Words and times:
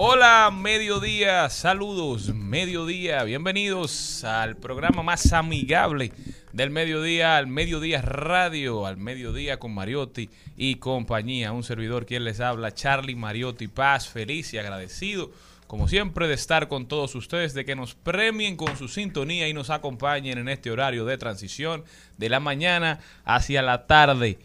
Hola, 0.00 0.52
mediodía, 0.56 1.50
saludos, 1.50 2.32
mediodía, 2.32 3.24
bienvenidos 3.24 4.22
al 4.22 4.56
programa 4.56 5.02
más 5.02 5.32
amigable 5.32 6.12
del 6.52 6.70
mediodía, 6.70 7.36
al 7.36 7.48
mediodía 7.48 8.00
radio, 8.00 8.86
al 8.86 8.96
mediodía 8.96 9.58
con 9.58 9.74
Mariotti 9.74 10.30
y 10.56 10.76
compañía. 10.76 11.50
Un 11.50 11.64
servidor 11.64 12.06
quien 12.06 12.22
les 12.22 12.38
habla, 12.38 12.72
Charlie 12.72 13.16
Mariotti 13.16 13.66
Paz, 13.66 14.08
feliz 14.08 14.54
y 14.54 14.58
agradecido, 14.58 15.32
como 15.66 15.88
siempre, 15.88 16.28
de 16.28 16.34
estar 16.34 16.68
con 16.68 16.86
todos 16.86 17.16
ustedes, 17.16 17.52
de 17.52 17.64
que 17.64 17.74
nos 17.74 17.96
premien 17.96 18.56
con 18.56 18.76
su 18.76 18.86
sintonía 18.86 19.48
y 19.48 19.52
nos 19.52 19.68
acompañen 19.68 20.38
en 20.38 20.48
este 20.48 20.70
horario 20.70 21.06
de 21.06 21.18
transición 21.18 21.82
de 22.18 22.28
la 22.28 22.38
mañana 22.38 23.00
hacia 23.24 23.62
la 23.62 23.88
tarde. 23.88 24.38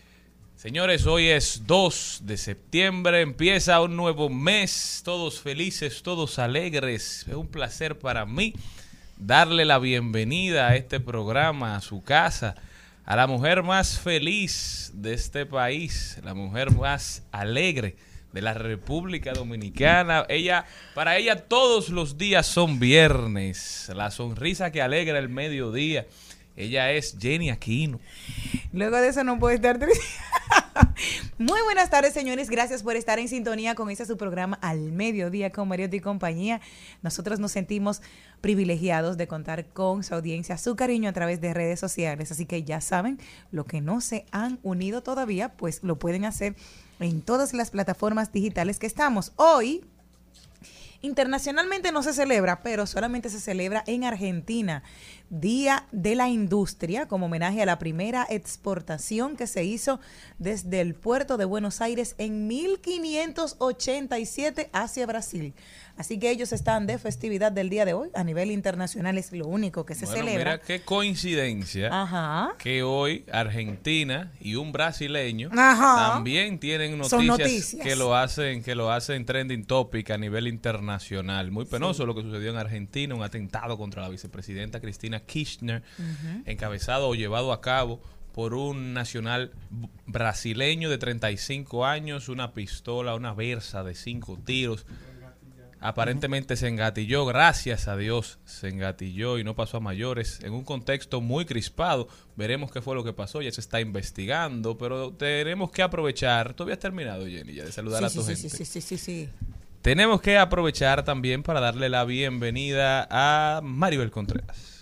Señores, 0.63 1.05
hoy 1.07 1.27
es 1.27 1.63
2 1.67 2.21
de 2.23 2.37
septiembre, 2.37 3.19
empieza 3.19 3.81
un 3.81 3.97
nuevo 3.97 4.29
mes, 4.29 5.01
todos 5.03 5.41
felices, 5.41 6.01
todos 6.03 6.39
alegres. 6.39 7.25
Es 7.27 7.35
un 7.35 7.49
placer 7.49 7.99
para 7.99 8.25
mí 8.25 8.53
darle 9.17 9.65
la 9.65 9.77
bienvenida 9.77 10.69
a 10.69 10.77
este 10.77 11.01
programa, 11.01 11.75
a 11.75 11.81
su 11.81 12.01
casa, 12.01 12.55
a 13.03 13.17
la 13.17 13.27
mujer 13.27 13.61
más 13.61 13.99
feliz 13.99 14.91
de 14.93 15.13
este 15.13 15.45
país, 15.45 16.17
la 16.23 16.33
mujer 16.33 16.71
más 16.71 17.23
alegre 17.33 17.97
de 18.31 18.41
la 18.41 18.53
República 18.53 19.33
Dominicana. 19.33 20.25
Ella, 20.29 20.63
para 20.95 21.17
ella 21.17 21.35
todos 21.35 21.89
los 21.89 22.17
días 22.17 22.47
son 22.47 22.79
viernes, 22.79 23.91
la 23.93 24.11
sonrisa 24.11 24.71
que 24.71 24.81
alegra 24.81 25.19
el 25.19 25.27
mediodía. 25.27 26.07
Ella 26.55 26.91
es 26.91 27.17
Jenny 27.19 27.49
Aquino. 27.49 27.99
Luego 28.71 28.97
de 28.97 29.07
eso 29.07 29.23
no 29.23 29.39
puedo 29.39 29.55
estar 29.55 29.79
triste. 29.79 30.03
Muy 31.37 31.61
buenas 31.61 31.89
tardes, 31.89 32.13
señores. 32.13 32.49
Gracias 32.49 32.83
por 32.83 32.95
estar 32.95 33.19
en 33.19 33.27
sintonía 33.27 33.75
con 33.75 33.89
este 33.89 34.05
su 34.05 34.17
programa 34.17 34.59
Al 34.61 34.91
Mediodía 34.91 35.51
con 35.51 35.67
Mariotti 35.67 35.97
y 35.97 35.99
compañía. 35.99 36.61
Nosotros 37.01 37.39
nos 37.39 37.51
sentimos 37.51 38.01
privilegiados 38.41 39.17
de 39.17 39.27
contar 39.27 39.65
con 39.67 40.03
su 40.03 40.13
audiencia, 40.13 40.57
su 40.57 40.75
cariño 40.75 41.09
a 41.09 41.13
través 41.13 41.41
de 41.41 41.53
redes 41.53 41.79
sociales. 41.79 42.31
Así 42.31 42.45
que 42.45 42.63
ya 42.63 42.81
saben, 42.81 43.19
lo 43.51 43.65
que 43.65 43.81
no 43.81 44.01
se 44.01 44.25
han 44.31 44.59
unido 44.63 45.01
todavía, 45.01 45.49
pues 45.49 45.81
lo 45.83 45.97
pueden 45.97 46.25
hacer 46.25 46.55
en 46.99 47.21
todas 47.21 47.53
las 47.53 47.71
plataformas 47.71 48.31
digitales 48.31 48.79
que 48.79 48.87
estamos. 48.87 49.33
Hoy, 49.35 49.83
internacionalmente 51.01 51.91
no 51.91 52.03
se 52.03 52.13
celebra, 52.13 52.61
pero 52.61 52.85
solamente 52.87 53.29
se 53.29 53.39
celebra 53.39 53.83
en 53.87 54.03
Argentina. 54.03 54.83
Día 55.41 55.87
de 55.91 56.13
la 56.13 56.29
Industria, 56.29 57.07
como 57.07 57.25
homenaje 57.25 57.63
a 57.63 57.65
la 57.65 57.79
primera 57.79 58.27
exportación 58.29 59.35
que 59.35 59.47
se 59.47 59.63
hizo 59.63 59.99
desde 60.37 60.79
el 60.79 60.93
puerto 60.93 61.37
de 61.37 61.45
Buenos 61.45 61.81
Aires 61.81 62.13
en 62.19 62.45
1587 62.47 64.69
hacia 64.73 65.07
Brasil. 65.07 65.55
Así 65.95 66.17
que 66.17 66.31
ellos 66.31 66.51
están 66.53 66.87
de 66.87 66.97
festividad 66.97 67.51
del 67.51 67.69
día 67.69 67.85
de 67.85 67.93
hoy. 67.93 68.09
A 68.15 68.23
nivel 68.23 68.49
internacional 68.49 69.15
es 69.19 69.31
lo 69.31 69.45
único 69.47 69.85
que 69.85 69.93
se 69.93 70.05
Bueno, 70.05 70.21
celebra. 70.21 70.51
Mira 70.53 70.61
qué 70.61 70.81
coincidencia 70.81 71.89
Ajá. 71.91 72.55
que 72.57 72.81
hoy 72.81 73.25
Argentina 73.31 74.31
y 74.39 74.55
un 74.55 74.71
brasileño 74.71 75.49
Ajá. 75.55 76.13
también 76.13 76.57
tienen 76.59 76.97
noticias. 76.97 77.75
que 77.83 77.95
lo 77.95 78.15
hacen 78.15 78.63
que 78.63 78.73
lo 78.73 78.91
hacen 78.91 79.23
trending 79.25 79.65
topic 79.65 80.09
a 80.11 80.17
nivel 80.17 80.47
internacional. 80.47 81.51
Muy 81.51 81.65
penoso 81.65 82.05
lo 82.07 82.15
que 82.15 82.21
sucedió 82.23 82.49
en 82.51 82.57
Argentina, 82.57 83.13
un 83.13 83.21
atentado 83.23 83.77
contra 83.77 84.01
la 84.01 84.09
vicepresidenta 84.09 84.79
Cristina 84.79 85.22
Kirchner, 85.25 85.83
encabezado 86.45 87.07
o 87.09 87.15
llevado 87.15 87.51
a 87.53 87.61
cabo 87.61 88.01
por 88.33 88.53
un 88.55 88.93
nacional 88.93 89.51
brasileño 90.07 90.89
de 90.89 90.97
35 90.97 91.85
años, 91.85 92.29
una 92.29 92.53
pistola, 92.53 93.15
una 93.15 93.33
versa 93.33 93.83
de 93.83 93.93
cinco 93.95 94.39
tiros. 94.43 94.85
Aparentemente 95.79 96.55
se 96.55 96.69
engatilló, 96.69 97.25
gracias 97.25 97.89
a 97.89 97.97
Dios 97.97 98.39
se 98.45 98.69
engatilló 98.69 99.37
y 99.37 99.43
no 99.43 99.53
pasó 99.53 99.77
a 99.77 99.79
mayores 99.81 100.39
en 100.41 100.53
un 100.53 100.63
contexto 100.63 101.19
muy 101.19 101.43
crispado. 101.43 102.07
Veremos 102.37 102.71
qué 102.71 102.81
fue 102.81 102.95
lo 102.95 103.03
que 103.03 103.11
pasó, 103.11 103.41
ya 103.41 103.51
se 103.51 103.59
está 103.59 103.81
investigando, 103.81 104.77
pero 104.77 105.11
tenemos 105.11 105.71
que 105.71 105.81
aprovechar. 105.81 106.53
¿Tú 106.53 106.63
habías 106.63 106.79
terminado, 106.79 107.27
Jenny, 107.27 107.53
ya 107.55 107.65
de 107.65 107.71
saludar 107.73 107.99
Sí, 107.99 108.05
a 108.05 108.09
sí, 108.09 108.15
tu 108.17 108.23
sí, 108.23 108.35
gente? 108.35 108.49
sí, 108.49 108.65
sí, 108.65 108.81
sí, 108.81 108.97
sí. 108.97 109.29
Tenemos 109.81 110.21
que 110.21 110.37
aprovechar 110.37 111.03
también 111.03 111.43
para 111.43 111.59
darle 111.59 111.89
la 111.89 112.05
bienvenida 112.05 113.05
a 113.11 113.59
Maribel 113.61 114.09
Contreras. 114.09 114.72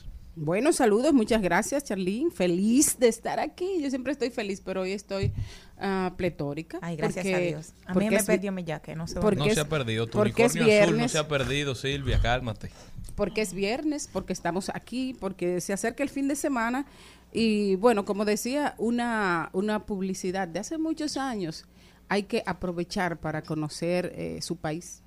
Bueno, 0.44 0.74
saludos, 0.74 1.14
muchas 1.14 1.40
gracias, 1.40 1.84
Charlene. 1.84 2.32
Feliz 2.32 2.98
de 2.98 3.08
estar 3.08 3.40
aquí. 3.40 3.80
Yo 3.80 3.92
siempre 3.92 4.12
estoy 4.12 4.32
feliz, 4.32 4.60
pero 4.60 4.82
hoy 4.82 4.92
estoy 4.92 5.32
ah, 5.80 6.14
pletórica. 6.18 6.80
Ay, 6.82 6.96
gracias 6.96 7.24
porque- 7.26 7.36
a 7.36 7.40
Dios. 7.40 7.74
A 7.86 7.94
mí 7.94 8.10
me 8.10 8.16
es- 8.16 8.24
perdió 8.26 8.52
mi 8.52 8.64
yaque, 8.64 8.96
no 8.96 9.06
sé 9.08 9.20
porque 9.20 9.38
No 9.38 9.46
es- 9.46 9.54
se 9.54 9.60
ha 9.60 9.70
perdido, 9.70 10.08
tu 10.08 10.18
porque 10.18 10.46
es 10.46 10.54
unicornio 10.56 10.82
azul 10.82 10.90
no 10.92 10.96
viernes. 10.96 11.12
se 11.12 11.18
ha 11.20 11.28
perdido, 11.28 11.76
Silvia, 11.76 12.20
cálmate. 12.24 12.72
Porque 13.14 13.42
es 13.42 13.54
viernes, 13.54 14.10
porque 14.12 14.34
estamos 14.34 14.70
aquí, 14.74 15.16
porque 15.20 15.62
se 15.62 15.74
acerca 15.74 16.02
el 16.02 16.10
fin 16.10 16.28
de 16.28 16.36
semana. 16.36 16.88
Y 17.32 17.76
bueno, 17.76 18.04
como 18.04 18.26
decía, 18.26 18.74
una, 18.80 19.52
una 19.54 19.86
publicidad 19.86 20.48
de 20.48 20.58
hace 20.60 20.80
muchos 20.80 21.18
años. 21.18 21.66
Hay 22.10 22.24
que 22.24 22.42
aprovechar 22.48 23.20
para 23.20 23.44
conocer 23.44 24.12
eh, 24.16 24.40
su 24.42 24.56
país, 24.58 25.04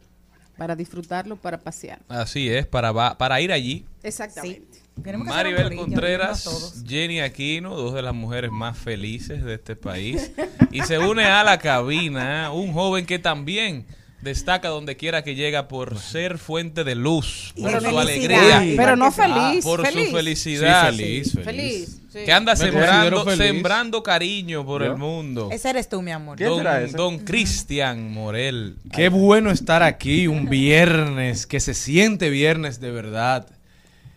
para 0.57 0.77
disfrutarlo, 0.77 1.35
para 1.37 1.59
pasear. 1.59 2.01
Así 2.09 2.49
es, 2.49 2.67
para, 2.69 2.93
va- 2.93 3.19
para 3.19 3.41
ir 3.41 3.51
allí. 3.51 3.85
Exactamente. 4.05 4.79
Maribel 4.97 5.75
Contreras. 5.77 6.83
Jenny 6.87 7.21
Aquino, 7.21 7.75
dos 7.77 7.95
de 7.95 8.03
las 8.03 8.15
mujeres 8.15 8.51
más 8.51 8.79
felices 8.79 9.45
de 9.45 9.55
este 9.55 9.77
país. 9.77 10.31
Y 10.71 10.83
se 10.83 10.99
une 10.99 11.25
a 11.25 11.43
la 11.45 11.59
cabina 11.59 12.51
un 12.53 12.73
joven 12.73 13.05
que 13.07 13.19
también 13.19 13.87
destaca 14.23 14.69
donde 14.69 14.97
quiera 14.97 15.23
que 15.23 15.35
llega 15.35 15.69
por 15.69 15.99
ser 15.99 16.39
fuente 16.39 16.83
de 16.83 16.95
luz, 16.95 17.53
por 17.61 17.71
de 17.73 17.81
su 17.91 17.95
felicidad. 17.95 18.01
alegría, 18.01 18.61
Sí. 18.63 18.75
Pero 18.77 18.97
no 18.97 19.13
feliz. 19.13 19.63
por 19.65 19.85
feliz. 19.87 20.09
su 20.09 20.17
felicidad. 20.17 20.91
Sí, 20.93 20.97
feliz, 20.97 21.33
feliz. 21.33 21.45
Feliz. 21.45 22.01
sí. 22.11 22.19
Que 22.25 22.33
anda 22.33 22.57
sembrando, 22.57 23.37
sembrando 23.37 24.03
cariño 24.03 24.65
por 24.65 24.83
¿Yo? 24.83 24.93
el 24.93 24.97
mundo. 24.99 25.51
Ese 25.53 25.69
eres 25.69 25.91
tú, 25.91 26.01
mi 26.01 26.11
amor. 26.13 26.39
¿Quién 26.39 26.49
Don, 26.49 26.93
don 26.93 27.19
Cristian 27.19 28.13
Morel. 28.13 28.77
Qué 28.93 29.11
bueno 29.11 29.51
estar 29.51 29.83
aquí 29.83 30.27
un 30.27 30.49
viernes, 30.49 31.47
que 31.47 31.61
se 31.61 31.75
siente 31.75 32.31
viernes 32.31 32.81
de 32.81 32.91
verdad. 32.93 33.47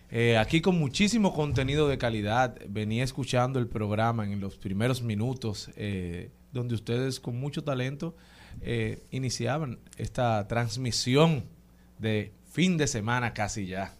Eh, 0.10 0.38
aquí 0.38 0.62
con 0.62 0.80
muchísimo 0.80 1.34
contenido 1.34 1.88
de 1.88 1.98
calidad. 1.98 2.58
Venía 2.70 3.04
escuchando 3.04 3.60
el 3.60 3.68
programa 3.68 4.24
en 4.26 4.40
los 4.40 4.58
primeros 4.58 5.02
minutos 5.02 5.70
eh, 5.76 6.32
donde 6.54 6.76
ustedes 6.76 7.20
con 7.20 7.38
mucho 7.40 7.64
talento 7.64 8.16
eh, 8.62 9.04
iniciaban 9.12 9.80
esta 9.98 10.48
transmisión 10.48 11.44
de 12.00 12.32
fin 12.50 12.78
de 12.78 12.88
semana 12.88 13.34
casi 13.34 13.68
ya. 13.68 13.97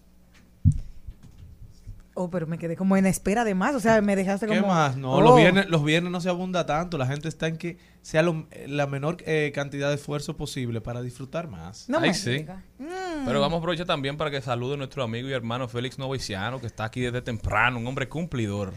Oh, 2.20 2.30
pero 2.30 2.46
me 2.48 2.58
quedé 2.58 2.74
como 2.76 2.96
en 2.96 3.06
espera 3.06 3.44
de 3.44 3.54
más. 3.54 3.74
O 3.74 3.80
sea, 3.80 4.00
me 4.02 4.16
dejaste 4.16 4.46
¿Qué 4.46 4.56
como. 4.60 4.72
más? 4.74 4.96
No, 4.96 5.12
Oh. 5.12 5.20
los, 5.20 5.36
viernes, 5.36 5.68
los 5.70 5.84
viernes 5.84 6.10
no 6.10 6.20
se 6.20 6.28
abunda 6.28 6.66
tanto. 6.66 6.98
La 6.98 7.06
gente 7.06 7.28
está 7.28 7.46
en 7.46 7.56
que 7.56 7.78
sea 8.02 8.22
lo- 8.22 8.46
la 8.66 8.86
menor 8.88 9.18
eh, 9.26 9.52
cantidad 9.54 9.88
de 9.88 9.94
esfuerzo 9.94 10.36
posible 10.36 10.80
para 10.80 11.00
disfrutar 11.02 11.46
más. 11.48 11.88
No 11.88 11.98
Ay, 11.98 12.08
me 12.08 12.14
sí. 12.14 12.44
Mm. 12.78 13.24
Pero 13.26 13.40
vamos 13.40 13.56
a 13.56 13.58
aprovechar 13.58 13.86
también 13.86 14.16
para 14.16 14.30
que 14.30 14.40
salude 14.40 14.74
a 14.74 14.76
nuestro 14.76 15.02
amigo 15.02 15.28
y 15.28 15.32
hermano 15.32 15.68
Félix 15.68 15.98
Novoiciano, 15.98 16.60
que 16.60 16.66
está 16.66 16.84
aquí 16.84 17.00
desde 17.00 17.22
temprano, 17.22 17.78
un 17.78 17.86
hombre 17.86 18.08
cumplidor. 18.08 18.72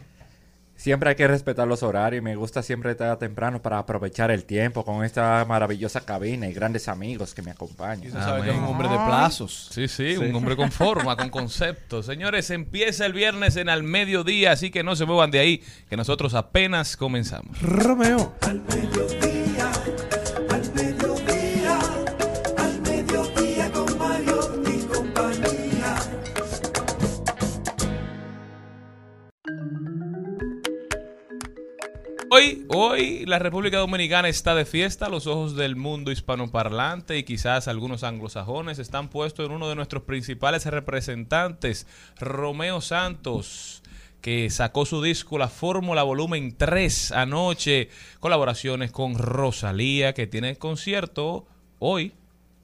Siempre 0.81 1.11
hay 1.11 1.15
que 1.15 1.27
respetar 1.27 1.67
los 1.67 1.83
horarios 1.83 2.21
y 2.21 2.23
me 2.23 2.35
gusta 2.35 2.63
siempre 2.63 2.89
estar 2.89 3.15
temprano 3.19 3.61
para 3.61 3.77
aprovechar 3.77 4.31
el 4.31 4.45
tiempo 4.45 4.83
con 4.83 5.05
esta 5.05 5.45
maravillosa 5.47 6.01
cabina 6.01 6.47
y 6.47 6.53
grandes 6.53 6.87
amigos 6.87 7.35
que 7.35 7.43
me 7.43 7.51
Y 7.51 7.53
acompañan. 7.53 8.07
usted 8.07 8.19
sabe 8.19 8.41
que 8.41 8.49
es 8.49 8.55
un 8.57 8.63
hombre 8.63 8.89
de 8.89 8.95
plazos. 8.95 9.69
Sí, 9.71 9.87
sí, 9.87 10.17
un 10.17 10.33
hombre 10.33 10.55
con 10.55 10.71
forma, 10.71 11.15
con 11.15 11.29
concepto. 11.29 12.01
Señores, 12.01 12.49
empieza 12.49 13.05
el 13.05 13.13
viernes 13.13 13.57
en 13.57 13.69
al 13.69 13.83
mediodía, 13.83 14.53
así 14.53 14.71
que 14.71 14.81
no 14.83 14.95
se 14.95 15.05
muevan 15.05 15.29
de 15.29 15.37
ahí, 15.37 15.63
que 15.87 15.97
nosotros 15.97 16.33
apenas 16.33 16.97
comenzamos. 16.97 17.61
Romeo. 17.61 18.33
Al 18.41 18.61
mediodía, 18.61 19.40
Hoy, 32.33 32.65
hoy 32.69 33.25
la 33.25 33.39
República 33.39 33.79
Dominicana 33.79 34.29
está 34.29 34.55
de 34.55 34.63
fiesta, 34.63 35.09
los 35.09 35.27
ojos 35.27 35.57
del 35.57 35.75
mundo 35.75 36.13
hispanoparlante 36.13 37.17
y 37.17 37.23
quizás 37.23 37.67
algunos 37.67 38.05
anglosajones 38.05 38.79
están 38.79 39.09
puestos 39.09 39.45
en 39.45 39.51
uno 39.51 39.67
de 39.67 39.75
nuestros 39.75 40.03
principales 40.03 40.65
representantes, 40.65 41.87
Romeo 42.17 42.79
Santos, 42.79 43.83
que 44.21 44.49
sacó 44.49 44.85
su 44.85 45.01
disco 45.01 45.37
La 45.37 45.49
Fórmula 45.49 46.03
Volumen 46.03 46.55
3 46.55 47.11
anoche, 47.11 47.89
colaboraciones 48.21 48.93
con 48.93 49.17
Rosalía, 49.17 50.13
que 50.13 50.25
tiene 50.25 50.55
concierto 50.55 51.45
hoy, 51.79 52.13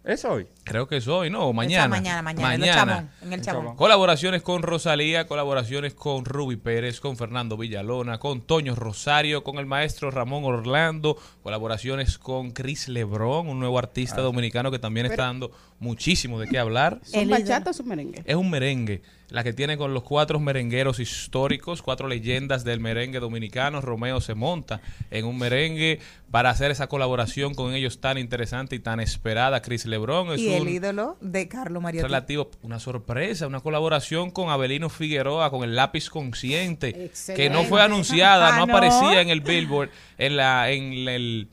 ¿Es 0.07 0.23
hoy? 0.23 0.47
creo 0.67 0.87
que 0.87 0.97
es 0.97 1.07
hoy, 1.07 1.29
¿no? 1.29 1.47
O 1.47 1.53
mañana. 1.53 1.87
Mañana, 1.87 2.21
mañana, 2.21 2.55
en 2.55 2.63
el 2.63 2.73
Chabón, 2.73 3.09
en 3.21 3.33
el 3.33 3.41
Chabón. 3.41 3.75
Colaboraciones 3.75 4.41
con 4.41 4.61
Rosalía, 4.61 5.27
colaboraciones 5.27 5.93
con 5.93 6.25
Ruby 6.25 6.57
Pérez, 6.57 6.99
con 6.99 7.15
Fernando 7.17 7.57
Villalona, 7.57 8.17
con 8.17 8.41
Toño 8.41 8.75
Rosario, 8.75 9.43
con 9.43 9.57
el 9.57 9.65
maestro 9.65 10.11
Ramón 10.11 10.43
Orlando, 10.43 11.17
colaboraciones 11.41 12.17
con 12.17 12.51
Chris 12.51 12.89
Lebrón, 12.89 13.47
un 13.47 13.59
nuevo 13.59 13.79
artista 13.79 14.21
dominicano 14.21 14.71
que 14.71 14.79
también 14.79 15.05
está 15.07 15.23
dando 15.23 15.51
muchísimo 15.79 16.39
de 16.39 16.47
qué 16.47 16.57
hablar. 16.59 16.99
¿Son 17.03 17.19
El 17.21 17.29
bachatas 17.29 17.79
o 17.79 17.83
merengue? 17.83 18.23
Es 18.25 18.35
un 18.35 18.49
merengue, 18.49 19.01
la 19.29 19.43
que 19.43 19.53
tiene 19.53 19.77
con 19.77 19.93
los 19.93 20.03
cuatro 20.03 20.39
merengueros 20.39 20.99
históricos, 20.99 21.81
cuatro 21.81 22.07
leyendas 22.07 22.63
del 22.63 22.79
merengue 22.79 23.19
dominicano. 23.19 23.81
Romeo 23.81 24.19
se 24.21 24.33
monta 24.33 24.81
en 25.11 25.25
un 25.25 25.37
merengue 25.37 25.99
para 26.31 26.49
hacer 26.49 26.71
esa 26.71 26.87
colaboración 26.87 27.53
con 27.53 27.73
ellos 27.73 28.01
tan 28.01 28.17
interesante 28.17 28.75
y 28.75 28.79
tan 28.79 28.99
esperada. 28.99 29.61
Chris 29.61 29.85
Lebrón 29.85 30.31
es 30.33 30.39
Y 30.39 30.53
el 30.53 30.61
un 30.63 30.69
ídolo 30.69 31.17
de 31.21 31.47
Carlos 31.47 31.81
Mario. 31.83 32.01
relativo, 32.01 32.49
una 32.63 32.79
sorpresa, 32.79 33.45
una 33.47 33.59
colaboración 33.59 34.31
con 34.31 34.49
Abelino 34.49 34.89
Figueroa, 34.89 35.49
con 35.51 35.63
el 35.63 35.75
lápiz 35.75 36.09
consciente, 36.09 36.93
que 36.93 37.05
Excelente. 37.05 37.49
no 37.51 37.63
fue 37.65 37.81
anunciada, 37.81 38.49
Ah, 38.55 38.59
no 38.59 38.65
¿no? 38.65 38.73
aparecía 38.75 39.21
en 39.21 39.29
el 39.29 39.41
Billboard, 39.41 39.89
en 40.17 40.37
la, 40.37 40.71
en 40.71 40.93
el 41.07 41.47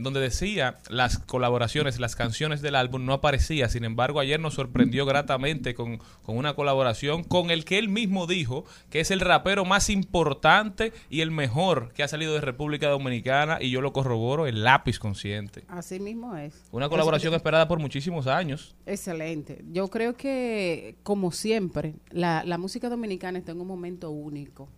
en 0.00 0.04
donde 0.04 0.20
decía 0.20 0.78
las 0.88 1.18
colaboraciones, 1.18 2.00
las 2.00 2.16
canciones 2.16 2.62
del 2.62 2.74
álbum, 2.74 3.04
no 3.04 3.12
aparecía. 3.12 3.68
Sin 3.68 3.84
embargo, 3.84 4.18
ayer 4.18 4.40
nos 4.40 4.54
sorprendió 4.54 5.04
gratamente 5.04 5.74
con, 5.74 5.98
con 6.22 6.38
una 6.38 6.54
colaboración 6.54 7.22
con 7.22 7.50
el 7.50 7.66
que 7.66 7.78
él 7.78 7.90
mismo 7.90 8.26
dijo 8.26 8.64
que 8.88 9.00
es 9.00 9.10
el 9.10 9.20
rapero 9.20 9.66
más 9.66 9.90
importante 9.90 10.94
y 11.10 11.20
el 11.20 11.30
mejor 11.30 11.92
que 11.92 12.02
ha 12.02 12.08
salido 12.08 12.32
de 12.32 12.40
República 12.40 12.88
Dominicana, 12.88 13.58
y 13.60 13.70
yo 13.70 13.82
lo 13.82 13.92
corroboro, 13.92 14.46
el 14.46 14.64
lápiz 14.64 14.98
consciente. 14.98 15.64
Así 15.68 16.00
mismo 16.00 16.34
es. 16.34 16.64
Una 16.72 16.88
colaboración 16.88 17.34
esperada 17.34 17.68
por 17.68 17.78
muchísimos 17.78 18.26
años. 18.26 18.74
Excelente. 18.86 19.62
Yo 19.70 19.88
creo 19.88 20.16
que, 20.16 20.96
como 21.02 21.30
siempre, 21.30 21.96
la, 22.08 22.42
la 22.46 22.56
música 22.56 22.88
dominicana 22.88 23.38
está 23.38 23.52
en 23.52 23.60
un 23.60 23.66
momento 23.66 24.10
único. 24.10 24.70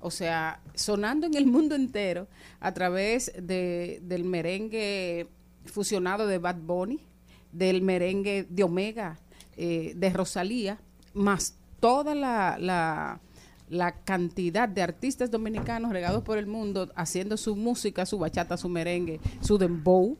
O 0.00 0.10
sea, 0.10 0.60
sonando 0.74 1.26
en 1.26 1.34
el 1.34 1.46
mundo 1.46 1.74
entero 1.74 2.28
a 2.60 2.72
través 2.72 3.32
de, 3.40 4.00
del 4.02 4.24
merengue 4.24 5.28
fusionado 5.64 6.26
de 6.26 6.38
Bad 6.38 6.56
Bunny, 6.56 7.00
del 7.52 7.82
merengue 7.82 8.46
de 8.48 8.62
Omega, 8.62 9.18
eh, 9.56 9.92
de 9.96 10.10
Rosalía, 10.10 10.78
más 11.14 11.56
toda 11.80 12.14
la, 12.14 12.58
la, 12.60 13.20
la 13.68 13.92
cantidad 14.04 14.68
de 14.68 14.82
artistas 14.82 15.30
dominicanos 15.30 15.92
regados 15.92 16.22
por 16.22 16.38
el 16.38 16.46
mundo 16.46 16.90
haciendo 16.94 17.36
su 17.36 17.56
música, 17.56 18.06
su 18.06 18.18
bachata, 18.18 18.56
su 18.56 18.68
merengue, 18.68 19.20
su 19.40 19.58
dembow. 19.58 20.16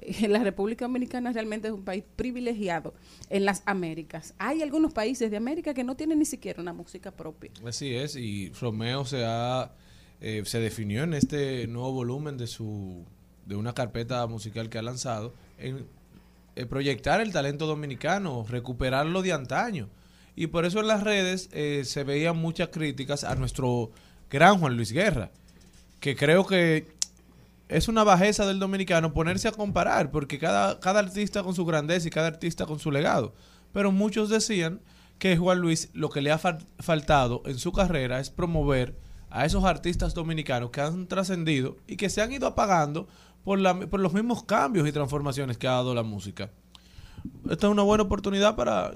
La 0.28 0.42
República 0.42 0.84
Dominicana 0.84 1.32
realmente 1.32 1.68
es 1.68 1.74
un 1.74 1.84
país 1.84 2.04
privilegiado 2.16 2.94
en 3.30 3.44
las 3.44 3.62
Américas. 3.66 4.34
Hay 4.38 4.62
algunos 4.62 4.92
países 4.92 5.30
de 5.30 5.36
América 5.36 5.74
que 5.74 5.84
no 5.84 5.96
tienen 5.96 6.18
ni 6.18 6.24
siquiera 6.24 6.60
una 6.62 6.72
música 6.72 7.10
propia. 7.10 7.50
Así 7.66 7.94
es, 7.94 8.16
y 8.16 8.50
Romeo 8.50 9.04
se 9.04 9.24
ha 9.24 9.72
eh, 10.20 10.42
se 10.44 10.58
definió 10.58 11.04
en 11.04 11.14
este 11.14 11.68
nuevo 11.68 11.92
volumen 11.92 12.36
de 12.38 12.48
su 12.48 13.04
de 13.46 13.54
una 13.54 13.72
carpeta 13.72 14.26
musical 14.26 14.68
que 14.68 14.78
ha 14.78 14.82
lanzado 14.82 15.32
en 15.58 15.86
eh, 16.56 16.66
proyectar 16.66 17.20
el 17.20 17.32
talento 17.32 17.66
dominicano, 17.66 18.44
recuperarlo 18.48 19.22
de 19.22 19.32
antaño. 19.32 19.88
Y 20.34 20.48
por 20.48 20.64
eso 20.64 20.80
en 20.80 20.88
las 20.88 21.02
redes 21.02 21.48
eh, 21.52 21.82
se 21.84 22.04
veían 22.04 22.36
muchas 22.36 22.68
críticas 22.68 23.24
a 23.24 23.36
nuestro 23.36 23.90
gran 24.28 24.58
Juan 24.58 24.76
Luis 24.76 24.92
Guerra, 24.92 25.30
que 26.00 26.14
creo 26.14 26.46
que 26.46 26.97
es 27.68 27.88
una 27.88 28.04
bajeza 28.04 28.46
del 28.46 28.58
dominicano 28.58 29.12
ponerse 29.12 29.48
a 29.48 29.52
comparar, 29.52 30.10
porque 30.10 30.38
cada, 30.38 30.80
cada 30.80 31.00
artista 31.00 31.42
con 31.42 31.54
su 31.54 31.64
grandeza 31.64 32.08
y 32.08 32.10
cada 32.10 32.28
artista 32.28 32.66
con 32.66 32.78
su 32.78 32.90
legado. 32.90 33.34
Pero 33.72 33.92
muchos 33.92 34.30
decían 34.30 34.80
que 35.18 35.36
Juan 35.36 35.58
Luis 35.58 35.90
lo 35.92 36.08
que 36.08 36.22
le 36.22 36.30
ha 36.30 36.38
fal- 36.38 36.66
faltado 36.78 37.42
en 37.46 37.58
su 37.58 37.72
carrera 37.72 38.20
es 38.20 38.30
promover 38.30 38.96
a 39.30 39.44
esos 39.44 39.64
artistas 39.64 40.14
dominicanos 40.14 40.70
que 40.70 40.80
han 40.80 41.06
trascendido 41.06 41.76
y 41.86 41.96
que 41.96 42.08
se 42.08 42.22
han 42.22 42.32
ido 42.32 42.46
apagando 42.46 43.08
por, 43.44 43.58
la, 43.58 43.78
por 43.78 44.00
los 44.00 44.14
mismos 44.14 44.44
cambios 44.44 44.88
y 44.88 44.92
transformaciones 44.92 45.58
que 45.58 45.68
ha 45.68 45.72
dado 45.72 45.94
la 45.94 46.02
música. 46.02 46.50
Esta 47.50 47.66
es 47.66 47.70
una 47.70 47.82
buena 47.82 48.04
oportunidad 48.04 48.56
para 48.56 48.92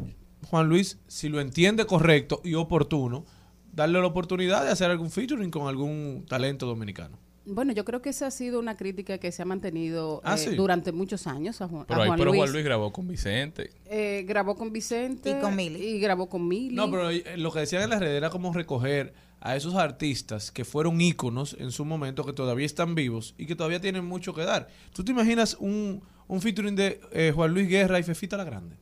Juan 0.49 0.69
Luis, 0.69 0.99
si 1.07 1.29
lo 1.29 1.41
entiende 1.41 1.87
correcto 1.87 2.41
y 2.45 2.55
oportuno, 2.55 3.27
darle 3.73 4.01
la 4.01 4.07
oportunidad 4.07 4.65
de 4.65 4.71
hacer 4.71 4.91
algún 4.91 5.11
featuring 5.11 5.51
con 5.51 5.69
algún 5.69 6.25
talento 6.29 6.67
dominicano. 6.67 7.19
Bueno, 7.45 7.73
yo 7.73 7.85
creo 7.85 8.01
que 8.03 8.11
esa 8.11 8.29
ha 8.29 8.31
sido 8.31 8.61
una 8.61 8.77
crítica 8.77 9.19
que 9.19 9.33
se 9.33 9.43
ha 9.43 9.45
mantenido 9.45 10.21
Ah, 10.25 10.35
eh, 10.35 10.39
sí. 10.39 10.55
durante 10.55 10.93
muchos 10.93 11.27
años 11.27 11.61
a 11.61 11.69
Juan, 11.69 11.85
Pero, 11.89 12.01
a 12.01 12.05
ahí, 12.05 12.09
Juan 12.09 12.19
pero 12.19 12.31
Luis. 12.31 12.41
Juan 12.41 12.53
Luis 12.53 12.65
grabó 12.65 12.93
con 12.93 13.09
Vicente. 13.09 13.71
Eh, 13.87 14.25
grabó 14.27 14.55
con 14.55 14.73
Vicente 14.73 15.31
Y 15.39 15.41
con 15.41 15.57
Mili. 15.57 15.81
y 15.85 15.99
grabó 15.99 16.29
con 16.29 16.47
Mili. 16.47 16.75
No, 16.77 16.91
pero 16.91 17.11
eh, 17.11 17.25
lo 17.37 17.51
que 17.53 17.61
decían 17.61 17.83
en 17.83 17.91
las 17.91 18.01
redes 18.01 18.17
era 18.17 18.31
como 18.31 18.53
recoger 18.53 19.13
a 19.41 19.57
esos 19.57 19.75
artistas 19.75 20.53
que 20.53 20.65
fueron 20.65 21.01
íconos 21.01 21.57
en 21.59 21.73
su 21.73 21.85
momento, 21.85 22.25
que 22.25 22.33
todavía 22.33 22.65
están 22.65 22.95
vivos 22.95 23.35
y 23.37 23.47
que 23.47 23.57
todavía 23.57 23.81
tienen 23.81 24.05
mucho 24.05 24.33
que 24.35 24.43
dar. 24.43 24.69
¿Tú 24.93 25.03
te 25.05 25.11
imaginas 25.11 25.57
un, 25.59 26.01
un 26.29 26.41
featuring 26.41 26.77
de 26.77 27.01
eh, 27.11 27.33
Juan 27.35 27.53
Luis 27.53 27.69
Guerra 27.69 27.99
y 27.99 28.05
Fefita 28.05 28.37
la 28.37 28.45
Grande? 28.45 28.77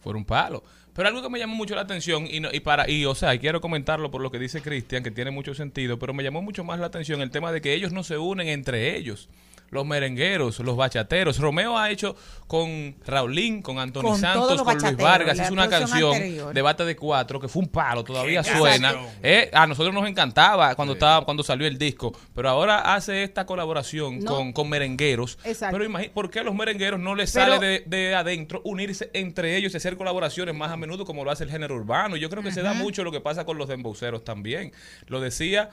Fue 0.00 0.12
un 0.14 0.24
palo. 0.24 0.64
Pero 0.94 1.08
algo 1.08 1.22
que 1.22 1.28
me 1.28 1.38
llamó 1.38 1.54
mucho 1.56 1.74
la 1.74 1.80
atención, 1.82 2.26
y, 2.30 2.40
no- 2.40 2.50
y 2.52 2.60
para 2.60 2.88
y 2.88 3.04
o 3.04 3.14
sea, 3.14 3.36
quiero 3.38 3.60
comentarlo 3.60 4.10
por 4.10 4.20
lo 4.22 4.30
que 4.30 4.38
dice 4.38 4.62
Cristian, 4.62 5.02
que 5.02 5.10
tiene 5.10 5.30
mucho 5.30 5.54
sentido, 5.54 5.98
pero 5.98 6.14
me 6.14 6.22
llamó 6.22 6.40
mucho 6.40 6.62
más 6.64 6.78
la 6.78 6.86
atención 6.86 7.20
el 7.20 7.30
tema 7.30 7.50
de 7.52 7.60
que 7.60 7.74
ellos 7.74 7.92
no 7.92 8.04
se 8.04 8.16
unen 8.18 8.48
entre 8.48 8.96
ellos. 8.96 9.28
Los 9.70 9.84
merengueros, 9.84 10.60
los 10.60 10.76
bachateros. 10.76 11.38
Romeo 11.38 11.76
ha 11.76 11.90
hecho 11.90 12.14
con 12.46 12.94
Raulín, 13.06 13.60
con 13.60 13.78
Anthony 13.80 14.02
Con 14.02 14.18
Santos, 14.20 14.62
con 14.62 14.78
Luis 14.78 14.96
Vargas. 14.96 15.38
Hizo 15.40 15.52
una 15.52 15.68
canción, 15.68 16.14
anterior. 16.14 16.54
Debate 16.54 16.84
de 16.84 16.94
Cuatro, 16.94 17.40
que 17.40 17.48
fue 17.48 17.62
un 17.62 17.68
palo, 17.68 18.04
todavía 18.04 18.44
suena. 18.44 18.94
Eh, 19.22 19.50
a 19.52 19.66
nosotros 19.66 19.92
nos 19.92 20.06
encantaba 20.06 20.74
cuando 20.76 20.94
estaba 20.94 21.24
cuando 21.24 21.42
salió 21.42 21.66
el 21.66 21.76
disco, 21.76 22.12
pero 22.34 22.48
ahora 22.50 22.94
hace 22.94 23.24
esta 23.24 23.46
colaboración 23.46 24.20
No. 24.20 24.36
con, 24.36 24.52
con 24.52 24.68
merengueros. 24.68 25.38
Exacto. 25.44 25.76
Pero 25.76 25.90
imagi- 25.90 26.10
¿por 26.10 26.30
qué 26.30 26.40
a 26.40 26.42
los 26.44 26.54
merengueros 26.54 27.00
no 27.00 27.14
les 27.16 27.32
Pero- 27.32 27.54
sale 27.54 27.66
de, 27.66 27.82
de 27.86 28.14
adentro 28.14 28.60
unirse 28.64 29.10
entre 29.12 29.56
ellos 29.56 29.74
y 29.74 29.76
hacer 29.78 29.96
colaboraciones 29.96 30.54
más 30.54 30.70
a 30.70 30.76
menudo 30.76 31.04
como 31.04 31.24
lo 31.24 31.30
hace 31.32 31.42
el 31.44 31.50
género 31.50 31.74
urbano? 31.74 32.16
Yo 32.16 32.30
creo 32.30 32.42
que 32.44 32.52
se 32.52 32.62
da 32.62 32.74
mucho 32.74 33.02
lo 33.02 33.10
que 33.10 33.20
pasa 33.20 33.44
con 33.44 33.58
los 33.58 33.66
dembowceros 33.68 34.22
también. 34.22 34.72
Lo 35.06 35.20
decía 35.20 35.70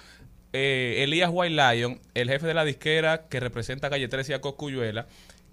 eh, 0.54 1.04
Elías 1.04 1.30
White 1.32 1.56
Lion, 1.56 2.00
el 2.14 2.30
jefe 2.30 2.48
de 2.48 2.54
la 2.54 2.66
disquera 2.66 3.28
que 3.28 3.40
representa 3.40 3.88
a 3.88 3.90
Calle 3.90 4.08
13 4.08 4.32
y 4.32 4.36
a 4.36 4.42
Coscuyuela, 4.42 5.08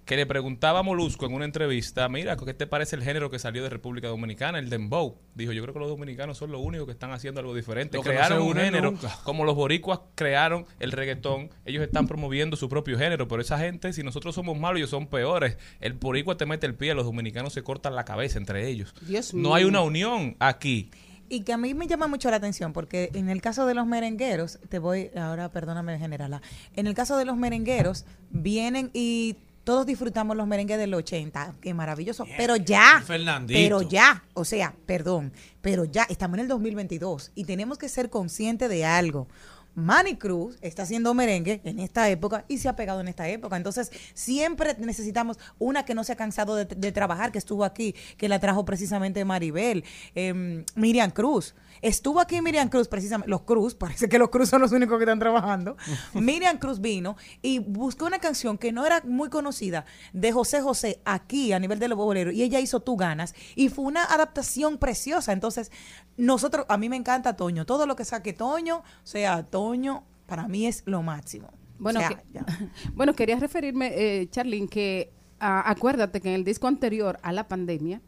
que 0.09 0.15
le 0.17 0.25
preguntaba 0.25 0.79
a 0.79 0.81
Molusco 0.81 1.27
en 1.27 1.35
una 1.35 1.45
entrevista, 1.45 2.09
mira, 2.09 2.35
¿qué 2.35 2.55
te 2.55 2.65
parece 2.65 2.95
el 2.95 3.03
género 3.03 3.29
que 3.29 3.37
salió 3.37 3.61
de 3.61 3.69
República 3.69 4.07
Dominicana, 4.07 4.57
el 4.57 4.67
dembow? 4.67 5.19
Dijo, 5.35 5.51
yo 5.51 5.61
creo 5.61 5.71
que 5.71 5.79
los 5.79 5.87
dominicanos 5.87 6.35
son 6.35 6.51
los 6.51 6.61
únicos 6.61 6.87
que 6.87 6.93
están 6.93 7.11
haciendo 7.11 7.41
algo 7.41 7.53
diferente. 7.53 7.97
Lo 7.97 8.01
que 8.01 8.09
no 8.09 8.15
crearon 8.15 8.41
un 8.41 8.55
género, 8.55 8.89
nunca. 8.89 9.15
como 9.23 9.45
los 9.45 9.53
boricuas 9.53 9.99
crearon 10.15 10.65
el 10.79 10.93
reggaetón, 10.93 11.51
ellos 11.63 11.83
están 11.83 12.07
promoviendo 12.07 12.57
su 12.57 12.69
propio 12.69 12.97
género, 12.97 13.27
pero 13.27 13.43
esa 13.43 13.59
gente, 13.59 13.93
si 13.93 14.01
nosotros 14.01 14.33
somos 14.33 14.57
malos, 14.57 14.77
ellos 14.79 14.89
son 14.89 15.05
peores. 15.05 15.57
El 15.79 15.93
boricua 15.93 16.37
te 16.37 16.47
mete 16.47 16.65
el 16.65 16.73
pie, 16.73 16.95
los 16.95 17.05
dominicanos 17.05 17.53
se 17.53 17.61
cortan 17.61 17.93
la 17.93 18.03
cabeza 18.03 18.39
entre 18.39 18.67
ellos. 18.67 18.95
Dios 19.01 19.35
no 19.35 19.53
hay 19.53 19.65
una 19.65 19.81
unión 19.81 20.35
aquí. 20.39 20.89
Y 21.29 21.41
que 21.41 21.53
a 21.53 21.57
mí 21.57 21.73
me 21.73 21.87
llama 21.87 22.07
mucho 22.07 22.29
la 22.29 22.37
atención 22.37 22.73
porque 22.73 23.11
en 23.13 23.29
el 23.29 23.41
caso 23.41 23.65
de 23.65 23.75
los 23.75 23.85
merengueros, 23.85 24.59
te 24.67 24.79
voy, 24.79 25.11
ahora 25.15 25.49
perdóname 25.49 25.97
generala, 25.99 26.41
en 26.75 26.87
el 26.87 26.95
caso 26.95 27.17
de 27.17 27.25
los 27.25 27.37
merengueros 27.37 28.05
vienen 28.31 28.89
y 28.93 29.37
todos 29.63 29.85
disfrutamos 29.85 30.35
los 30.35 30.47
merengues 30.47 30.79
del 30.79 30.93
80, 30.93 31.55
qué 31.61 31.75
maravilloso, 31.75 32.25
pero 32.37 32.55
ya, 32.55 33.03
Fernandito. 33.05 33.59
pero 33.59 33.81
ya, 33.83 34.23
o 34.33 34.43
sea, 34.43 34.73
perdón, 34.87 35.31
pero 35.61 35.85
ya 35.85 36.07
estamos 36.09 36.39
en 36.39 36.45
el 36.45 36.47
2022 36.47 37.31
y 37.35 37.43
tenemos 37.43 37.77
que 37.77 37.87
ser 37.87 38.09
conscientes 38.09 38.67
de 38.67 38.85
algo. 38.85 39.27
Manny 39.75 40.15
Cruz 40.15 40.57
está 40.61 40.83
haciendo 40.83 41.13
merengue 41.13 41.61
en 41.63 41.79
esta 41.79 42.09
época 42.09 42.45
y 42.47 42.57
se 42.57 42.69
ha 42.69 42.75
pegado 42.75 43.01
en 43.01 43.07
esta 43.07 43.27
época. 43.29 43.57
Entonces, 43.57 43.91
siempre 44.13 44.75
necesitamos 44.79 45.37
una 45.57 45.85
que 45.85 45.93
no 45.93 46.03
se 46.03 46.13
ha 46.13 46.15
cansado 46.15 46.55
de, 46.55 46.65
de 46.65 46.91
trabajar, 46.91 47.31
que 47.31 47.37
estuvo 47.37 47.63
aquí, 47.63 47.95
que 48.17 48.29
la 48.29 48.39
trajo 48.39 48.65
precisamente 48.65 49.23
Maribel, 49.25 49.83
em, 50.15 50.65
Miriam 50.75 51.11
Cruz. 51.11 51.55
Estuvo 51.81 52.19
aquí 52.19 52.41
Miriam 52.41 52.69
Cruz, 52.69 52.87
precisamente, 52.87 53.29
los 53.29 53.41
Cruz, 53.41 53.75
parece 53.79 54.09
que 54.09 54.19
los 54.19 54.29
Cruz 54.29 54.49
son 54.49 54.61
los 54.61 54.71
únicos 54.71 54.97
que 54.97 55.03
están 55.03 55.19
trabajando. 55.19 55.77
Miriam 56.13 56.57
Cruz 56.57 56.79
vino 56.81 57.15
y 57.41 57.59
buscó 57.59 58.05
una 58.05 58.19
canción 58.19 58.57
que 58.57 58.71
no 58.71 58.85
era 58.85 59.01
muy 59.05 59.29
conocida 59.29 59.85
de 60.13 60.31
José 60.31 60.61
José 60.61 61.01
aquí 61.05 61.53
a 61.53 61.59
nivel 61.59 61.79
de 61.79 61.87
los 61.87 61.97
boleros 61.97 62.33
y 62.33 62.43
ella 62.43 62.59
hizo 62.59 62.79
Tú 62.79 62.95
ganas 62.95 63.35
y 63.55 63.69
fue 63.69 63.85
una 63.85 64.03
adaptación 64.03 64.77
preciosa. 64.77 65.33
Entonces, 65.33 65.71
nosotros, 66.17 66.65
a 66.69 66.77
mí 66.77 66.89
me 66.89 66.95
encanta 66.95 67.35
Toño, 67.35 67.65
todo 67.65 67.85
lo 67.85 67.95
que 67.95 68.05
saque 68.05 68.33
Toño, 68.33 68.77
o 68.77 68.83
sea, 69.03 69.43
Toño 69.43 70.03
para 70.25 70.47
mí 70.47 70.67
es 70.67 70.83
lo 70.85 71.01
máximo. 71.01 71.49
Bueno, 71.79 71.99
O 71.99 72.01
sea, 72.01 72.09
que- 72.17 72.23
ya. 72.33 72.45
bueno, 72.93 73.13
quería 73.15 73.37
referirme, 73.39 73.91
eh, 73.95 74.29
Charlene, 74.29 74.67
que 74.67 75.11
ah, 75.39 75.63
acuérdate 75.69 76.21
que 76.21 76.29
en 76.29 76.35
el 76.35 76.43
disco 76.43 76.67
anterior 76.67 77.19
a 77.23 77.31
la 77.31 77.47
pandemia, 77.47 78.01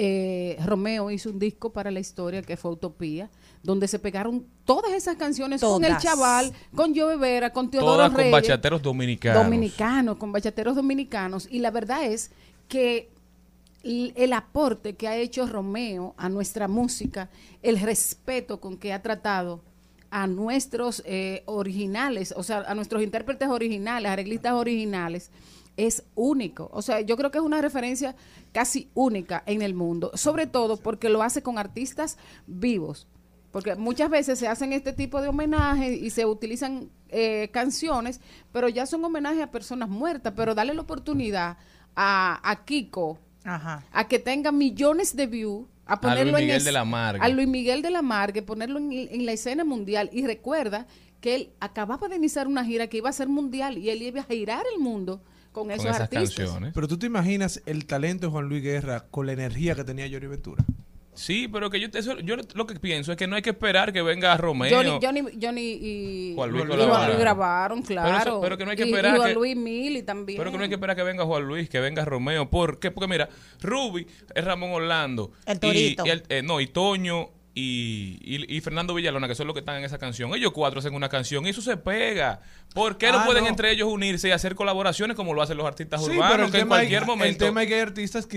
eh, 0.00 0.56
Romeo 0.64 1.10
hizo 1.10 1.28
un 1.28 1.40
disco 1.40 1.72
para 1.72 1.90
la 1.90 1.98
historia 1.98 2.40
que 2.42 2.56
fue 2.56 2.70
Utopía, 2.70 3.28
donde 3.64 3.88
se 3.88 3.98
pegaron 3.98 4.46
todas 4.64 4.92
esas 4.92 5.16
canciones 5.16 5.60
con 5.60 5.84
El. 5.84 5.96
Chaval, 5.96 6.52
con 6.76 6.94
Joe 6.94 7.16
Vera, 7.16 7.52
con 7.52 7.68
Teodoro 7.68 7.94
Todas 7.94 8.10
con 8.10 8.18
Reyes, 8.18 8.32
bachateros 8.32 8.80
dominicanos. 8.80 9.42
dominicanos, 9.42 10.16
con 10.16 10.30
bachateros 10.30 10.76
dominicanos. 10.76 11.48
Y 11.50 11.58
la 11.58 11.72
verdad 11.72 12.04
es 12.04 12.30
que 12.68 13.10
el 13.82 14.32
aporte 14.32 14.94
que 14.94 15.08
ha 15.08 15.16
hecho 15.16 15.48
Romeo 15.48 16.14
a 16.16 16.28
nuestra 16.28 16.68
música, 16.68 17.28
el 17.64 17.80
respeto 17.80 18.60
con 18.60 18.76
que 18.76 18.92
ha 18.92 19.02
tratado 19.02 19.62
a 20.10 20.28
nuestros 20.28 21.02
eh, 21.06 21.42
originales, 21.46 22.32
o 22.36 22.44
sea, 22.44 22.58
a 22.68 22.74
nuestros 22.76 23.02
intérpretes 23.02 23.48
originales, 23.48 24.12
arreglistas 24.12 24.52
originales, 24.52 25.30
es 25.78 26.02
único. 26.14 26.68
O 26.74 26.82
sea, 26.82 27.00
yo 27.00 27.16
creo 27.16 27.30
que 27.30 27.38
es 27.38 27.44
una 27.44 27.62
referencia 27.62 28.14
casi 28.52 28.90
única 28.92 29.42
en 29.46 29.62
el 29.62 29.72
mundo, 29.74 30.10
sobre 30.14 30.46
todo 30.46 30.76
porque 30.76 31.08
lo 31.08 31.22
hace 31.22 31.42
con 31.42 31.56
artistas 31.56 32.18
vivos. 32.46 33.06
Porque 33.52 33.74
muchas 33.76 34.10
veces 34.10 34.38
se 34.38 34.46
hacen 34.46 34.74
este 34.74 34.92
tipo 34.92 35.22
de 35.22 35.28
homenajes 35.28 35.98
y 36.02 36.10
se 36.10 36.26
utilizan 36.26 36.90
eh, 37.08 37.48
canciones, 37.52 38.20
pero 38.52 38.68
ya 38.68 38.84
son 38.84 39.02
homenajes 39.06 39.42
a 39.42 39.50
personas 39.50 39.88
muertas. 39.88 40.34
Pero 40.36 40.54
darle 40.54 40.74
la 40.74 40.82
oportunidad 40.82 41.56
a, 41.96 42.38
a 42.50 42.64
Kiko, 42.66 43.18
Ajá. 43.44 43.82
a 43.90 44.06
que 44.06 44.18
tenga 44.18 44.52
millones 44.52 45.16
de 45.16 45.26
views, 45.26 45.66
a 45.86 45.98
ponerlo 45.98 46.32
Luis 46.32 46.34
en 46.40 46.44
Miguel 46.44 46.56
es- 46.58 46.64
de 46.66 46.72
la 46.72 46.84
Margue. 46.84 47.24
a 47.24 47.28
Luis 47.30 47.48
Miguel 47.48 47.80
de 47.80 47.90
la 47.90 48.02
Margue, 48.02 48.42
ponerlo 48.42 48.78
en, 48.78 48.92
en 48.92 49.24
la 49.24 49.32
escena 49.32 49.64
mundial 49.64 50.10
y 50.12 50.26
recuerda 50.26 50.86
que 51.22 51.34
él 51.34 51.50
acababa 51.58 52.08
de 52.08 52.16
iniciar 52.16 52.46
una 52.46 52.64
gira 52.64 52.88
que 52.88 52.98
iba 52.98 53.08
a 53.08 53.12
ser 53.14 53.28
mundial 53.28 53.78
y 53.78 53.88
él 53.88 54.02
iba 54.02 54.20
a 54.20 54.24
girar 54.24 54.64
el 54.74 54.80
mundo 54.82 55.22
con, 55.52 55.64
con 55.64 55.70
esos 55.72 55.86
esas 55.86 56.00
artistas. 56.02 56.34
canciones. 56.36 56.72
Pero 56.74 56.88
tú 56.88 56.98
te 56.98 57.06
imaginas 57.06 57.62
el 57.66 57.86
talento 57.86 58.26
de 58.26 58.32
Juan 58.32 58.48
Luis 58.48 58.62
Guerra 58.62 59.06
con 59.10 59.26
la 59.26 59.32
energía 59.32 59.74
que 59.74 59.84
tenía 59.84 60.06
Yori 60.06 60.26
Ventura. 60.26 60.64
Sí, 61.14 61.48
pero 61.48 61.68
que 61.68 61.80
yo, 61.80 61.88
eso- 61.94 62.20
yo 62.20 62.36
lo 62.54 62.64
que 62.68 62.78
pienso 62.78 63.10
es 63.10 63.18
que 63.18 63.26
no 63.26 63.34
hay 63.34 63.42
que 63.42 63.50
esperar 63.50 63.92
que 63.92 64.02
venga 64.02 64.36
Romeo. 64.36 64.70
Johnny, 64.72 65.00
Johnny, 65.02 65.20
Johnny 65.42 65.72
y 65.82 66.32
Juan 66.36 66.50
Luis 66.50 66.62
y 66.62 66.66
colaboraron. 66.68 66.94
Juan 66.96 67.06
Luis 67.08 67.18
grabaron, 67.18 67.82
claro. 67.82 68.18
eso- 68.30 68.40
pero 68.40 68.56
que 68.56 68.64
no 68.64 68.70
hay 68.70 68.76
que 68.76 68.84
Y- 68.86 68.90
esperar 68.90 69.14
Y 69.14 69.18
Juan 69.18 69.28
que- 69.30 69.34
Luis 69.34 69.56
Mili 69.56 70.02
también. 70.04 70.38
Pero 70.38 70.52
que 70.52 70.56
no 70.58 70.62
hay 70.62 70.68
que 70.68 70.76
esperar 70.76 70.94
que 70.94 71.02
venga 71.02 71.24
Juan 71.24 71.42
Luis, 71.42 71.68
que 71.68 71.80
venga 71.80 72.04
Romeo. 72.04 72.48
¿Por 72.48 72.78
qué? 72.78 72.92
Porque 72.92 73.08
mira, 73.08 73.28
Ruby 73.60 74.06
es 74.32 74.44
Ramón 74.44 74.70
Orlando. 74.70 75.32
El 75.44 75.56
y- 75.56 75.58
Torito. 75.60 76.06
Y, 76.06 76.10
el- 76.10 76.22
eh, 76.28 76.42
no, 76.44 76.60
y 76.60 76.68
Toño 76.68 77.30
y, 77.58 78.18
y- 78.22 78.56
y 78.56 78.60
Fernando 78.60 78.94
Villalona, 78.94 79.26
que 79.28 79.34
son 79.34 79.46
los 79.46 79.54
que 79.54 79.60
están 79.60 79.76
en 79.78 79.84
esa 79.84 79.98
canción. 79.98 80.32
Ellos 80.34 80.52
cuatro 80.52 80.78
hacen 80.80 80.94
una 80.94 81.08
canción 81.08 81.46
y 81.46 81.50
eso 81.50 81.60
se 81.60 81.76
pega. 81.76 82.40
¿Por 82.74 82.98
qué 82.98 83.10
no 83.10 83.20
Ah, 83.20 83.24
pueden 83.26 83.44
no. 83.44 83.50
entre 83.50 83.72
ellos 83.72 83.88
unirse 83.90 84.28
y 84.28 84.30
hacer 84.30 84.54
colaboraciones 84.54 85.16
como 85.16 85.34
lo 85.34 85.42
hacen 85.42 85.56
los 85.56 85.66
artistas 85.66 86.04
Sí, 86.04 86.10
urbanos? 86.10 86.30
pero 86.32 86.44
el 86.46 86.52
que 86.52 86.58
en 86.60 86.68
cualquier 86.68 87.02
hay, 87.02 87.06
momento. 87.08 87.44
el 87.44 87.48
tema 87.50 87.62
es 87.62 87.68
que 87.68 87.74
hay 87.74 87.80
artistas 87.80 88.26
que 88.26 88.36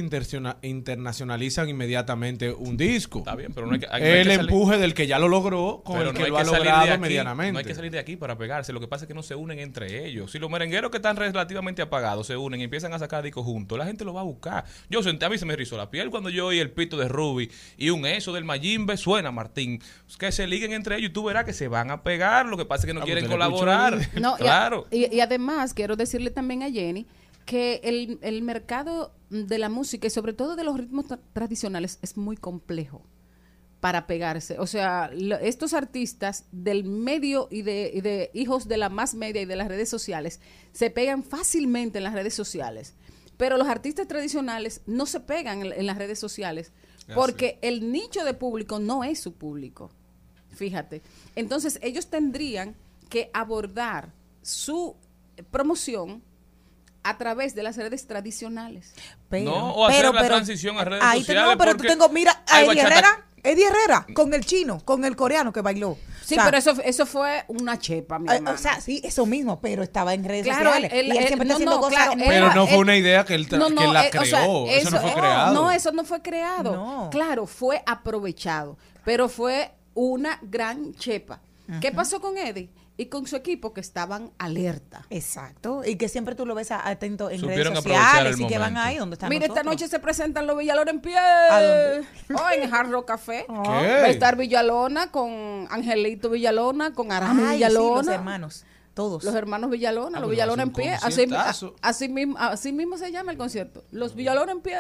internacionalizan 0.64 1.70
inmediatamente 1.70 2.52
un 2.52 2.78
disco. 2.78 3.20
Está 3.20 3.36
bien, 3.36 3.52
pero 3.54 3.68
no 3.68 3.74
hay 3.74 3.80
que- 3.80 3.88
hay- 3.90 4.02
no 4.02 4.08
hay 4.08 4.14
el 4.14 4.28
que 4.28 4.36
salir- 4.36 4.50
empuje 4.52 4.78
del 4.78 4.94
que 4.94 5.08
ya 5.08 5.20
lo 5.20 5.28
logró 5.28 5.82
con 5.84 5.98
Pero 5.98 6.10
el 6.10 6.14
no 6.14 6.18
que 6.18 6.24
hay 6.26 6.30
lo 6.32 6.38
ha 6.38 6.44
que 6.44 6.46
de 6.52 6.58
logrado 6.58 6.92
aquí, 6.94 7.02
medianamente. 7.02 7.52
no 7.54 7.60
hay 7.60 7.66
que 7.66 7.76
salir 7.76 7.92
de 7.92 8.00
aquí 8.00 8.16
para 8.16 8.38
pegarse. 8.38 8.74
Lo 8.74 8.80
que 8.80 8.88
pasa 8.88 9.06
es 9.06 9.08
que 9.08 9.14
no 9.14 9.24
se 9.24 9.36
unen 9.36 9.60
entre 9.60 10.06
ellos. 10.08 10.32
Si 10.32 10.40
los 10.40 10.50
merengueros 10.50 10.92
que 10.92 10.98
están 10.98 11.16
relativamente 11.16 11.82
apagados 11.82 12.28
se 12.28 12.38
unen 12.38 12.62
y 12.62 12.64
empiezan 12.64 12.94
a 12.94 13.00
sacar 13.00 13.24
discos 13.24 13.46
juntos, 13.46 13.78
la 13.78 13.86
gente 13.86 14.04
lo 14.06 14.14
va 14.14 14.22
a 14.22 14.26
buscar. 14.26 14.66
Yo 14.90 15.04
senté, 15.04 15.26
a 15.26 15.30
mí 15.30 15.38
se 15.38 15.46
me 15.46 15.56
rizó 15.56 15.78
la 15.78 15.90
piel 15.90 16.10
cuando 16.10 16.30
yo 16.30 16.48
oí 16.48 16.60
el 16.60 16.72
pito 16.72 16.98
de 16.98 17.08
Ruby 17.08 17.52
y 17.78 17.90
un 17.90 18.06
eso 18.06 18.34
del 18.34 18.46
Mayimbe 18.46 18.98
suena, 19.12 19.32
Martín. 19.32 19.82
Que 20.18 20.32
se 20.32 20.48
liguen 20.48 20.72
entre 20.74 20.96
ellos 20.98 21.10
y 21.10 21.14
tú 21.14 21.24
verás 21.24 21.46
que 21.46 21.54
se 21.54 21.68
van 21.68 21.92
a 21.92 22.04
pegar. 22.04 22.46
Lo 22.46 22.58
que 22.58 22.66
pasa 22.66 22.82
es 22.84 22.86
que 22.88 22.94
no 22.94 23.02
Ah, 23.02 23.06
quieren 23.06 23.26
pues 23.26 23.32
colaborar. 23.34 23.98
No, 24.20 24.32
y 24.32 24.34
a- 24.34 24.38
claro. 24.38 24.88
Y, 24.92 25.14
y 25.16 25.20
además, 25.20 25.74
quiero 25.74 25.96
decirle 25.96 26.32
también 26.32 26.64
a 26.64 26.70
Jenny 26.72 27.06
que 27.46 27.82
el, 27.84 28.20
el 28.22 28.42
mercado 28.44 29.14
de 29.30 29.58
la 29.58 29.70
música 29.70 30.08
y 30.08 30.10
sobre 30.10 30.34
todo 30.34 30.56
de 30.56 30.64
los 30.64 30.78
ritmos 30.78 31.06
tra- 31.08 31.20
tradicionales 31.34 32.00
es 32.02 32.16
muy 32.18 32.38
complejo 32.38 33.06
para 33.80 34.06
pegarse. 34.06 34.60
O 34.60 34.68
sea, 34.68 35.10
lo- 35.14 35.40
estos 35.40 35.74
artistas 35.74 36.46
del 36.52 36.84
medio 36.84 37.48
y 37.52 37.64
de, 37.64 37.92
y 37.94 38.02
de 38.02 38.30
hijos 38.34 38.68
de 38.68 38.78
la 38.78 38.90
más 38.90 39.16
media 39.16 39.42
y 39.42 39.46
de 39.46 39.56
las 39.56 39.68
redes 39.68 39.90
sociales 39.90 40.40
se 40.72 40.90
pegan 40.92 41.24
fácilmente 41.24 41.98
en 41.98 42.04
las 42.04 42.14
redes 42.14 42.34
sociales. 42.36 42.94
Pero 43.38 43.58
los 43.58 43.68
artistas 43.68 44.08
tradicionales 44.08 44.82
no 44.86 45.08
se 45.08 45.20
pegan 45.20 45.66
en, 45.66 45.74
en 45.74 45.86
las 45.88 45.98
redes 45.98 46.20
sociales 46.20 46.72
porque 47.14 47.60
el 47.62 47.92
nicho 47.92 48.24
de 48.24 48.34
público 48.34 48.80
no 48.80 49.04
es 49.04 49.20
su 49.20 49.34
público. 49.34 49.92
Fíjate. 50.56 51.02
Entonces, 51.36 51.80
ellos 51.82 52.08
tendrían 52.08 52.76
que 53.10 53.30
abordar 53.34 54.12
su 54.42 54.96
promoción 55.50 56.24
a 57.04 57.18
través 57.18 57.56
de 57.56 57.64
las 57.64 57.78
redes 57.78 58.06
tradicionales. 58.06 58.94
Pero, 59.30 59.52
No, 59.52 59.72
o 59.74 59.86
hacer 59.88 60.14
la 60.14 60.26
transición 60.26 60.78
a 60.78 60.84
redes 60.86 61.04
ahí 61.04 61.22
te- 61.22 61.26
sociales, 61.28 61.52
no, 61.52 61.58
pero 61.58 61.76
tú 61.76 61.84
tengo, 61.84 62.10
mira, 62.10 62.44
a 62.48 62.62
Herrera, 62.64 63.26
Eddie 63.44 63.66
Herrera, 63.68 64.06
con 64.14 64.34
el 64.34 64.46
chino, 64.46 64.80
con 64.86 65.04
el 65.06 65.16
coreano 65.16 65.52
que 65.52 65.62
bailó. 65.62 65.98
Sí, 66.24 66.36
O 66.36 66.38
sea, 66.38 66.46
pero 66.46 66.58
eso, 66.58 66.72
eso 66.86 67.06
fue 67.06 67.44
una 67.48 67.78
chepa, 67.80 68.18
mi 68.20 68.30
eh, 68.32 68.36
hermano. 68.36 68.56
O 68.56 68.58
sea, 68.58 68.80
sí, 68.80 69.02
eso 69.04 69.26
mismo, 69.26 69.60
pero 69.60 69.84
estaba 69.84 70.14
en 70.14 70.24
redes 70.24 70.44
Claro, 70.46 70.66
sociales. 70.70 70.92
él- 70.94 71.08
y 71.08 71.12
él 71.12 71.18
él- 71.18 71.28
siempre 71.28 71.48
no, 71.48 71.54
está 71.54 71.54
haciendo 71.56 71.76
no, 71.76 71.82
cosas. 71.82 71.96
claro, 71.98 72.14
Pero 72.18 72.32
era- 72.46 72.56
no 72.56 72.66
fue 72.68 72.76
él- 72.76 72.82
una 72.82 72.96
idea 72.96 73.26
que 73.26 73.36
él, 73.36 73.48
que 73.50 73.58
la 73.58 74.06
eh, 74.06 74.08
o 74.08 74.12
creó. 74.12 74.26
sea, 74.26 74.46
eso, 74.78 74.90
no 74.92 75.02
fue 75.02 75.14
creado. 75.14 75.54
No, 75.54 75.72
eso 75.72 75.92
no 75.92 76.04
fue 76.06 76.22
creado. 76.22 76.72
No. 76.76 77.10
Claro, 77.12 77.48
fue 77.48 77.82
aprovechado, 77.86 78.78
pero 79.04 79.28
fue 79.28 79.72
una 79.94 80.40
gran 80.42 80.94
chepa. 80.94 81.42
¿Qué 81.80 81.92
pasó 81.92 82.20
con 82.22 82.38
Eddie 82.38 82.70
y 82.98 83.06
con 83.08 83.26
su 83.26 83.36
equipo 83.36 83.74
que 83.74 83.82
estaban 83.82 84.32
alerta? 84.38 85.06
Exacto, 85.10 85.82
y 85.86 85.96
que 85.96 86.08
siempre 86.10 86.36
tú 86.36 86.46
lo 86.46 86.54
ves 86.56 86.72
a- 86.72 86.88
atento 86.88 87.30
en 87.30 87.40
Supieron 87.40 87.74
redes 87.74 87.84
sociales 87.84 88.40
y 88.40 88.48
que 88.48 88.58
van 88.58 88.78
ahí 88.78 88.98
donde 88.98 89.16
están 89.16 89.30
Mira, 89.30 89.46
esta 89.46 89.64
nosotros. 89.64 89.74
noche 89.74 89.88
se 89.88 90.00
presentan 90.00 90.46
los 90.46 90.58
Villalona 90.58 90.92
en 90.92 91.02
pie. 91.02 91.16
dónde? 91.16 92.08
Oh, 92.36 92.50
en 92.52 92.74
Hard 92.74 92.92
Rock 92.92 93.08
Café. 93.08 93.46
¿Qué? 93.48 93.54
Va 93.54 93.82
a 93.82 94.08
estar 94.10 94.36
Villalona 94.36 95.12
con 95.12 95.68
Angelito 95.72 96.30
Villalona, 96.30 96.94
con 96.94 97.12
Arami 97.12 97.42
Ay, 97.44 97.48
sí, 97.48 97.54
Villalona. 97.56 97.96
los 98.04 98.08
hermanos, 98.08 98.66
todos. 98.94 99.24
Los 99.24 99.34
hermanos 99.36 99.70
Villalona, 99.72 100.18
Ah, 100.18 100.22
los 100.22 100.30
Villalona 100.30 100.64
en 100.64 100.72
pie. 100.74 100.94
Así, 101.02 101.26
así 101.82 102.10
mismo, 102.10 102.38
así 102.38 102.72
mismo 102.74 102.98
se 102.98 103.12
llama 103.12 103.32
el 103.32 103.38
concierto. 103.38 103.84
Los 103.92 104.16
Villalona 104.16 104.52
en 104.52 104.62
pie. 104.62 104.78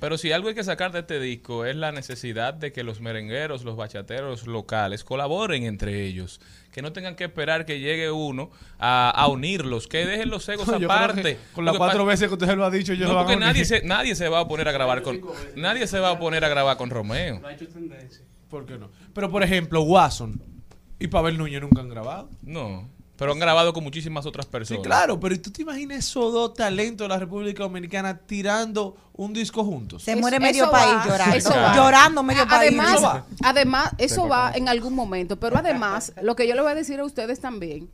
Pero 0.00 0.18
si 0.18 0.32
algo 0.32 0.48
hay 0.48 0.54
que 0.54 0.64
sacar 0.64 0.92
de 0.92 1.00
este 1.00 1.20
disco 1.20 1.64
es 1.64 1.76
la 1.76 1.92
necesidad 1.92 2.54
de 2.54 2.72
que 2.72 2.82
los 2.82 3.00
merengueros, 3.00 3.64
los 3.64 3.76
bachateros 3.76 4.46
locales 4.46 5.04
colaboren 5.04 5.64
entre 5.64 6.04
ellos. 6.04 6.40
Que 6.72 6.82
no 6.82 6.92
tengan 6.92 7.14
que 7.14 7.24
esperar 7.24 7.64
que 7.64 7.80
llegue 7.80 8.10
uno 8.10 8.50
a, 8.78 9.10
a 9.10 9.28
unirlos, 9.28 9.86
que 9.86 10.04
dejen 10.04 10.30
los 10.30 10.48
egos 10.48 10.68
aparte. 10.70 11.38
con 11.54 11.64
las 11.64 11.76
cuatro 11.76 12.04
veces 12.04 12.28
que 12.28 12.34
usted 12.34 12.46
se 12.46 12.56
lo 12.56 12.64
ha 12.64 12.70
dicho, 12.70 12.92
yo 12.94 13.06
No, 13.08 13.18
porque 13.18 13.36
nadie 13.36 13.64
se, 13.64 13.82
nadie 13.82 14.14
se 14.14 14.28
va 14.28 14.40
a 14.40 14.48
poner 14.48 14.68
a 14.68 14.72
grabar 14.72 15.02
con 15.02 15.20
nadie 15.56 15.86
se 15.86 16.00
va 16.00 16.10
a 16.10 16.18
poner 16.18 16.44
a 16.44 16.48
grabar 16.48 16.76
con 16.76 16.90
Romeo. 16.90 17.40
¿Por 18.50 18.66
qué 18.66 18.78
no? 18.78 18.90
Pero, 19.12 19.30
por 19.30 19.42
ejemplo, 19.42 19.82
Watson 19.82 20.40
y 20.98 21.08
Pavel 21.08 21.38
Núñez 21.38 21.60
nunca 21.60 21.80
han 21.80 21.88
grabado. 21.88 22.28
No. 22.42 22.88
Pero 23.16 23.30
han 23.32 23.38
grabado 23.38 23.72
con 23.72 23.84
muchísimas 23.84 24.26
otras 24.26 24.46
Sí, 24.46 24.50
personas. 24.52 24.82
claro, 24.82 25.20
pero 25.20 25.34
¿y 25.34 25.38
¿tú 25.38 25.50
te 25.52 25.62
imaginas 25.62 25.98
esos 25.98 26.32
dos 26.32 26.54
talentos 26.54 27.04
de 27.04 27.08
la 27.10 27.18
República 27.20 27.62
Dominicana 27.62 28.18
tirando 28.18 28.96
un 29.12 29.32
disco 29.32 29.64
juntos? 29.64 30.02
Se 30.02 30.12
Eso- 30.12 30.20
muere 30.20 30.36
eso 30.38 30.42
medio 30.42 30.64
va, 30.66 30.72
país 30.72 30.96
llorando. 31.06 31.36
eso 31.36 31.50
va. 31.50 31.76
Llorando 31.76 32.22
medio 32.24 32.42
A- 32.42 32.46
país. 32.48 32.70
Además, 32.72 32.92
Eso 32.94 33.02
va. 33.02 33.26
además, 33.44 33.90
eso 33.98 34.28
va 34.28 34.52
en 34.54 34.68
algún 34.68 34.94
momento. 34.94 35.38
Pero 35.38 35.56
además, 35.58 36.12
lo 36.22 36.34
que 36.34 36.48
yo 36.48 36.54
le 36.56 36.62
voy 36.62 36.72
a 36.72 36.74
decir 36.74 36.98
a 36.98 37.04
ustedes 37.04 37.38
también 37.40 37.88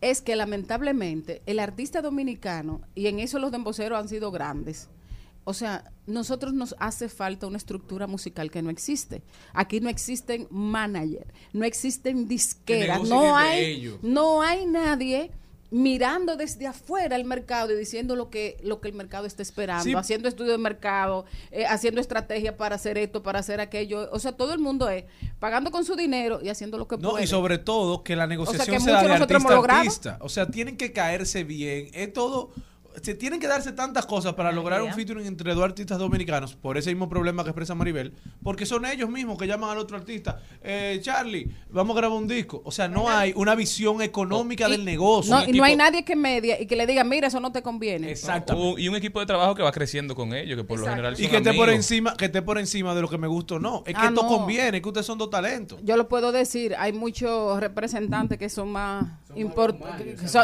es 0.00 0.22
que 0.22 0.34
lamentablemente 0.36 1.42
el 1.46 1.58
artista 1.58 2.00
dominicano, 2.00 2.80
y 2.94 3.08
en 3.08 3.18
eso 3.20 3.38
los 3.38 3.52
demboceros 3.52 3.98
han 3.98 4.08
sido 4.08 4.30
grandes, 4.30 4.88
o 5.44 5.54
sea, 5.54 5.90
nosotros 6.06 6.52
nos 6.54 6.74
hace 6.78 7.08
falta 7.08 7.46
una 7.46 7.56
estructura 7.56 8.06
musical 8.06 8.50
que 8.50 8.62
no 8.62 8.70
existe. 8.70 9.22
Aquí 9.54 9.80
no 9.80 9.88
existen 9.88 10.46
manager, 10.50 11.26
no 11.52 11.64
existen 11.64 12.28
disqueras, 12.28 13.02
no 13.08 13.36
hay, 13.36 13.98
no 14.02 14.42
hay 14.42 14.66
nadie 14.66 15.30
mirando 15.70 16.36
desde 16.36 16.66
afuera 16.66 17.16
el 17.16 17.24
mercado 17.24 17.72
y 17.72 17.76
diciendo 17.76 18.14
lo 18.14 18.28
que 18.28 18.58
lo 18.62 18.82
que 18.82 18.88
el 18.88 18.94
mercado 18.94 19.24
está 19.26 19.40
esperando, 19.42 19.84
Sí. 19.84 19.94
haciendo 19.94 20.28
estudio 20.28 20.52
de 20.52 20.58
mercado, 20.58 21.24
eh, 21.50 21.64
haciendo 21.64 21.98
estrategia 22.00 22.58
para 22.58 22.74
hacer 22.76 22.98
esto, 22.98 23.22
para 23.22 23.38
hacer 23.38 23.58
aquello. 23.58 24.10
O 24.12 24.18
sea, 24.18 24.32
todo 24.32 24.52
el 24.52 24.58
mundo 24.58 24.90
es 24.90 25.04
pagando 25.38 25.70
con 25.70 25.86
su 25.86 25.96
dinero 25.96 26.40
y 26.42 26.50
haciendo 26.50 26.76
lo 26.76 26.86
que 26.86 26.98
No, 26.98 27.12
puede. 27.12 27.24
y 27.24 27.26
sobre 27.26 27.56
todo 27.56 28.02
que 28.04 28.16
la 28.16 28.26
negociación 28.26 28.66
que 28.76 28.80
se 28.80 28.90
mucho 28.90 28.92
da 28.92 29.02
de 29.02 29.08
nosotros 29.08 29.30
hemos 29.40 29.44
artista 29.50 29.52
a 29.52 29.56
logrado. 29.56 29.80
artista. 29.80 30.18
O 30.20 30.28
sea, 30.28 30.46
tienen 30.50 30.76
que 30.76 30.92
caerse 30.92 31.42
bien. 31.42 31.88
Es 31.94 32.12
todo. 32.12 32.50
Se 33.00 33.14
tienen 33.14 33.40
que 33.40 33.46
darse 33.46 33.72
tantas 33.72 34.04
cosas 34.06 34.34
para 34.34 34.52
lograr 34.52 34.82
un 34.82 34.92
featuring 34.92 35.26
entre 35.26 35.54
dos 35.54 35.64
artistas 35.64 35.98
dominicanos, 35.98 36.54
por 36.56 36.76
ese 36.76 36.90
mismo 36.90 37.08
problema 37.08 37.42
que 37.44 37.50
expresa 37.50 37.74
Maribel, 37.74 38.12
porque 38.42 38.66
son 38.66 38.84
ellos 38.84 39.08
mismos 39.08 39.38
que 39.38 39.46
llaman 39.46 39.70
al 39.70 39.78
otro 39.78 39.96
artista. 39.96 40.40
Eh, 40.62 40.98
Charlie, 41.02 41.48
vamos 41.70 41.96
a 41.96 42.00
grabar 42.00 42.18
un 42.18 42.28
disco. 42.28 42.60
O 42.64 42.70
sea, 42.70 42.88
no 42.88 43.08
hay 43.08 43.32
una 43.36 43.54
visión 43.54 44.02
económica 44.02 44.68
Y- 44.68 44.72
del 44.72 44.84
negocio. 44.84 45.34
no, 45.34 45.44
y 45.48 45.52
no 45.52 45.64
hay 45.64 45.76
nadie 45.76 46.04
que 46.04 46.16
media 46.16 46.60
y 46.60 46.66
que 46.66 46.76
le 46.76 46.86
diga, 46.86 47.04
mira, 47.04 47.28
eso 47.28 47.40
no 47.40 47.52
te 47.52 47.62
conviene. 47.62 48.10
Exacto. 48.10 48.56
Un- 48.56 48.80
y 48.80 48.88
un 48.88 48.96
equipo 48.96 49.20
de 49.20 49.26
trabajo 49.26 49.54
que 49.54 49.62
va 49.62 49.72
creciendo 49.72 50.14
con 50.14 50.32
ellos, 50.34 50.56
que 50.56 50.64
por 50.64 50.78
lo 50.78 50.86
general 50.86 51.16
son 51.16 51.24
Y 51.24 51.28
que 51.28 51.36
esté 51.38 51.54
por 51.54 51.70
encima, 51.70 52.16
que 52.16 52.26
esté 52.26 52.42
por 52.42 52.58
encima 52.58 52.94
de 52.94 53.00
lo 53.02 53.08
que 53.08 53.18
me 53.18 53.26
gusta 53.26 53.54
o 53.54 53.58
no. 53.58 53.78
Es 53.86 53.94
que 53.94 54.00
Ah, 54.00 54.08
esto 54.08 54.22
no. 54.22 54.28
conviene, 54.28 54.82
que 54.82 54.88
ustedes 54.88 55.06
son 55.06 55.18
dos 55.18 55.30
talentos. 55.30 55.78
Yo 55.82 55.96
lo 55.96 56.08
puedo 56.08 56.32
decir, 56.32 56.74
hay 56.78 56.92
muchos 56.92 57.58
representantes 57.60 58.38
que 58.38 58.48
son 58.48 58.70
más 58.70 59.04
importantes. 59.34 60.36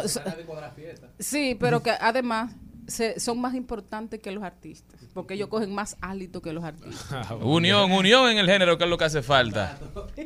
Sí, 1.19 1.57
pero 1.59 1.83
que 1.83 1.91
además 1.91 2.53
se- 2.87 3.19
son 3.21 3.41
más 3.41 3.55
importantes 3.55 4.21
que 4.21 4.31
los 4.31 4.43
artistas, 4.43 5.01
porque 5.15 5.35
ellos 5.35 5.49
cogen 5.49 5.75
más 5.75 5.97
hálito 6.01 6.41
que 6.41 6.53
los 6.53 6.65
artistas. 6.65 7.31
Unión, 7.43 7.93
unión 7.93 8.31
en 8.31 8.39
el 8.39 8.47
género, 8.47 8.79
que 8.79 8.85
es 8.85 8.91
lo 8.91 8.97
que 8.99 9.05
hace 9.05 9.23
falta. 9.23 9.79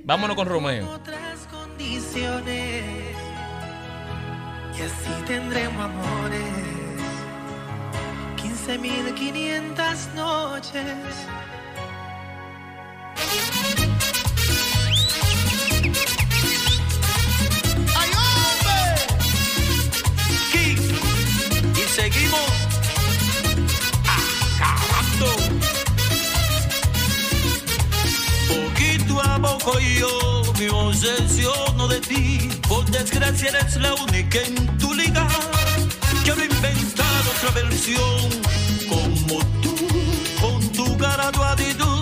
Vámonos 0.05 0.37
con 0.37 0.47
Romeo. 0.49 0.89
otras 0.91 1.47
condiciones 1.51 2.85
y 4.79 4.83
así 4.83 5.23
tendremos 5.27 5.85
amores 5.85 6.43
15.500 8.37 10.15
noches 10.15 10.85
seguimos 21.95 22.41
acabando 24.09 25.27
Poquito 28.49 29.21
a 29.21 29.39
poco 29.39 29.79
yo 29.79 30.43
me 30.59 30.71
obsesiono 30.71 31.89
de 31.89 32.01
ti. 32.01 32.49
Por 32.69 32.85
desgracia 32.87 33.49
eres 33.51 33.77
la 33.77 33.95
única 33.95 34.39
en 34.41 34.79
tu 34.79 34.95
liga. 34.95 35.27
Quiero 36.25 36.45
inventar 36.45 37.23
otra 37.37 37.51
versión 37.63 38.31
como 38.89 39.39
tú, 39.63 39.75
con 40.41 40.73
tu 40.73 40.97
cara, 40.97 41.31
tu 41.31 41.43
actitud 41.43 42.02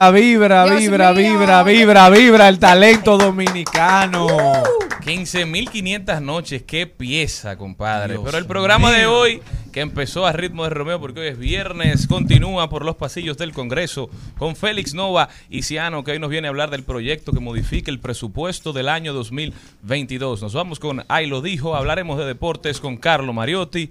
Vibra, 0.00 0.64
vibra, 0.64 1.12
vibra, 1.12 1.64
vibra, 1.64 2.08
vibra 2.08 2.48
el 2.48 2.60
talento 2.60 3.18
dominicano. 3.18 4.28
15.500 4.28 6.22
noches, 6.22 6.62
qué 6.62 6.86
pieza, 6.86 7.56
compadre. 7.56 8.14
Dios 8.14 8.22
Pero 8.24 8.38
el 8.38 8.46
programa 8.46 8.92
de 8.92 9.06
hoy, 9.06 9.42
que 9.72 9.80
empezó 9.80 10.24
a 10.24 10.32
ritmo 10.32 10.62
de 10.62 10.70
Romeo, 10.70 11.00
porque 11.00 11.18
hoy 11.18 11.26
es 11.26 11.38
viernes, 11.38 12.06
continúa 12.06 12.70
por 12.70 12.84
los 12.84 12.94
pasillos 12.94 13.38
del 13.38 13.52
Congreso 13.52 14.08
con 14.38 14.54
Félix 14.54 14.94
Nova 14.94 15.30
y 15.50 15.62
Ciano, 15.62 16.04
que 16.04 16.12
hoy 16.12 16.20
nos 16.20 16.30
viene 16.30 16.46
a 16.46 16.50
hablar 16.50 16.70
del 16.70 16.84
proyecto 16.84 17.32
que 17.32 17.40
modifica 17.40 17.90
el 17.90 17.98
presupuesto 17.98 18.72
del 18.72 18.88
año 18.88 19.12
2022. 19.12 20.42
Nos 20.42 20.54
vamos 20.54 20.78
con 20.78 21.04
Ay 21.08 21.26
lo 21.26 21.42
dijo, 21.42 21.74
hablaremos 21.74 22.18
de 22.18 22.24
deportes 22.24 22.78
con 22.78 22.98
Carlo 22.98 23.32
Mariotti. 23.32 23.90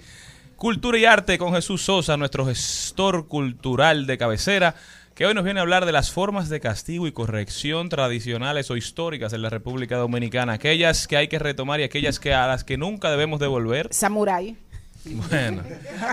Cultura 0.55 0.97
y 0.97 1.05
arte 1.05 1.37
con 1.37 1.53
Jesús 1.53 1.83
Sosa, 1.83 2.17
nuestro 2.17 2.45
gestor 2.45 3.27
cultural 3.27 4.07
de 4.07 4.17
cabecera, 4.17 4.73
que 5.17 5.25
hoy 5.25 5.33
nos 5.33 5.43
viene 5.43 5.59
a 5.59 5.63
hablar 5.63 5.87
de 5.87 5.91
las 5.91 6.11
formas 6.11 6.47
de 6.47 6.59
castigo 6.59 7.07
y 7.07 7.11
corrección 7.11 7.89
tradicionales 7.89 8.69
o 8.69 8.77
históricas 8.77 9.33
en 9.33 9.41
la 9.41 9.49
República 9.49 9.97
Dominicana, 9.97 10.53
aquellas 10.53 11.07
que 11.07 11.17
hay 11.17 11.27
que 11.27 11.39
retomar 11.39 11.79
y 11.79 11.83
aquellas 11.83 12.19
que 12.19 12.35
a 12.35 12.45
las 12.45 12.63
que 12.63 12.77
nunca 12.77 13.09
debemos 13.09 13.39
devolver. 13.39 13.87
Samurai. 13.91 14.55
Bueno, 15.05 15.63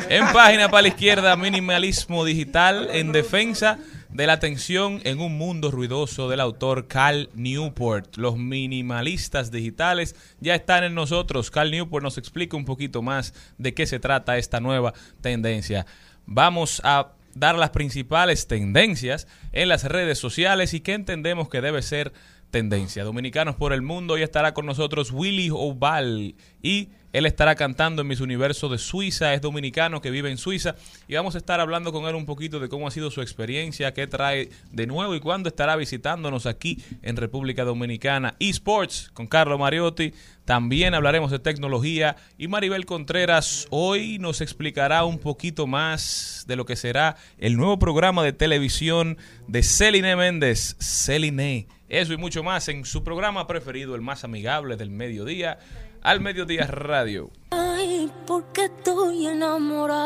en 0.09 0.33
página 0.33 0.71
para 0.71 0.83
la 0.83 0.89
izquierda, 0.89 1.37
minimalismo 1.37 2.25
digital 2.25 2.89
en 2.93 3.13
defensa 3.13 3.79
de 4.09 4.27
la 4.27 4.33
atención 4.33 5.03
en 5.05 5.21
un 5.21 5.37
mundo 5.37 5.71
ruidoso 5.71 6.31
del 6.31 6.41
autor 6.41 6.87
Cal 6.87 7.29
Newport. 7.35 8.17
Los 8.17 8.39
minimalistas 8.39 9.51
digitales 9.51 10.17
ya 10.41 10.55
están 10.55 10.83
en 10.83 10.95
nosotros. 10.95 11.51
Cal 11.51 11.71
Newport 11.71 12.03
nos 12.03 12.17
explica 12.17 12.57
un 12.57 12.65
poquito 12.65 13.03
más 13.03 13.35
de 13.59 13.75
qué 13.75 13.85
se 13.85 13.99
trata 13.99 14.39
esta 14.39 14.61
nueva 14.61 14.95
tendencia. 15.21 15.85
Vamos 16.25 16.81
a 16.85 17.09
dar 17.35 17.57
las 17.57 17.71
principales 17.71 18.47
tendencias 18.47 19.27
en 19.53 19.69
las 19.69 19.85
redes 19.85 20.19
sociales 20.19 20.75
y 20.75 20.81
qué 20.81 20.95
entendemos 20.95 21.49
que 21.49 21.61
debe 21.61 21.83
ser 21.83 22.13
tendencia. 22.51 23.05
Dominicanos 23.05 23.57
por 23.57 23.73
el 23.73 23.83
mundo, 23.83 24.15
hoy 24.15 24.23
estará 24.23 24.55
con 24.55 24.67
nosotros 24.67 25.11
Willy 25.11 25.51
Oval 25.51 26.37
y 26.63 26.91
él 27.15 27.27
estará 27.27 27.55
cantando 27.55 28.03
en 28.03 28.09
Miss 28.09 28.21
Universo 28.21 28.69
de 28.69 28.77
Suiza, 28.77 29.35
es 29.35 29.41
dominicano 29.41 30.01
que 30.01 30.11
vive 30.11 30.33
en 30.33 30.37
Suiza 30.37 30.75
y 31.07 31.15
vamos 31.15 31.37
a 31.37 31.39
estar 31.39 31.61
hablando 31.61 31.93
con 31.93 32.07
él 32.07 32.17
un 32.17 32.27
poquito 32.27 32.59
de 32.59 32.69
cómo 32.69 32.89
ha 32.89 32.91
sido 32.91 33.09
su 33.13 33.23
experiencia, 33.23 33.95
qué 33.95 34.09
trae 34.09 34.51
de 34.73 34.87
nuevo 34.89 35.15
y 35.15 35.21
cuándo 35.21 35.49
estará 35.49 35.77
visitándonos 35.77 36.47
aquí 36.47 36.83
en 37.03 37.17
República 37.17 37.63
Dominicana. 37.65 38.35
eSports 38.41 39.13
con 39.15 39.29
Carlo 39.29 39.57
Mariotti, 39.59 40.13
también 40.45 40.93
hablaremos 40.93 41.31
de 41.31 41.39
tecnología 41.39 42.17
y 42.37 42.49
Maribel 42.49 42.85
Contreras 42.85 43.69
hoy 43.71 44.19
nos 44.19 44.41
explicará 44.41 45.05
un 45.05 45.21
poquito 45.21 45.69
más 45.69 46.45
de 46.49 46.57
lo 46.57 46.67
que 46.67 46.75
será 46.75 47.15
el 47.39 47.57
nuevo 47.57 47.79
programa 47.79 48.25
de 48.25 48.33
televisión 48.33 49.19
de 49.47 49.63
Celine 49.63 50.17
Méndez, 50.17 50.77
Celine. 50.81 51.69
Eso 51.89 52.13
y 52.13 52.17
mucho 52.17 52.43
más 52.43 52.69
en 52.69 52.85
su 52.85 53.05
programa 53.05 53.47
preferido, 53.47 53.95
el 53.95 54.01
más 54.01 54.25
amigable 54.25 54.77
del 54.77 54.91
mediodía, 54.91 55.59
al 56.05 56.21
Mediodía 56.21 56.67
Radio. 56.67 57.31
Ay, 57.51 58.13
porque 58.27 58.67
estoy 58.67 59.27
enamorada 59.27 60.01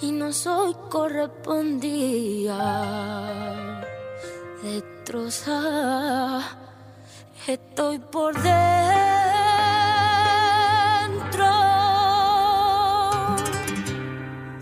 y 0.00 0.12
no 0.12 0.32
soy 0.32 0.74
correspondida. 0.88 3.82
Destrozada, 4.62 6.56
estoy 7.46 7.98
por 7.98 8.34
dentro. 8.40 8.54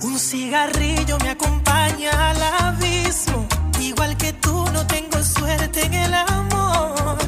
Un 0.02 0.18
cigarrillo 0.18 1.18
me 1.22 1.28
acompaña 1.30 2.30
al 2.30 2.42
abismo, 2.42 3.46
igual 3.78 4.16
que 4.16 4.32
tú 4.32 4.64
no 4.72 4.84
tengo 4.86 5.22
suerte 5.22 5.84
en 5.84 5.94
el 5.94 6.14
amor 6.14 7.25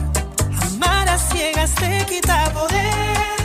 Amar 1.39 1.59
a 1.61 1.67
ciegas 1.69 1.75
te 1.75 2.07
quita 2.07 2.53
poder. 2.53 3.37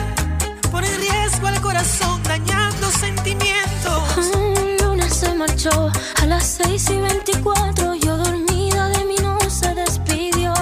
Pone 0.70 0.88
en 0.88 1.00
riesgo 1.00 1.46
al 1.46 1.60
corazón 1.60 2.22
dañando 2.24 2.90
sentimientos. 2.90 4.16
Un 4.34 4.76
lunes 4.78 5.14
se 5.14 5.32
marchó 5.34 5.92
a 6.20 6.26
las 6.26 6.44
6 6.64 6.90
y 6.90 6.98
24. 6.98 7.94
Yo 7.94 8.16
dormida 8.16 8.88
de 8.88 9.04
mí 9.04 9.14
no 9.22 9.38
se 9.48 9.74
despidió. 9.74 10.52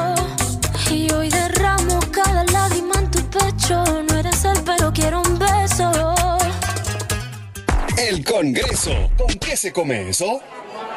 Y 0.90 1.10
hoy 1.12 1.30
derramo 1.30 2.00
cada 2.10 2.44
lágrima 2.44 2.96
en 2.96 3.10
tu 3.10 3.20
pecho. 3.30 3.82
No 4.10 4.18
eres 4.18 4.44
él, 4.44 4.58
pero 4.66 4.92
quiero 4.92 5.22
un 5.22 5.38
beso. 5.38 5.90
El 7.96 8.24
Congreso. 8.24 9.10
¿Con 9.16 9.28
qué 9.38 9.56
se 9.56 9.72
come 9.72 10.10
eso? 10.10 10.40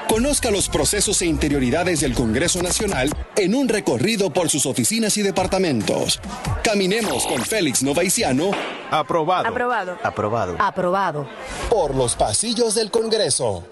Conozca 0.08 0.52
los 0.52 0.70
procesos 0.70 1.22
e 1.24 1.26
interioridades 1.26 2.02
del 2.02 2.14
Congreso 2.14 2.62
Nacional 2.62 3.10
en 3.36 3.56
un 3.56 3.68
recorrido 3.68 4.30
por 4.30 4.50
sus 4.50 4.66
oficinas 4.66 5.18
y 5.18 5.24
departamentos. 5.24 6.22
Caminemos 6.64 7.26
con 7.26 7.42
Félix 7.42 7.82
Novaiciano. 7.82 8.52
Aprobado. 8.92 9.48
Aprobado. 9.48 9.98
Aprobado. 10.04 10.56
Aprobado. 10.60 11.28
Por 11.70 11.96
los 11.96 12.16
pasillos 12.16 12.76
del 12.76 12.92
Congreso. 12.92 13.68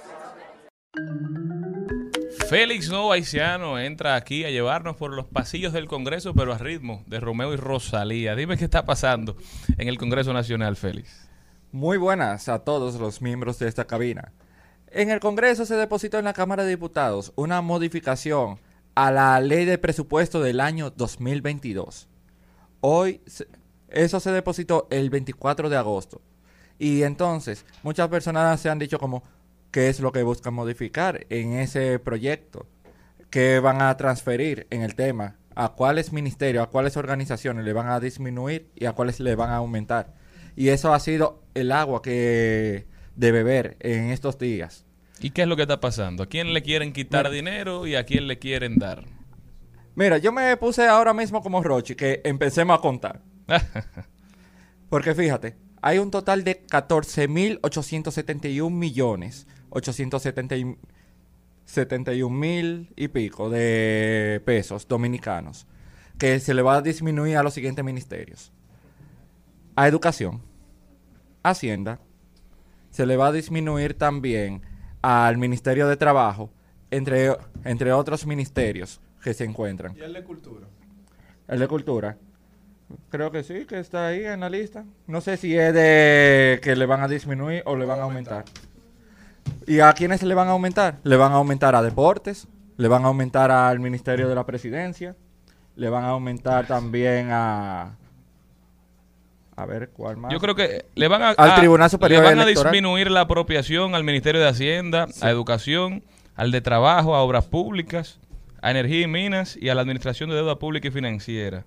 Félix 2.49 2.89
Novaiciano 2.89 3.79
entra 3.79 4.15
aquí 4.15 4.43
a 4.43 4.49
llevarnos 4.49 4.95
por 4.95 5.13
los 5.13 5.27
pasillos 5.27 5.71
del 5.71 5.87
Congreso, 5.87 6.33
pero 6.33 6.51
a 6.51 6.57
ritmo 6.57 7.03
de 7.05 7.19
Romeo 7.19 7.53
y 7.53 7.57
Rosalía. 7.57 8.35
Dime 8.35 8.57
qué 8.57 8.65
está 8.65 8.85
pasando 8.85 9.37
en 9.77 9.87
el 9.87 9.97
Congreso 9.97 10.33
Nacional, 10.33 10.75
Félix. 10.75 11.29
Muy 11.71 11.97
buenas 11.97 12.49
a 12.49 12.59
todos 12.59 12.95
los 12.95 13.21
miembros 13.21 13.59
de 13.59 13.67
esta 13.67 13.85
cabina. 13.85 14.33
En 14.95 15.10
el 15.10 15.19
Congreso 15.19 15.65
se 15.65 15.75
depositó 15.75 16.19
en 16.19 16.25
la 16.25 16.34
Cámara 16.34 16.63
de 16.63 16.69
Diputados 16.69 17.34
una 17.36 17.62
modificación 17.62 18.60
a 18.93 19.10
la 19.10 19.39
ley 19.39 19.65
de 19.65 19.79
presupuesto 19.79 20.39
del 20.39 20.60
año 20.60 20.91
2022. 20.91 22.08
Hoy 22.79 23.19
eso 23.88 24.19
se 24.19 24.32
depositó 24.32 24.88
el 24.91 25.10
24 25.10 25.69
de 25.69 25.77
agosto. 25.77 26.21
Y 26.77 27.01
entonces 27.01 27.65
muchas 27.82 28.08
personas 28.10 28.62
se 28.62 28.69
han 28.69 28.77
dicho 28.77 28.99
como 28.99 29.23
qué 29.71 29.89
es 29.89 29.99
lo 29.99 30.12
que 30.12 30.21
buscan 30.21 30.53
modificar 30.53 31.25
en 31.32 31.53
ese 31.53 31.97
proyecto, 31.97 32.67
qué 33.32 33.60
van 33.60 33.82
a 33.82 33.97
transferir 33.97 34.67
en 34.69 34.84
el 34.84 34.93
tema, 34.93 35.38
a 35.56 35.69
cuáles 35.69 36.13
ministerios, 36.13 36.63
a 36.63 36.69
cuáles 36.69 36.97
organizaciones 36.97 37.65
le 37.65 37.73
van 37.73 37.88
a 37.88 37.99
disminuir 37.99 38.69
y 38.75 38.86
a 38.86 38.93
cuáles 38.93 39.19
le 39.19 39.34
van 39.34 39.49
a 39.49 39.56
aumentar. 39.56 40.13
Y 40.56 40.69
eso 40.69 40.93
ha 40.93 40.99
sido 40.99 41.41
el 41.56 41.71
agua 41.71 42.03
que 42.03 42.92
de 43.15 43.32
beber 43.32 43.78
en 43.80 44.10
estos 44.10 44.38
días. 44.38 44.86
¿Y 45.19 45.32
qué 45.32 45.43
es 45.43 45.47
lo 45.47 45.56
que 45.56 45.62
está 45.63 45.80
pasando? 45.80 46.23
¿A 46.23 46.28
quién 46.28 46.54
le 46.54 46.63
quieren 46.63 46.93
quitar 46.93 47.26
Mira. 47.26 47.36
dinero 47.36 47.88
y 47.88 47.95
a 47.95 48.06
quién 48.06 48.28
le 48.28 48.39
quieren 48.39 48.78
dar? 48.78 49.06
Mira, 49.95 50.17
yo 50.17 50.32
me 50.32 50.56
puse 50.58 50.88
ahora 50.88 51.13
mismo 51.13 51.41
como 51.41 51.63
Rochi, 51.63 51.95
que 51.95 52.21
empecemos 52.23 52.78
a 52.78 52.82
contar. 52.82 53.21
Porque 54.89 55.13
fíjate, 55.13 55.56
hay 55.82 55.99
un 55.99 56.10
total 56.12 56.43
de 56.43 56.65
14.871 56.65 58.69
millones, 58.71 59.47
871 59.69 62.30
mil 62.30 62.93
y 62.95 63.08
pico 63.10 63.49
de 63.49 64.41
pesos 64.45 64.88
dominicanos, 64.88 65.67
que 66.17 66.39
se 66.39 66.54
le 66.54 66.62
va 66.62 66.78
a 66.78 66.82
disminuir 66.82 67.38
a 67.38 67.43
los 67.43 67.54
siguientes 67.54 67.86
ministerios. 67.86 68.52
A 69.76 69.88
educación, 69.88 70.41
Hacienda, 71.43 71.99
se 72.93 73.08
le 73.08 73.17
va 73.17 73.27
a 73.27 73.32
disminuir 73.32 73.95
también 73.95 74.62
al 75.01 75.38
Ministerio 75.38 75.88
de 75.88 75.97
Trabajo, 75.97 76.51
entre, 76.91 77.36
entre 77.63 77.91
otros 77.91 78.27
ministerios 78.27 79.01
que 79.23 79.34
se 79.34 79.45
encuentran. 79.45 79.97
¿Y 79.97 80.01
el 80.01 80.13
de 80.13 80.23
cultura? 80.23 80.67
El 81.47 81.60
de 81.60 81.67
cultura. 81.67 82.17
Creo 83.10 83.32
que 83.32 83.41
sí, 83.41 83.65
que 83.65 83.79
está 83.79 84.08
ahí 84.08 84.23
en 84.23 84.41
la 84.41 84.49
lista. 84.49 84.86
No 85.08 85.21
sé 85.21 85.38
si 85.38 85.58
es 85.58 85.73
de 85.73 86.60
que 86.62 86.75
le 86.75 86.86
van 86.86 87.01
a 87.01 87.08
disminuir 87.08 87.63
o 87.65 87.75
le 87.75 87.86
van 87.86 87.99
a 87.99 88.03
aumentar. 88.03 88.45
¿Y 89.65 89.79
a 89.79 89.91
quiénes 89.93 90.21
le 90.21 90.36
van 90.36 90.47
a 90.47 90.51
aumentar? 90.51 90.99
Le 91.03 91.17
van 91.17 91.32
a 91.32 91.36
aumentar 91.36 91.73
a 91.73 91.82
deportes, 91.82 92.47
le 92.77 92.88
van 92.88 93.06
a 93.06 93.08
aumentar 93.08 93.49
al 93.49 93.79
Ministerio 93.79 94.29
de 94.29 94.36
la 94.36 94.45
Presidencia, 94.45 95.15
le 95.75 95.89
van 95.89 96.03
a 96.03 96.10
aumentar 96.10 96.67
también 96.67 97.29
a... 97.32 97.97
A 99.55 99.65
ver, 99.65 99.89
¿cuál 99.91 100.17
más? 100.17 100.31
Yo 100.31 100.39
creo 100.39 100.55
que 100.55 100.85
le 100.95 101.07
van 101.07 101.21
a, 101.21 101.29
Al 101.31 101.51
a- 101.51 101.55
Tribunal 101.55 101.89
Superior 101.89 102.23
le 102.23 102.29
van 102.29 102.39
a 102.39 102.45
disminuir 102.45 103.11
la 103.11 103.21
apropiación 103.21 103.93
al 103.95 104.03
Ministerio 104.03 104.41
de 104.41 104.47
Hacienda, 104.47 105.07
a 105.21 105.29
Educación, 105.29 106.03
al 106.35 106.51
de 106.51 106.61
Trabajo, 106.61 107.15
a 107.15 107.21
Obras 107.21 107.45
Públicas, 107.45 108.19
a 108.61 108.71
Energía 108.71 109.01
y 109.01 109.07
Minas 109.07 109.55
y 109.59 109.69
a 109.69 109.75
la 109.75 109.81
Administración 109.81 110.29
de 110.29 110.35
Deuda 110.37 110.57
Pública 110.57 110.87
y 110.87 110.91
Financiera. 110.91 111.65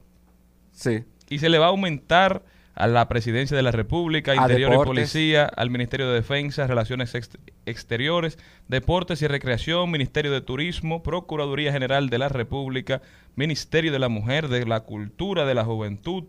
Sí. 0.73 1.05
Y 1.29 1.39
se 1.39 1.49
le 1.49 1.59
va 1.59 1.67
a 1.67 1.69
aumentar 1.69 2.43
a 2.75 2.87
la 2.89 3.09
Presidencia 3.09 3.57
de 3.57 3.63
la 3.63 3.71
República, 3.71 4.33
A 4.33 4.37
Interior 4.37 4.75
y. 4.75 4.85
Policía, 4.85 5.45
al 5.47 5.71
Ministerio 5.71 6.09
de 6.09 6.15
Defensa, 6.15 6.67
Relaciones 6.67 7.15
Ex- 7.15 7.39
Exteriores, 7.65 8.39
Deportes 8.69 9.23
y 9.23 9.27
Recreación, 9.29 9.91
Ministerio 9.91 10.31
de 10.31 10.43
Turismo, 10.43 11.03
Procuraduría 11.03 11.73
General 11.73 12.11
de 12.11 12.19
la 12.19 12.29
República, 12.29 13.01
Ministerio 13.35 13.93
de 13.93 13.99
la 13.99 14.09
Mujer, 14.11 14.49
de 14.49 14.67
la 14.67 14.81
Cultura, 14.81 15.47
de 15.47 15.55
la 15.55 15.65
Juventud, 15.65 16.25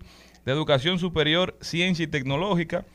de 0.47 0.53
Educación 0.53 0.97
Superior, 0.97 1.57
Ciencia 1.59 2.03
y 2.03 2.07
Tecnológica 2.07 2.85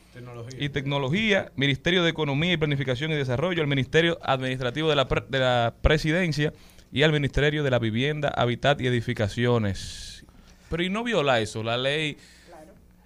y 0.58 0.70
Tecnología, 0.70 1.52
Ministerio 1.54 2.02
de 2.02 2.08
Economía 2.08 2.54
y 2.54 2.56
Planificación 2.56 3.12
y 3.12 3.14
Desarrollo, 3.14 3.60
el 3.60 3.68
Ministerio 3.68 4.18
Administrativo 4.22 4.88
de 4.88 4.96
la, 4.96 5.06
Pre- 5.06 5.24
de 5.28 5.38
la 5.38 5.74
Presidencia 5.82 6.54
y 6.90 7.02
al 7.02 7.12
Ministerio 7.12 7.62
de 7.62 7.70
la 7.70 7.78
Vivienda, 7.78 8.28
Hábitat 8.28 8.80
y 8.80 8.86
Edificaciones. 8.86 10.24
Pero 10.70 10.82
y 10.82 10.88
no 10.88 11.04
viola 11.04 11.40
eso, 11.40 11.62
la 11.62 11.76
ley, 11.76 12.16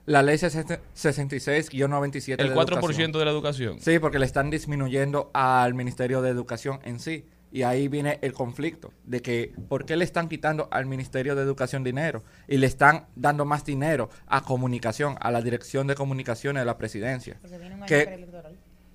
La 0.06 0.22
ley 0.22 0.36
66-97 0.36 2.36
el 2.38 2.50
de 2.50 2.54
4% 2.54 2.78
educación. 2.78 3.10
de 3.12 3.24
la 3.24 3.30
educación. 3.32 3.80
Sí, 3.80 3.98
porque 3.98 4.20
le 4.20 4.26
están 4.26 4.50
disminuyendo 4.50 5.28
al 5.34 5.74
Ministerio 5.74 6.22
de 6.22 6.30
Educación 6.30 6.78
en 6.84 7.00
sí. 7.00 7.24
Y 7.56 7.62
ahí 7.62 7.88
viene 7.88 8.18
el 8.20 8.34
conflicto 8.34 8.92
de 9.04 9.22
que 9.22 9.50
¿por 9.70 9.86
qué 9.86 9.96
le 9.96 10.04
están 10.04 10.28
quitando 10.28 10.68
al 10.70 10.84
Ministerio 10.84 11.34
de 11.34 11.40
Educación 11.40 11.84
dinero? 11.84 12.22
Y 12.46 12.58
le 12.58 12.66
están 12.66 13.06
dando 13.16 13.46
más 13.46 13.64
dinero 13.64 14.10
a 14.26 14.42
comunicación, 14.42 15.16
a 15.22 15.30
la 15.30 15.40
Dirección 15.40 15.86
de 15.86 15.94
Comunicaciones 15.94 16.60
de 16.60 16.66
la 16.66 16.76
Presidencia. 16.76 17.40
Que, 17.86 18.28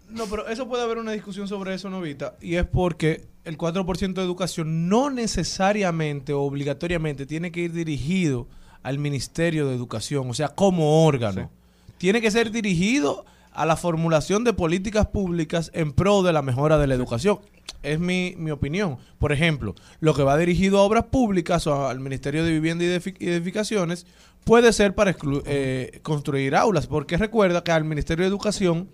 No, 0.10 0.28
pero 0.28 0.48
eso 0.48 0.70
puede 0.70 0.84
haber 0.84 1.00
una 1.00 1.12
discusión 1.12 1.48
sobre 1.48 1.74
eso, 1.74 1.90
Novita, 1.90 2.36
y 2.40 2.54
es 2.54 2.66
porque 2.68 3.26
el 3.46 3.58
4% 3.58 4.14
de 4.14 4.22
educación 4.22 4.88
no 4.88 5.10
necesariamente 5.10 6.32
o 6.32 6.44
obligatoriamente 6.44 7.26
tiene 7.26 7.52
que 7.52 7.62
ir 7.62 7.74
dirigido 7.74 8.48
al 8.84 9.00
Ministerio 9.00 9.70
de 9.70 9.74
Educación, 9.74 10.30
o 10.30 10.36
sea, 10.36 10.50
como 10.50 11.04
órgano. 11.04 11.50
Tiene 11.98 12.22
que 12.22 12.30
ser 12.30 12.52
dirigido 12.52 13.26
a 13.54 13.66
la 13.66 13.76
formulación 13.76 14.44
de 14.44 14.54
políticas 14.54 15.08
públicas 15.08 15.72
en 15.74 15.92
pro 15.92 16.24
de 16.24 16.34
la 16.34 16.42
mejora 16.42 16.78
de 16.78 16.88
la 16.88 16.96
educación. 16.96 17.40
Es 17.84 18.00
mi, 18.00 18.36
mi 18.38 18.52
opinión. 18.52 18.98
Por 19.20 19.32
ejemplo, 19.32 19.76
lo 20.00 20.14
que 20.14 20.24
va 20.24 20.38
dirigido 20.38 20.80
a 20.80 20.84
obras 20.84 21.06
públicas 21.06 21.66
o 21.68 21.88
al 21.88 22.00
Ministerio 22.00 22.44
de 22.44 22.52
Vivienda 22.52 22.84
y 22.84 22.88
Edifi- 22.88 23.18
y 23.20 23.30
Edificaciones 23.30 24.06
puede 24.44 24.72
ser 24.74 24.96
para 24.96 25.16
eh, 25.46 26.00
construir 26.04 26.56
aulas, 26.56 26.88
porque 26.88 27.18
recuerda 27.18 27.64
que 27.64 27.72
al 27.72 27.84
Ministerio 27.84 28.24
de 28.24 28.30
Educación 28.30 28.90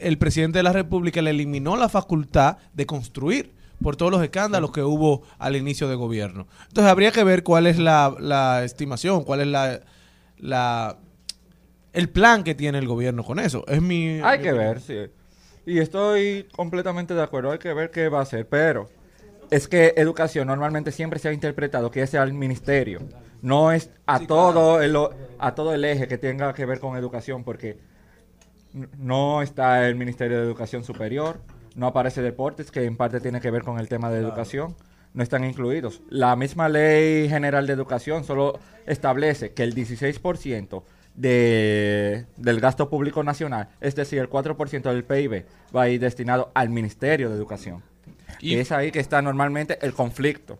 el 0.00 0.18
presidente 0.18 0.58
de 0.58 0.62
la 0.62 0.72
República 0.72 1.22
le 1.22 1.30
eliminó 1.30 1.76
la 1.76 1.88
facultad 1.88 2.58
de 2.74 2.86
construir 2.86 3.52
por 3.82 3.96
todos 3.96 4.10
los 4.12 4.22
escándalos 4.22 4.72
que 4.72 4.82
hubo 4.82 5.22
al 5.38 5.56
inicio 5.56 5.88
de 5.88 5.94
gobierno. 5.94 6.46
Entonces 6.68 6.90
habría 6.90 7.12
que 7.12 7.24
ver 7.24 7.42
cuál 7.42 7.66
es 7.66 7.78
la, 7.78 8.14
la 8.18 8.64
estimación, 8.64 9.24
cuál 9.24 9.40
es 9.40 9.46
la, 9.46 9.80
la 10.36 10.98
el 11.98 12.08
plan 12.08 12.44
que 12.44 12.54
tiene 12.54 12.78
el 12.78 12.86
gobierno 12.86 13.24
con 13.24 13.40
eso. 13.40 13.64
Es 13.66 13.82
mi 13.82 14.20
hay 14.22 14.38
mi 14.38 14.44
que 14.44 14.52
opinión. 14.52 14.56
ver, 14.56 14.80
sí. 14.80 15.10
Y 15.66 15.80
estoy 15.80 16.46
completamente 16.54 17.12
de 17.12 17.20
acuerdo, 17.20 17.50
hay 17.50 17.58
que 17.58 17.74
ver 17.74 17.90
qué 17.90 18.08
va 18.08 18.20
a 18.20 18.22
hacer. 18.22 18.46
Pero 18.46 18.88
es 19.50 19.66
que 19.66 19.94
educación 19.96 20.46
normalmente 20.46 20.92
siempre 20.92 21.18
se 21.18 21.28
ha 21.28 21.32
interpretado 21.32 21.90
que 21.90 22.02
es 22.02 22.14
al 22.14 22.32
ministerio. 22.34 23.00
No 23.42 23.72
es 23.72 23.90
a, 24.06 24.20
todo, 24.20 24.80
el, 24.80 24.96
a 25.40 25.54
todo 25.56 25.74
el 25.74 25.84
eje 25.84 26.06
que 26.06 26.18
tenga 26.18 26.54
que 26.54 26.66
ver 26.66 26.78
con 26.78 26.96
educación, 26.96 27.42
porque 27.42 27.78
no 28.96 29.42
está 29.42 29.88
el 29.88 29.96
Ministerio 29.96 30.36
de 30.36 30.44
Educación 30.44 30.84
Superior, 30.84 31.40
no 31.74 31.88
aparece 31.88 32.22
deportes, 32.22 32.70
que 32.70 32.84
en 32.84 32.96
parte 32.96 33.20
tiene 33.20 33.40
que 33.40 33.50
ver 33.50 33.62
con 33.62 33.80
el 33.80 33.88
tema 33.88 34.08
de 34.10 34.20
educación, 34.20 34.76
no 35.14 35.22
están 35.24 35.42
incluidos. 35.44 36.00
La 36.10 36.36
misma 36.36 36.68
ley 36.68 37.28
general 37.28 37.66
de 37.66 37.72
educación 37.72 38.22
solo 38.22 38.60
establece 38.86 39.52
que 39.52 39.64
el 39.64 39.74
16% 39.74 40.82
de, 41.18 42.26
del 42.36 42.60
gasto 42.60 42.88
público 42.88 43.22
nacional, 43.24 43.68
es 43.80 43.94
decir, 43.94 44.18
el 44.20 44.30
4% 44.30 44.82
del 44.82 45.04
PIB, 45.04 45.44
va 45.74 45.82
a 45.82 45.88
ir 45.88 46.00
destinado 46.00 46.50
al 46.54 46.68
Ministerio 46.70 47.28
de 47.28 47.36
Educación. 47.36 47.82
Y 48.40 48.54
es 48.56 48.70
ahí 48.72 48.90
que 48.92 49.00
está 49.00 49.20
normalmente 49.20 49.78
el 49.82 49.92
conflicto. 49.92 50.58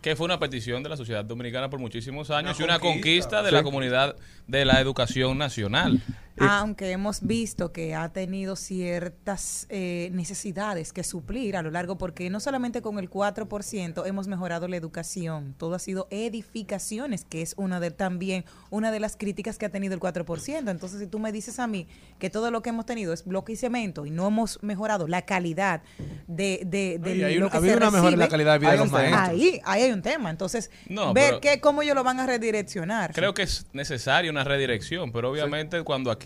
que 0.00 0.16
fue 0.16 0.24
una 0.24 0.40
petición 0.40 0.82
de 0.82 0.88
la 0.88 0.96
sociedad 0.96 1.24
dominicana 1.24 1.70
por 1.70 1.78
muchísimos 1.78 2.30
años 2.32 2.58
y 2.58 2.64
Una 2.64 2.72
una 2.74 2.80
conquista. 2.80 3.36
conquista 3.38 3.42
de 3.42 3.48
Sí. 3.50 3.54
la 3.54 3.62
comunidad 3.62 4.16
de 4.48 4.64
la 4.64 4.80
educación 4.80 5.38
nacional. 5.38 6.02
Aunque 6.38 6.90
hemos 6.90 7.20
visto 7.22 7.72
que 7.72 7.94
ha 7.94 8.08
tenido 8.12 8.56
ciertas 8.56 9.66
eh, 9.68 10.10
necesidades 10.12 10.92
que 10.92 11.04
suplir 11.04 11.56
a 11.56 11.62
lo 11.62 11.70
largo, 11.70 11.98
porque 11.98 12.30
no 12.30 12.40
solamente 12.40 12.82
con 12.82 12.98
el 12.98 13.10
4% 13.10 14.06
hemos 14.06 14.28
mejorado 14.28 14.68
la 14.68 14.76
educación, 14.76 15.54
todo 15.58 15.74
ha 15.74 15.78
sido 15.78 16.08
edificaciones, 16.10 17.24
que 17.24 17.42
es 17.42 17.54
una 17.56 17.80
de 17.80 17.90
también 17.90 18.44
una 18.70 18.90
de 18.90 19.00
las 19.00 19.16
críticas 19.16 19.58
que 19.58 19.66
ha 19.66 19.70
tenido 19.70 19.94
el 19.94 20.00
4%. 20.00 20.70
Entonces, 20.70 21.00
si 21.00 21.06
tú 21.06 21.18
me 21.18 21.32
dices 21.32 21.58
a 21.58 21.66
mí 21.66 21.86
que 22.18 22.30
todo 22.30 22.50
lo 22.50 22.62
que 22.62 22.70
hemos 22.70 22.86
tenido 22.86 23.12
es 23.12 23.24
bloque 23.24 23.52
y 23.52 23.56
cemento 23.56 24.06
y 24.06 24.10
no 24.10 24.26
hemos 24.28 24.62
mejorado 24.62 25.06
la 25.08 25.22
calidad 25.22 25.82
de, 26.26 26.62
de, 26.66 26.98
de 26.98 27.12
Oye, 27.12 27.24
hay 27.24 27.34
lo 27.36 27.46
un- 27.46 27.52
que 27.52 27.60
se 27.60 27.76
una 27.76 27.90
mejora 27.90 28.12
en 28.12 28.18
la 28.18 28.26
recibe, 28.26 28.28
calidad 28.28 28.52
de 28.54 28.58
vida 28.58 28.70
de 28.72 28.76
los 28.78 28.90
maestros. 28.90 29.28
Ahí, 29.28 29.60
ahí 29.64 29.82
hay 29.82 29.92
un 29.92 30.02
tema. 30.02 30.30
Entonces, 30.30 30.70
No, 30.88 31.12
ver 31.12 31.24
pero- 31.30 31.40
que, 31.40 31.60
cómo 31.60 31.82
ellos 31.82 31.94
lo 31.94 32.04
van 32.04 32.20
a 32.20 32.26
redireccionar. 32.26 33.12
Creo 33.12 33.34
que 33.34 33.42
es 33.42 33.66
necesaria 33.72 34.30
una 34.30 34.44
redirección, 34.44 35.12
pero 35.12 35.30
obviamente 35.30 35.82
cuando 35.82 36.10
aquí 36.10 36.21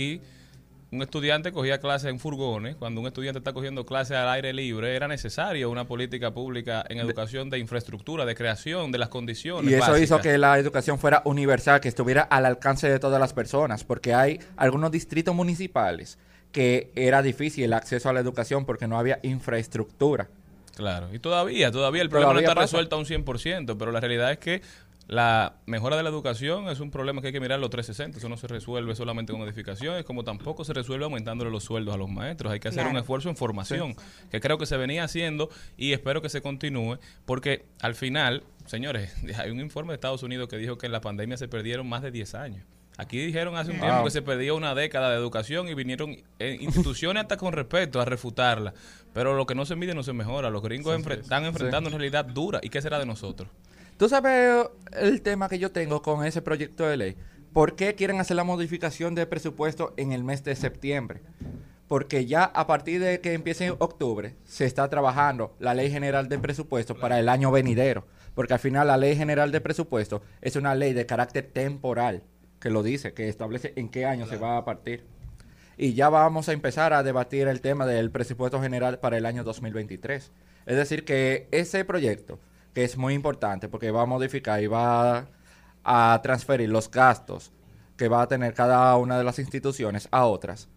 un 0.90 1.02
estudiante 1.02 1.52
cogía 1.52 1.78
clases 1.78 2.10
en 2.10 2.20
furgones, 2.20 2.76
cuando 2.76 3.00
un 3.00 3.06
estudiante 3.06 3.38
está 3.38 3.52
cogiendo 3.52 3.84
clases 3.84 4.16
al 4.16 4.28
aire 4.28 4.52
libre, 4.52 4.94
era 4.94 5.08
necesario 5.08 5.68
una 5.68 5.86
política 5.86 6.32
pública 6.32 6.84
en 6.88 6.98
educación 6.98 7.50
de 7.50 7.58
infraestructura, 7.58 8.24
de 8.24 8.34
creación, 8.34 8.92
de 8.92 8.98
las 8.98 9.08
condiciones. 9.08 9.70
Y 9.70 9.74
eso 9.74 9.98
hizo 9.98 10.20
que 10.20 10.38
la 10.38 10.58
educación 10.58 10.98
fuera 10.98 11.22
universal, 11.24 11.80
que 11.80 11.88
estuviera 11.88 12.22
al 12.22 12.46
alcance 12.46 12.88
de 12.88 12.98
todas 12.98 13.20
las 13.20 13.32
personas, 13.32 13.84
porque 13.84 14.14
hay 14.14 14.38
algunos 14.56 14.90
distritos 14.92 15.34
municipales 15.34 16.18
que 16.52 16.92
era 16.94 17.20
difícil 17.22 17.64
el 17.64 17.72
acceso 17.72 18.08
a 18.08 18.12
la 18.12 18.20
educación 18.20 18.64
porque 18.64 18.86
no 18.86 18.98
había 18.98 19.18
infraestructura. 19.22 20.28
Claro, 20.76 21.08
y 21.12 21.18
todavía, 21.18 21.70
todavía 21.72 22.02
el 22.02 22.10
problema 22.10 22.32
Todavía 22.32 22.48
no 22.48 22.50
está 22.50 22.60
pasa. 22.60 22.76
resuelto 22.76 22.96
a 22.96 22.98
un 22.98 23.06
100%, 23.06 23.76
pero 23.78 23.92
la 23.92 24.00
realidad 24.00 24.30
es 24.30 24.38
que 24.38 24.62
la 25.08 25.54
mejora 25.66 25.96
de 25.96 26.02
la 26.02 26.08
educación 26.08 26.68
es 26.68 26.80
un 26.80 26.90
problema 26.90 27.20
que 27.20 27.28
hay 27.28 27.32
que 27.32 27.40
mirar 27.40 27.60
los 27.60 27.70
360, 27.70 28.18
eso 28.18 28.28
no 28.28 28.36
se 28.36 28.48
resuelve 28.48 28.94
solamente 28.96 29.32
con 29.32 29.40
edificaciones, 29.42 30.04
como 30.04 30.24
tampoco 30.24 30.64
se 30.64 30.72
resuelve 30.72 31.04
aumentándole 31.04 31.50
los 31.50 31.62
sueldos 31.64 31.94
a 31.94 31.96
los 31.98 32.08
maestros, 32.10 32.52
hay 32.52 32.58
que 32.60 32.68
hacer 32.68 32.86
un 32.86 32.96
esfuerzo 32.96 33.28
en 33.28 33.36
formación, 33.36 33.94
que 34.30 34.40
creo 34.40 34.58
que 34.58 34.66
se 34.66 34.76
venía 34.76 35.04
haciendo 35.04 35.48
y 35.76 35.92
espero 35.92 36.22
que 36.22 36.28
se 36.28 36.40
continúe, 36.42 36.98
porque 37.24 37.66
al 37.80 37.94
final, 37.94 38.42
señores, 38.66 39.14
hay 39.38 39.50
un 39.50 39.60
informe 39.60 39.92
de 39.92 39.94
Estados 39.94 40.22
Unidos 40.24 40.48
que 40.48 40.56
dijo 40.56 40.76
que 40.76 40.86
en 40.86 40.92
la 40.92 41.00
pandemia 41.00 41.36
se 41.36 41.46
perdieron 41.46 41.88
más 41.88 42.02
de 42.02 42.10
10 42.10 42.34
años. 42.34 42.64
Aquí 42.98 43.18
dijeron 43.18 43.54
hace 43.56 43.72
un 43.72 43.76
tiempo 43.78 43.94
Wow. 43.96 44.04
que 44.06 44.10
se 44.10 44.22
perdió 44.22 44.56
una 44.56 44.74
década 44.74 45.10
de 45.10 45.16
educación 45.16 45.68
y 45.68 45.74
vinieron 45.74 46.16
eh, 46.38 46.56
instituciones 46.62 47.20
hasta 47.24 47.36
con 47.36 47.52
respeto 47.52 48.00
a 48.00 48.06
refutarla. 48.06 48.72
Pero 49.12 49.36
lo 49.36 49.44
que 49.44 49.54
no 49.54 49.66
se 49.66 49.76
mide 49.76 49.92
no 49.94 50.02
se 50.02 50.14
mejora. 50.14 50.48
Los 50.48 50.62
gringos 50.62 50.98
enfre- 50.98 51.20
están 51.20 51.44
enfrentando 51.44 51.88
una 51.90 51.98
realidad 51.98 52.24
dura. 52.24 52.58
¿Y 52.62 52.70
qué 52.70 52.80
será 52.80 52.98
de 52.98 53.04
nosotros? 53.04 53.50
¿Tú 53.96 54.10
sabes 54.10 54.66
el 54.92 55.22
tema 55.22 55.48
que 55.48 55.58
yo 55.58 55.72
tengo 55.72 56.02
con 56.02 56.22
ese 56.26 56.42
proyecto 56.42 56.86
de 56.86 56.98
ley? 56.98 57.16
¿Por 57.54 57.76
qué 57.76 57.94
quieren 57.94 58.20
hacer 58.20 58.36
la 58.36 58.44
modificación 58.44 59.14
de 59.14 59.26
presupuesto 59.26 59.94
en 59.96 60.12
el 60.12 60.22
mes 60.22 60.44
de 60.44 60.54
septiembre? 60.54 61.22
Porque 61.88 62.26
ya 62.26 62.44
a 62.44 62.66
partir 62.66 63.00
de 63.00 63.22
que 63.22 63.32
empiece 63.32 63.64
en 63.64 63.76
octubre 63.78 64.36
se 64.44 64.66
está 64.66 64.86
trabajando 64.90 65.56
la 65.60 65.72
ley 65.72 65.90
general 65.90 66.28
de 66.28 66.38
presupuesto 66.38 66.94
para 66.94 67.18
el 67.18 67.30
año 67.30 67.50
venidero. 67.50 68.04
Porque 68.34 68.52
al 68.52 68.58
final 68.58 68.88
la 68.88 68.98
ley 68.98 69.16
general 69.16 69.50
de 69.50 69.62
presupuesto 69.62 70.20
es 70.42 70.56
una 70.56 70.74
ley 70.74 70.92
de 70.92 71.06
carácter 71.06 71.46
temporal 71.50 72.22
que 72.60 72.68
lo 72.68 72.82
dice, 72.82 73.14
que 73.14 73.30
establece 73.30 73.72
en 73.76 73.88
qué 73.88 74.04
año 74.04 74.26
se 74.26 74.36
va 74.36 74.58
a 74.58 74.64
partir. 74.66 75.06
Y 75.78 75.94
ya 75.94 76.10
vamos 76.10 76.50
a 76.50 76.52
empezar 76.52 76.92
a 76.92 77.02
debatir 77.02 77.48
el 77.48 77.62
tema 77.62 77.86
del 77.86 78.10
presupuesto 78.10 78.60
general 78.60 78.98
para 78.98 79.16
el 79.16 79.24
año 79.24 79.42
2023. 79.42 80.32
Es 80.66 80.76
decir, 80.76 81.06
que 81.06 81.48
ese 81.50 81.86
proyecto, 81.86 82.38
que 82.76 82.84
es 82.84 82.98
muy 82.98 83.14
importante 83.14 83.70
porque 83.70 83.90
va 83.90 84.02
a 84.02 84.04
modificar 84.04 84.62
y 84.62 84.66
va 84.66 85.28
a 85.82 86.20
transferir 86.22 86.68
los 86.68 86.90
gastos 86.90 87.50
que 87.96 88.06
va 88.06 88.20
a 88.20 88.28
tener 88.28 88.52
cada 88.52 88.94
una 88.98 89.16
de 89.16 89.24
las 89.24 89.38
instituciones 89.38 90.08
a 90.10 90.26
otras, 90.26 90.68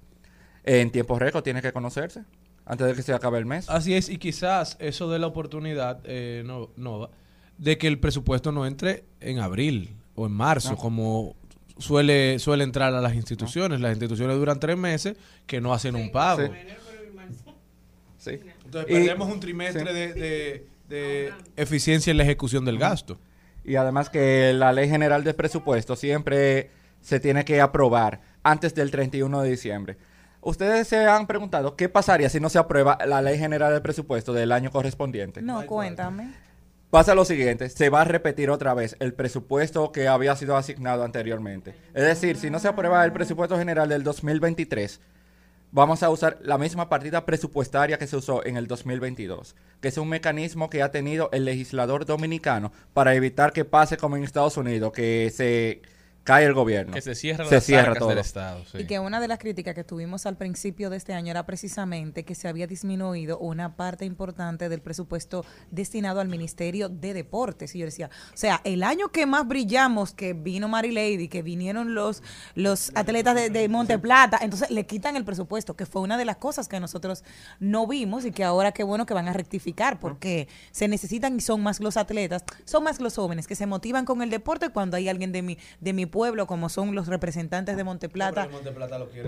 en 0.64 0.92
tiempo 0.92 1.20
récord 1.20 1.44
tiene 1.44 1.62
que 1.62 1.74
conocerse 1.74 2.24
antes 2.66 2.88
de 2.88 2.94
que 2.94 3.02
se 3.02 3.12
acabe 3.14 3.38
el 3.38 3.46
mes. 3.46 3.70
Así 3.70 3.96
es, 3.96 4.08
y 4.08 4.18
quizás 4.18 4.78
eso 4.80 5.10
dé 5.10 5.20
la 5.20 5.28
oportunidad, 5.28 6.00
eh, 6.06 6.42
no, 6.46 6.70
no, 6.78 7.10
de 7.58 7.78
que 7.78 7.88
el 7.88 8.00
presupuesto 8.00 8.54
no 8.54 8.66
entre 8.66 9.04
en 9.20 9.40
abril 9.40 9.94
o 10.16 10.26
en 10.26 10.32
marzo, 10.32 10.72
No. 10.72 10.78
como 10.78 11.36
suele, 11.80 12.40
suele 12.40 12.64
entrar 12.64 12.94
a 12.94 13.02
las 13.02 13.14
instituciones. 13.14 13.82
Las 13.82 13.92
instituciones 13.92 14.38
duran 14.38 14.58
tres 14.62 14.78
meses 14.78 15.18
que 15.46 15.60
no 15.60 15.74
hacen 15.74 15.96
un 15.96 16.14
pago. 16.14 16.44
Sí. 16.48 16.52
Sí. 18.20 18.40
Entonces 18.64 18.90
Y- 18.90 18.94
perdemos 18.94 19.30
un 19.30 19.40
trimestre 19.42 19.86
sí. 19.86 19.94
de, 19.94 20.14
de- 20.14 20.68
de 20.89 21.32
eficiencia 21.56 22.12
en 22.12 22.17
la 22.17 22.23
ejecución 22.23 22.65
del 22.65 22.78
gasto. 22.78 23.19
Y 23.63 23.75
además 23.75 24.10
que 24.10 24.52
la 24.54 24.73
ley 24.73 24.89
general 24.89 25.23
de 25.23 25.34
presupuesto 25.34 25.95
siempre 25.95 26.71
se 27.02 27.19
tiene 27.19 27.45
que 27.45 27.62
aprobar 27.62 28.21
antes 28.43 28.73
del 28.75 28.91
31 28.91 29.41
de 29.41 29.49
diciembre. 29.49 29.97
Ustedes 30.41 30.88
se 30.88 31.06
han 31.06 31.28
preguntado 31.28 31.75
qué 31.75 31.89
pasaría 31.89 32.30
si 32.30 32.39
no 32.39 32.49
se 32.49 32.58
aprueba 32.58 32.97
la 33.06 33.21
ley 33.21 33.38
general 33.38 33.73
de 33.73 33.82
presupuesto 33.82 34.34
del 34.34 34.52
año 34.52 34.71
correspondiente. 34.71 35.41
No, 35.41 35.65
cuéntame. 35.65 36.34
Pasa 36.89 37.13
lo 37.13 37.23
siguiente, 37.23 37.69
se 37.69 37.89
va 37.89 38.02
a 38.02 38.06
repetir 38.06 38.49
otra 38.49 38.73
vez 38.73 38.95
el 38.99 39.13
presupuesto 39.13 39.91
que 39.91 40.08
había 40.08 40.36
sido 40.36 40.58
asignado 40.58 41.04
anteriormente. 41.04 41.75
Es 41.93 42.04
decir, 42.04 42.36
si 42.38 42.49
no 42.49 42.58
se 42.58 42.67
aprueba 42.67 43.06
el 43.06 43.13
presupuesto 43.13 43.58
general 43.60 43.89
del 43.89 44.04
2023, 44.04 44.99
vamos 45.71 46.03
a 46.03 46.10
usar 46.10 46.39
la 46.41 46.58
misma 46.58 46.89
partida 46.89 47.25
presupuestaria 47.25 47.97
que 47.97 48.08
se 48.08 48.17
usó 48.17 48.45
en 48.45 48.58
el 48.58 48.67
2022, 48.67 49.55
que 49.82 49.88
es 49.88 49.97
un 49.97 50.10
mecanismo 50.10 50.69
que 50.69 50.82
ha 50.82 50.91
tenido 50.91 51.29
el 51.32 51.45
legislador 51.45 52.05
dominicano 52.05 52.71
para 52.93 53.15
evitar 53.15 53.53
que 53.53 53.65
pase 53.65 53.97
como 53.97 54.17
en 54.17 54.23
Estados 54.23 54.58
Unidos, 54.58 54.91
que 54.93 55.32
se 55.34 55.82
cae 56.23 56.45
el 56.45 56.53
gobierno. 56.53 56.93
Que 56.93 57.01
se 57.01 57.15
cierran 57.15 57.47
Se 57.47 57.55
las 57.55 57.63
cierra 57.63 57.95
todo. 57.95 58.10
del 58.10 58.19
Estado. 58.19 58.63
sí. 58.71 58.79
Y 58.79 58.86
que 58.86 58.99
una 58.99 59.19
de 59.19 59.27
las 59.27 59.39
críticas 59.39 59.75
que 59.75 59.84
tuvimos 59.84 60.25
al 60.25 60.38
principio 60.38 60.89
de 60.89 60.97
este 60.97 61.13
año 61.13 61.32
era 61.32 61.45
precisamente 61.45 62.23
que 62.23 62.36
se 62.36 62.47
había 62.47 62.67
disminuido 62.67 63.38
una 63.39 63.75
parte 63.75 64.05
importante 64.05 64.69
del 64.69 64.82
presupuesto 64.82 65.45
destinado 65.71 66.19
al 66.19 66.27
Ministerio 66.27 66.89
de 66.89 67.13
Deportes. 67.13 67.75
Y 67.75 67.79
yo 67.79 67.86
decía, 67.86 68.10
o 68.34 68.38
sea, 68.38 68.62
el 68.63 68.84
año 68.84 69.10
que 69.10 69.25
más 69.25 69.47
brillamos, 69.47 70.13
que 70.13 70.34
vino 70.34 70.67
Mary 70.67 70.91
Lady, 70.91 71.27
que 71.27 71.41
vinieron 71.41 71.93
los, 71.93 72.23
los 72.55 72.91
atletas 72.95 73.36
de, 73.36 73.49
de 73.49 73.67
Monte 73.69 73.99
Plata, 73.99 74.39
entonces 74.41 74.69
le 74.69 74.86
quitan 74.86 75.15
el 75.15 75.25
presupuesto, 75.25 75.75
que 75.75 75.86
fue 75.86 76.01
una 76.01 76.17
de 76.17 76.25
las 76.25 76.38
cosas 76.38 76.67
que 76.67 76.79
nosotros 76.79 77.23
no 77.60 77.88
vimos 77.88 78.25
y 78.25 78.32
que 78.32 78.43
ahora 78.43 78.71
qué 78.71 78.84
bueno 78.84 79.05
que 79.05 79.13
van 79.13 79.27
a 79.27 79.34
rectificar, 79.34 79.99
porque 79.99 80.47
se 80.71 80.88
necesitan 80.88 81.36
y 81.36 81.41
son 81.41 81.62
más 81.62 81.79
los 81.79 81.97
atletas, 81.97 82.43
son 82.65 82.84
más 82.84 82.99
los 82.99 83.15
jóvenes 83.15 83.47
que 83.47 83.55
se 83.55 83.65
motivan 83.65 84.05
con 84.05 84.21
el 84.21 84.29
deporte 84.29 84.69
cuando 84.69 84.97
hay 84.97 85.10
alguien 85.10 85.32
de 85.32 85.41
mi, 85.41 85.58
de 85.79 85.93
mi 85.93 86.05
pueblo, 86.10 86.48
como 86.48 86.69
son 86.69 86.93
los 86.95 87.08
representantes 87.08 87.78
de 87.78 87.84
Monte 87.84 88.10
Plata. 88.10 88.48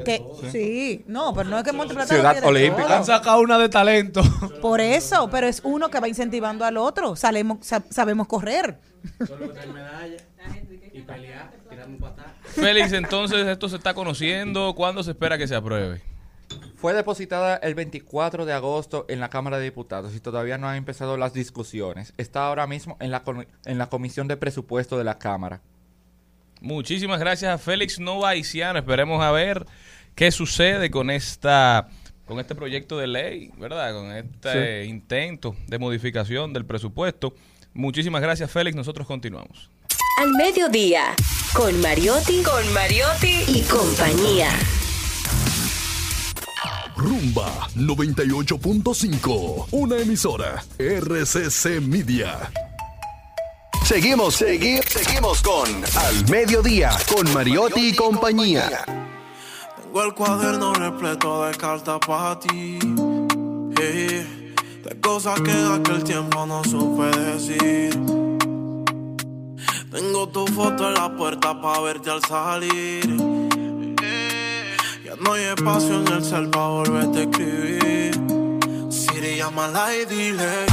Que, 0.05 0.21
sí, 0.51 1.03
no, 1.07 1.33
pero 1.33 1.49
no 1.49 1.57
es 1.57 1.63
que 1.63 1.71
Monte 1.71 1.93
Plata 1.93 2.13
Ciudad 2.13 2.35
lo 2.35 2.41
quiere 2.41 2.47
Olímpica. 2.47 2.87
todo. 2.87 2.97
Han 2.97 3.05
sacado 3.05 3.39
una 3.41 3.57
de 3.57 3.69
talento. 3.69 4.21
Por 4.61 4.81
eso, 4.81 5.29
pero 5.29 5.47
es 5.47 5.61
uno 5.63 5.89
que 5.89 5.99
va 5.99 6.07
incentivando 6.07 6.65
al 6.65 6.77
otro. 6.77 7.15
Salemos, 7.15 7.59
sa- 7.65 7.83
sabemos 7.89 8.27
correr. 8.27 8.77
Félix, 12.45 12.91
entonces 12.93 13.47
esto 13.47 13.69
se 13.69 13.77
está 13.77 13.93
conociendo. 13.93 14.73
¿Cuándo 14.75 15.03
se 15.03 15.11
espera 15.11 15.37
que 15.37 15.47
se 15.47 15.55
apruebe? 15.55 16.01
Fue 16.75 16.93
depositada 16.93 17.55
el 17.57 17.75
24 17.75 18.45
de 18.45 18.53
agosto 18.53 19.05
en 19.07 19.19
la 19.19 19.29
Cámara 19.29 19.57
de 19.57 19.65
Diputados 19.65 20.15
y 20.15 20.19
todavía 20.19 20.57
no 20.57 20.67
han 20.67 20.75
empezado 20.75 21.15
las 21.15 21.33
discusiones. 21.33 22.13
Está 22.17 22.47
ahora 22.47 22.67
mismo 22.67 22.97
en 22.99 23.11
la, 23.11 23.23
en 23.65 23.77
la 23.77 23.87
Comisión 23.87 24.27
de 24.27 24.35
Presupuesto 24.35 24.97
de 24.97 25.03
la 25.03 25.17
Cámara. 25.17 25.61
Muchísimas 26.61 27.19
gracias 27.19 27.51
a 27.53 27.57
Félix 27.57 27.99
Novaiciano. 27.99 28.79
Esperemos 28.79 29.21
a 29.23 29.31
ver 29.31 29.65
qué 30.15 30.31
sucede 30.31 30.89
con 30.91 31.09
esta 31.09 31.89
con 32.25 32.39
este 32.39 32.55
proyecto 32.55 32.97
de 32.97 33.07
ley, 33.07 33.51
¿verdad? 33.57 33.93
Con 33.93 34.11
este 34.11 34.85
intento 34.85 35.55
de 35.67 35.79
modificación 35.79 36.53
del 36.53 36.65
presupuesto. 36.65 37.33
Muchísimas 37.73 38.21
gracias, 38.21 38.49
Félix. 38.49 38.75
Nosotros 38.75 39.05
continuamos. 39.05 39.69
Al 40.17 40.31
mediodía, 40.33 41.15
con 41.53 41.81
Mariotti, 41.81 42.43
con 42.43 42.73
Mariotti 42.73 43.43
y 43.47 43.63
compañía. 43.63 44.49
Rumba 46.95 47.67
98.5, 47.75 49.67
una 49.71 49.97
emisora 49.97 50.63
RCC 50.77 51.81
Media. 51.81 52.51
Seguimos, 53.83 54.35
segui- 54.41 54.81
seguimos 54.87 55.41
con 55.41 55.67
Al 55.97 56.29
Mediodía, 56.29 56.91
con 57.13 57.31
Mariotti 57.33 57.89
y 57.89 57.95
compañía. 57.95 58.85
Tengo 59.81 60.03
el 60.03 60.13
cuaderno 60.13 60.73
repleto 60.73 61.43
de 61.45 61.55
cartas 61.55 61.99
para 62.05 62.39
ti. 62.39 62.79
Hey, 63.77 64.53
de 64.83 64.99
cosas 65.01 65.39
que 65.41 65.51
de 65.53 65.73
aquel 65.75 66.03
tiempo 66.03 66.45
no 66.45 66.63
supe 66.63 67.07
decir. 67.17 67.91
Tengo 69.91 70.29
tu 70.29 70.47
foto 70.47 70.87
en 70.87 70.93
la 70.93 71.13
puerta 71.17 71.59
para 71.61 71.79
verte 71.81 72.09
al 72.11 72.21
salir. 72.23 73.05
Ya 75.03 75.15
no 75.19 75.33
hay 75.33 75.43
espacio 75.43 75.99
en 76.01 76.07
el 76.13 76.23
cel 76.23 76.49
para 76.49 76.67
volverte 76.67 77.19
a 77.19 77.23
escribir. 77.23 78.21
Siri, 78.89 79.35
llámala 79.37 79.93
y 79.97 80.05
dile 80.05 80.65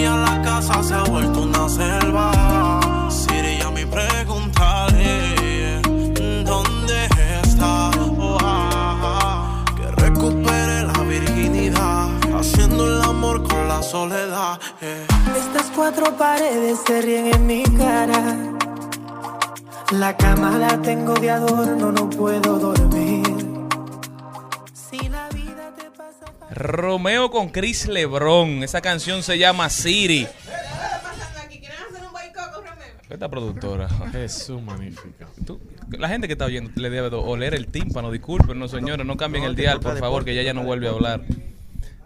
mía 0.00 0.16
la 0.16 0.42
casa 0.42 0.82
se 0.82 0.94
ha 0.94 1.02
vuelto 1.04 1.42
una 1.42 1.68
selva. 1.68 2.30
Siri 3.10 3.60
a 3.66 3.70
mi 3.70 3.84
preguntaré 3.84 5.80
dónde 6.44 6.96
está. 7.42 7.90
Que 9.76 9.86
recupere 10.04 10.76
la 10.90 11.00
virginidad, 11.14 12.08
haciendo 12.38 12.86
el 12.86 13.02
amor 13.02 13.36
con 13.48 13.68
la 13.68 13.82
soledad. 13.82 14.58
Eh. 14.80 15.06
Estas 15.42 15.66
cuatro 15.76 16.16
paredes 16.16 16.78
se 16.86 17.02
ríen 17.02 17.26
en 17.34 17.46
mi 17.46 17.62
cara. 17.82 18.22
La 19.92 20.16
cama 20.16 20.50
la 20.56 20.80
tengo 20.80 21.14
de 21.14 21.30
adorno, 21.30 21.92
no 21.92 22.08
puedo 22.08 22.58
dormir. 22.58 23.29
Romeo 26.52 27.30
con 27.30 27.48
Chris 27.50 27.86
Lebron. 27.86 28.62
Esa 28.62 28.80
canción 28.80 29.22
se 29.22 29.38
llama 29.38 29.68
Siri. 29.70 30.26
Esta 33.08 33.28
productora. 33.28 33.88
Jesús, 34.12 34.62
magnífica. 34.62 35.26
Tú- 35.44 35.60
la 35.98 36.08
gente 36.08 36.28
que 36.28 36.34
está 36.34 36.44
oyendo 36.44 36.70
le 36.76 36.90
debe 36.90 37.10
de 37.10 37.16
oler 37.16 37.54
el 37.54 37.66
tímpano. 37.66 38.10
Disculpen, 38.10 38.56
no 38.58 38.68
señores, 38.68 39.04
no 39.04 39.16
cambien 39.16 39.44
el 39.44 39.56
dial, 39.56 39.80
por 39.80 39.98
favor, 39.98 40.24
que 40.24 40.34
ya 40.34 40.42
ya 40.42 40.54
no 40.54 40.62
vuelve 40.62 40.86
a 40.86 40.90
hablar. 40.90 41.20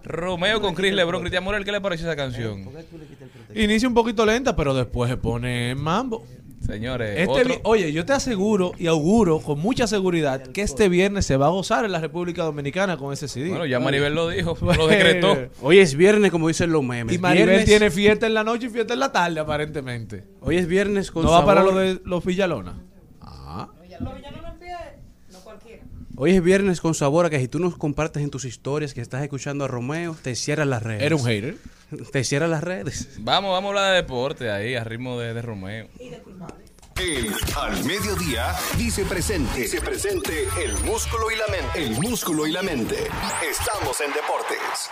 Romeo 0.02 0.61
con 0.61 0.74
Chris 0.74 0.92
Lebron. 0.94 1.20
Cristian 1.20 1.44
Morel, 1.44 1.64
¿qué 1.64 1.72
le 1.72 1.80
pareció 1.80 2.07
esa 2.07 2.16
canción? 2.16 2.66
Inicia 3.54 3.87
un 3.88 3.94
poquito 3.94 4.24
lenta, 4.26 4.57
pero 4.57 4.74
después 4.74 5.11
se 5.11 5.16
pone 5.18 5.70
en 5.70 5.78
mambo. 5.78 6.26
Señores, 6.60 7.10
Este 7.18 7.30
otro- 7.30 7.44
vi- 7.54 7.60
oye, 7.64 7.92
yo 7.92 8.06
te 8.06 8.14
aseguro 8.14 8.72
y 8.78 8.86
auguro 8.86 9.40
con 9.40 9.58
mucha 9.60 9.86
seguridad 9.86 10.40
que 10.46 10.62
este 10.62 10.88
viernes 10.88 11.26
se 11.26 11.36
va 11.36 11.46
a 11.46 11.50
gozar 11.50 11.84
en 11.84 11.92
la 11.92 12.00
República 12.00 12.42
Dominicana 12.42 12.96
con 12.96 13.12
ese 13.12 13.28
CD. 13.28 13.50
Bueno, 13.50 13.66
ya 13.66 13.80
Maribel 13.80 14.14
lo 14.14 14.28
dijo, 14.30 14.56
lo 14.76 14.86
decretó. 14.86 15.36
Hoy 15.60 15.78
es 15.80 15.94
viernes, 15.94 16.30
como 16.30 16.48
dicen 16.48 16.72
los 16.72 16.82
memes. 16.82 17.14
Y 17.14 17.18
Maribel 17.18 17.48
Viernes- 17.50 17.64
tiene 17.66 17.90
fiesta 17.90 18.26
en 18.26 18.32
la 18.34 18.44
noche 18.44 18.66
y 18.66 18.70
fiesta 18.70 18.94
en 18.94 19.00
la 19.00 19.12
tarde, 19.12 19.40
aparentemente. 19.40 20.24
Hoy 20.40 20.56
es 20.56 20.66
viernes 20.66 21.10
con 21.10 21.24
¿No 21.24 21.32
va 21.32 21.44
para 21.44 21.62
lo 21.62 21.74
de 21.76 22.00
los 22.04 22.24
Villalona? 22.24 22.80
Ah. 23.20 23.68
Hoy 26.16 26.30
es 26.30 26.42
viernes 26.42 26.80
con 26.80 26.94
sabor 26.94 27.26
a 27.26 27.30
que 27.30 27.40
si 27.40 27.48
tú 27.48 27.58
nos 27.58 27.76
compartes 27.76 28.22
en 28.22 28.30
tus 28.30 28.44
historias 28.44 28.94
que 28.94 29.00
estás 29.00 29.22
escuchando 29.24 29.64
a 29.64 29.68
Romeo, 29.68 30.16
te 30.22 30.36
cierran 30.36 30.70
las 30.70 30.82
redes. 30.82 31.02
Era 31.02 31.16
un 31.16 31.24
hater. 31.24 31.56
Te 32.12 32.24
cierran 32.24 32.50
las 32.50 32.64
redes. 32.64 33.09
Vamos, 33.18 33.52
vamos 33.52 33.68
a 33.68 33.70
hablar 33.70 33.90
de 33.90 33.96
deporte 33.96 34.50
ahí, 34.50 34.74
a 34.74 34.85
ritmo 34.85 35.18
de, 35.18 35.35
de 35.35 35.42
Romeo. 35.42 35.88
El 36.96 37.35
Al 37.57 37.85
Mediodía 37.85 38.54
dice 38.78 39.04
presente. 39.04 39.61
Dice 39.61 39.80
presente 39.80 40.46
el 40.62 40.74
músculo 40.85 41.30
y 41.30 41.37
la 41.37 41.46
mente. 41.48 41.83
El 41.83 41.90
músculo 42.00 42.46
y 42.46 42.52
la 42.52 42.62
mente. 42.62 43.09
Estamos 43.42 44.00
en 44.00 44.12
deportes. 44.12 44.90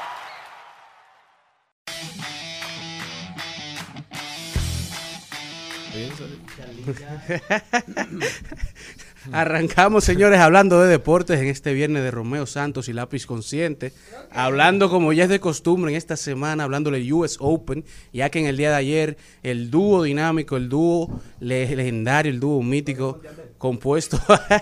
Arrancamos, 9.30 10.04
señores, 10.04 10.40
hablando 10.40 10.80
de 10.82 10.88
deportes 10.88 11.40
en 11.40 11.46
este 11.46 11.72
viernes 11.74 12.02
de 12.02 12.10
Romeo 12.10 12.46
Santos 12.46 12.88
y 12.88 12.92
Lápiz 12.92 13.26
Consciente. 13.26 13.92
Hablando, 14.30 14.90
como 14.90 15.12
ya 15.12 15.24
es 15.24 15.28
de 15.30 15.38
costumbre 15.38 15.92
en 15.92 15.96
esta 15.96 16.16
semana, 16.16 16.64
hablándole 16.64 17.12
US 17.12 17.36
Open, 17.38 17.84
ya 18.12 18.30
que 18.30 18.40
en 18.40 18.46
el 18.46 18.56
día 18.56 18.70
de 18.70 18.76
ayer 18.76 19.16
el 19.42 19.70
dúo 19.70 20.02
dinámico, 20.02 20.56
el 20.56 20.68
dúo 20.68 21.20
le- 21.38 21.76
legendario, 21.76 22.32
el 22.32 22.40
dúo 22.40 22.62
mítico, 22.62 23.20
compuesto 23.58 24.18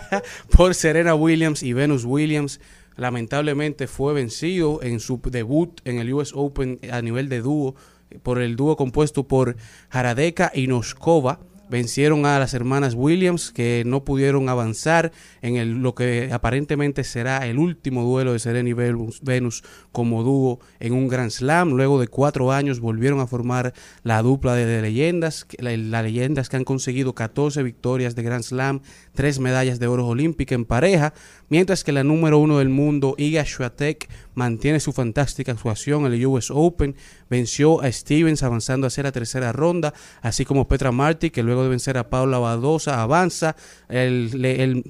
por 0.50 0.74
Serena 0.74 1.14
Williams 1.14 1.62
y 1.62 1.72
Venus 1.72 2.04
Williams, 2.04 2.60
lamentablemente 2.96 3.86
fue 3.86 4.12
vencido 4.12 4.80
en 4.82 5.00
su 5.00 5.20
debut 5.24 5.80
en 5.84 5.98
el 6.00 6.12
US 6.12 6.32
Open 6.34 6.80
a 6.92 7.00
nivel 7.00 7.28
de 7.30 7.40
dúo 7.40 7.74
por 8.22 8.42
el 8.42 8.56
dúo 8.56 8.76
compuesto 8.76 9.22
por 9.26 9.56
Jaradeka 9.88 10.50
y 10.54 10.66
Noskova 10.66 11.38
vencieron 11.70 12.26
a 12.26 12.38
las 12.38 12.52
hermanas 12.52 12.94
Williams 12.94 13.52
que 13.52 13.84
no 13.86 14.04
pudieron 14.04 14.48
avanzar 14.48 15.12
en 15.40 15.56
el, 15.56 15.80
lo 15.82 15.94
que 15.94 16.30
aparentemente 16.32 17.04
será 17.04 17.46
el 17.46 17.58
último 17.58 18.02
duelo 18.04 18.32
de 18.32 18.38
Serena 18.40 18.68
y 18.68 18.72
Venus, 18.72 19.62
como 19.92 20.22
dúo 20.22 20.60
en 20.80 20.92
un 20.92 21.08
Grand 21.08 21.30
Slam. 21.30 21.70
Luego 21.70 22.00
de 22.00 22.08
cuatro 22.08 22.52
años 22.52 22.80
volvieron 22.80 23.20
a 23.20 23.26
formar 23.26 23.72
la 24.02 24.20
dupla 24.22 24.54
de, 24.54 24.82
leyendas, 24.82 25.44
que- 25.44 25.62
la, 25.62 25.76
la 25.76 26.02
leyendas 26.02 26.48
que 26.48 26.56
han 26.56 26.64
conseguido 26.64 27.14
14 27.14 27.62
victorias 27.62 28.14
de 28.14 28.22
Grand 28.22 28.42
Slam, 28.44 28.80
tres 29.14 29.38
medallas 29.38 29.78
de 29.78 29.86
oro 29.86 30.06
olímpica 30.06 30.54
en 30.54 30.64
pareja, 30.64 31.14
mientras 31.50 31.84
que 31.84 31.92
la 31.92 32.02
número 32.02 32.38
uno 32.38 32.58
del 32.58 32.70
mundo, 32.70 33.14
Iga 33.18 33.44
Swiatek, 33.44 34.08
mantiene 34.34 34.80
su 34.80 34.94
fantástica 34.94 35.52
actuación 35.52 36.06
en 36.06 36.14
el 36.14 36.24
US 36.24 36.50
Open, 36.50 36.96
venció 37.28 37.82
a 37.82 37.92
Stevens 37.92 38.42
avanzando 38.42 38.86
hacia 38.86 39.02
la 39.02 39.12
tercera 39.12 39.52
ronda, 39.52 39.92
así 40.22 40.46
como 40.46 40.66
Petra 40.66 40.92
Marti, 40.92 41.30
que 41.30 41.42
luego 41.42 41.62
de 41.62 41.68
vencer 41.68 41.98
a 41.98 42.08
Paula 42.08 42.38
Badosa 42.38 43.02
avanza, 43.02 43.56
el, 43.88 44.84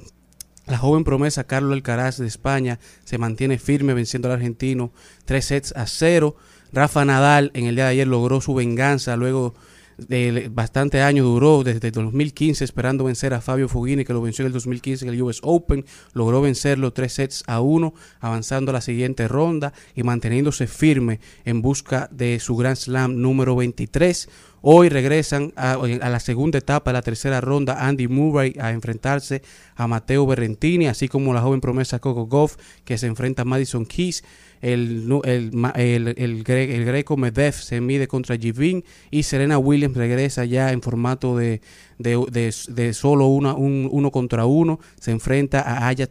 la 0.66 0.78
joven 0.78 1.02
promesa 1.02 1.44
Carlos 1.44 1.72
Alcaraz 1.72 2.18
de 2.18 2.28
España 2.28 2.78
se 3.04 3.18
mantiene 3.18 3.58
firme 3.58 3.92
venciendo 3.92 4.28
al 4.28 4.34
argentino 4.34 4.92
tres 5.24 5.46
sets 5.46 5.72
a 5.74 5.86
cero. 5.86 6.36
Rafa 6.72 7.04
Nadal 7.04 7.50
en 7.54 7.66
el 7.66 7.74
día 7.74 7.86
de 7.86 7.90
ayer 7.90 8.06
logró 8.06 8.40
su 8.40 8.54
venganza 8.54 9.16
luego 9.16 9.54
bastante 10.50 11.02
años 11.02 11.26
duró 11.26 11.62
desde 11.62 11.90
2015 11.90 12.64
esperando 12.64 13.04
vencer 13.04 13.34
a 13.34 13.40
Fabio 13.40 13.68
Fognini 13.68 14.04
que 14.04 14.12
lo 14.12 14.22
venció 14.22 14.42
en 14.42 14.46
el 14.48 14.52
2015 14.52 15.04
en 15.04 15.14
el 15.14 15.22
US 15.22 15.40
Open 15.42 15.84
logró 16.12 16.40
vencerlo 16.40 16.92
tres 16.92 17.14
sets 17.14 17.44
a 17.46 17.60
uno 17.60 17.94
avanzando 18.20 18.70
a 18.70 18.74
la 18.74 18.80
siguiente 18.80 19.28
ronda 19.28 19.72
y 19.94 20.02
manteniéndose 20.02 20.66
firme 20.66 21.20
en 21.44 21.62
busca 21.62 22.08
de 22.12 22.40
su 22.40 22.56
Grand 22.56 22.76
Slam 22.76 23.20
número 23.20 23.56
23 23.56 24.28
hoy 24.62 24.88
regresan 24.88 25.52
a, 25.56 25.76
la 25.76 26.20
segunda 26.20 26.58
etapa 26.58 26.90
de 26.90 26.94
la 26.94 27.02
tercera 27.02 27.40
ronda 27.40 27.86
Andy 27.86 28.08
Murray 28.08 28.54
a 28.60 28.70
enfrentarse 28.72 29.42
a 29.76 29.86
Mateo 29.86 30.26
Berrentini 30.26 30.86
así 30.86 31.08
como 31.08 31.32
la 31.34 31.40
joven 31.40 31.60
promesa 31.60 31.98
Coco 31.98 32.26
Goff 32.26 32.56
que 32.84 32.98
se 32.98 33.06
enfrenta 33.06 33.42
a 33.42 33.44
Madison 33.44 33.86
Keys 33.86 34.22
el, 34.60 35.08
el, 35.24 35.50
el, 35.74 36.08
el, 36.18 36.44
el 36.48 36.84
greco 36.84 37.16
Medvedev 37.16 37.54
se 37.54 37.80
mide 37.80 38.06
contra 38.06 38.36
Jivin 38.36 38.84
y 39.10 39.22
Serena 39.22 39.56
Williams 39.58 39.96
regresa 39.96 40.44
ya 40.44 40.72
en 40.72 40.82
formato 40.82 41.36
de, 41.36 41.62
de, 41.98 42.52
de- 42.68 42.92
solo 42.92 43.26
una, 43.28 43.54
un, 43.54 43.88
uno 43.90 44.10
contra 44.10 44.44
uno. 44.44 44.78
Se 45.00 45.12
enfrenta 45.12 45.60
a 45.62 45.88
Aya 45.88 46.06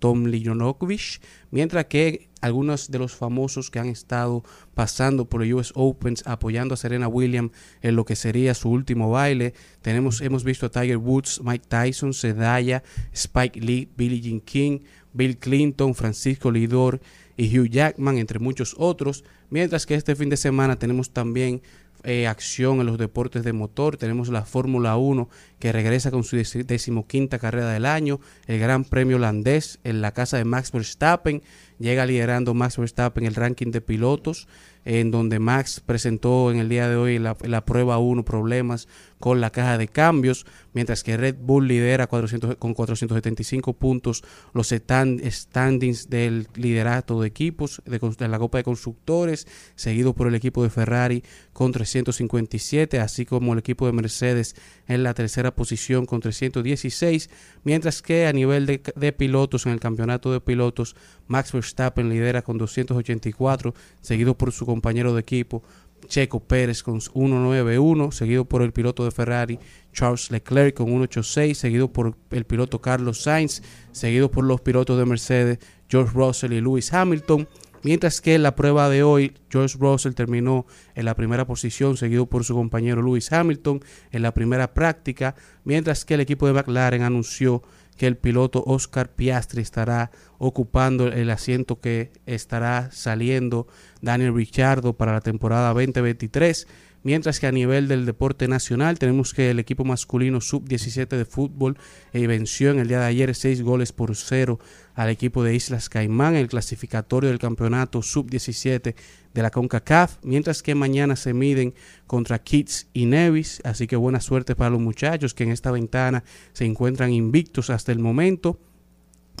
Tomljanovic, 0.00 1.20
mientras 1.52 1.84
que 1.84 2.28
algunos 2.40 2.90
de 2.90 2.98
los 2.98 3.14
famosos 3.14 3.70
que 3.70 3.78
han 3.78 3.88
estado 3.88 4.42
pasando 4.74 5.26
por 5.26 5.42
el 5.42 5.54
US 5.54 5.72
Opens 5.76 6.26
apoyando 6.26 6.74
a 6.74 6.76
Serena 6.76 7.06
Williams 7.06 7.52
en 7.82 7.94
lo 7.94 8.04
que 8.04 8.16
sería 8.16 8.54
su 8.54 8.70
último 8.70 9.10
baile. 9.10 9.54
Tenemos, 9.82 10.20
hemos 10.20 10.42
visto 10.42 10.66
a 10.66 10.70
Tiger 10.70 10.96
Woods, 10.96 11.40
Mike 11.44 11.66
Tyson, 11.68 12.14
Zendaya, 12.14 12.82
Spike 13.12 13.60
Lee, 13.60 13.88
Billie 13.96 14.20
Jean 14.20 14.40
King, 14.40 14.80
Bill 15.12 15.36
Clinton, 15.36 15.94
Francisco 15.94 16.50
Lidor 16.50 17.00
y 17.36 17.56
Hugh 17.56 17.68
Jackman, 17.68 18.18
entre 18.18 18.38
muchos 18.38 18.74
otros. 18.78 19.24
Mientras 19.50 19.86
que 19.86 19.94
este 19.94 20.16
fin 20.16 20.30
de 20.30 20.36
semana 20.36 20.76
tenemos 20.76 21.10
también 21.10 21.62
eh, 22.04 22.26
acción 22.26 22.80
en 22.80 22.86
los 22.86 22.98
deportes 22.98 23.44
de 23.44 23.52
motor. 23.52 23.96
Tenemos 23.96 24.28
la 24.28 24.44
Fórmula 24.44 24.96
1 24.96 25.28
que 25.58 25.72
regresa 25.72 26.10
con 26.10 26.24
su 26.24 26.36
deci- 26.36 26.64
decimoquinta 26.64 27.38
carrera 27.38 27.70
del 27.70 27.86
año. 27.86 28.20
El 28.46 28.58
Gran 28.58 28.84
Premio 28.84 29.16
holandés 29.16 29.78
en 29.84 30.00
la 30.00 30.12
casa 30.12 30.36
de 30.36 30.44
Max 30.44 30.72
Verstappen. 30.72 31.42
Llega 31.78 32.06
liderando 32.06 32.54
Max 32.54 32.76
Verstappen 32.76 33.24
el 33.24 33.34
ranking 33.34 33.70
de 33.70 33.80
pilotos, 33.80 34.48
en 34.84 35.10
donde 35.10 35.38
Max 35.38 35.80
presentó 35.84 36.50
en 36.50 36.58
el 36.58 36.68
día 36.68 36.88
de 36.88 36.96
hoy 36.96 37.18
la, 37.18 37.36
la 37.42 37.64
prueba 37.64 37.98
1 37.98 38.24
problemas 38.24 38.88
con 39.20 39.40
la 39.40 39.50
caja 39.50 39.78
de 39.78 39.86
cambios, 39.86 40.46
mientras 40.72 41.04
que 41.04 41.16
Red 41.16 41.36
Bull 41.40 41.68
lidera 41.68 42.06
400 42.08 42.56
con 42.56 42.74
475 42.74 43.74
puntos 43.74 44.24
los 44.54 44.72
stand- 44.72 45.22
standings 45.30 46.08
del 46.10 46.48
liderato 46.54 47.20
de 47.20 47.28
equipos 47.28 47.82
de, 47.84 48.28
la 48.28 48.38
Copa 48.38 48.58
de 48.58 48.64
Constructores, 48.64 49.46
seguido 49.76 50.14
por 50.14 50.26
el 50.26 50.34
equipo 50.34 50.62
de 50.62 50.70
Ferrari 50.70 51.22
con 51.52 51.70
357, 51.70 52.98
así 52.98 53.26
como 53.26 53.52
el 53.52 53.58
equipo 53.58 53.86
de 53.86 53.92
Mercedes 53.92 54.56
en 54.88 55.02
la 55.02 55.12
tercera 55.14 55.54
posición 55.54 56.06
con 56.06 56.20
316, 56.20 57.28
mientras 57.62 58.00
que 58.02 58.26
a 58.26 58.32
nivel 58.32 58.64
de, 58.64 58.82
de 58.96 59.12
pilotos 59.12 59.66
en 59.66 59.72
el 59.72 59.80
campeonato 59.80 60.32
de 60.32 60.40
pilotos, 60.40 60.96
Max 61.26 61.52
Verstappen 61.52 62.08
lidera 62.08 62.42
con 62.42 62.56
284, 62.56 63.74
seguido 64.00 64.36
por 64.36 64.50
su 64.52 64.64
compañero 64.64 65.12
de 65.14 65.20
equipo 65.20 65.62
Checo 66.06 66.40
Pérez 66.40 66.82
con 66.82 67.00
191, 67.00 68.12
seguido 68.12 68.44
por 68.44 68.62
el 68.62 68.72
piloto 68.72 69.04
de 69.04 69.10
Ferrari 69.10 69.58
Charles 69.92 70.30
Leclerc 70.30 70.76
con 70.76 70.86
186, 70.86 71.58
seguido 71.58 71.92
por 71.92 72.16
el 72.30 72.44
piloto 72.44 72.80
Carlos 72.80 73.22
Sainz, 73.22 73.62
seguido 73.92 74.30
por 74.30 74.44
los 74.44 74.60
pilotos 74.60 74.98
de 74.98 75.06
Mercedes 75.06 75.58
George 75.88 76.12
Russell 76.14 76.52
y 76.52 76.60
Lewis 76.60 76.92
Hamilton. 76.92 77.48
Mientras 77.82 78.20
que 78.20 78.34
en 78.34 78.42
la 78.42 78.54
prueba 78.56 78.90
de 78.90 79.02
hoy, 79.02 79.32
George 79.48 79.78
Russell 79.80 80.12
terminó 80.12 80.66
en 80.94 81.06
la 81.06 81.14
primera 81.14 81.46
posición, 81.46 81.96
seguido 81.96 82.26
por 82.26 82.44
su 82.44 82.54
compañero 82.54 83.00
Lewis 83.00 83.32
Hamilton 83.32 83.80
en 84.10 84.22
la 84.22 84.34
primera 84.34 84.74
práctica, 84.74 85.34
mientras 85.64 86.04
que 86.04 86.14
el 86.14 86.20
equipo 86.20 86.46
de 86.46 86.52
McLaren 86.52 87.02
anunció 87.02 87.62
que 88.00 88.06
el 88.06 88.16
piloto 88.16 88.64
Oscar 88.66 89.10
Piastri 89.14 89.60
estará 89.60 90.10
ocupando 90.38 91.08
el 91.08 91.28
asiento 91.28 91.80
que 91.80 92.12
estará 92.24 92.88
saliendo 92.92 93.66
Daniel 94.00 94.34
Ricciardo 94.34 94.94
para 94.94 95.12
la 95.12 95.20
temporada 95.20 95.74
2023, 95.74 96.66
Mientras 97.02 97.40
que 97.40 97.46
a 97.46 97.52
nivel 97.52 97.88
del 97.88 98.04
deporte 98.04 98.46
nacional 98.46 98.98
tenemos 98.98 99.32
que 99.32 99.50
el 99.50 99.58
equipo 99.58 99.84
masculino 99.84 100.40
sub-17 100.40 101.08
de 101.08 101.24
fútbol 101.24 101.78
eh, 102.12 102.26
venció 102.26 102.70
en 102.70 102.78
el 102.78 102.88
día 102.88 103.00
de 103.00 103.06
ayer 103.06 103.34
seis 103.34 103.62
goles 103.62 103.92
por 103.92 104.14
cero 104.14 104.58
al 104.94 105.08
equipo 105.08 105.42
de 105.42 105.54
Islas 105.54 105.88
Caimán 105.88 106.34
en 106.34 106.40
el 106.40 106.48
clasificatorio 106.48 107.30
del 107.30 107.38
campeonato 107.38 108.02
sub-17 108.02 108.94
de 109.32 109.42
la 109.42 109.50
CONCACAF, 109.50 110.18
mientras 110.22 110.62
que 110.62 110.74
mañana 110.74 111.16
se 111.16 111.32
miden 111.32 111.74
contra 112.06 112.42
Kids 112.42 112.88
y 112.92 113.06
Nevis, 113.06 113.62
así 113.64 113.86
que 113.86 113.96
buena 113.96 114.20
suerte 114.20 114.54
para 114.54 114.70
los 114.70 114.80
muchachos 114.80 115.32
que 115.32 115.44
en 115.44 115.52
esta 115.52 115.70
ventana 115.70 116.24
se 116.52 116.66
encuentran 116.66 117.12
invictos 117.12 117.70
hasta 117.70 117.92
el 117.92 117.98
momento. 117.98 118.58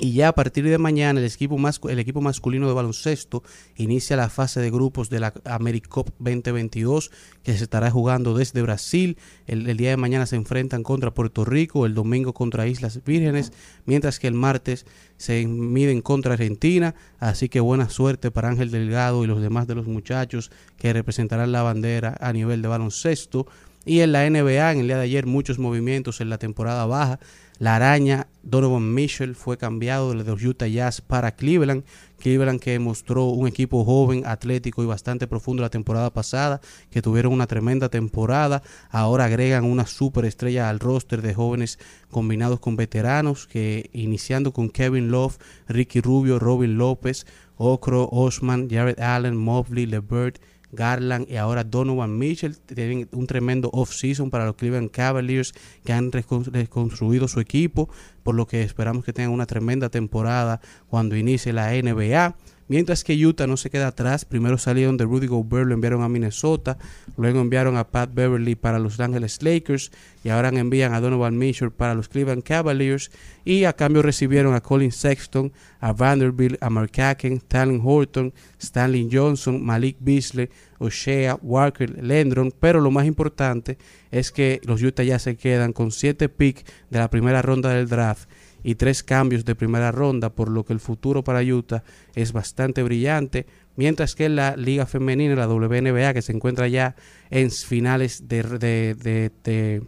Y 0.02 0.14
ya 0.14 0.28
a 0.28 0.34
partir 0.34 0.64
de 0.64 0.78
mañana 0.78 1.20
el 1.20 1.26
equipo, 1.26 1.58
el 1.90 1.98
equipo 1.98 2.22
masculino 2.22 2.66
de 2.66 2.72
baloncesto 2.72 3.42
inicia 3.76 4.16
la 4.16 4.30
fase 4.30 4.58
de 4.58 4.70
grupos 4.70 5.10
de 5.10 5.20
la 5.20 5.34
AmeriCup 5.44 6.08
2022 6.18 7.10
que 7.42 7.54
se 7.54 7.64
estará 7.64 7.90
jugando 7.90 8.32
desde 8.32 8.62
Brasil. 8.62 9.18
El, 9.46 9.68
el 9.68 9.76
día 9.76 9.90
de 9.90 9.98
mañana 9.98 10.24
se 10.24 10.36
enfrentan 10.36 10.84
contra 10.84 11.12
Puerto 11.12 11.44
Rico, 11.44 11.84
el 11.84 11.92
domingo 11.92 12.32
contra 12.32 12.66
Islas 12.66 13.04
Vírgenes, 13.04 13.52
mientras 13.84 14.18
que 14.18 14.26
el 14.26 14.32
martes 14.32 14.86
se 15.18 15.46
miden 15.46 16.00
contra 16.00 16.32
Argentina. 16.32 16.94
Así 17.18 17.50
que 17.50 17.60
buena 17.60 17.90
suerte 17.90 18.30
para 18.30 18.48
Ángel 18.48 18.70
Delgado 18.70 19.22
y 19.22 19.26
los 19.26 19.42
demás 19.42 19.66
de 19.66 19.74
los 19.74 19.86
muchachos 19.86 20.50
que 20.78 20.94
representarán 20.94 21.52
la 21.52 21.62
bandera 21.62 22.16
a 22.20 22.32
nivel 22.32 22.62
de 22.62 22.68
baloncesto. 22.68 23.46
Y 23.84 24.00
en 24.00 24.12
la 24.12 24.28
NBA, 24.28 24.72
en 24.72 24.80
el 24.80 24.86
día 24.86 24.96
de 24.96 25.04
ayer, 25.04 25.26
muchos 25.26 25.58
movimientos 25.58 26.22
en 26.22 26.30
la 26.30 26.38
temporada 26.38 26.86
baja. 26.86 27.18
La 27.60 27.76
araña 27.76 28.26
Donovan 28.42 28.94
Mitchell 28.94 29.34
fue 29.34 29.58
cambiado 29.58 30.14
de 30.14 30.24
los 30.24 30.42
Utah 30.42 30.66
Jazz 30.66 31.02
para 31.02 31.32
Cleveland. 31.32 31.84
Cleveland 32.18 32.58
que 32.58 32.78
mostró 32.78 33.26
un 33.26 33.46
equipo 33.46 33.84
joven, 33.84 34.22
atlético 34.24 34.82
y 34.82 34.86
bastante 34.86 35.26
profundo 35.26 35.62
la 35.62 35.68
temporada 35.68 36.10
pasada, 36.10 36.62
que 36.90 37.02
tuvieron 37.02 37.34
una 37.34 37.46
tremenda 37.46 37.90
temporada. 37.90 38.62
Ahora 38.88 39.26
agregan 39.26 39.64
una 39.64 39.84
superestrella 39.84 40.70
al 40.70 40.80
roster 40.80 41.20
de 41.20 41.34
jóvenes 41.34 41.78
combinados 42.10 42.60
con 42.60 42.76
veteranos, 42.76 43.46
que 43.46 43.90
iniciando 43.92 44.54
con 44.54 44.70
Kevin 44.70 45.10
Love, 45.10 45.36
Ricky 45.68 46.00
Rubio, 46.00 46.38
Robin 46.38 46.78
López, 46.78 47.26
Okro, 47.58 48.08
Osman, 48.10 48.70
Jared 48.70 48.98
Allen, 49.00 49.36
Mobley, 49.36 49.84
LeVert, 49.84 50.40
Garland 50.72 51.26
y 51.30 51.36
ahora 51.36 51.64
Donovan 51.64 52.16
Mitchell 52.18 52.56
tienen 52.58 53.08
un 53.12 53.26
tremendo 53.26 53.70
off-season 53.72 54.30
para 54.30 54.46
los 54.46 54.56
Cleveland 54.56 54.90
Cavaliers 54.90 55.52
que 55.84 55.92
han 55.92 56.10
recon- 56.12 56.44
reconstruido 56.50 57.28
su 57.28 57.40
equipo, 57.40 57.88
por 58.22 58.34
lo 58.34 58.46
que 58.46 58.62
esperamos 58.62 59.04
que 59.04 59.12
tengan 59.12 59.32
una 59.32 59.46
tremenda 59.46 59.88
temporada 59.88 60.60
cuando 60.88 61.16
inicie 61.16 61.52
la 61.52 61.72
NBA. 61.72 62.36
Mientras 62.70 63.02
que 63.02 63.16
Utah 63.16 63.48
no 63.48 63.56
se 63.56 63.68
queda 63.68 63.88
atrás, 63.88 64.24
primero 64.24 64.56
salieron 64.56 64.96
de 64.96 65.04
Rudy 65.04 65.26
Gobert, 65.26 65.66
lo 65.66 65.74
enviaron 65.74 66.04
a 66.04 66.08
Minnesota, 66.08 66.78
luego 67.16 67.40
enviaron 67.40 67.76
a 67.76 67.88
Pat 67.88 68.14
Beverly 68.14 68.54
para 68.54 68.78
Los 68.78 69.00
Angeles 69.00 69.42
Lakers 69.42 69.90
y 70.22 70.28
ahora 70.28 70.50
envían 70.50 70.94
a 70.94 71.00
Donovan 71.00 71.36
Mitchell 71.36 71.72
para 71.72 71.96
los 71.96 72.08
Cleveland 72.08 72.44
Cavaliers 72.44 73.10
y 73.44 73.64
a 73.64 73.72
cambio 73.72 74.02
recibieron 74.02 74.54
a 74.54 74.60
Colin 74.60 74.92
Sexton, 74.92 75.52
a 75.80 75.92
Vanderbilt, 75.92 76.62
a 76.62 76.70
Markaken, 76.70 77.40
Talon 77.40 77.80
Horton, 77.82 78.32
Stanley 78.60 79.08
Johnson, 79.10 79.60
Malik 79.64 79.96
Beasley, 79.98 80.48
O'Shea, 80.78 81.40
Walker, 81.42 81.90
Lendron, 82.00 82.52
pero 82.52 82.80
lo 82.80 82.92
más 82.92 83.04
importante 83.04 83.78
es 84.12 84.30
que 84.30 84.60
los 84.62 84.80
Utah 84.80 85.02
ya 85.02 85.18
se 85.18 85.36
quedan 85.36 85.72
con 85.72 85.90
7 85.90 86.28
picks 86.28 86.64
de 86.88 87.00
la 87.00 87.10
primera 87.10 87.42
ronda 87.42 87.70
del 87.70 87.88
draft 87.88 88.28
y 88.62 88.74
tres 88.74 89.02
cambios 89.02 89.44
de 89.44 89.54
primera 89.54 89.92
ronda, 89.92 90.30
por 90.30 90.48
lo 90.50 90.64
que 90.64 90.72
el 90.72 90.80
futuro 90.80 91.24
para 91.24 91.42
Utah 91.42 91.82
es 92.14 92.32
bastante 92.32 92.82
brillante, 92.82 93.46
mientras 93.76 94.14
que 94.14 94.28
la 94.28 94.56
liga 94.56 94.86
femenina, 94.86 95.34
la 95.34 95.48
WNBA, 95.48 96.12
que 96.14 96.22
se 96.22 96.32
encuentra 96.32 96.68
ya 96.68 96.94
en 97.30 97.50
finales 97.50 98.28
de, 98.28 98.42
de, 98.42 99.30
de- 99.44 99.82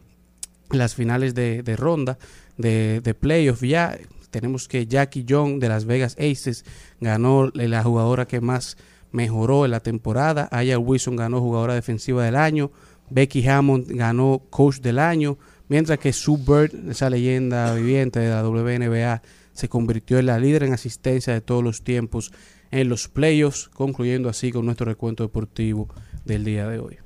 las 0.71 0.95
finales 0.95 1.35
de, 1.35 1.63
ronda 1.77 2.19
de, 2.57 3.01
de 3.03 3.15
playoff 3.15 3.63
ya 3.63 3.99
tenemos 4.31 4.67
que 4.67 4.87
Jackie 4.87 5.25
Young 5.25 5.59
de 5.61 5.69
Las 5.69 5.85
Vegas 5.85 6.17
Aces 6.19 6.65
ganó 7.01 7.51
la 7.53 7.83
jugadora 7.83 8.27
que 8.27 8.41
más 8.41 8.79
mejoró 9.11 9.67
en 9.67 9.73
la 9.73 9.81
temporada. 9.81 10.49
Aya 10.51 10.79
Wilson 10.79 11.17
ganó 11.17 11.41
jugadora 11.41 11.75
defensiva 11.75 12.25
del 12.25 12.37
año. 12.37 12.73
Becky 13.11 13.47
Hammond 13.47 13.89
ganó 13.91 14.41
coach 14.49 14.79
del 14.79 14.99
año. 14.99 15.37
Mientras 15.69 15.99
que 15.99 16.13
Sue 16.13 16.39
Bird, 16.39 16.91
esa 16.91 17.11
leyenda 17.11 17.75
viviente 17.75 18.21
de 18.21 18.31
la 18.31 18.47
WNBA, 18.47 19.23
se 19.53 19.69
convirtió 19.69 20.19
en 20.19 20.27
la 20.27 20.39
líder 20.39 20.65
en 20.65 20.73
asistencia 20.73 21.33
de 21.33 21.41
todos 21.41 21.63
los 21.63 21.83
tiempos 21.83 22.33
en 22.71 22.89
los 22.89 23.09
playoffs, 23.09 23.69
concluyendo 23.69 24.29
así 24.29 24.51
con 24.51 24.65
nuestro 24.65 24.87
recuento 24.87 25.23
deportivo 25.23 25.89
del 26.25 26.45
día 26.45 26.67
de 26.67 26.79
hoy. 26.79 26.99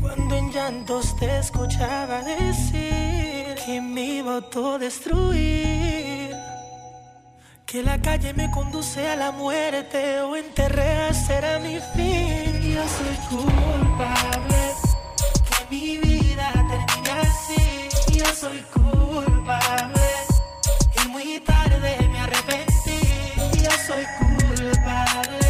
Cuando 0.00 0.36
en 0.36 0.50
te 1.20 1.38
escuchaba 1.38 2.22
decir 2.22 3.54
que. 3.64 3.80
Que 7.66 7.82
la 7.82 8.02
calle 8.02 8.34
me 8.34 8.50
conduce 8.50 9.08
a 9.08 9.16
la 9.16 9.32
muerte 9.32 10.20
o 10.20 10.36
enterré 10.36 11.14
será 11.14 11.58
mi 11.58 11.78
fin. 11.94 12.76
Culpable 13.30 14.62
que 15.70 16.11
soy 18.42 18.60
culpable 18.74 20.08
y 20.96 21.08
muy 21.10 21.38
tarde 21.46 22.08
me 22.10 22.18
arrepentí. 22.18 22.98
Yo 23.62 23.70
soy 23.86 24.04
culpable. 24.18 25.48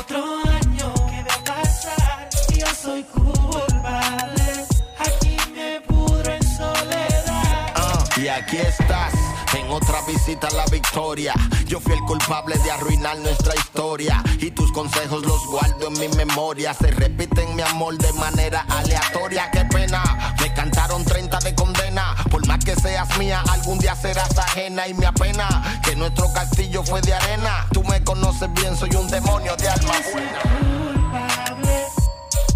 Otro 0.00 0.24
año 0.58 0.94
que 1.10 1.22
va 1.28 1.34
a 1.34 1.44
pasar. 1.44 2.28
Yo 2.56 2.66
soy 2.82 3.02
culpable. 3.02 4.48
Aquí 5.00 5.36
me 5.54 5.82
pudro 5.82 6.32
en 6.32 6.42
soledad. 6.56 7.72
Ah, 7.74 8.04
y 8.16 8.26
aquí 8.26 8.56
estás, 8.56 9.12
otra 9.72 10.02
visita 10.06 10.48
a 10.48 10.54
la 10.54 10.66
victoria. 10.66 11.34
Yo 11.66 11.80
fui 11.80 11.94
el 11.94 12.00
culpable 12.00 12.56
de 12.58 12.70
arruinar 12.70 13.18
nuestra 13.18 13.54
historia. 13.54 14.22
Y 14.38 14.50
tus 14.50 14.70
consejos 14.72 15.24
los 15.24 15.46
guardo 15.46 15.88
en 15.88 15.94
mi 15.94 16.08
memoria. 16.16 16.74
Se 16.74 16.90
repiten 16.90 17.56
mi 17.56 17.62
amor 17.62 17.96
de 17.96 18.12
manera 18.14 18.66
aleatoria. 18.68 19.50
Qué 19.50 19.64
pena, 19.64 20.34
me 20.40 20.52
cantaron 20.52 21.04
30 21.04 21.38
de 21.40 21.54
condena. 21.54 22.14
Por 22.30 22.46
más 22.46 22.64
que 22.64 22.74
seas 22.76 23.16
mía, 23.18 23.42
algún 23.50 23.78
día 23.78 23.96
serás 23.96 24.36
ajena. 24.38 24.86
Y 24.88 24.94
me 24.94 25.06
apena 25.06 25.80
que 25.84 25.96
nuestro 25.96 26.30
castillo 26.32 26.82
fue 26.84 27.00
de 27.00 27.14
arena. 27.14 27.66
Tú 27.72 27.82
me 27.84 28.02
conoces 28.04 28.52
bien, 28.54 28.76
soy 28.76 28.90
un 28.94 29.08
demonio 29.08 29.56
de 29.56 29.68
alma 29.68 29.92
buena. 30.12 30.42
culpable 30.42 31.86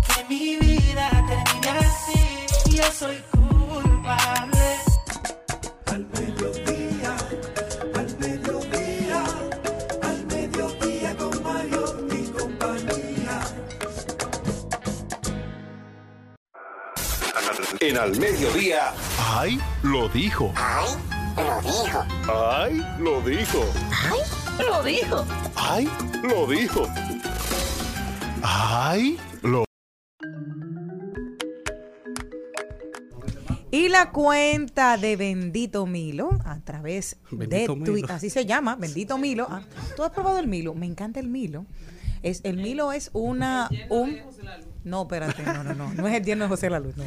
que 0.06 0.24
mi 0.28 0.56
vida 0.56 1.10
termine 1.10 1.78
así. 1.78 2.76
Yo 2.76 2.84
soy 2.92 3.22
culpable. 3.30 4.76
Al 5.86 6.04
En 17.86 17.96
Al 17.96 18.18
Mediodía. 18.18 18.92
¡Ay! 19.16 19.60
Lo 19.84 20.08
dijo. 20.08 20.52
Ay, 20.56 20.96
lo 21.38 21.60
dijo. 21.60 22.04
¡Ay! 22.28 22.82
Lo 22.98 23.22
dijo. 23.22 23.64
Ay, 24.58 24.64
lo 24.64 24.82
dijo. 24.82 25.26
¡Ay! 25.54 25.88
Lo 26.24 26.46
dijo. 26.48 26.88
¡Ay! 28.42 29.16
Lo 29.42 29.64
Y 33.70 33.88
la 33.88 34.10
cuenta 34.10 34.96
de 34.96 35.14
Bendito 35.14 35.86
Milo 35.86 36.30
a 36.44 36.58
través 36.62 37.18
Bendito 37.30 37.76
de. 37.76 37.84
Twitter, 37.84 38.10
así 38.10 38.30
se 38.30 38.46
llama, 38.46 38.74
Bendito 38.74 39.16
Milo. 39.16 39.46
Ah, 39.48 39.62
¿Tú 39.94 40.02
has 40.02 40.10
probado 40.10 40.40
el 40.40 40.48
Milo? 40.48 40.74
Me 40.74 40.86
encanta 40.86 41.20
el 41.20 41.28
Milo. 41.28 41.66
Es, 42.24 42.40
el 42.42 42.56
Milo 42.56 42.90
es 42.90 43.10
una... 43.12 43.70
Un, 43.90 44.18
no, 44.82 45.02
espérate, 45.02 45.44
no, 45.44 45.62
no, 45.62 45.74
no. 45.74 45.94
No 45.94 46.08
es 46.08 46.14
el 46.14 46.24
tierno 46.24 46.46
de 46.46 46.48
José 46.48 46.68
La 46.68 46.80
Luz, 46.80 46.96
no. 46.96 47.04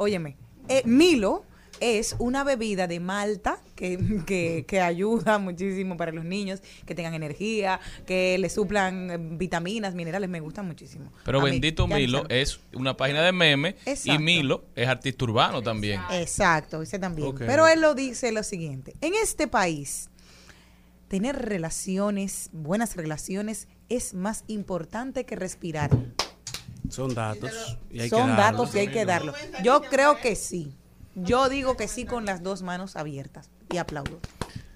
Óyeme, 0.00 0.38
eh, 0.68 0.80
Milo 0.86 1.44
es 1.78 2.16
una 2.18 2.42
bebida 2.42 2.86
de 2.86 3.00
malta 3.00 3.58
que, 3.74 4.22
que, 4.26 4.64
que 4.66 4.80
ayuda 4.80 5.38
muchísimo 5.38 5.98
para 5.98 6.10
los 6.10 6.24
niños, 6.24 6.62
que 6.86 6.94
tengan 6.94 7.12
energía, 7.12 7.80
que 8.06 8.38
le 8.38 8.48
suplan 8.48 9.10
eh, 9.10 9.18
vitaminas, 9.18 9.94
minerales, 9.94 10.30
me 10.30 10.40
gustan 10.40 10.66
muchísimo. 10.66 11.12
Pero 11.22 11.42
A 11.42 11.44
Bendito 11.44 11.86
Milo 11.86 12.24
es 12.30 12.60
una 12.72 12.96
página 12.96 13.20
de 13.20 13.32
memes 13.32 13.74
y. 14.06 14.18
Milo 14.18 14.64
es 14.74 14.88
artista 14.88 15.22
urbano 15.26 15.60
también. 15.60 16.00
Exacto, 16.12 16.80
ese 16.80 16.98
también. 16.98 17.34
Pero 17.34 17.68
él 17.68 17.82
lo 17.82 17.94
dice 17.94 18.32
lo 18.32 18.42
siguiente. 18.42 18.94
En 19.02 19.12
este 19.22 19.48
país, 19.48 20.08
tener 21.08 21.36
relaciones, 21.36 22.48
buenas 22.54 22.96
relaciones, 22.96 23.68
es 23.90 24.14
más 24.14 24.44
importante 24.46 25.26
que 25.26 25.36
respirar. 25.36 25.90
Son 26.90 27.14
datos. 27.14 27.78
Y 27.90 28.00
hay 28.00 28.10
que 28.10 28.16
Son 28.16 28.28
darlos. 28.36 28.36
datos 28.38 28.74
y 28.74 28.78
hay 28.78 28.88
que 28.88 29.04
darlo. 29.04 29.32
Yo 29.62 29.80
creo 29.82 30.20
que 30.20 30.36
sí. 30.36 30.74
Yo 31.14 31.48
digo 31.48 31.76
que 31.76 31.88
sí 31.88 32.04
con 32.04 32.24
las 32.24 32.42
dos 32.42 32.62
manos 32.62 32.96
abiertas. 32.96 33.50
Y 33.72 33.76
aplaudo. 33.78 34.20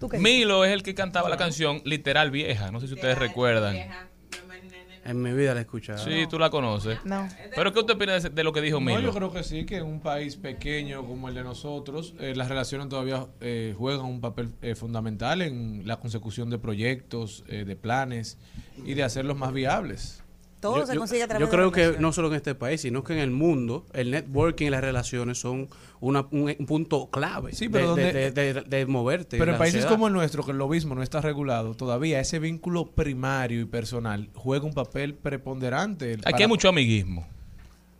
¿Tú 0.01 0.09
qué 0.09 0.19
dices? 0.19 0.33
Milo 0.37 0.65
es 0.65 0.73
el 0.73 0.83
que 0.83 0.95
cantaba 0.95 1.29
la 1.29 1.37
canción 1.37 1.81
Literal 1.85 2.31
Vieja. 2.31 2.71
No 2.71 2.81
sé 2.81 2.89
si 2.89 2.95
ustedes 2.95 3.19
recuerdan. 3.19 3.77
En 5.07 5.21
mi 5.21 5.33
vida 5.35 5.53
la 5.53 5.61
he 5.61 5.63
escuchado. 5.65 6.03
Sí, 6.03 6.27
tú 6.31 6.39
la 6.39 6.49
conoces. 6.49 6.99
No. 7.05 7.29
Pero 7.55 7.75
¿qué 7.75 7.81
usted 7.81 7.93
opina 7.95 8.19
de, 8.19 8.31
de 8.31 8.43
lo 8.43 8.55
que 8.55 8.63
dijo 8.63 8.81
No, 8.81 8.87
Milo? 8.87 9.01
yo 9.03 9.13
creo 9.13 9.31
que 9.31 9.43
sí, 9.45 9.67
que 9.67 9.77
en 9.77 9.85
un 9.85 10.01
país 10.01 10.37
pequeño 10.37 11.07
como 11.07 11.29
el 11.29 11.35
de 11.35 11.45
nosotros, 11.45 12.15
eh, 12.21 12.33
las 12.35 12.49
relaciones 12.49 12.89
todavía 12.89 13.27
eh, 13.43 13.75
juegan 13.77 14.07
un 14.07 14.23
papel 14.23 14.55
eh, 14.63 14.75
fundamental 14.75 15.43
en 15.43 15.83
la 15.87 16.01
consecución 16.01 16.49
de 16.49 16.59
proyectos, 16.59 17.45
eh, 17.49 17.65
de 17.67 17.77
planes 17.77 18.39
y 18.83 18.95
de 18.95 19.03
hacerlos 19.03 19.37
más 19.37 19.53
viables. 19.53 20.23
Todo 20.65 20.79
Yo- 20.79 20.87
se 20.87 20.95
yo- 20.95 21.01
consigue 21.01 21.23
a 21.25 21.29
través 21.29 21.41
Yo 21.41 21.51
de 21.51 21.57
creo 21.57 21.73
que 21.73 22.01
no 22.01 22.11
solo 22.11 22.29
en 22.29 22.35
este 22.37 22.55
país, 22.55 22.81
sino 22.81 23.05
que 23.05 23.13
en 23.13 23.19
el 23.19 23.31
mundo, 23.31 23.85
el 23.93 24.11
networking 24.11 24.69
y 24.69 24.71
las 24.71 24.81
relaciones 24.81 25.39
son 25.39 25.69
una- 26.01 26.27
un, 26.31 26.55
un 26.59 26.67
punto 26.67 27.11
clave 27.11 27.53
Sí, 27.53 27.69
pero 27.69 27.95
de, 27.95 28.03
donde- 28.05 28.31
de- 28.31 28.55
de- 28.55 28.61
de 28.63 28.87
moverte. 28.87 29.37
Pero 29.37 29.53
en 29.53 29.59
países 29.59 29.85
como 29.85 30.07
el 30.07 30.15
nuestro, 30.15 30.43
que 30.43 30.53
el 30.53 30.57
lobismo 30.57 30.95
no 30.95 31.03
está 31.03 31.21
regulado, 31.21 31.75
todavía 31.75 32.19
ese 32.19 32.39
vínculo 32.39 32.87
primario 32.87 33.61
y 33.61 33.67
personal 33.67 34.31
juega 34.35 34.65
un 34.65 34.73
papel 34.73 35.13
preponderante. 35.15 36.17
Aquí 36.25 36.43
hay 36.45 36.49
mucho 36.49 36.71
amiguismo. 36.71 37.27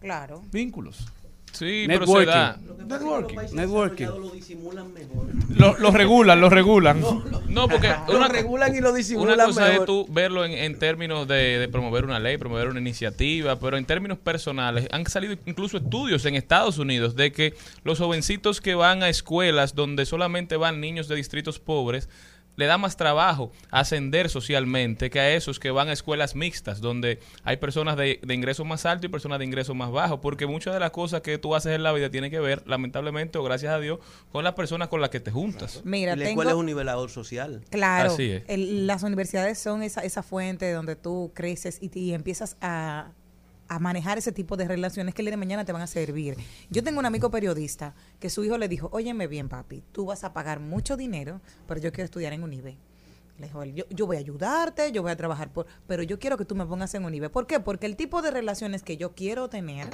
Claro. 0.01 0.43
Vínculos. 0.51 1.07
Sí, 1.55 1.85
pero 1.87 2.07
se 2.07 2.27
da. 2.27 2.59
Networking. 2.87 3.39
Networking. 3.55 4.05
Lo 4.07 4.31
disimulan 4.31 4.93
mejor. 4.93 5.27
Lo, 5.57 5.79
lo 5.79 5.91
regulan, 5.91 6.39
lo 6.41 6.51
regulan. 6.51 7.01
No, 7.49 7.67
porque 7.67 7.95
Lo 8.09 8.17
una, 8.19 8.29
regulan 8.29 8.75
y 8.75 8.81
lo 8.81 8.93
disimulan 8.93 9.35
una 9.37 9.45
cosa 9.47 9.61
mejor. 9.69 9.81
es 9.81 9.87
tú 9.87 10.07
verlo 10.11 10.45
en, 10.45 10.53
en 10.53 10.79
términos 10.79 11.27
de, 11.27 11.59
de 11.59 11.69
promover 11.69 12.05
una 12.05 12.19
ley, 12.19 12.37
promover 12.37 12.69
una 12.69 12.81
iniciativa, 12.81 13.59
pero 13.59 13.79
en 13.79 13.87
términos 13.87 14.19
personales 14.19 14.87
han 14.91 15.07
salido 15.07 15.35
incluso 15.47 15.79
estudios 15.79 16.27
en 16.27 16.35
Estados 16.35 16.77
Unidos 16.79 17.17
de 17.17 17.33
que 17.33 17.55
los 17.85 17.99
jovencitos 17.99 18.61
que 18.61 18.75
van 18.75 19.03
a 19.03 19.09
escuelas 19.09 19.75
donde 19.75 20.05
solamente 20.05 20.59
van 20.59 20.81
niños 20.81 21.09
de 21.09 21.17
distritos 21.17 21.59
pobres 21.59 22.11
le 22.57 22.67
da 22.67 22.79
más 22.79 22.97
trabajo 22.97 23.51
ascender 23.71 24.29
socialmente 24.29 25.11
que 25.11 25.21
a 25.21 25.35
esos 25.35 25.59
que 25.59 25.71
van 25.71 25.89
a 25.89 25.93
escuelas 25.93 26.35
mixtas, 26.37 26.81
donde 26.81 27.19
hay 27.43 27.57
personas 27.57 27.97
de, 27.97 28.21
de 28.23 28.35
ingreso 28.35 28.65
más 28.65 28.87
alto 28.87 29.07
y 29.07 29.09
personas 29.09 29.39
de 29.39 29.45
ingreso 29.45 29.75
más 29.75 29.91
bajo, 29.91 30.21
porque 30.21 30.47
muchas 30.47 30.73
de 30.75 30.81
las 30.81 30.91
cosas 30.91 31.21
que 31.23 31.39
tú 31.39 31.55
haces 31.55 31.73
en 31.75 31.83
la 31.83 31.93
vida 31.93 32.11
tienen 32.11 32.31
que 32.31 32.41
ver, 32.41 32.63
lamentablemente 32.67 33.39
o 33.39 33.43
gracias 33.43 33.73
a 33.73 33.81
Dios, 33.81 33.99
con 34.31 34.45
las 34.45 34.55
personas 34.55 34.89
con 34.89 35.01
las 35.01 35.11
que 35.11 35.21
te 35.21 35.31
juntas. 35.31 35.81
Mira, 35.85 36.13
Y 36.13 36.17
la 36.17 36.25
tengo- 36.25 36.31
escuela 36.43 36.51
es 36.53 36.57
un 36.57 36.67
nivelador 36.67 37.11
social. 37.11 37.63
Claro, 37.71 38.13
Así 38.13 38.31
es. 38.31 38.43
el- 38.49 38.87
las 38.87 39.03
universidades 39.03 39.59
son 39.59 39.83
esa, 39.83 40.03
esa 40.03 40.23
fuente 40.23 40.71
donde 40.73 40.97
tú 40.97 41.33
creces 41.35 41.79
y, 41.81 41.91
y 41.99 42.15
empiezas 42.15 42.57
a, 42.61 43.13
a 43.75 43.79
manejar 43.79 44.19
ese 44.19 44.33
tipo 44.33 44.57
de 44.57 44.67
relaciones 44.69 45.15
que 45.15 45.23
el 45.23 45.27
día 45.27 45.33
de 45.33 45.37
mañana 45.37 45.65
te 45.65 45.73
van 45.73 45.83
a 45.83 45.87
servir. 45.87 46.37
Yo 46.71 46.83
tengo 46.85 46.99
un 47.01 47.07
amigo 47.07 47.31
periodista 47.31 47.95
que 48.21 48.31
su 48.31 48.45
hijo 48.45 48.57
le 48.59 48.69
dijo, 48.69 48.89
óyeme 48.93 49.27
bien 49.27 49.49
papi, 49.49 49.83
tú 49.93 50.07
vas 50.07 50.23
a 50.25 50.33
pagar 50.33 50.61
mucho 50.61 50.97
dinero, 50.97 51.41
pero 51.67 51.81
yo 51.81 51.93
quiero 51.93 52.05
estudiar 52.05 52.33
en 52.33 52.43
UNIBE. 52.43 52.77
Le 53.39 53.47
dijo, 53.49 53.65
yo, 53.65 53.85
yo 53.91 54.07
voy 54.07 54.17
a 54.17 54.21
ayudarte, 54.21 54.93
yo 54.93 55.03
voy 55.03 55.11
a 55.11 55.17
trabajar, 55.17 55.53
por, 55.53 55.67
pero 55.89 56.05
yo 56.05 56.21
quiero 56.21 56.37
que 56.39 56.45
tú 56.45 56.55
me 56.55 56.65
pongas 56.67 56.95
en 56.95 57.05
UNIBE. 57.05 57.31
¿Por 57.31 57.47
qué? 57.49 57.59
Porque 57.59 57.87
el 57.87 57.97
tipo 57.97 58.23
de 58.23 58.31
relaciones 58.31 58.83
que 58.85 58.97
yo 58.97 59.13
quiero 59.15 59.49
tener 59.49 59.89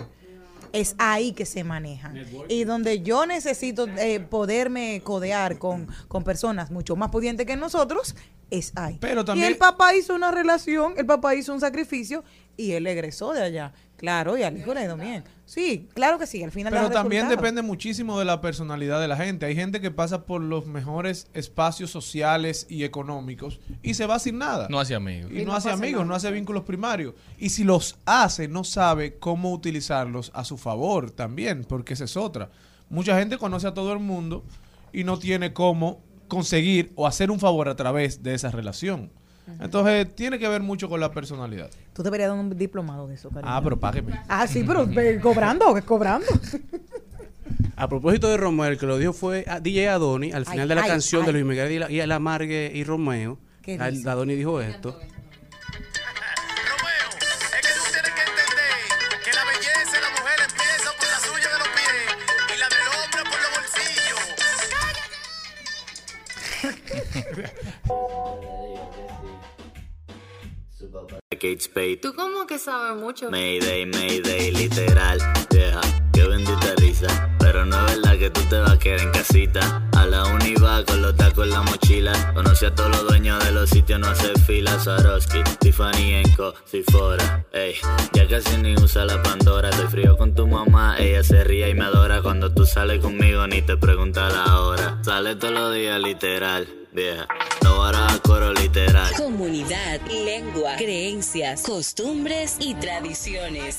es 0.72 0.95
ahí 0.99 1.33
que 1.33 1.47
se 1.47 1.64
manejan. 1.64 2.14
Y 2.49 2.64
donde 2.64 3.01
yo 3.01 3.24
necesito 3.26 3.87
eh, 3.99 4.20
poderme 4.20 5.01
codear 5.03 5.59
con, 5.59 5.89
con 6.07 6.22
personas 6.22 6.70
mucho 6.70 6.97
más 6.97 7.11
pudientes 7.11 7.47
que 7.47 7.57
nosotros, 7.57 8.14
es 8.51 8.72
ahí. 8.76 8.99
Pero 9.01 9.22
Y 9.22 9.24
también- 9.24 9.49
el 9.49 9.57
papá 9.57 9.95
hizo 9.95 10.14
una 10.14 10.31
relación, 10.31 10.95
el 10.97 11.07
papá 11.07 11.35
hizo 11.35 11.53
un 11.55 11.61
sacrificio 11.61 12.22
y 12.61 12.72
él 12.72 12.86
egresó 12.86 13.32
de 13.32 13.42
allá. 13.42 13.72
Claro, 13.96 14.38
y 14.38 14.42
al 14.42 14.56
hijo 14.56 14.72
le 14.72 14.80
ha 14.80 14.84
ido 14.84 14.96
bien. 14.96 15.24
Sí, 15.44 15.88
claro 15.92 16.18
que 16.18 16.26
sí, 16.26 16.42
al 16.42 16.50
final 16.52 16.72
Pero 16.72 16.90
también 16.90 17.28
depende 17.28 17.61
muchísimo 17.61 18.18
de 18.18 18.24
la 18.24 18.40
personalidad 18.40 19.00
de 19.00 19.08
la 19.08 19.16
gente. 19.16 19.44
Hay 19.46 19.54
gente 19.54 19.80
que 19.80 19.90
pasa 19.90 20.24
por 20.24 20.40
los 20.40 20.66
mejores 20.66 21.26
espacios 21.34 21.90
sociales 21.90 22.66
y 22.70 22.84
económicos 22.84 23.61
y 23.82 23.94
se 23.94 24.06
va 24.06 24.18
sin 24.18 24.38
nada. 24.38 24.68
No 24.70 24.80
hace 24.80 24.94
amigos. 24.94 25.30
Y, 25.32 25.40
Y 25.40 25.44
no, 25.44 25.52
no 25.52 25.56
hace 25.56 25.70
amigos, 25.70 26.00
nada. 26.00 26.04
no 26.08 26.14
hace 26.14 26.30
vínculos 26.30 26.62
primarios. 26.64 27.14
Y 27.38 27.50
si 27.50 27.64
los 27.64 27.98
hace, 28.06 28.48
no 28.48 28.64
sabe 28.64 29.18
cómo 29.18 29.52
utilizarlos 29.52 30.30
a 30.34 30.44
su 30.44 30.56
favor 30.56 31.11
también, 31.11 31.64
porque 31.64 31.94
esa 31.94 32.04
es 32.04 32.16
otra. 32.16 32.50
Mucha 32.88 33.18
gente 33.18 33.38
conoce 33.38 33.66
a 33.66 33.74
todo 33.74 33.92
el 33.92 33.98
mundo 33.98 34.44
y 34.92 35.04
no 35.04 35.18
tiene 35.18 35.52
cómo 35.52 36.02
conseguir 36.28 36.92
o 36.94 37.06
hacer 37.06 37.30
un 37.30 37.38
favor 37.38 37.68
a 37.68 37.76
través 37.76 38.22
de 38.22 38.34
esa 38.34 38.50
relación. 38.50 39.11
Entonces, 39.59 40.14
tiene 40.14 40.38
que 40.38 40.48
ver 40.48 40.62
mucho 40.62 40.88
con 40.88 41.01
la 41.01 41.11
personalidad. 41.11 41.70
Tú 41.92 42.03
deberías 42.03 42.30
dar 42.30 42.38
un 42.38 42.57
diplomado 42.57 43.09
de 43.09 43.14
eso, 43.14 43.30
cariño. 43.30 43.53
Ah, 43.53 43.61
pero 43.62 43.78
págueme. 43.78 44.20
Ah, 44.28 44.46
sí, 44.46 44.62
pero 44.66 44.86
ve, 44.86 45.18
cobrando, 45.20 45.74
cobrando. 45.84 46.26
A 47.76 47.88
propósito 47.88 48.28
de 48.28 48.36
Romeo, 48.36 48.66
el 48.66 48.78
que 48.78 48.86
lo 48.86 48.98
dijo 48.98 49.12
fue 49.12 49.44
a 49.48 49.59
DJ 49.59 49.88
Adoni 49.88 50.32
al 50.32 50.44
final 50.44 50.61
Ay, 50.62 50.68
de 50.68 50.74
la 50.74 50.82
ay, 50.82 50.88
canción 50.88 51.22
ay. 51.22 51.26
de 51.28 51.32
Luis 51.32 51.44
Miguel 51.44 51.72
y, 51.72 51.78
la, 51.78 51.90
y 51.90 52.01
el 52.01 52.12
Amargue 52.12 52.70
y 52.74 52.84
Romeo. 52.84 53.38
Adoni 54.07 54.34
dijo 54.34 54.61
esto. 54.61 54.98
Kate 71.41 71.61
Spade. 71.61 71.97
Tú 71.97 72.14
como 72.14 72.47
que 72.47 72.59
sabes 72.59 73.01
mucho. 73.01 73.30
Mayday, 73.30 73.86
Mayday, 73.86 74.51
literal. 74.51 75.18
Deja, 75.49 75.80
qué 76.12 76.24
bendita 76.24 76.74
risa. 76.76 77.30
Pero 77.38 77.64
no 77.64 77.76
es 77.86 77.97
verdad 77.97 78.18
que 78.18 78.30
tú 78.30 78.41
te 78.51 78.59
vas 78.59 78.72
a 78.72 78.78
quedar 78.78 79.01
en 79.01 79.11
casita. 79.11 79.88
A 79.97 80.05
la 80.05 80.24
uni 80.26 80.55
va 80.57 80.84
con 80.84 81.01
los 81.01 81.16
tacos 81.16 81.47
en 81.47 81.53
la 81.53 81.62
mochila. 81.62 82.32
Conoce 82.34 82.66
a 82.66 82.74
todos 82.74 82.91
los 82.91 83.09
dueños 83.09 83.43
de 83.45 83.53
los 83.53 83.70
sitios, 83.70 83.99
no 84.01 84.09
hace 84.09 84.34
fila. 84.41 84.78
Swarovski, 84.78 85.43
Tiffany 85.61 86.14
Enco, 86.16 86.55
Sephora. 86.64 87.47
Ey, 87.53 87.76
ya 88.12 88.28
casi 88.28 88.57
ni 88.59 88.74
usa 88.74 89.05
la 89.05 89.22
Pandora. 89.22 89.70
Estoy 89.70 89.86
frío 89.86 90.16
con 90.18 90.34
tu 90.34 90.47
mamá, 90.47 90.99
ella 90.99 91.22
se 91.22 91.43
ríe 91.45 91.70
y 91.70 91.74
me 91.74 91.84
adora. 91.84 92.20
Cuando 92.20 92.53
tú 92.53 92.66
sales 92.66 93.01
conmigo 93.01 93.47
ni 93.47 93.62
te 93.62 93.76
pregunta 93.76 94.28
la 94.28 94.61
hora. 94.61 94.99
Sale 95.03 95.36
todos 95.36 95.55
los 95.55 95.74
días, 95.74 96.01
literal. 96.01 96.80
Vieja, 96.93 97.28
no 97.62 97.84
hará 97.84 98.09
coro 98.24 98.53
literal. 98.53 99.12
Comunidad, 99.16 100.01
lengua, 100.11 100.74
creencias, 100.76 101.62
costumbres 101.62 102.57
y 102.59 102.74
tradiciones. 102.74 103.78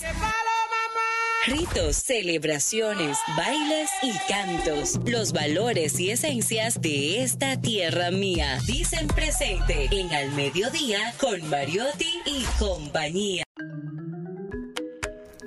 Ritos, 1.45 1.97
celebraciones, 1.97 3.18
bailes 3.36 3.89
y 4.01 4.14
cantos. 4.32 4.99
Los 5.05 5.34
valores 5.34 5.99
y 5.99 6.12
esencias 6.12 6.82
de 6.82 7.22
esta 7.24 7.59
tierra 7.59 8.12
mía. 8.12 8.59
Dicen 8.66 9.07
presente 9.07 9.89
en 9.91 10.14
Al 10.14 10.32
Mediodía 10.32 11.14
con 11.20 11.49
Mariotti 11.49 12.22
y 12.26 12.45
compañía. 12.59 13.43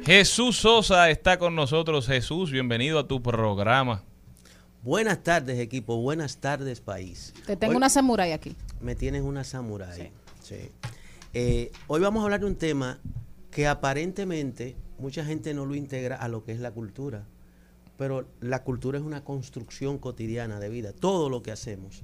Jesús 0.05 0.59
Sosa 0.59 1.09
está 1.09 1.39
con 1.39 1.55
nosotros. 1.55 2.07
Jesús, 2.07 2.51
bienvenido 2.51 2.99
a 2.99 3.09
tu 3.09 3.23
programa. 3.23 4.05
Buenas 4.85 5.23
tardes, 5.23 5.59
equipo. 5.61 5.97
Buenas 5.97 6.37
tardes, 6.37 6.83
país. 6.83 7.33
Te 7.47 7.57
tengo 7.57 7.71
Hoy 7.71 7.77
una 7.79 7.89
samurai 7.89 8.33
aquí. 8.33 8.55
Me 8.83 8.95
tienes 8.95 9.23
una 9.23 9.43
samurai. 9.43 10.13
Sí. 10.43 10.57
Eh, 11.33 11.73
hoy 11.87 12.03
vamos 12.03 12.21
a 12.21 12.25
hablar 12.25 12.41
de 12.41 12.47
un 12.47 12.57
tema 12.57 12.99
que 13.51 13.67
aparentemente 13.67 14.77
mucha 14.99 15.25
gente 15.25 15.55
no 15.55 15.65
lo 15.65 15.75
integra 15.75 16.17
a 16.17 16.29
lo 16.29 16.45
que 16.45 16.53
es 16.53 16.61
la 16.61 16.71
cultura. 16.71 17.25
Pero 17.97 18.27
la 18.41 18.63
cultura 18.63 18.99
es 18.99 19.05
una 19.05 19.25
construcción 19.25 19.97
cotidiana 19.97 20.61
de 20.61 20.69
vida. 20.69 20.93
Todo 20.93 21.31
lo 21.31 21.43
que 21.43 21.51
hacemos 21.51 22.03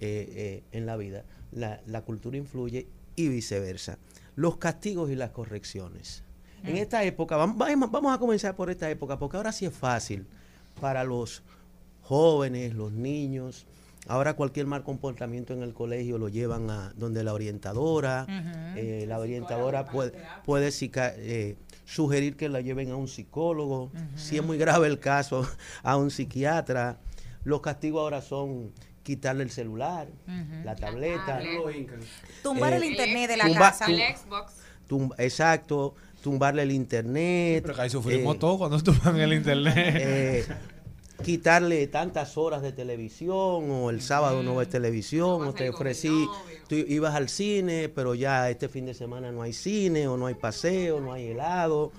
eh, 0.00 0.32
eh, 0.34 0.62
en 0.72 0.84
la 0.84 0.96
vida, 0.96 1.24
la, 1.52 1.80
la 1.86 2.02
cultura 2.02 2.36
influye 2.36 2.88
y 3.14 3.28
viceversa. 3.28 3.98
Los 4.34 4.56
castigos 4.56 5.10
y 5.10 5.14
las 5.14 5.30
correcciones. 5.30 6.24
En 6.64 6.76
esta 6.76 7.04
época, 7.04 7.36
vam- 7.36 7.56
vamos, 7.56 7.92
vamos 7.92 8.12
a 8.12 8.18
comenzar 8.18 8.56
por 8.56 8.68
esta 8.68 8.90
época, 8.90 9.16
porque 9.16 9.36
ahora 9.36 9.52
sí 9.52 9.64
es 9.66 9.72
fácil 9.72 10.26
para 10.80 11.04
los 11.04 11.44
jóvenes, 12.06 12.74
los 12.74 12.92
niños. 12.92 13.66
Ahora 14.08 14.34
cualquier 14.34 14.66
mal 14.66 14.84
comportamiento 14.84 15.52
en 15.52 15.62
el 15.62 15.74
colegio 15.74 16.16
lo 16.18 16.28
llevan 16.28 16.70
a 16.70 16.92
donde 16.96 17.24
la 17.24 17.32
orientadora. 17.34 18.24
Eh, 18.76 19.04
la 19.08 19.18
orientadora 19.18 19.84
puede, 19.86 20.12
eh, 21.18 21.56
sugerir 21.84 22.36
que 22.36 22.48
la 22.48 22.60
lleven 22.60 22.90
a 22.92 22.96
un 22.96 23.08
psicólogo. 23.08 23.90
Si 24.14 24.36
es 24.36 24.44
muy 24.44 24.58
grave 24.58 24.86
el 24.86 25.00
caso, 25.00 25.44
a 25.82 25.96
un 25.96 26.10
psiquiatra. 26.12 26.98
Los 27.42 27.60
castigos 27.62 28.00
ahora 28.00 28.22
son 28.22 28.70
quitarle 29.02 29.42
el 29.44 29.50
celular, 29.50 30.06
la 30.64 30.76
tableta. 30.76 31.40
Tumbar 32.42 32.72
Eh, 32.72 32.76
el 32.76 32.84
internet 32.84 33.28
de 33.30 33.36
la 33.36 33.44
tumba- 33.46 33.58
casa. 33.70 33.86
tum- 33.86 33.96
tum- 34.88 35.14
exacto, 35.18 35.94
tumbarle 36.22 36.62
el 36.62 36.70
internet. 36.72 37.62
Pero 37.62 37.74
que 37.74 37.80
ahí 37.82 37.90
sufrimos 37.90 38.36
eh, 38.36 38.38
todos 38.38 38.58
cuando 38.58 38.80
tumban 38.80 39.16
el 39.18 39.32
internet. 39.32 39.74
eh, 39.98 40.44
quitarle 41.24 41.86
tantas 41.88 42.36
horas 42.36 42.62
de 42.62 42.72
televisión 42.72 43.30
o 43.70 43.90
el 43.90 44.00
sábado 44.02 44.42
no 44.42 44.56
ves 44.56 44.68
televisión 44.68 45.42
o 45.46 45.52
te 45.52 45.68
ofrecí, 45.70 46.26
tú 46.68 46.74
ibas 46.74 47.14
al 47.14 47.28
cine, 47.28 47.88
pero 47.88 48.14
ya 48.14 48.48
este 48.50 48.68
fin 48.68 48.86
de 48.86 48.94
semana 48.94 49.32
no 49.32 49.42
hay 49.42 49.52
cine 49.52 50.06
o 50.08 50.16
no 50.16 50.26
hay 50.26 50.34
paseo, 50.34 51.00
no 51.00 51.12
hay 51.12 51.28
helado, 51.28 51.92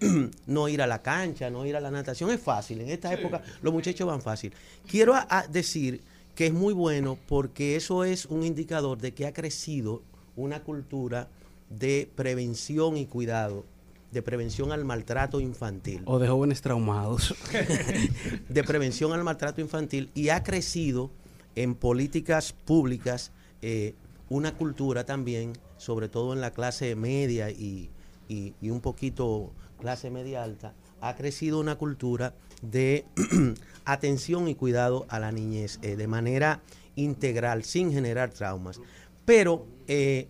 no 0.46 0.68
ir 0.68 0.82
a 0.82 0.86
la 0.86 1.02
cancha, 1.02 1.50
no 1.50 1.66
ir 1.66 1.76
a 1.76 1.80
la 1.80 1.90
natación, 1.90 2.30
es 2.30 2.40
fácil, 2.40 2.80
en 2.80 2.88
esta 2.90 3.12
época 3.12 3.42
los 3.62 3.72
muchachos 3.72 4.06
van 4.06 4.22
fácil. 4.22 4.52
Quiero 4.88 5.14
a- 5.14 5.26
a 5.28 5.46
decir 5.46 6.00
que 6.34 6.46
es 6.46 6.52
muy 6.52 6.72
bueno 6.74 7.18
porque 7.28 7.76
eso 7.76 8.04
es 8.04 8.26
un 8.26 8.42
indicador 8.42 8.98
de 8.98 9.12
que 9.12 9.26
ha 9.26 9.32
crecido 9.32 10.02
una 10.34 10.62
cultura 10.62 11.28
de 11.70 12.08
prevención 12.14 12.96
y 12.96 13.06
cuidado, 13.06 13.64
de 14.16 14.22
prevención 14.22 14.72
al 14.72 14.86
maltrato 14.86 15.40
infantil. 15.40 16.00
O 16.06 16.18
de 16.18 16.26
jóvenes 16.26 16.62
traumados. 16.62 17.34
de 18.48 18.64
prevención 18.64 19.12
al 19.12 19.22
maltrato 19.24 19.60
infantil 19.60 20.10
y 20.14 20.30
ha 20.30 20.42
crecido 20.42 21.10
en 21.54 21.74
políticas 21.74 22.54
públicas 22.54 23.30
eh, 23.60 23.94
una 24.30 24.54
cultura 24.56 25.04
también, 25.04 25.52
sobre 25.76 26.08
todo 26.08 26.32
en 26.32 26.40
la 26.40 26.50
clase 26.50 26.96
media 26.96 27.50
y, 27.50 27.90
y- 28.26 28.54
y 28.62 28.70
un 28.70 28.80
poquito 28.80 29.52
clase 29.80 30.10
media 30.10 30.42
alta, 30.42 30.72
ha 31.02 31.14
crecido 31.14 31.60
una 31.60 31.76
cultura 31.76 32.34
de 32.62 33.04
atención 33.84 34.48
y 34.48 34.54
cuidado 34.54 35.04
a 35.10 35.20
la 35.20 35.30
niñez 35.30 35.78
eh, 35.82 35.96
de 35.96 36.06
manera 36.06 36.62
integral, 36.94 37.64
sin 37.64 37.92
generar 37.92 38.30
traumas. 38.30 38.80
Pero 39.26 39.66
eh, 39.88 40.28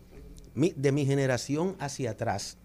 mi- 0.55 0.73
de 0.77 0.91
mi 0.91 1.07
generación 1.07 1.77
hacia 1.79 2.11
atrás, 2.11 2.59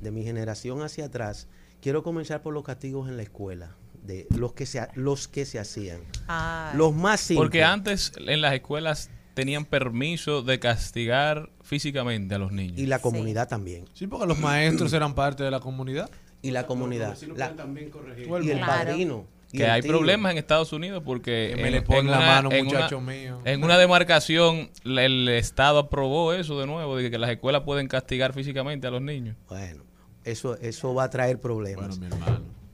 de 0.00 0.10
mi 0.10 0.22
generación 0.24 0.82
hacia 0.82 1.06
atrás, 1.06 1.48
quiero 1.80 2.02
comenzar 2.02 2.42
por 2.42 2.54
los 2.54 2.64
castigos 2.64 3.08
en 3.08 3.16
la 3.16 3.22
escuela, 3.22 3.76
de 4.04 4.26
los 4.36 4.52
que 4.54 4.66
se, 4.66 4.86
los 4.94 5.28
que 5.28 5.44
se 5.44 5.58
hacían. 5.58 6.00
Ay. 6.28 6.76
Los 6.76 6.94
más 6.94 7.20
simples. 7.20 7.44
Porque 7.44 7.64
antes 7.64 8.12
en 8.18 8.40
las 8.40 8.54
escuelas 8.54 9.10
tenían 9.34 9.64
permiso 9.64 10.42
de 10.42 10.58
castigar 10.58 11.50
físicamente 11.62 12.34
a 12.34 12.38
los 12.38 12.52
niños. 12.52 12.78
Y 12.78 12.86
la 12.86 12.98
comunidad 12.98 13.48
también. 13.48 13.84
Sí, 13.94 14.06
porque 14.06 14.26
los 14.26 14.38
maestros 14.38 14.92
eran 14.92 15.14
parte 15.14 15.42
de 15.44 15.50
la 15.50 15.60
comunidad. 15.60 16.10
Y 16.42 16.50
la 16.50 16.66
comunidad. 16.66 17.16
La- 17.36 17.54
y 18.42 18.50
el 18.50 18.60
padrino. 18.60 19.26
y 19.52 19.58
que 19.58 19.64
el 19.64 19.70
hay 19.70 19.82
tío. 19.82 19.90
problemas 19.90 20.32
en 20.32 20.38
Estados 20.38 20.72
Unidos 20.72 21.02
porque 21.04 21.52
Que 21.56 21.62
me 21.62 21.70
le 21.70 21.82
pon 21.82 22.06
la 22.10 22.18
mano, 22.20 22.50
muchacho 22.50 23.00
mío. 23.00 23.40
en 23.44 23.62
una 23.64 23.76
demarcación 23.78 24.70
el 24.84 25.28
Estado 25.28 25.80
aprobó 25.80 26.32
eso 26.32 26.58
de 26.60 26.66
nuevo, 26.66 26.96
de 26.96 27.10
que 27.10 27.18
las 27.18 27.30
escuelas 27.30 27.62
pueden 27.62 27.88
castigar 27.88 28.32
físicamente 28.32 28.86
a 28.86 28.90
los 28.90 29.02
niños. 29.02 29.36
Bueno, 29.48 29.82
eso, 30.24 30.56
eso 30.58 30.94
va 30.94 31.04
a 31.04 31.10
traer 31.10 31.40
problemas. 31.40 31.98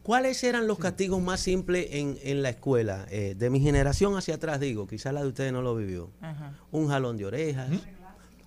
¿Cuáles 0.03 0.43
eran 0.45 0.67
los 0.69 0.79
castigos 0.79 1.21
más 1.21 1.41
simples 1.41 1.89
en, 1.91 2.17
en 2.23 2.43
la 2.43 2.51
escuela? 2.51 3.07
Eh, 3.11 3.35
de 3.37 3.51
mi 3.51 3.61
generación 3.61 4.17
hacia 4.17 4.37
atrás, 4.37 4.61
digo, 4.61 4.87
quizás 4.87 5.13
la 5.13 5.23
de 5.23 5.29
ustedes 5.29 5.53
no 5.53 5.63
lo 5.63 5.75
vivió. 5.75 6.11
Ajá. 6.21 6.53
Un 6.71 6.89
jalón 6.89 7.17
de 7.17 7.27
orejas. 7.27 7.69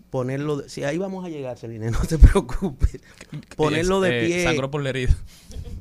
Ponerlo, 0.10 0.58
de- 0.58 0.70
si 0.70 0.84
ahí 0.84 0.98
vamos 0.98 1.24
a 1.26 1.30
llegar, 1.30 1.58
Celine, 1.58 1.92
no 1.92 2.00
te 2.00 2.18
preocupes. 2.18 3.00
Ponerlo 3.56 4.00
de 4.02 4.24
Eh, 4.24 4.26
pie. 4.28 4.44
sangró 4.44 4.72
por 4.72 4.82
la 4.82 4.90
herida. 4.90 5.16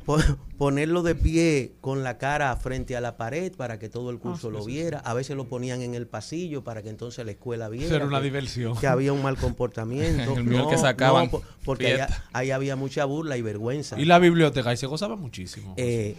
Po- 0.08 0.16
ponerlo 0.58 1.02
de 1.04 1.14
pie 1.14 1.74
con 1.80 2.02
la 2.02 2.18
cara 2.18 2.56
frente 2.56 2.96
a 2.96 3.00
la 3.00 3.16
pared 3.16 3.52
para 3.54 3.78
que 3.78 3.88
todo 3.88 4.10
el 4.10 4.18
curso 4.18 4.48
Ah, 4.48 4.50
sí, 4.50 4.56
lo 4.56 4.64
sí, 4.64 4.70
viera. 4.72 4.98
A 5.00 5.14
veces 5.14 5.36
lo 5.36 5.44
ponían 5.48 5.82
en 5.82 5.94
el 5.94 6.06
pasillo 6.08 6.64
para 6.64 6.82
que 6.82 6.88
entonces 6.88 7.24
la 7.24 7.30
escuela 7.32 7.68
viera. 7.68 7.86
Eso 7.86 7.96
era 7.96 8.06
una 8.06 8.18
que- 8.18 8.24
diversión. 8.24 8.76
Que 8.78 8.86
había 8.88 9.12
un 9.12 9.22
mal 9.22 9.36
comportamiento. 9.36 10.34
El 10.36 10.48
No, 10.50 10.68
que 10.68 10.78
sacaban 10.78 11.26
no, 11.26 11.30
po- 11.30 11.42
porque 11.64 11.92
allá, 11.94 12.24
ahí 12.32 12.50
había 12.50 12.74
mucha 12.74 13.04
burla 13.04 13.36
y 13.36 13.42
vergüenza. 13.42 14.00
Y 14.00 14.06
la 14.06 14.18
biblioteca, 14.18 14.70
ahí 14.70 14.76
se 14.78 14.86
gozaba 14.86 15.14
muchísimo. 15.16 15.74
Eh, 15.76 16.16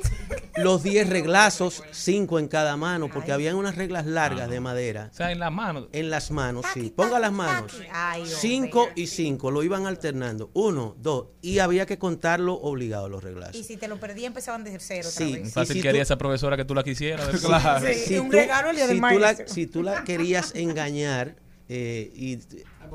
los 0.58 0.84
10 0.84 1.10
reglazos, 1.10 1.84
5 1.92 2.38
en 2.40 2.48
cada 2.48 2.78
mano, 2.78 3.10
porque 3.12 3.32
habían 3.32 3.56
unas 3.56 3.76
reglas 3.76 4.06
largas 4.06 4.50
de 4.50 4.60
madera. 4.60 5.10
O 5.12 5.16
sea, 5.16 5.32
en 5.32 5.40
las 5.40 5.52
manos. 5.52 5.88
En 5.92 6.10
las 6.12 6.30
manos, 6.32 6.66
sí. 6.74 6.94
Ponga 6.96 7.18
las 7.20 7.32
manos. 7.34 7.74
Ay, 7.92 8.22
hombre. 8.22 8.36
5 8.38 8.90
y 8.96 9.08
5, 9.08 9.52
lo 9.52 9.64
iban 9.64 9.86
alternando. 9.88 10.50
1, 10.54 10.96
2, 11.02 11.26
y 11.42 11.60
había 11.60 11.86
que 11.86 11.98
contarlo 11.98 12.54
obligado 12.54 13.10
los 13.10 13.24
reglazos. 13.24 13.56
Y 13.56 13.64
si 13.64 13.78
te 13.80 13.88
lo 13.88 13.98
perdí, 14.00 14.26
empezaban 14.26 14.64
desde 14.64 14.80
cero 14.80 15.10
otra 15.12 15.26
Sí. 15.26 15.34
vez. 15.34 15.54
Fácil 15.54 15.76
si 15.78 15.82
quería 15.82 16.02
tú- 16.02 16.04
esa 16.04 16.18
profesora 16.18 16.56
que 16.58 16.66
tú 16.66 16.76
la 16.76 16.84
quisieras. 16.84 17.28
Claro. 17.40 17.86
Sí, 17.94 18.18
un 18.20 18.32
regalo 18.32 18.70
el 18.70 18.76
día 18.76 18.88
del 18.88 18.98
si, 18.98 19.02
tú 19.02 19.08
la, 19.20 19.20
maestro. 19.28 19.48
si 19.48 19.68
tú 19.68 19.84
la 19.84 20.04
querías 20.04 20.54
engañar, 20.56 21.36
eh, 21.70 22.12
y, 22.16 22.38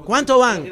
¿cuánto 0.05 0.39
van? 0.39 0.65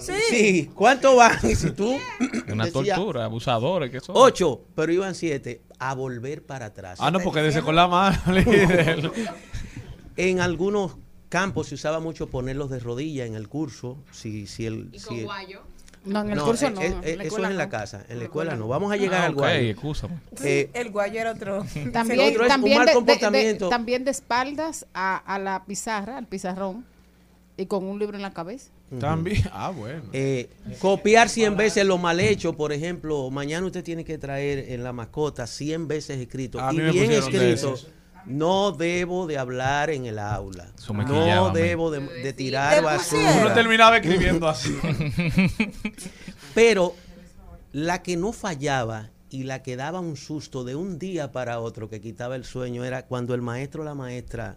Sí, 0.00 0.70
¿cuánto 0.74 1.16
van? 1.16 1.38
Y 1.42 1.54
si 1.54 1.70
tú 1.70 1.96
Una 2.52 2.70
tortura, 2.70 3.24
abusadores 3.24 3.90
que 3.90 4.00
son. 4.00 4.14
8, 4.18 4.60
pero 4.74 4.92
iban 4.92 5.14
7, 5.14 5.62
a 5.78 5.94
volver 5.94 6.42
para 6.44 6.66
atrás. 6.66 6.98
Ah, 7.00 7.10
no, 7.10 7.20
porque 7.20 7.40
desde 7.42 7.62
con 7.62 7.74
la 7.76 7.88
mano, 7.88 8.18
líder. 8.32 9.10
En 10.16 10.40
algunos 10.40 10.96
campos 11.28 11.68
se 11.68 11.74
usaba 11.74 11.98
mucho 11.98 12.28
ponerlos 12.28 12.70
de 12.70 12.78
rodilla 12.78 13.24
en 13.26 13.34
el 13.34 13.48
curso. 13.48 13.98
Si, 14.12 14.46
si 14.46 14.66
el, 14.66 14.90
si- 14.96 15.26
No, 16.04 16.20
en 16.20 16.30
el 16.30 16.36
No, 16.36 16.44
curso 16.44 16.66
eh, 16.66 16.70
no. 16.70 16.80
eh, 16.82 16.86
en 16.86 17.18
la 17.18 17.24
eso 17.24 17.38
es 17.38 17.50
en 17.50 17.56
la 17.56 17.68
casa. 17.68 18.04
En 18.08 18.18
la 18.18 18.24
escuela 18.24 18.56
no. 18.56 18.68
Vamos 18.68 18.92
a 18.92 18.96
llegar 18.96 19.22
Ah, 19.22 19.26
al 19.26 19.32
ok, 19.32 19.38
guayo. 19.38 19.74
Eh, 20.44 20.70
El 20.74 20.90
guayo 20.90 21.20
era 21.20 21.32
otro. 21.32 21.64
También, 21.92 22.20
otro 22.20 22.30
es 22.30 22.38
un 22.40 22.48
también, 22.48 22.78
mal 22.78 22.86
de, 22.86 22.92
de- 22.92 22.92
de- 22.92 22.94
comportamiento. 22.94 23.68
también 23.70 24.04
de 24.04 24.10
espaldas 24.10 24.86
a, 24.94 25.16
a 25.16 25.38
la 25.38 25.64
pizarra, 25.64 26.18
al 26.18 26.26
pizarrón, 26.26 26.84
y 27.56 27.66
con 27.66 27.84
un 27.84 27.98
libro 27.98 28.16
en 28.16 28.22
la 28.22 28.32
cabeza. 28.32 28.70
También. 29.00 29.42
Ah, 29.52 29.70
bueno. 29.70 30.02
Eh, 30.12 30.50
copiar 30.78 31.28
100 31.28 31.56
veces 31.56 31.84
lo 31.86 31.96
mal 31.98 32.20
hecho, 32.20 32.52
por 32.54 32.72
ejemplo, 32.72 33.30
mañana 33.30 33.64
usted 33.66 33.82
tiene 33.82 34.04
que 34.04 34.18
traer 34.18 34.58
en 34.72 34.84
la 34.84 34.92
mascota 34.92 35.46
100 35.46 35.88
veces 35.88 36.18
escrito 36.20 36.60
A 36.60 36.72
y 36.72 36.80
bien 36.80 37.10
escrito. 37.12 37.76
No 38.26 38.72
debo 38.72 39.26
de 39.26 39.36
hablar 39.38 39.90
en 39.90 40.06
el 40.06 40.18
aula. 40.18 40.66
No 40.88 41.50
debo 41.50 41.90
de, 41.90 42.00
de 42.00 42.32
tirar 42.32 42.72
Te 42.74 42.78
Uno 42.80 42.88
basura. 42.88 43.54
terminaba 43.54 43.98
escribiendo 43.98 44.48
así. 44.48 44.74
Pero 46.54 46.94
la 47.72 48.02
que 48.02 48.16
no 48.16 48.32
fallaba 48.32 49.10
y 49.30 49.44
la 49.44 49.62
que 49.62 49.76
daba 49.76 50.00
un 50.00 50.16
susto 50.16 50.64
de 50.64 50.74
un 50.76 50.98
día 50.98 51.32
para 51.32 51.58
otro 51.60 51.88
que 51.88 52.00
quitaba 52.00 52.36
el 52.36 52.44
sueño 52.44 52.84
era 52.84 53.06
cuando 53.06 53.34
el 53.34 53.42
maestro 53.42 53.82
o 53.82 53.84
la 53.84 53.94
maestra 53.94 54.56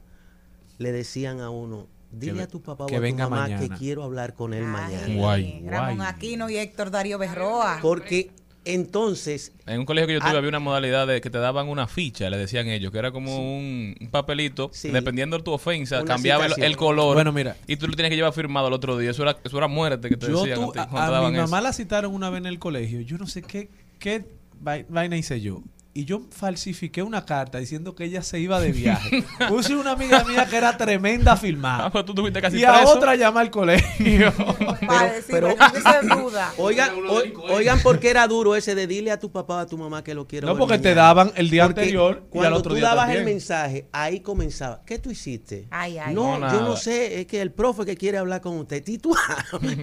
le 0.78 0.92
decían 0.92 1.40
a 1.42 1.50
uno, 1.50 1.88
dile 2.12 2.44
a 2.44 2.48
tu 2.48 2.62
papá 2.62 2.84
o 2.84 2.88
que 2.88 2.96
a 2.96 3.00
tu 3.00 3.02
venga 3.04 3.28
mamá 3.28 3.48
que 3.48 3.56
mañana". 3.56 3.78
quiero 3.78 4.04
hablar 4.04 4.34
con 4.36 4.54
él 4.54 4.64
mañana. 4.66 5.04
Ay, 5.08 5.18
Guay, 5.18 5.64
Ramón 5.68 5.96
guay. 5.98 6.08
Aquino 6.10 6.50
y 6.50 6.58
Héctor 6.58 6.92
Darío 6.92 7.18
Berroa. 7.18 7.80
Porque 7.82 8.30
entonces 8.74 9.52
En 9.66 9.80
un 9.80 9.86
colegio 9.86 10.08
que 10.08 10.14
yo 10.16 10.20
tuve 10.20 10.30
Ah. 10.32 10.38
había 10.38 10.50
una 10.50 10.60
modalidad 10.60 11.08
de 11.08 11.22
que 11.22 11.30
te 11.30 11.38
daban 11.38 11.68
una 11.70 11.88
ficha, 11.88 12.30
le 12.30 12.38
decían 12.38 12.68
ellos, 12.68 12.92
que 12.92 13.00
era 13.00 13.12
como 13.12 13.58
un, 13.58 13.96
un 14.00 14.08
papelito, 14.10 14.70
Sí. 14.74 14.90
dependiendo 14.90 15.38
de 15.38 15.44
tu 15.44 15.52
ofensa, 15.52 16.04
cambiaba 16.06 16.46
el, 16.46 16.78
color. 16.78 17.16
Bueno, 17.16 17.32
mira. 17.32 17.56
Y 17.68 17.78
tú 17.78 17.88
lo 17.88 17.94
tienes 17.96 18.10
que 18.10 18.16
llevar 18.16 18.34
firmado 18.34 18.68
el 18.68 18.74
otro 18.74 18.98
día. 18.98 19.12
Eso 19.12 19.24
era, 19.24 19.38
eso 19.44 19.58
era 19.58 19.68
muerte 19.68 20.10
que 20.10 20.18
te 20.18 20.28
Yo 20.28 20.40
decían 20.44 20.60
tu- 20.60 20.70
a 20.70 20.74
ti 20.74 20.80
a, 20.94 21.22
mi 21.30 21.36
eso. 21.38 21.44
mamá 21.48 21.62
la 21.62 21.74
citaron 21.74 22.14
una 22.14 22.30
vez 22.30 22.40
en 22.40 22.46
el 22.48 22.60
colegio. 22.60 23.02
Yo 23.02 23.18
no 23.18 23.28
sé 23.28 23.42
qué, 23.42 23.70
qué 24.00 24.26
vai- 24.64 24.86
vaina 24.90 25.18
hice 25.18 25.42
yo. 25.42 25.62
Y 25.98 26.06
yo 26.06 26.22
falsifiqué 26.30 27.02
una 27.02 27.26
carta 27.26 27.58
diciendo 27.58 27.96
que 27.96 28.04
ella 28.04 28.22
se 28.22 28.40
iba 28.40 28.60
de 28.60 28.72
viaje. 28.72 29.24
Puse 29.50 29.76
una 29.76 29.94
amiga 29.94 30.24
mía 30.26 30.46
que 30.48 30.56
era 30.56 30.78
tremenda 30.78 31.32
a 31.32 31.38
filmar. 31.38 31.82
Ah, 31.86 31.90
pues 31.92 32.06
tú 32.06 32.14
tuviste 32.14 32.40
casi 32.40 32.58
y 32.60 32.64
a 32.66 32.74
preso. 32.74 32.90
otra 32.94 33.16
llama 33.16 33.42
al 33.42 33.50
colegio. 33.50 34.32
Pero- 35.28 35.56
duda. 36.22 36.54
Oigan, 36.60 36.92
o- 37.10 37.54
oigan 37.56 37.80
por 37.82 38.00
qué 38.00 38.12
era 38.12 38.28
duro 38.28 38.56
ese 38.56 38.76
de 38.76 38.86
dile 38.86 39.10
a 39.10 39.20
tu 39.20 39.32
papá 39.32 39.56
o 39.56 39.58
a 39.60 39.66
tu 39.66 39.76
mamá 39.76 40.04
que 40.04 40.14
lo 40.14 40.28
quiero 40.28 40.46
No, 40.46 40.54
ver 40.54 40.60
porque 40.60 40.78
te 40.78 40.94
daban 40.94 41.32
el 41.36 41.50
día 41.50 41.64
Porque 41.66 41.82
anterior 41.82 42.28
y 42.32 42.40
al 42.40 42.54
otro 42.54 42.70
tú 42.70 42.76
día 42.76 42.90
dabas 42.90 43.06
también. 43.06 43.28
el 43.28 43.34
mensaje, 43.34 43.88
ahí 43.92 44.20
comenzaba. 44.20 44.84
¿Qué 44.86 45.00
tú 45.00 45.10
hiciste? 45.10 45.68
Ay, 45.72 45.98
ay, 45.98 46.14
no, 46.14 46.38
No, 46.38 46.52
yo 46.54 46.62
no 46.62 46.76
sé, 46.78 47.22
es 47.22 47.26
que 47.26 47.42
el 47.42 47.52
profe 47.52 47.86
que 47.86 47.98
quiere 47.98 48.20
hablar 48.20 48.42
con 48.42 48.56
usted. 48.60 48.84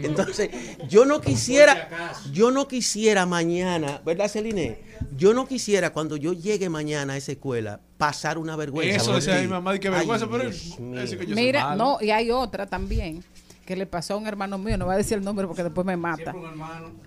Entonces, 0.03 0.51
yo 0.89 1.05
no 1.07 1.21
quisiera, 1.21 2.13
yo 2.33 2.53
no 2.53 2.69
quisiera 2.69 3.27
mañana, 3.27 4.01
¿verdad, 4.05 4.29
Celine? 4.29 4.79
Yo 5.17 5.35
no 5.35 5.47
quisiera 5.47 5.91
cuando 5.93 6.04
yo 6.17 6.33
llegue 6.33 6.69
mañana 6.69 7.15
a 7.15 7.17
esa 7.17 7.33
escuela 7.33 7.81
pasar 7.99 8.39
una 8.39 8.57
vergüenza. 8.57 8.97
Eso 8.97 9.15
decía 9.15 9.41
mi 9.41 9.49
mamá, 9.49 9.73
Ay, 9.73 9.79
vergüenza, 9.79 10.29
pero 10.29 10.49
ese 10.49 11.19
que 11.19 11.27
yo 11.27 11.35
Mira, 11.35 11.75
no, 11.77 11.99
y 12.01 12.11
hay 12.11 12.31
otra 12.31 12.67
también 12.67 13.23
que 13.65 13.77
le 13.77 13.87
pasó 13.87 14.15
a 14.15 14.17
un 14.19 14.27
hermano 14.27 14.59
mío, 14.59 14.77
no 14.77 14.87
voy 14.87 14.95
a 14.95 14.99
decir 14.99 15.19
el 15.19 15.25
nombre 15.25 15.47
porque 15.47 15.63
después 15.63 15.87
me 15.87 15.97
mata. 15.97 16.35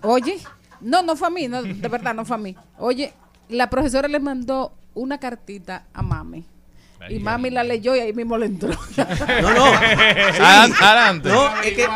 Oye, 0.02 0.38
no, 0.80 1.02
no 1.02 1.16
fue 1.16 1.28
a 1.28 1.30
mí, 1.30 1.48
no, 1.48 1.62
de 1.62 1.88
verdad 1.88 2.14
no 2.14 2.24
fue 2.24 2.36
a 2.36 2.38
mí. 2.38 2.56
Oye, 2.78 3.12
la 3.48 3.70
profesora 3.70 4.08
le 4.08 4.18
mandó 4.20 4.72
una 4.94 5.18
cartita 5.18 5.86
a 5.92 6.02
mami. 6.02 6.44
Y 7.08 7.18
mami 7.18 7.50
la 7.50 7.64
leyó 7.64 7.94
y 7.94 8.00
ahí 8.00 8.12
mismo 8.12 8.36
le 8.38 8.46
entró. 8.46 8.70
No, 9.42 9.54
no. 9.54 9.66
Sí. 9.66 10.40
Adelante. 10.40 11.28
No, 11.28 11.60
es 11.62 11.74
que 11.74 11.86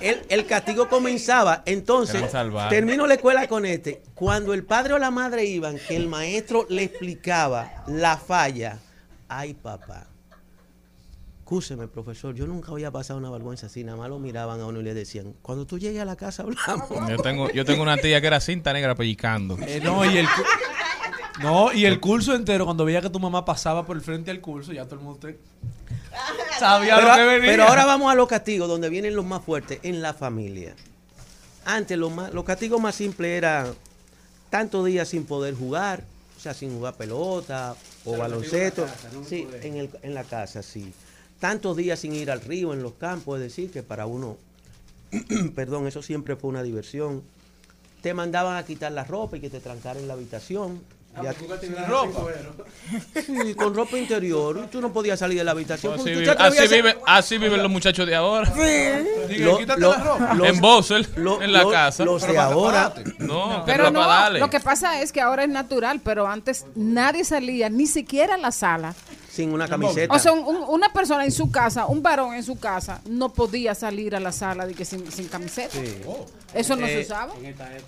el, 0.00 0.22
el 0.28 0.46
castigo 0.46 0.88
comenzaba. 0.88 1.62
Entonces, 1.66 2.22
termino 2.68 3.06
la 3.06 3.14
escuela 3.14 3.46
con 3.48 3.66
este. 3.66 4.02
Cuando 4.14 4.54
el 4.54 4.64
padre 4.64 4.94
o 4.94 4.98
la 4.98 5.10
madre 5.10 5.44
iban, 5.44 5.78
que 5.88 5.96
el 5.96 6.08
maestro 6.08 6.66
le 6.68 6.84
explicaba 6.84 7.84
la 7.86 8.16
falla. 8.16 8.78
Ay, 9.28 9.54
papá. 9.54 10.06
Escúcheme, 11.40 11.86
profesor, 11.86 12.34
yo 12.34 12.46
nunca 12.46 12.72
había 12.72 12.90
pasado 12.90 13.18
una 13.18 13.28
vergüenza 13.28 13.66
así. 13.66 13.84
Nada 13.84 13.98
más 13.98 14.08
lo 14.08 14.18
miraban 14.18 14.60
a 14.60 14.66
uno 14.66 14.80
y 14.80 14.84
le 14.84 14.94
decían, 14.94 15.34
cuando 15.42 15.66
tú 15.66 15.78
llegues 15.78 16.00
a 16.00 16.06
la 16.06 16.16
casa 16.16 16.44
hablamos. 16.44 17.10
Yo 17.10 17.18
tengo, 17.18 17.50
yo 17.50 17.64
tengo 17.64 17.82
una 17.82 17.98
tía 17.98 18.20
que 18.22 18.26
era 18.26 18.40
cinta 18.40 18.72
negra 18.72 18.94
pellicando. 18.94 19.58
Eh, 19.66 19.80
no, 19.82 20.02
y 20.10 20.16
el, 20.16 20.26
no, 21.40 21.72
y 21.72 21.84
el 21.86 21.98
curso 22.00 22.34
entero, 22.34 22.64
cuando 22.64 22.84
veía 22.84 23.00
que 23.00 23.10
tu 23.10 23.18
mamá 23.20 23.44
pasaba 23.44 23.86
por 23.86 23.96
el 23.96 24.02
frente 24.02 24.30
al 24.30 24.40
curso, 24.40 24.72
ya 24.72 24.84
todo 24.84 24.96
el 24.96 25.00
mundo 25.02 25.18
te- 25.20 25.38
sabía 26.58 26.96
Pero, 26.96 27.08
lo 27.08 27.14
que 27.14 27.24
venía. 27.24 27.50
pero 27.50 27.64
ahora 27.64 27.86
vamos 27.86 28.12
a 28.12 28.14
los 28.14 28.28
castigos, 28.28 28.68
donde 28.68 28.88
vienen 28.88 29.16
los 29.16 29.24
más 29.24 29.42
fuertes, 29.42 29.78
en 29.82 30.02
la 30.02 30.12
familia. 30.14 30.74
Antes 31.64 31.96
los, 31.96 32.12
más- 32.12 32.32
los 32.34 32.44
castigos 32.44 32.80
más 32.80 32.94
simples 32.94 33.30
eran 33.38 33.74
tantos 34.50 34.84
días 34.84 35.08
sin 35.08 35.24
poder 35.24 35.54
jugar, 35.54 36.04
o 36.36 36.40
sea, 36.40 36.54
sin 36.54 36.74
jugar 36.76 36.94
pelota 36.96 37.74
o 38.04 38.16
baloncesto. 38.16 38.86
Sí, 39.28 39.48
en, 39.62 39.76
el- 39.76 39.90
en 40.02 40.14
la 40.14 40.24
casa, 40.24 40.62
sí. 40.62 40.92
Tantos 41.40 41.76
días 41.76 41.98
sin 42.00 42.14
ir 42.14 42.30
al 42.30 42.40
río, 42.40 42.72
en 42.72 42.82
los 42.82 42.92
campos, 42.94 43.36
es 43.38 43.42
decir, 43.44 43.70
que 43.70 43.82
para 43.82 44.06
uno 44.06 44.36
perdón, 45.54 45.86
eso 45.86 46.02
siempre 46.02 46.36
fue 46.36 46.50
una 46.50 46.62
diversión. 46.62 47.22
Te 48.00 48.14
mandaban 48.14 48.56
a 48.56 48.64
quitar 48.64 48.90
la 48.92 49.04
ropa 49.04 49.36
y 49.36 49.40
que 49.40 49.50
te 49.50 49.60
trancaran 49.60 50.02
en 50.02 50.08
la 50.08 50.14
habitación. 50.14 50.80
Ah, 51.14 51.20
Ya- 51.24 51.34
pues 51.34 51.88
ropa. 51.88 52.20
Sí, 53.26 53.54
con 53.54 53.74
ropa 53.74 53.98
interior. 53.98 54.62
y 54.64 54.66
Tú 54.68 54.80
no 54.80 54.92
podías 54.92 55.18
salir 55.18 55.36
de 55.38 55.44
la 55.44 55.50
habitación. 55.50 55.94
Así, 55.94 56.04
vive- 56.10 56.30
atrevías 56.30 56.64
así 56.64 56.74
a- 56.74 56.76
vive- 56.76 56.98
así 57.06 57.38
viven 57.38 57.62
los 57.62 57.70
muchachos 57.70 58.06
de 58.06 58.14
ahora. 58.14 58.50
Lo- 59.76 60.34
lo- 60.34 60.44
en 60.46 60.60
Bosel, 60.60 61.06
lo- 61.16 61.42
en 61.42 61.52
la 61.52 61.62
lo- 61.64 61.70
casa. 61.70 62.04
los 62.04 62.22
de 62.26 62.38
ahora. 62.38 62.94
No, 63.18 63.62
Pero 63.66 63.90
no, 63.90 64.06
darle. 64.06 64.40
lo 64.40 64.48
que 64.50 64.60
pasa 64.60 65.00
es 65.02 65.12
que 65.12 65.20
ahora 65.20 65.44
es 65.44 65.48
natural, 65.50 66.00
pero 66.02 66.26
antes 66.26 66.64
nadie 66.74 67.24
salía 67.24 67.68
ni 67.68 67.86
siquiera 67.86 68.34
a 68.34 68.38
la 68.38 68.50
sala. 68.52 68.94
Sin 69.30 69.52
una 69.52 69.66
camiseta. 69.66 70.14
O 70.14 70.18
sea, 70.18 70.32
un- 70.32 70.44
un- 70.44 70.64
una 70.68 70.92
persona 70.92 71.24
en 71.24 71.32
su 71.32 71.50
casa, 71.50 71.86
un 71.86 72.02
varón 72.02 72.34
en 72.34 72.42
su 72.42 72.58
casa, 72.58 73.00
no 73.06 73.32
podía 73.32 73.74
salir 73.74 74.14
a 74.14 74.20
la 74.20 74.30
sala 74.32 74.66
de 74.66 74.74
que 74.74 74.84
sin, 74.84 75.10
sin 75.10 75.26
camiseta. 75.28 75.70
Sí. 75.72 75.96
Eso 76.52 76.76
no 76.76 76.86
se 76.86 77.00
Eh, 77.00 77.02
usaba. 77.02 77.32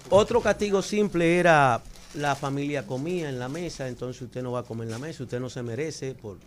Otro 0.08 0.40
castigo 0.40 0.80
simple 0.80 1.38
era 1.38 1.82
la 2.14 2.36
familia 2.36 2.86
comía 2.86 3.28
en 3.28 3.38
la 3.38 3.48
mesa, 3.48 3.88
entonces 3.88 4.22
usted 4.22 4.42
no 4.42 4.52
va 4.52 4.60
a 4.60 4.62
comer 4.64 4.86
en 4.86 4.92
la 4.92 4.98
mesa, 4.98 5.24
usted 5.24 5.40
no 5.40 5.50
se 5.50 5.62
merece 5.62 6.14
por 6.14 6.38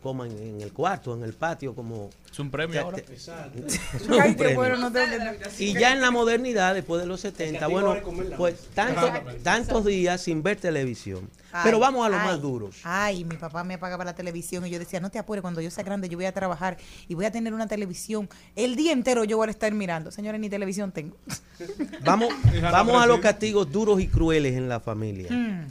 coma 0.00 0.26
en, 0.26 0.60
el 0.60 0.72
cuarto, 0.72 1.14
en 1.14 1.22
el 1.22 1.32
patio, 1.34 1.74
como 1.74 2.10
es 2.30 2.38
un 2.38 2.50
premio 2.50 2.80
ahora. 2.80 2.98
Un 4.26 4.34
premio. 4.34 4.56
bueno, 4.56 4.76
no 4.76 4.92
que- 4.92 5.64
Y 5.64 5.74
ya 5.74 5.92
en 5.92 6.00
la 6.00 6.10
modernidad, 6.10 6.74
después 6.74 7.00
de 7.02 7.06
los 7.06 7.20
70, 7.20 7.60
castigo 7.60 7.80
bueno, 7.80 8.36
pues 8.36 8.56
tanto- 8.74 9.12
tantos 9.42 9.84
días 9.84 10.20
sin 10.20 10.42
ver 10.42 10.56
televisión. 10.56 11.28
Ay, 11.52 11.62
Pero 11.64 11.80
vamos 11.80 12.06
a 12.06 12.08
los 12.08 12.20
ay, 12.20 12.26
más 12.26 12.40
duros. 12.40 12.76
Ay, 12.84 13.24
mi 13.24 13.36
papá 13.36 13.64
me 13.64 13.74
apagaba 13.74 14.04
la 14.04 14.14
televisión 14.14 14.64
y 14.66 14.70
yo 14.70 14.78
decía, 14.78 15.00
no 15.00 15.10
te 15.10 15.18
apures, 15.18 15.42
cuando 15.42 15.60
yo 15.60 15.70
sea 15.70 15.82
grande 15.82 16.08
yo 16.08 16.16
voy 16.16 16.26
a 16.26 16.32
trabajar 16.32 16.76
y 17.08 17.14
voy 17.14 17.24
a 17.24 17.32
tener 17.32 17.52
una 17.52 17.66
televisión. 17.66 18.28
El 18.54 18.76
día 18.76 18.92
entero 18.92 19.24
yo 19.24 19.36
voy 19.36 19.48
a 19.48 19.50
estar 19.50 19.72
mirando. 19.72 20.10
Señores, 20.12 20.40
ni 20.40 20.48
televisión 20.48 20.92
tengo. 20.92 21.16
Vamos, 22.04 22.32
vamos 22.62 23.02
a 23.02 23.06
los 23.06 23.20
castigos 23.20 23.70
duros 23.70 24.00
y 24.00 24.06
crueles 24.06 24.54
en 24.56 24.68
la 24.68 24.80
familia. 24.80 25.30
Mm. 25.30 25.66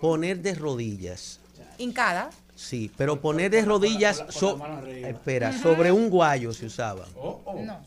Poner 0.00 0.40
de 0.40 0.54
rodillas. 0.54 1.38
Hincada. 1.78 2.30
Sí, 2.60 2.90
pero 2.96 3.20
poner 3.22 3.50
de 3.50 3.64
rodillas 3.64 4.22
so- 4.28 4.60
espera, 4.86 5.50
sobre 5.58 5.90
un 5.92 6.10
guayo 6.10 6.52
se 6.52 6.66
usaba. 6.66 7.06
No. 7.16 7.80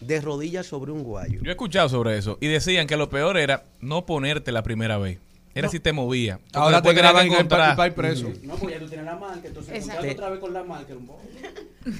De 0.00 0.20
rodillas 0.20 0.66
sobre 0.66 0.92
un 0.92 1.02
guayo. 1.02 1.40
Yo 1.42 1.48
he 1.48 1.50
escuchado 1.50 1.88
sobre 1.88 2.16
eso 2.16 2.38
y 2.40 2.46
decían 2.46 2.86
que 2.86 2.96
lo 2.96 3.10
peor 3.10 3.36
era 3.36 3.64
no 3.80 4.06
ponerte 4.06 4.52
la 4.52 4.62
primera 4.62 4.98
vez. 4.98 5.18
Era 5.52 5.68
si 5.68 5.80
te 5.80 5.92
movía. 5.92 6.38
Porque 6.38 6.58
Ahora 6.58 6.76
después 6.76 6.94
te 6.94 7.00
graban 7.02 7.26
en 7.26 7.32
el 7.34 7.48
pa- 7.48 7.90
preso. 7.92 8.30
No, 8.44 8.54
porque 8.54 8.74
ya 8.76 8.78
tú 8.80 8.86
tienes 8.86 9.04
la 9.04 9.16
marca, 9.16 9.48
entonces 9.48 9.88
otra 10.12 10.30
vez 10.30 10.38
con 10.38 10.52
la 10.54 10.62
marca 10.62 10.94
un 10.94 11.06
poco. 11.06 11.20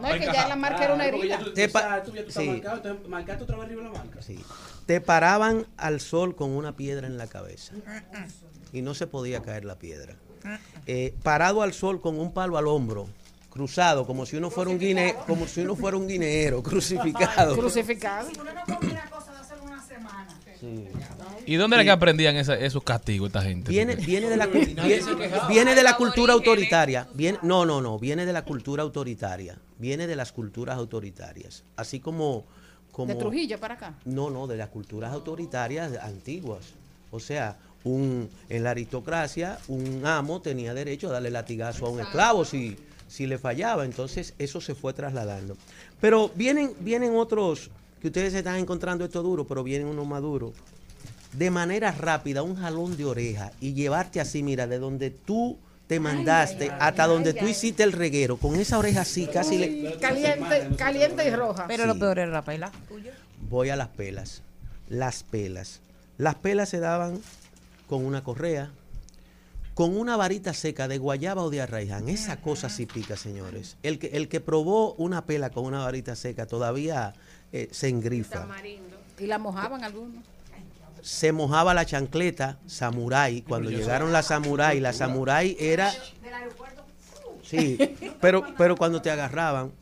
No, 0.00 0.08
es 0.08 0.20
que 0.20 0.32
ya 0.32 0.48
la 0.48 0.56
marca 0.56 0.84
era 0.84 0.94
una 0.94 1.06
herida. 1.06 1.38
Te 1.54 1.68
pa- 1.68 1.80
Exacto, 1.80 2.14
ya 2.14 2.22
tú 2.22 2.28
estás 2.28 2.42
sí. 2.42 2.48
marcado, 2.50 2.76
entonces 2.78 3.08
marcaste 3.08 3.44
otra 3.44 3.56
vez 3.56 3.66
arriba 3.66 3.82
la 3.84 3.90
marca. 3.90 4.20
Sí. 4.22 4.38
Te 4.86 5.00
paraban 5.00 5.66
al 5.76 6.00
sol 6.00 6.34
con 6.34 6.50
una 6.50 6.74
piedra 6.74 7.06
en 7.06 7.18
la 7.18 7.26
cabeza 7.28 7.72
y 8.72 8.82
no 8.82 8.94
se 8.94 9.06
podía 9.06 9.42
caer 9.42 9.64
la 9.64 9.78
piedra. 9.78 10.16
Eh, 10.86 11.14
parado 11.22 11.62
al 11.62 11.72
sol 11.72 12.00
con 12.00 12.18
un 12.18 12.32
palo 12.32 12.56
al 12.58 12.66
hombro, 12.66 13.06
cruzado, 13.50 14.06
como 14.06 14.24
si 14.26 14.36
uno 14.36 14.50
fuera 14.50 14.70
un 14.70 14.78
guine, 14.78 15.14
como 15.26 15.46
si 15.46 15.60
uno 15.60 15.74
fuera 15.76 15.96
un 15.96 16.06
guineero, 16.08 16.62
crucificado. 16.62 17.56
Crucificado. 17.56 18.28
Sí. 20.60 20.88
¿Y 21.46 21.54
dónde 21.56 21.76
era 21.76 21.84
que 21.84 21.90
aprendían 21.92 22.36
esa- 22.36 22.58
esos 22.58 22.82
castigos 22.82 23.28
esta 23.28 23.42
gente? 23.42 23.70
Viene, 23.70 23.94
viene 23.94 24.28
de 24.28 24.36
la 24.36 24.46
viene 25.48 25.74
de 25.74 25.82
la 25.82 25.96
cultura 25.96 26.32
autoritaria. 26.32 27.06
Viene, 27.14 27.38
no, 27.42 27.64
no, 27.64 27.80
no. 27.80 27.98
Viene 27.98 28.26
de 28.26 28.32
la 28.32 28.42
cultura 28.42 28.82
autoritaria. 28.82 29.56
Viene 29.78 30.06
de 30.08 30.16
las 30.16 30.32
culturas 30.32 30.76
autoritarias. 30.76 31.62
Así 31.76 32.00
como, 32.00 32.44
como 32.90 33.12
De 33.12 33.14
Trujillo 33.14 33.58
para 33.60 33.74
acá. 33.74 33.94
no, 34.04 34.30
no, 34.30 34.46
de 34.48 34.56
las 34.56 34.68
culturas 34.68 35.12
autoritarias 35.12 35.92
antiguas. 36.02 36.64
O 37.12 37.20
sea, 37.20 37.56
un, 37.84 38.28
en 38.48 38.64
la 38.64 38.70
aristocracia, 38.70 39.58
un 39.68 40.04
amo 40.04 40.40
tenía 40.42 40.74
derecho 40.74 41.08
a 41.08 41.12
darle 41.12 41.30
latigazo 41.30 41.86
a 41.86 41.90
un 41.90 42.00
esclavo 42.00 42.44
si, 42.44 42.76
si 43.06 43.26
le 43.26 43.38
fallaba. 43.38 43.84
Entonces, 43.84 44.34
eso 44.38 44.60
se 44.60 44.74
fue 44.74 44.92
trasladando. 44.92 45.56
Pero 46.00 46.30
vienen, 46.34 46.72
vienen 46.80 47.14
otros, 47.16 47.70
que 48.00 48.08
ustedes 48.08 48.32
se 48.32 48.38
están 48.38 48.56
encontrando 48.56 49.04
esto 49.04 49.22
duro, 49.22 49.46
pero 49.46 49.62
vienen 49.64 49.88
unos 49.88 50.06
más 50.06 50.22
duros. 50.22 50.52
De 51.32 51.50
manera 51.50 51.92
rápida, 51.92 52.42
un 52.42 52.56
jalón 52.56 52.96
de 52.96 53.04
oreja 53.04 53.52
y 53.60 53.74
llevarte 53.74 54.20
así, 54.20 54.42
mira, 54.42 54.66
de 54.66 54.78
donde 54.78 55.10
tú 55.10 55.58
te 55.86 56.00
mandaste 56.00 56.70
hasta 56.70 57.06
donde 57.06 57.32
tú 57.32 57.46
hiciste 57.46 57.82
el 57.82 57.92
reguero, 57.92 58.36
con 58.36 58.56
esa 58.56 58.78
oreja 58.78 59.02
así, 59.02 59.26
casi 59.26 59.56
le... 59.58 59.96
Caliente, 59.98 60.68
caliente 60.76 61.26
y 61.26 61.30
roja. 61.34 61.66
Pero 61.66 61.84
Sí. 61.84 61.88
lo 61.88 61.98
peor 61.98 62.18
era 62.18 62.30
la 62.30 62.42
pela. 62.44 62.70
voy 63.48 63.70
a 63.70 63.76
las 63.76 63.88
pelas. 63.88 64.42
Las 64.88 65.22
pelas. 65.22 65.80
Las 66.18 66.34
pelas 66.34 66.68
se 66.68 66.78
daban 66.80 67.20
con 67.88 68.04
una 68.04 68.22
correa, 68.22 68.70
con 69.74 69.96
una 69.96 70.16
varita 70.16 70.52
seca 70.54 70.86
de 70.88 70.98
guayaba 70.98 71.42
o 71.42 71.50
de 71.50 71.60
arraiján. 71.60 72.08
Esa 72.08 72.40
cosa 72.40 72.68
sí 72.68 72.86
pica, 72.86 73.16
señores. 73.16 73.76
El 73.82 73.98
que, 73.98 74.08
el 74.08 74.28
que 74.28 74.40
probó 74.40 74.94
una 74.94 75.24
pela 75.24 75.50
con 75.50 75.64
una 75.64 75.80
varita 75.80 76.14
seca 76.14 76.46
todavía 76.46 77.14
eh, 77.52 77.68
se 77.72 77.88
engrifa. 77.88 78.46
Y 79.18 79.26
la 79.26 79.38
mojaban 79.38 79.82
algunos. 79.84 80.22
Se 81.00 81.32
mojaba 81.32 81.74
la 81.74 81.86
chancleta 81.86 82.58
samurái. 82.66 83.42
Cuando 83.42 83.70
llegaron 83.70 84.12
las 84.12 84.26
samurái, 84.26 84.80
la 84.80 84.92
samurái 84.92 85.56
era... 85.58 85.92
Sí, 87.42 87.78
pero, 88.20 88.44
pero 88.58 88.76
cuando 88.76 89.00
te 89.00 89.10
agarraban, 89.10 89.72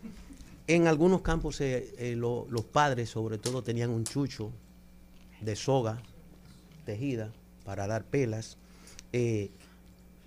en 0.68 0.86
algunos 0.86 1.22
campos 1.22 1.60
eh, 1.60 1.94
eh, 1.98 2.14
lo- 2.16 2.46
los 2.50 2.64
padres 2.64 3.10
sobre 3.10 3.38
todo 3.38 3.62
tenían 3.62 3.90
un 3.90 4.04
chucho 4.04 4.52
de 5.40 5.56
soga 5.56 6.00
tejida 6.84 7.32
para 7.66 7.86
dar 7.86 8.04
pelas. 8.04 8.56
Eh, 9.12 9.50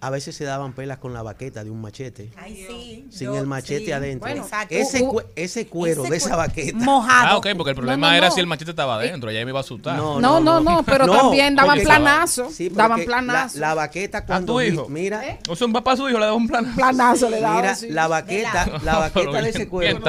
a 0.02 0.10
veces 0.10 0.34
se 0.34 0.46
daban 0.46 0.72
pelas 0.72 0.98
con 1.00 1.14
la 1.14 1.22
baqueta 1.24 1.62
de 1.66 1.70
un 1.70 1.82
machete. 1.82 2.32
Ay, 2.38 2.66
sí. 2.70 3.06
Sin 3.12 3.28
Yo- 3.28 3.38
el 3.38 3.48
machete 3.48 3.86
sí. 3.86 3.92
adentro. 3.92 4.30
Bueno, 4.30 4.44
exacto. 4.44 4.74
ese, 4.74 5.06
cue- 5.06 5.26
ese 5.36 5.68
cuero 5.68 6.04
ese 6.04 6.12
de 6.12 6.18
esa 6.18 6.36
baqueta. 6.38 6.78
Ah, 6.88 7.36
ok, 7.38 7.48
porque 7.58 7.72
el 7.72 7.76
problema 7.76 8.08
No, 8.08 8.12
no, 8.12 8.18
era 8.18 8.30
no. 8.30 8.34
si 8.34 8.40
el 8.40 8.48
machete 8.48 8.72
estaba 8.72 8.96
adentro. 8.96 9.30
Ya 9.30 9.44
me 9.44 9.52
iba 9.52 9.60
a 9.60 9.62
asustar. 9.62 9.98
No, 9.98 10.22
no, 10.22 10.40
no, 10.62 10.84
pero 10.86 11.06
también 11.12 11.54
daban 11.56 11.72
porque- 11.72 11.84
planazo, 11.86 12.50
Sí, 12.50 12.70
daban 12.70 13.04
planazo. 13.04 13.60
La, 13.60 13.70
la 13.70 13.74
baqueta 13.74 14.26
cuando... 14.26 14.54
tu 14.54 14.62
hijo? 14.62 14.88
Mira, 14.88 15.22
O 15.50 15.56
sea, 15.58 15.68
un 15.68 15.74
papá 15.74 15.92
a 15.94 15.98
su 15.98 16.08
hijo 16.08 16.18
le 16.18 16.26
daba 16.26 16.38
un 16.38 16.48
plan. 16.48 16.74
Planazo 16.76 17.30
le 17.30 17.40
daban. 17.42 17.58
Mira, 17.58 17.76
sí. 17.76 17.90
la 17.90 18.08
baqueta, 18.08 18.66
De 18.66 18.72
la 18.86 18.94
No, 18.94 19.00
baqueta 19.00 19.42
de 19.42 19.50
ese 19.50 19.68
cuero 19.68 20.00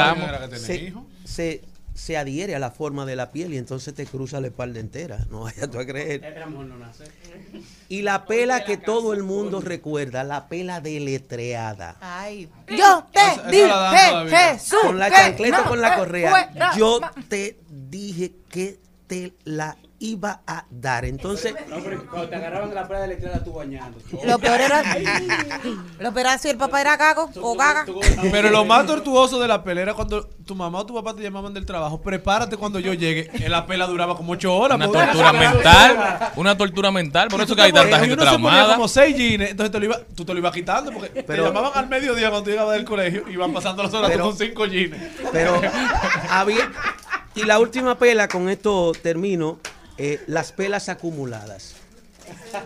se, 0.56 0.92
se, 1.24 1.62
se 2.00 2.16
adhiere 2.16 2.54
a 2.54 2.58
la 2.58 2.70
forma 2.70 3.04
de 3.04 3.14
la 3.14 3.30
piel 3.30 3.52
y 3.52 3.58
entonces 3.58 3.92
te 3.92 4.06
cruza 4.06 4.40
la 4.40 4.46
espalda 4.46 4.80
entera. 4.80 5.18
No 5.28 5.42
vayas 5.42 5.70
tú 5.70 5.78
a 5.78 5.84
creer. 5.84 6.22
Nacer. 6.78 7.10
Y 7.90 8.00
la 8.00 8.24
pela 8.24 8.64
que 8.64 8.78
todo 8.78 9.12
el 9.12 9.22
mundo 9.22 9.60
recuerda, 9.60 10.24
la 10.24 10.48
pela 10.48 10.80
deletreada. 10.80 11.98
Ay, 12.00 12.48
yo 12.68 13.06
te 13.12 13.50
dije. 13.50 13.70
Jesús. 14.30 14.78
Con 14.80 14.98
la 14.98 15.10
chancleta 15.10 15.64
con 15.64 15.80
la 15.82 15.96
correa. 15.96 16.50
Yo 16.74 17.00
te 17.28 17.58
dije 17.68 18.32
que 18.48 18.78
te 19.06 19.34
la 19.44 19.76
iba 20.00 20.40
a 20.46 20.64
dar. 20.70 21.04
Entonces, 21.04 21.54
No, 21.68 21.76
pero 21.84 22.04
cuando 22.08 22.28
te 22.28 22.36
agarraban 22.36 22.70
en 22.70 22.74
la 22.74 22.88
playa 22.88 23.04
electricidad 23.04 23.44
tú 23.44 23.52
bañando. 23.52 23.98
Lo 24.24 24.38
peor 24.38 24.60
era. 24.60 24.82
Lo 26.00 26.12
peor 26.12 26.26
era 26.26 26.38
si 26.38 26.48
el 26.48 26.56
papá 26.56 26.80
era 26.80 26.96
gago 26.96 27.30
o 27.40 27.54
gaga. 27.54 27.84
Pero 28.32 28.50
lo 28.50 28.64
más 28.64 28.86
tortuoso 28.86 29.38
de 29.38 29.46
la 29.46 29.62
pelea 29.62 29.82
era 29.82 29.94
cuando 29.94 30.26
tu 30.46 30.54
mamá 30.54 30.78
o 30.80 30.86
tu 30.86 30.94
papá 30.94 31.14
te 31.14 31.22
llamaban 31.22 31.52
del 31.54 31.66
trabajo. 31.66 32.00
Prepárate 32.00 32.56
cuando 32.56 32.80
yo 32.80 32.94
llegue. 32.94 33.30
En 33.34 33.50
la 33.52 33.66
pela 33.66 33.86
duraba 33.86 34.16
como 34.16 34.32
ocho 34.32 34.56
horas. 34.56 34.76
Una 34.76 34.88
tortura 34.90 35.32
mental. 35.32 36.30
Una 36.36 36.56
tortura 36.56 36.90
mental. 36.90 37.28
Por 37.28 37.40
eso 37.42 37.54
que 37.54 37.62
hay 37.62 37.72
tanta 37.72 37.98
gente 38.00 38.16
traumada. 38.16 38.74
como 38.74 38.88
seis 38.88 39.14
jeans, 39.16 39.50
entonces 39.50 39.70
te 39.70 39.78
lo 39.78 39.84
iba, 39.84 39.98
tú 40.16 40.24
te 40.24 40.32
lo 40.32 40.38
ibas 40.40 40.52
quitando 40.52 40.90
porque 40.92 41.22
Pero- 41.22 41.44
te 41.44 41.48
llamaban 41.48 41.72
al 41.74 41.88
mediodía 41.88 42.30
cuando 42.30 42.44
tú 42.44 42.50
llegabas 42.50 42.74
del 42.74 42.84
colegio 42.84 43.24
y 43.28 43.32
iban 43.32 43.52
pasando 43.52 43.82
las 43.82 43.92
horas 43.92 44.16
con 44.16 44.36
cinco 44.36 44.64
jeans. 44.66 44.96
pero 45.30 45.60
había. 46.30 46.70
Y 47.34 47.44
la 47.44 47.58
última 47.60 47.96
pela, 47.96 48.26
con 48.26 48.48
esto 48.48 48.92
termino, 49.02 49.58
eh, 50.02 50.24
las 50.26 50.52
pelas 50.52 50.88
acumuladas. 50.88 51.74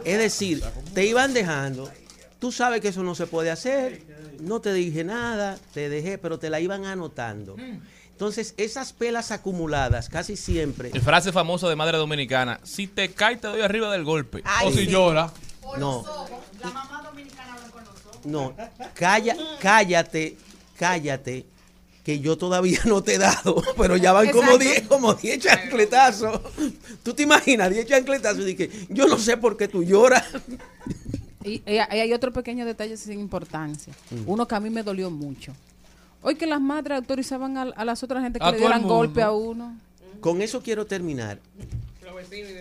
Es 0.05 0.19
decir, 0.19 0.63
te 0.95 1.05
iban 1.05 1.35
dejando. 1.35 1.91
Tú 2.39 2.53
sabes 2.53 2.81
que 2.81 2.89
eso 2.89 3.03
no 3.03 3.17
se 3.17 3.27
puede 3.27 3.51
hacer. 3.51 4.03
No 4.39 4.61
te 4.61 4.73
dije 4.73 5.03
nada, 5.03 5.59
te 5.73 5.89
dejé, 5.89 6.17
pero 6.17 6.39
te 6.39 6.49
la 6.49 6.61
iban 6.61 6.85
anotando. 6.85 7.57
Entonces, 8.09 8.55
esas 8.57 8.93
pelas 8.93 9.33
acumuladas 9.33 10.09
casi 10.09 10.37
siempre. 10.37 10.91
El 10.95 11.01
frase 11.01 11.33
famosa 11.33 11.69
de 11.69 11.75
madre 11.75 11.99
dominicana: 11.99 12.61
Si 12.63 12.87
te 12.87 13.11
caes, 13.11 13.41
te 13.41 13.49
doy 13.49 13.63
arriba 13.63 13.91
del 13.91 14.05
golpe. 14.05 14.41
Ay, 14.45 14.69
o 14.69 14.71
si 14.71 14.85
sí. 14.85 14.87
llora. 14.87 15.33
No. 15.77 16.05
No, 18.25 18.55
calla, 18.95 19.37
cállate, 19.61 20.39
cállate, 20.79 21.45
que 22.05 22.21
yo 22.21 22.37
todavía 22.39 22.79
no 22.87 23.03
te 23.03 23.15
he 23.15 23.19
dado, 23.19 23.63
pero 23.77 23.97
ya 23.97 24.13
van 24.13 24.29
como 24.31 24.53
Exacto. 24.53 24.59
10 24.65 24.83
como 24.89 25.15
10 25.15 25.39
chancletazos. 25.41 26.41
¿Tú 27.03 27.15
te 27.15 27.23
imaginas 27.25 27.71
10 27.71 27.87
chancletazos? 27.87 28.41
Y 28.43 28.55
dije, 28.55 28.71
yo 28.91 29.07
no 29.09 29.19
sé 29.19 29.37
por 29.37 29.57
qué 29.57 29.67
tú 29.69 29.83
lloras. 29.83 30.25
Y, 31.43 31.63
y 31.67 31.79
hay 31.79 32.13
otro 32.13 32.33
pequeño 32.33 32.65
detalle 32.65 32.97
sin 32.97 33.21
importancia. 33.21 33.93
Mm. 34.11 34.23
Uno 34.27 34.47
que 34.47 34.55
a 34.55 34.61
mí 34.61 34.71
me 34.71 34.83
dolió 34.83 35.11
mucho. 35.11 35.53
Hoy 36.23 36.37
que 36.37 36.47
las 36.47 36.61
madres 36.61 36.97
autorizaban 36.99 37.57
a, 37.59 37.63
a 37.63 37.85
las 37.85 38.03
otras 38.03 38.23
gente 38.23 38.39
que 38.39 38.45
A 38.47 38.51
le 38.53 38.59
dieran 38.59 38.83
golpe 38.83 39.21
a 39.23 39.31
uno. 39.33 39.77
con 40.21 40.41
eso 40.41 40.63
quiero 40.63 40.87
terminar. 40.87 41.39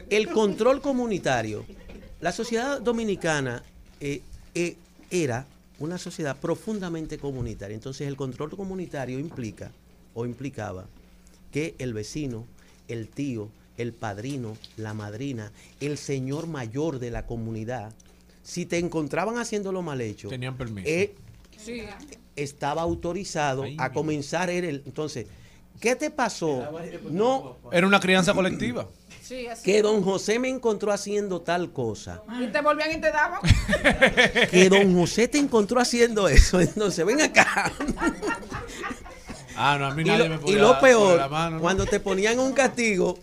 El 0.10 0.30
control 0.30 0.82
comunitario. 0.82 1.66
La 2.20 2.32
sociedad 2.32 2.82
dominicana 2.82 3.64
eh, 4.00 4.22
eh, 4.56 4.76
era 5.12 5.46
una 5.84 5.98
sociedad 5.98 6.38
profundamente 6.40 7.18
comunitaria. 7.18 7.76
Entonces 7.76 8.08
el 8.08 8.16
control 8.16 8.52
comunitario 8.52 9.20
implica 9.20 9.72
o 10.14 10.26
implicaba 10.26 10.88
que 11.52 11.76
el 11.78 11.94
vecino, 11.94 12.46
el 12.88 13.08
tío, 13.10 13.50
el 13.78 13.92
padrino, 13.94 14.56
la 14.78 14.94
madrina, 14.94 15.52
el 15.82 15.98
señor 15.98 16.48
mayor 16.48 17.00
de 17.00 17.12
la 17.12 17.26
comunidad, 17.26 17.94
si 18.44 18.66
te 18.66 18.78
encontraban 18.78 19.38
haciéndolo 19.38 19.82
mal 19.82 20.00
hecho, 20.02 20.30
Tenían 20.30 20.58
permiso. 20.58 20.88
eh, 20.88 21.16
estaba 22.36 22.82
autorizado 22.82 23.66
a 23.78 23.92
comenzar 23.92 24.50
el... 24.50 24.84
Entonces, 24.86 25.28
¿qué 25.80 25.96
te 25.96 26.10
pasó? 26.12 26.68
No, 27.10 27.58
Era 27.72 27.88
una 27.88 28.00
crianza 28.00 28.34
colectiva. 28.34 28.88
Sí, 29.24 29.48
así. 29.48 29.64
que 29.64 29.82
don 29.82 30.04
José 30.04 30.38
me 30.38 30.50
encontró 30.50 30.92
haciendo 30.92 31.40
tal 31.42 31.72
cosa. 31.72 32.22
Y 32.42 32.48
te 32.48 32.60
volvían 32.62 32.92
y 32.92 33.02
te 33.02 33.10
daban. 33.12 33.40
Que 34.52 34.68
don 34.70 34.94
José 34.94 35.28
te 35.30 35.38
encontró 35.40 35.80
haciendo 35.80 36.28
eso. 36.28 36.60
Entonces, 36.60 37.06
ven 37.06 37.22
acá. 37.22 37.72
Ah, 39.56 39.78
no, 39.80 39.86
a 39.88 39.94
mí 39.96 40.02
Y 40.02 40.06
nadie 40.06 40.24
lo, 40.24 40.30
me 40.30 40.36
y 40.36 40.40
podía 40.40 40.58
lo 40.60 40.70
dar 40.74 40.82
peor, 40.82 41.02
sobre 41.08 41.18
la 41.18 41.30
mano, 41.30 41.56
¿no? 41.58 41.62
cuando 41.62 41.86
te 41.86 42.00
ponían 42.00 42.40
un 42.40 42.54
castigo, 42.54 43.18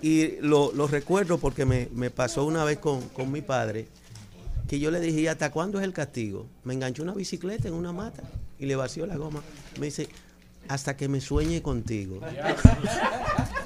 y 0.00 0.36
lo, 0.40 0.72
lo 0.72 0.86
recuerdo 0.86 1.38
porque 1.38 1.64
me, 1.64 1.88
me 1.92 2.10
pasó 2.10 2.44
una 2.44 2.64
vez 2.64 2.78
con, 2.78 3.08
con 3.10 3.30
mi 3.32 3.42
padre, 3.42 3.88
que 4.68 4.78
yo 4.78 4.90
le 4.90 5.00
dije, 5.00 5.20
"¿Y 5.22 5.26
¿hasta 5.26 5.50
cuándo 5.50 5.78
es 5.78 5.84
el 5.84 5.92
castigo? 5.92 6.46
Me 6.64 6.74
enganchó 6.74 7.02
una 7.02 7.12
bicicleta 7.14 7.68
en 7.68 7.74
una 7.74 7.92
mata 7.92 8.22
y 8.58 8.66
le 8.66 8.76
vació 8.76 9.04
la 9.06 9.16
goma. 9.16 9.42
Me 9.80 9.86
dice, 9.86 10.08
hasta 10.68 10.96
que 10.96 11.08
me 11.08 11.20
sueñe 11.20 11.60
contigo. 11.62 12.20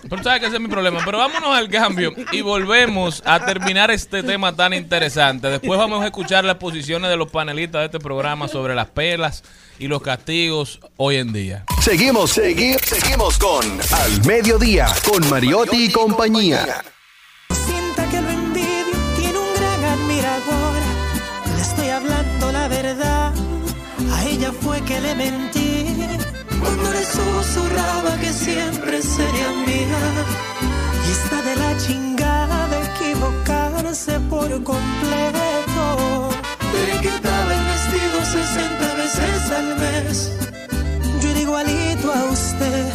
Pero 0.03 0.16
tú 0.16 0.24
sabes 0.24 0.40
que 0.40 0.46
ese 0.46 0.57
es 0.57 0.61
mi 0.62 0.68
problema. 0.68 1.00
Pero 1.05 1.18
vámonos 1.18 1.57
al 1.57 1.68
cambio 1.68 2.12
y 2.32 2.40
volvemos 2.40 3.22
a 3.24 3.44
terminar 3.44 3.90
este 3.90 4.22
tema 4.22 4.55
tan 4.55 4.72
interesante. 4.74 5.48
Después 5.48 5.78
vamos 5.78 6.03
a 6.03 6.07
escuchar 6.07 6.44
las 6.44 6.57
posiciones 6.57 7.09
de 7.11 7.16
los 7.16 7.30
panelistas 7.30 7.80
de 7.80 7.84
este 7.86 7.98
programa 8.00 8.48
sobre 8.48 8.74
las 8.74 8.88
pelas 8.88 9.42
y 9.78 9.86
los 9.88 10.03
castigos 10.03 10.80
hoy 10.96 11.16
en 11.16 11.32
día. 11.32 11.64
Seguimos, 11.80 12.36
segui- 12.36 12.78
seguimos 12.84 13.38
con 13.38 13.64
Al 13.92 14.24
Mediodía, 14.26 14.86
con 15.11 15.28
Mariotti 15.30 15.84
y 15.86 15.90
compañía. 15.92 16.82
Sienta 17.50 18.09
que 18.11 18.20
lo 18.20 18.28
envidio, 18.28 18.96
tiene 19.16 19.38
un 19.38 19.55
gran 19.55 19.84
admirador. 19.84 20.74
Le 21.57 21.62
estoy 21.62 21.88
hablando 21.88 22.53
la 22.53 22.68
verdad. 22.68 23.32
A 24.12 24.24
ella 24.24 24.53
fue 24.61 24.80
que 24.82 25.00
le 25.00 25.14
mentí. 25.14 25.61
Cuando 26.74 26.90
le 26.90 27.04
susurraba 27.04 28.16
que 28.18 28.32
siempre 28.32 29.02
sería 29.02 29.48
mía. 29.66 30.02
Y 31.06 31.10
está 31.10 31.42
de 31.42 31.56
la 31.56 31.76
chingada 31.76 32.68
de 32.68 32.78
equivocarse 32.90 34.18
por 34.30 34.48
completo. 34.64 36.30
Le 36.86 37.00
quitaba 37.00 37.52
el 37.58 37.64
vestido 37.72 38.16
60 38.24 38.94
veces 38.94 39.50
al 39.58 39.68
mes. 39.84 40.32
Yo 41.20 41.28
era 41.28 41.40
igualito 41.40 42.10
a 42.10 42.24
usted 42.32 42.92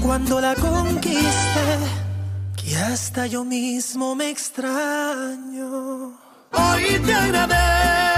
cuando 0.00 0.40
la 0.40 0.54
conquisté 0.54 1.68
que 2.62 2.76
hasta 2.76 3.26
yo 3.26 3.44
mismo 3.44 4.14
me 4.14 4.30
extraño. 4.30 6.12
Hoy 6.52 7.00
te 7.04 7.14
agradezco 7.14 8.09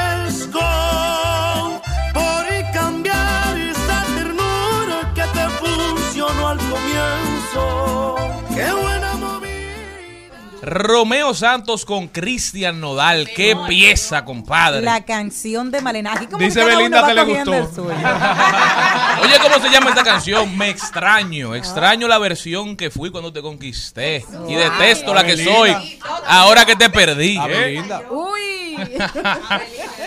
Romeo 10.63 11.35
Santos 11.35 11.85
con 11.85 12.07
Cristian 12.07 12.81
Nodal. 12.81 13.29
Qué 13.35 13.57
pieza, 13.67 14.25
compadre. 14.25 14.81
La 14.81 15.05
canción 15.05 15.73
de 15.73 15.81
Malena. 15.81 16.13
Aquí 16.13 16.27
como 16.27 16.39
Dice 16.39 16.65
Belinda 16.65 17.05
que 17.05 17.15
le 17.15 17.25
gustó. 17.25 17.83
Oye, 19.23 19.39
¿cómo 19.43 19.59
se 19.61 19.71
llama 19.71 19.91
esta 19.91 20.05
canción? 20.05 20.57
Me 20.57 20.69
extraño. 20.71 21.57
Extraño 21.57 22.07
la 22.07 22.19
versión 22.19 22.77
que 22.77 22.91
fui 22.91 23.11
cuando 23.11 23.33
te 23.33 23.43
conquisté. 23.43 24.25
Y 24.49 24.55
detesto 24.55 25.13
la 25.13 25.25
que 25.25 25.37
soy 25.37 25.99
ahora 26.29 26.65
que 26.65 26.77
te 26.77 26.89
perdí. 26.91 27.39
¿eh? 27.39 27.49
Belinda. 27.49 28.03
Uy. 28.09 28.72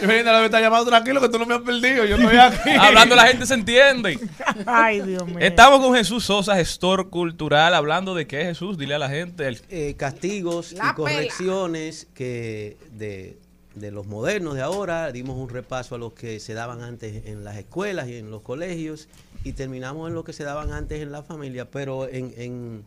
Y 0.02 0.06
Belinda 0.06 0.32
la 0.34 0.40
me 0.40 0.46
está 0.46 0.60
llamando 0.60 0.86
tranquilo 0.90 1.22
que 1.22 1.30
tú 1.30 1.40
no 1.40 1.46
me 1.46 1.56
has 1.56 1.62
perdido. 1.62 2.06
Yo 2.06 2.16
estoy 2.18 2.36
aquí. 2.38 2.70
Hablando 2.80 3.16
la 3.16 3.28
gente 3.28 3.46
se 3.46 3.54
entiende. 3.54 4.20
Ay, 4.66 5.02
Dios 5.02 5.26
mío. 5.28 5.38
Estamos 5.40 5.80
con 5.80 5.96
Jesús 5.96 6.26
Sosa, 6.26 6.56
gestor 6.56 7.10
cultural, 7.10 7.74
hablando 7.74 8.16
de 8.16 8.28
qué 8.28 8.42
es 8.42 8.48
Jesús. 8.50 8.78
Dile 8.78 8.96
a 8.96 9.00
la 9.00 9.10
gente. 9.10 9.48
el- 9.48 9.62
Eh, 9.70 9.96
castigos 9.98 10.74
La 10.74 10.90
y 10.92 10.94
correcciones 10.96 12.08
que 12.14 12.78
de, 12.92 13.38
de 13.76 13.92
los 13.92 14.06
modernos 14.08 14.56
de 14.56 14.62
ahora, 14.62 15.12
dimos 15.12 15.38
un 15.38 15.50
repaso 15.50 15.96
a 15.96 15.98
los 15.98 16.14
que 16.14 16.40
se 16.40 16.54
daban 16.54 16.82
antes 16.82 17.26
en 17.28 17.44
las 17.44 17.58
escuelas 17.58 18.08
y 18.08 18.16
en 18.18 18.32
los 18.32 18.42
colegios 18.42 19.08
y 19.44 19.54
terminamos 19.54 20.08
en 20.10 20.16
lo 20.16 20.24
que 20.24 20.34
se 20.34 20.44
daban 20.44 20.72
antes 20.74 21.02
en 21.02 21.12
la 21.12 21.22
familia, 21.24 21.70
pero 21.70 22.08
en, 22.10 22.34
en, 22.38 22.84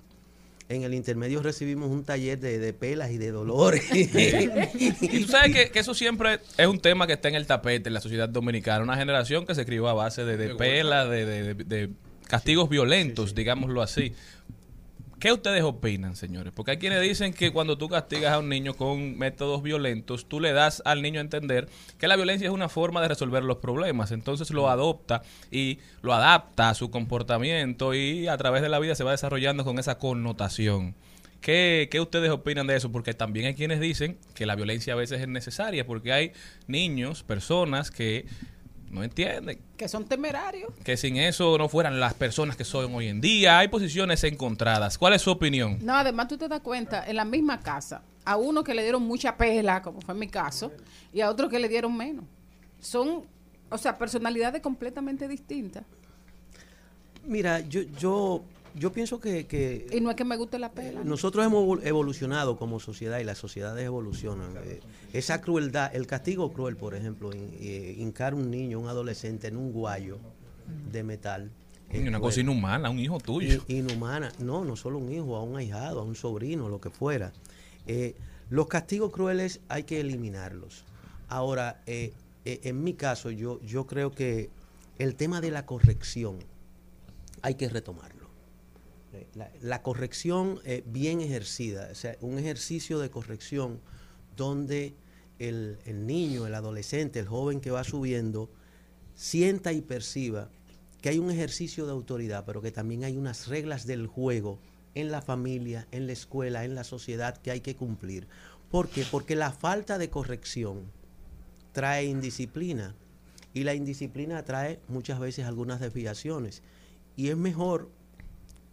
en 0.69 0.83
el 0.83 0.93
intermedio 0.95 1.43
recibimos 1.43 1.91
un 1.91 2.05
taller 2.05 2.39
de, 2.39 2.59
de 2.59 2.73
pelas 2.73 3.11
y 3.11 3.16
de 3.19 3.31
dolores. 3.31 3.85
Y 3.93 5.21
tú 5.25 5.29
sabes 5.29 5.55
que, 5.55 5.71
que 5.71 5.79
eso 5.79 5.95
siempre 5.95 6.41
es 6.57 6.66
un 6.66 6.79
tema 6.81 7.07
que 7.07 7.14
está 7.14 7.29
en 7.29 7.35
el 7.35 7.47
tapete 7.47 7.89
en 7.89 7.95
la 7.95 8.01
sociedad 8.01 8.29
dominicana. 8.29 8.83
Una 8.85 8.97
generación 8.97 9.47
que 9.47 9.55
se 9.55 9.64
crió 9.64 9.89
a 9.89 9.95
base 9.95 10.25
de, 10.25 10.37
de 10.37 10.55
pela, 10.55 11.07
de, 11.07 11.25
de- 11.25 11.55
de- 11.55 11.64
de 11.64 11.91
castigos 12.27 12.69
violentos, 12.69 13.35
digámoslo 13.35 13.81
así. 13.81 14.12
¿Qué 15.21 15.33
ustedes 15.33 15.64
opinan, 15.64 16.14
señores? 16.14 16.53
Porque 16.55 16.73
hay 16.73 16.77
quienes 16.77 17.01
dicen 17.01 17.33
que 17.33 17.51
cuando 17.51 17.77
tú 17.77 17.89
castigas 17.89 18.33
a 18.33 18.39
un 18.39 18.49
niño 18.49 18.75
con 18.75 19.19
métodos 19.19 19.64
violentos, 19.64 20.29
tú 20.29 20.39
le 20.39 20.53
das 20.53 20.81
al 20.85 21.03
niño 21.03 21.19
a 21.19 21.23
entender 21.23 21.69
que 21.99 22.07
la 22.07 22.14
violencia 22.14 22.47
es 22.47 22.55
una 22.55 22.69
forma 22.69 23.03
de 23.03 23.09
resolver 23.09 23.43
los 23.43 23.57
problemas. 23.57 24.12
Entonces 24.12 24.51
lo 24.53 24.71
adopta 24.71 25.23
y 25.51 25.81
lo 26.03 26.14
adapta 26.14 26.69
a 26.69 26.75
su 26.75 26.93
comportamiento 26.93 27.95
y 27.95 28.29
a 28.29 28.37
través 28.37 28.62
de 28.62 28.69
la 28.69 28.79
vida 28.79 28.95
se 28.95 29.03
va 29.03 29.11
desarrollando 29.11 29.64
con 29.64 29.81
esa 29.81 29.99
connotación. 29.99 30.95
¿Qué, 31.41 31.89
qué 31.91 32.01
ustedes 32.01 32.31
opinan 32.31 32.69
de 32.69 32.77
eso? 32.77 32.93
Porque 32.93 33.12
también 33.12 33.47
hay 33.47 33.55
quienes 33.55 33.81
dicen 33.81 34.19
que 34.35 34.47
la 34.47 34.55
violencia 34.55 34.93
a 34.93 34.97
veces 34.97 35.21
es 35.21 35.27
necesaria 35.29 35.85
porque 35.85 36.12
hay 36.12 36.33
niños, 36.69 37.25
personas 37.25 37.91
que 37.91 38.25
no 38.91 39.03
entienden 39.05 39.61
Que 39.76 39.89
son 39.89 40.05
temerarios. 40.07 40.72
que 40.84 40.97
sin 40.97 41.16
eso 41.16 41.57
no 41.59 41.68
fueran 41.68 42.01
las 42.01 42.14
personas 42.14 42.57
que 42.57 42.64
son 42.64 42.95
hoy 42.95 43.09
en 43.09 43.20
día. 43.20 43.59
Hay 43.59 43.68
posiciones 43.68 44.24
encontradas. 44.24 44.99
¿Cuál 44.99 45.12
es 45.14 45.22
su 45.22 45.30
opinión? 45.30 45.78
No, 45.82 45.95
además 45.95 46.28
tú 46.28 46.36
te 46.39 46.49
das 46.49 46.61
cuenta, 46.61 47.05
en 47.09 47.16
la 47.16 47.24
misma 47.24 47.61
casa, 47.61 48.03
a 48.24 48.36
uno 48.36 48.62
que 48.64 48.74
le 48.74 48.82
dieron 48.82 49.03
mucha 49.03 49.36
pela, 49.36 49.82
como 49.82 50.01
fue 50.01 50.14
mi 50.14 50.28
caso, 50.28 50.72
y 51.12 51.20
a 51.20 51.30
otro 51.30 51.49
que 51.49 51.59
le 51.59 51.68
dieron 51.68 51.97
menos. 51.97 52.24
Son, 52.80 53.24
o 53.70 53.78
sea, 53.78 53.97
personalidades 53.99 54.61
completamente 54.62 55.26
distintas. 55.28 55.84
Mira, 57.24 57.61
yo, 57.61 57.82
yo, 57.99 58.43
yo 58.75 58.93
pienso 58.93 59.21
que, 59.21 59.47
que 59.47 59.87
Y 59.93 60.01
no 60.01 60.11
es 60.11 60.16
que 60.16 60.25
me 60.25 60.37
guste 60.37 60.59
la 60.59 60.73
pela. 60.73 61.01
¿no? 61.01 61.11
Nosotros 61.11 61.45
hemos 61.45 61.64
evol- 61.64 61.81
evolucionado 61.87 62.57
como 62.57 62.81
sociedad 62.81 63.19
y 63.19 63.25
las 63.25 63.39
sociedades 63.39 63.85
evolucionan. 63.85 64.51
Eh, 64.64 64.81
esa 65.12 65.41
crueldad, 65.41 65.95
el 65.95 66.07
castigo 66.07 66.53
cruel, 66.53 66.77
por 66.77 66.95
ejemplo, 66.95 67.33
in- 67.35 67.55
eh, 67.61 67.95
hincar 67.99 68.35
un 68.35 68.51
niño, 68.51 68.79
un 68.81 68.89
adolescente 68.89 69.49
en 69.49 69.57
un 69.57 69.73
guayo 69.73 70.19
de 70.93 71.03
metal. 71.03 71.51
es 71.91 72.01
Una 72.01 72.19
cruel. 72.19 72.21
cosa 72.21 72.41
inhumana, 72.41 72.91
un 72.91 72.99
hijo 72.99 73.19
tuyo. 73.19 73.62
In- 73.69 73.89
inhumana. 73.89 74.31
No, 74.39 74.64
no 74.64 74.77
solo 74.77 74.99
un 74.99 75.11
hijo, 75.11 75.37
a 75.37 75.43
un 75.43 75.57
ahijado, 75.57 76.01
a 76.01 76.03
un 76.05 76.14
sobrino, 76.14 76.69
lo 76.69 76.81
que 76.81 76.91
fuera. 76.91 77.33
Eh, 77.87 78.14
los 78.51 78.66
castigos 78.69 79.11
crueles 79.12 79.61
hay 79.69 79.85
que 79.85 79.99
eliminarlos. 80.01 80.85
Ahora, 81.29 81.81
eh, 81.87 82.12
eh, 82.45 82.61
en 82.64 82.83
mi 82.85 82.93
caso, 82.95 83.31
yo, 83.31 83.61
yo 83.62 83.87
creo 83.87 84.11
que 84.11 84.51
el 84.99 85.14
tema 85.14 85.41
de 85.41 85.51
la 85.51 85.64
corrección 85.66 86.39
hay 87.43 87.55
que 87.55 87.69
retomarlo. 87.69 88.18
Eh, 89.13 89.27
La, 89.63 89.83
corrección 89.83 90.61
eh, 90.65 90.83
bien 90.87 91.21
ejercida, 91.21 91.89
o 91.91 91.95
sea, 91.95 92.17
un 92.21 92.39
ejercicio 92.39 92.99
de 92.99 93.11
corrección 93.11 93.81
donde 94.37 94.95
el, 95.39 95.79
el 95.87 96.07
niño, 96.07 96.47
el 96.47 96.55
adolescente, 96.55 97.19
el 97.19 97.27
joven 97.27 97.61
que 97.61 97.71
va 97.71 97.85
subiendo, 97.85 98.51
sienta 99.15 99.73
y 99.73 99.81
perciba 99.81 100.51
que 101.01 101.09
hay 101.09 101.19
un 101.19 101.31
ejercicio 101.31 101.87
de 101.87 101.93
autoridad, 101.93 102.45
pero 102.45 102.61
que 102.61 102.73
también 102.73 103.05
hay 103.05 103.17
unas 103.17 103.47
reglas 103.49 103.87
del 103.87 104.07
juego 104.07 104.59
en 104.95 105.11
la 105.11 105.23
familia, 105.23 105.87
en 105.93 106.07
la 106.07 106.13
escuela, 106.13 106.65
en 106.65 106.75
la 106.75 106.85
sociedad 106.85 107.37
que 107.37 107.51
hay 107.51 107.61
que 107.61 107.77
cumplir. 107.77 108.27
¿Por 108.71 108.89
qué? 108.89 109.05
Porque 109.11 109.37
la 109.37 109.53
falta 109.53 109.97
de 109.97 110.11
corrección 110.11 110.83
trae 111.73 112.05
indisciplina 112.05 112.95
y 113.55 113.65
la 113.65 113.75
indisciplina 113.75 114.45
trae 114.45 114.81
muchas 114.89 115.21
veces 115.21 115.47
algunas 115.47 115.81
desviaciones. 115.81 116.63
Y 117.17 117.29
es 117.29 117.37
mejor 117.37 117.91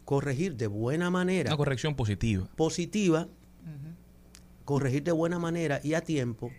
corregir 0.05 0.55
de 0.55 0.67
buena 0.67 1.09
manera. 1.09 1.49
Una 1.49 1.57
corrección 1.57 1.95
positiva. 1.95 2.47
Positiva, 2.55 3.27
corregir 4.63 5.03
de 5.03 5.11
buena 5.11 5.39
manera 5.39 5.79
y 5.83 5.93
a 5.93 6.01
tiempo, 6.01 6.51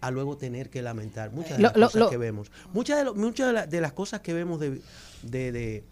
a 0.00 0.10
luego 0.10 0.36
tener 0.36 0.70
que 0.70 0.82
lamentar 0.82 1.32
muchas 1.32 1.56
de 1.56 1.62
las 1.62 1.76
lo- 1.76 1.86
cosas 1.86 2.00
lo- 2.00 2.10
que 2.10 2.16
vemos. 2.18 2.50
Muchas 2.72 2.98
de, 2.98 3.04
lo- 3.04 3.14
muchas 3.14 3.46
de, 3.48 3.52
la- 3.52 3.66
de 3.66 3.80
las 3.80 3.92
cosas 3.92 4.20
que 4.20 4.32
vemos 4.32 4.60
de, 4.60 4.80
de, 5.22 5.52
de- 5.52 5.84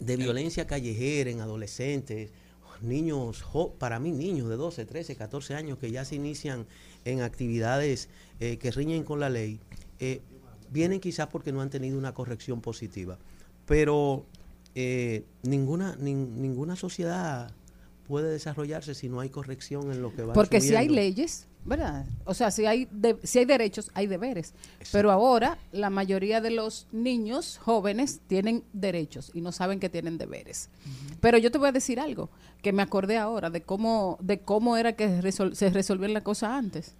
de 0.00 0.16
violencia 0.16 0.66
callejera 0.66 1.30
en 1.30 1.40
adolescentes 1.40 2.30
niños, 2.80 3.42
jo- 3.42 3.74
para 3.74 4.00
mí 4.00 4.10
niños 4.10 4.48
de 4.48 4.56
12, 4.56 4.86
13, 4.86 5.14
14 5.14 5.54
años 5.54 5.76
que 5.78 5.90
ya 5.90 6.06
se 6.06 6.14
inician 6.14 6.66
en 7.04 7.20
actividades 7.20 8.08
eh, 8.40 8.56
que 8.56 8.70
riñen 8.70 9.04
con 9.04 9.20
la 9.20 9.28
ley, 9.28 9.60
eh, 9.98 10.22
vienen 10.70 10.98
quizás 11.00 11.26
porque 11.26 11.52
no 11.52 11.60
han 11.60 11.68
tenido 11.68 11.98
una 11.98 12.14
corrección 12.14 12.62
positiva. 12.62 13.18
Pero 13.66 14.24
eh, 14.74 15.24
ninguna, 15.42 15.96
nin- 15.98 16.30
ninguna 16.36 16.76
sociedad 16.76 17.50
puede 18.06 18.30
desarrollarse 18.30 18.94
si 18.94 19.08
no 19.08 19.20
hay 19.20 19.28
corrección 19.28 19.90
en 19.92 20.02
lo 20.02 20.14
que 20.14 20.22
va 20.22 20.32
Porque 20.34 20.60
si 20.60 20.74
hay 20.74 20.88
leyes, 20.88 21.46
¿verdad? 21.64 22.06
O 22.24 22.34
sea, 22.34 22.50
si 22.50 22.66
hay, 22.66 22.88
de- 22.90 23.16
si 23.22 23.38
hay 23.38 23.44
derechos, 23.44 23.90
hay 23.94 24.06
deberes. 24.08 24.52
Pero 24.90 25.10
ahora 25.12 25.58
la 25.70 25.90
mayoría 25.90 26.40
de 26.40 26.50
los 26.50 26.86
niños 26.92 27.58
jóvenes 27.58 28.20
tienen 28.26 28.64
derechos 28.72 29.30
y 29.34 29.40
no 29.40 29.52
saben 29.52 29.78
que 29.78 29.88
tienen 29.88 30.18
deberes. 30.18 30.70
Pero 31.20 31.38
yo 31.38 31.50
te 31.52 31.58
voy 31.58 31.68
a 31.68 31.72
decir 31.72 32.00
algo 32.00 32.30
que 32.62 32.72
me 32.72 32.82
acordé 32.82 33.16
ahora 33.16 33.48
de 33.50 33.62
cómo, 33.62 34.18
de 34.20 34.40
cómo 34.40 34.76
era 34.76 34.94
que 34.94 35.20
resol- 35.22 35.54
se 35.54 35.70
resolvían 35.70 36.12
las 36.14 36.22
cosas 36.24 36.50
antes. 36.50 36.94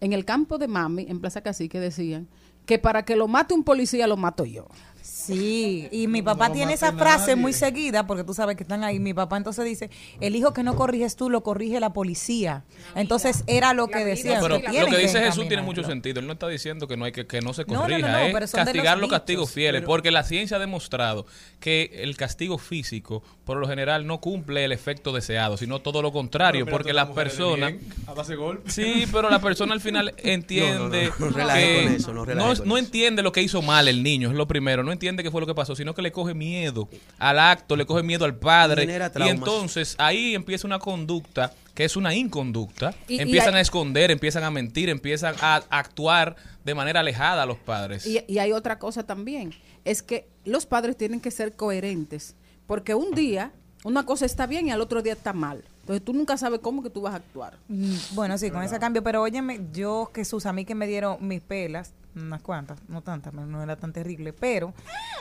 En 0.00 0.12
el 0.12 0.24
campo 0.24 0.58
de 0.58 0.66
Mami, 0.68 1.06
en 1.08 1.20
Plaza 1.20 1.40
Cacique, 1.42 1.78
decían 1.80 2.26
que 2.66 2.78
para 2.80 3.04
que 3.04 3.14
lo 3.16 3.28
mate 3.28 3.54
un 3.54 3.62
policía, 3.64 4.06
lo 4.08 4.16
mato 4.16 4.44
yo. 4.44 4.66
Sí, 5.06 5.88
y 5.92 6.08
mi 6.08 6.20
papá 6.20 6.52
tiene 6.52 6.72
esa 6.72 6.92
frase 6.92 7.36
muy 7.36 7.52
seguida, 7.52 8.06
porque 8.06 8.24
tú 8.24 8.34
sabes 8.34 8.56
que 8.56 8.64
están 8.64 8.82
ahí. 8.84 8.98
Mi 8.98 9.14
papá 9.14 9.36
entonces 9.36 9.64
dice, 9.64 9.90
el 10.20 10.34
hijo 10.34 10.52
que 10.52 10.62
no 10.62 10.74
corriges 10.74 11.14
tú, 11.16 11.30
lo 11.30 11.42
corrige 11.42 11.78
la 11.80 11.92
policía. 11.92 12.64
Entonces 12.94 13.44
era 13.46 13.72
lo 13.72 13.88
que 13.88 14.04
decía. 14.04 14.40
Pero 14.40 14.58
lo 14.58 14.90
que 14.90 14.98
dice 14.98 15.20
Jesús 15.20 15.46
tiene 15.48 15.62
mucho 15.62 15.84
sentido. 15.84 16.20
Él 16.20 16.26
no 16.26 16.32
está 16.32 16.48
diciendo 16.48 16.88
que 16.88 16.96
no 16.96 17.04
hay 17.04 17.12
que, 17.12 17.26
que 17.26 17.40
no 17.40 17.54
se 17.54 17.64
No, 17.64 17.74
no, 17.74 17.74
no, 17.74 17.82
corrija, 17.82 18.12
no, 18.12 18.18
es 18.18 18.32
pero 18.32 18.46
de 18.46 18.52
castigar 18.52 18.96
los 18.98 19.02
los 19.02 19.10
castigos 19.10 19.44
dichos, 19.44 19.54
fieles, 19.54 19.80
pero- 19.82 19.86
porque 19.88 20.10
la 20.10 20.24
ciencia 20.24 20.56
ha 20.56 20.60
demostrado 20.60 21.26
que 21.60 21.90
el 22.02 22.16
castigo 22.16 22.58
físico, 22.58 23.22
por 23.44 23.58
lo 23.58 23.68
general, 23.68 24.06
no 24.06 24.20
cumple 24.20 24.64
el 24.64 24.72
efecto 24.72 25.12
deseado, 25.12 25.56
sino 25.56 25.80
todo 25.80 26.02
lo 26.02 26.12
contrario, 26.12 26.64
Pero 26.64 26.76
porque 26.76 26.92
las 26.92 27.08
personas... 27.10 27.72
bien, 27.72 27.92
a 28.06 28.14
base 28.14 28.32
de 28.32 28.36
golpe. 28.36 28.70
Sí, 28.70 29.04
pero 29.12 29.30
la 29.30 29.40
persona 29.40 29.72
al 29.72 29.80
final 29.80 30.14
entiende 30.18 31.10
No, 31.18 31.32
que 31.54 31.96
eso, 31.96 32.64
no 32.64 32.78
entiende 32.78 33.22
lo 33.22 33.32
que 33.32 33.42
hizo 33.42 33.62
mal 33.62 33.88
el 33.88 34.02
niño, 34.02 34.30
es 34.30 34.34
lo 34.34 34.46
primero, 34.46 34.82
no 34.82 34.92
entiende 34.96 35.22
qué 35.22 35.30
fue 35.30 35.40
lo 35.40 35.46
que 35.46 35.54
pasó, 35.54 35.76
sino 35.76 35.94
que 35.94 36.02
le 36.02 36.10
coge 36.12 36.34
miedo 36.34 36.88
al 37.18 37.38
acto, 37.38 37.76
le 37.76 37.86
coge 37.86 38.02
miedo 38.02 38.24
al 38.24 38.36
padre 38.36 38.84
y 39.16 39.28
entonces 39.28 39.94
ahí 39.98 40.34
empieza 40.34 40.66
una 40.66 40.78
conducta 40.78 41.52
que 41.74 41.84
es 41.84 41.94
una 41.96 42.14
inconducta, 42.14 42.94
Y- 43.06 43.16
y 43.16 43.20
empiezan 43.20 43.54
hay- 43.54 43.58
a 43.58 43.60
esconder, 43.62 44.10
empiezan 44.10 44.44
a 44.44 44.50
mentir, 44.50 44.88
empiezan 44.88 45.34
a 45.42 45.56
actuar 45.68 46.36
de 46.64 46.74
manera 46.74 47.00
alejada 47.00 47.42
a 47.42 47.46
los 47.46 47.58
padres. 47.58 48.06
Y, 48.06 48.20
y 48.26 48.38
hay 48.38 48.52
otra 48.52 48.78
cosa 48.78 49.02
también, 49.04 49.52
es 49.84 50.02
que 50.02 50.26
los 50.46 50.64
padres 50.64 50.96
tienen 50.96 51.20
que 51.20 51.30
ser 51.30 51.54
coherentes, 51.54 52.34
porque 52.66 52.94
un 52.94 53.10
día 53.14 53.52
una 53.84 54.04
cosa 54.06 54.24
está 54.24 54.46
bien 54.46 54.66
y 54.66 54.70
al 54.72 54.80
otro 54.80 55.02
día 55.02 55.12
está 55.12 55.32
mal. 55.32 55.62
Entonces 55.82 56.04
tú 56.04 56.12
nunca 56.12 56.36
sabes 56.36 56.58
cómo 56.60 56.82
que 56.82 56.90
tú 56.90 57.02
vas 57.02 57.12
a 57.12 57.18
actuar. 57.18 57.56
Mm, 57.68 57.94
Bueno, 58.14 58.36
sí, 58.38 58.50
con 58.50 58.62
ese 58.64 58.80
cambio, 58.80 59.04
pero 59.04 59.22
óyeme, 59.22 59.60
yo, 59.72 60.10
Jesús, 60.12 60.46
a 60.46 60.52
mí 60.52 60.64
que 60.64 60.74
me 60.74 60.86
dieron 60.88 61.18
mis 61.20 61.40
pelas, 61.42 61.92
unas 62.16 62.42
cuantas, 62.42 62.78
no 62.88 63.02
tantas, 63.02 63.32
no 63.34 63.62
era 63.62 63.76
tan 63.76 63.92
terrible, 63.92 64.32
pero, 64.32 64.72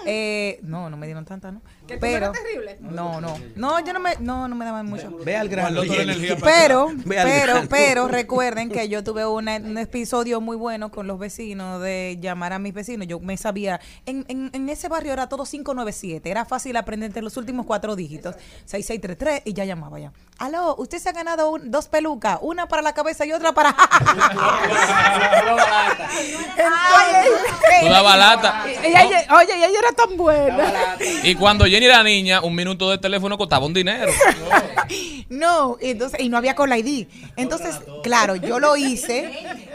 eh, 0.06 0.60
no, 0.64 0.90
no 0.90 0.98
me 0.98 1.06
dieron 1.08 1.26
tantas, 1.26 1.54
¿no? 1.54 1.62
¿Que 1.88 1.98
pero, 1.98 2.32
terrible? 2.32 2.78
No, 2.80 3.20
no, 3.22 3.38
no, 3.56 3.80
yo 3.86 3.94
no 3.94 4.00
me, 4.00 4.16
no, 4.20 4.48
no 4.48 4.56
me 4.56 4.64
daban 4.66 4.86
mucho. 4.88 5.12
Ve 5.26 5.36
al 5.36 5.50
grano. 5.50 5.82
Pero, 6.42 6.88
pero, 7.06 7.46
grano. 7.54 7.68
pero 7.70 8.08
recuerden 8.08 8.70
que 8.70 8.88
yo 8.90 9.04
tuve 9.04 9.26
una- 9.26 9.58
un 9.58 9.78
episodio 9.78 10.40
muy 10.42 10.56
bueno 10.58 10.90
con 10.90 11.06
los 11.08 11.20
vecinos 11.20 11.82
de 11.82 12.18
llamar 12.22 12.54
a 12.54 12.60
mis 12.60 12.74
vecinos. 12.74 13.08
Yo 13.08 13.20
me 13.20 13.36
sabía, 13.38 13.80
en, 14.06 14.26
en, 14.30 14.50
en 14.54 14.70
ese 14.70 14.88
barrio 14.88 15.14
era 15.14 15.28
todo 15.28 15.44
597, 15.46 16.30
era 16.32 16.46
fácil 16.46 16.78
aprender 16.78 17.08
entre 17.08 17.22
los 17.22 17.36
últimos 17.38 17.66
cuatro 17.66 17.96
dígitos, 17.96 18.36
6633 18.66 19.42
y 19.46 19.54
ya 19.54 19.66
llamaba 19.66 20.00
ya. 20.00 20.12
Aló, 20.38 20.76
usted 20.78 21.00
se 21.00 21.10
ha 21.10 21.14
ganado 21.14 21.52
un- 21.52 21.72
dos 21.72 21.88
pelucas, 21.88 22.40
una 22.42 22.68
para 22.68 22.82
la 22.82 22.94
cabeza 22.94 23.26
y 23.26 23.32
otra 23.32 23.54
para... 23.54 23.76
Tú 27.82 27.88
dabas 27.90 28.18
lata. 28.18 28.66
Ella- 28.84 29.04
ella- 29.04 29.28
oye, 29.36 29.58
y 29.58 29.64
ella 29.64 29.80
era 29.80 29.92
tan 29.92 30.18
buena. 30.18 30.96
Y 31.24 31.36
cuando 31.36 31.66
Jenny 31.66 31.86
era 31.86 32.04
niña, 32.04 32.42
un 32.42 32.56
minuto 32.56 32.90
de 32.90 32.98
teléfono 32.98 33.38
costaba 33.38 33.66
un 33.66 33.74
dinero. 33.74 34.12
No, 35.28 35.78
y 35.82 35.90
entonces, 35.90 36.20
y 36.20 36.30
no 36.30 36.38
había 36.38 36.54
la 36.70 36.78
ID. 36.78 37.08
Entonces, 37.36 37.78
claro, 38.04 38.36
yo 38.36 38.60
lo 38.60 38.78
hice, 38.78 39.32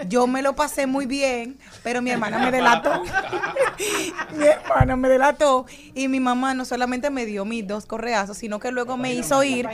yo 0.09 0.29
me 0.29 0.43
lo 0.43 0.55
pasé 0.55 0.87
muy 0.87 1.07
bien, 1.07 1.59
pero 1.83 2.03
mi 2.03 2.11
hermana 2.11 2.39
me 2.39 2.51
delató. 2.57 3.03
mi 4.37 4.45
hermana 4.47 4.97
me 4.97 5.09
delató 5.09 5.67
y 5.95 6.09
mi 6.09 6.21
mamá 6.21 6.55
no 6.55 6.65
solamente 6.65 7.11
me 7.11 7.27
dio 7.27 7.45
mis 7.45 7.67
dos 7.67 7.87
correazos, 7.87 8.37
sino 8.39 8.59
que 8.61 8.71
luego 8.71 8.97
me 8.97 9.15
hizo 9.15 9.43
ir, 9.43 9.69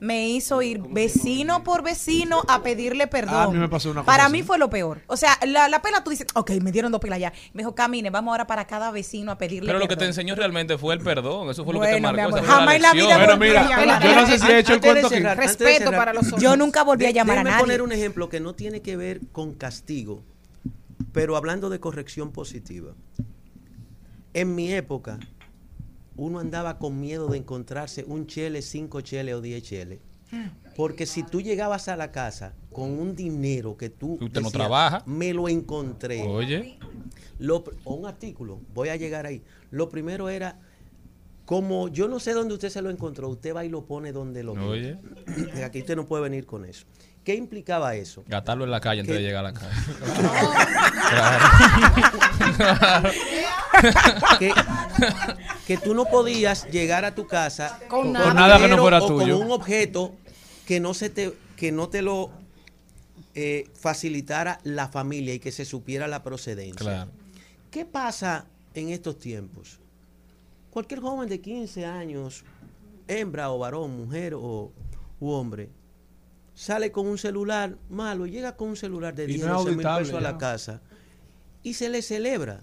me 0.00 0.28
hizo 0.28 0.62
ir 0.62 0.80
vecino 0.88 1.62
por 1.62 1.82
vecino 1.82 2.42
a 2.48 2.62
pedirle 2.62 3.06
perdón. 3.06 3.34
Ah, 3.36 3.42
a 3.44 3.48
mí 3.50 3.58
me 3.58 3.68
pasó 3.68 3.90
una 3.90 4.00
cosa 4.00 4.06
Para 4.06 4.24
así. 4.24 4.32
mí 4.32 4.42
fue 4.42 4.58
lo 4.58 4.70
peor. 4.70 5.02
O 5.06 5.16
sea, 5.16 5.38
la, 5.46 5.68
la 5.68 5.82
pela 5.82 6.02
tú 6.02 6.10
dices, 6.10 6.26
ok, 6.34 6.50
me 6.62 6.72
dieron 6.72 6.92
dos 6.92 7.00
pelas 7.00 7.18
ya. 7.18 7.32
Me 7.52 7.62
dijo, 7.62 7.74
camine, 7.74 8.10
vamos 8.10 8.32
ahora 8.32 8.46
para 8.46 8.66
cada 8.66 8.90
vecino 8.90 9.32
a 9.32 9.38
pedirle 9.38 9.66
Pero 9.68 9.78
lo 9.78 9.84
que 9.86 9.94
te 9.94 9.98
perdón. 10.00 10.08
enseñó 10.08 10.34
realmente 10.34 10.78
fue 10.78 10.94
el 10.94 11.00
perdón. 11.00 11.50
Eso 11.50 11.64
fue 11.64 11.74
lo 11.74 11.80
que 11.80 11.86
te 11.86 11.92
Bueno, 12.00 12.08
mi 12.12 12.16
marcó. 12.16 12.36
amor, 12.36 12.44
esa 12.44 12.52
jamás 12.56 12.74
en 12.76 12.82
la 12.82 12.92
vida 12.92 13.16
Bueno, 13.18 13.36
mira, 13.36 13.60
a 13.96 14.00
yo 14.00 14.14
no 14.14 14.26
sé 14.26 14.38
si 14.38 14.46
he 14.50 14.58
hecho 14.58 14.72
el 14.72 14.76
Antes 14.76 14.94
de 14.94 15.00
cuento 15.10 15.30
aquí. 15.30 15.40
Respeto 15.40 15.78
cerrar, 15.84 15.96
para 15.98 16.12
los 16.14 16.24
hombres. 16.24 16.42
Yo 16.42 16.56
nunca 16.56 16.82
volví 16.82 17.06
a 17.06 17.10
llamar 17.10 17.38
a 17.38 17.44
nadie. 17.44 17.60
poner 17.60 17.82
un 17.82 17.92
ejemplo 17.92 18.28
que 18.28 18.40
no 18.40 18.54
tiene 18.54 18.80
que 18.82 18.96
ver 18.96 19.20
con 19.32 19.54
castigo, 19.54 20.22
pero 21.12 21.36
hablando 21.36 21.70
de 21.70 21.80
corrección 21.80 22.32
positiva. 22.32 22.94
En 24.32 24.54
mi 24.54 24.72
época, 24.72 25.18
uno 26.16 26.38
andaba 26.38 26.78
con 26.78 27.00
miedo 27.00 27.28
de 27.28 27.38
encontrarse 27.38 28.04
un 28.06 28.26
chele, 28.26 28.62
cinco 28.62 29.00
cheles 29.00 29.34
o 29.34 29.40
diez 29.40 29.62
cheles. 29.62 30.00
Porque 30.76 31.06
si 31.06 31.24
tú 31.24 31.40
llegabas 31.40 31.88
a 31.88 31.96
la 31.96 32.12
casa 32.12 32.54
con 32.72 32.98
un 32.98 33.16
dinero 33.16 33.76
que 33.76 33.90
tú... 33.90 34.12
Usted 34.12 34.40
no 34.40 34.48
decías, 34.48 34.52
trabaja. 34.52 35.02
Me 35.06 35.34
lo 35.34 35.48
encontré. 35.48 36.22
Oye, 36.22 36.78
Lo 37.38 37.64
o 37.84 37.94
un 37.94 38.06
artículo, 38.06 38.60
voy 38.72 38.90
a 38.90 38.96
llegar 38.96 39.26
ahí. 39.26 39.42
Lo 39.70 39.88
primero 39.88 40.28
era, 40.28 40.60
como 41.44 41.88
yo 41.88 42.06
no 42.06 42.20
sé 42.20 42.32
dónde 42.32 42.54
usted 42.54 42.68
se 42.70 42.80
lo 42.80 42.90
encontró, 42.90 43.28
usted 43.28 43.54
va 43.54 43.64
y 43.64 43.68
lo 43.68 43.84
pone 43.84 44.12
donde 44.12 44.44
lo 44.44 44.52
oye. 44.52 44.98
Aquí 45.64 45.80
usted 45.80 45.96
no 45.96 46.06
puede 46.06 46.22
venir 46.22 46.46
con 46.46 46.64
eso. 46.64 46.86
¿Qué 47.24 47.34
implicaba 47.34 47.94
eso? 47.94 48.24
Gastarlo 48.26 48.64
en 48.64 48.70
la 48.70 48.80
calle 48.80 49.00
antes 49.00 49.14
de 49.14 49.22
llegar 49.22 49.44
a 49.44 49.52
la 49.52 49.58
calle. 49.58 49.74
que, 54.38 54.52
que 55.66 55.76
tú 55.78 55.94
no 55.94 56.04
podías 56.06 56.68
llegar 56.70 57.04
a 57.04 57.14
tu 57.14 57.26
casa 57.26 57.78
Con 57.88 58.12
nada. 58.12 58.34
nada 58.34 58.56
que 58.56 58.62
no 58.62 58.68
dinero 58.68 58.82
fuera 58.82 59.02
o 59.02 59.06
tuyo. 59.06 59.38
con 59.38 59.46
un 59.46 59.52
objeto 59.52 60.14
que 60.66 60.80
no 60.80 60.94
se 60.94 61.10
te 61.10 61.34
que 61.56 61.72
no 61.72 61.88
te 61.88 62.00
lo 62.02 62.30
eh, 63.34 63.68
facilitara 63.74 64.60
la 64.64 64.88
familia 64.88 65.34
y 65.34 65.38
que 65.38 65.52
se 65.52 65.64
supiera 65.64 66.08
la 66.08 66.22
procedencia. 66.22 66.78
Claro. 66.78 67.10
¿Qué 67.70 67.84
pasa 67.84 68.46
en 68.74 68.88
estos 68.88 69.18
tiempos? 69.18 69.78
Cualquier 70.70 71.00
joven 71.00 71.28
de 71.28 71.40
15 71.40 71.84
años, 71.84 72.44
hembra 73.08 73.50
o 73.50 73.58
varón, 73.58 73.96
mujer 73.96 74.34
o 74.34 74.72
u 75.20 75.30
hombre, 75.30 75.68
sale 76.60 76.92
con 76.92 77.06
un 77.06 77.16
celular 77.16 77.76
malo, 77.88 78.26
llega 78.26 78.54
con 78.56 78.68
un 78.68 78.76
celular 78.76 79.14
de 79.14 79.24
Y 79.24 79.34
10, 79.34 79.40
no 79.46 79.46
es 79.46 79.64
12 79.64 79.70
mil 79.76 79.86
pesos 79.86 80.14
a 80.14 80.20
la 80.20 80.36
casa 80.36 80.80
y 81.62 81.72
se 81.74 81.88
le 81.88 82.02
celebra. 82.02 82.60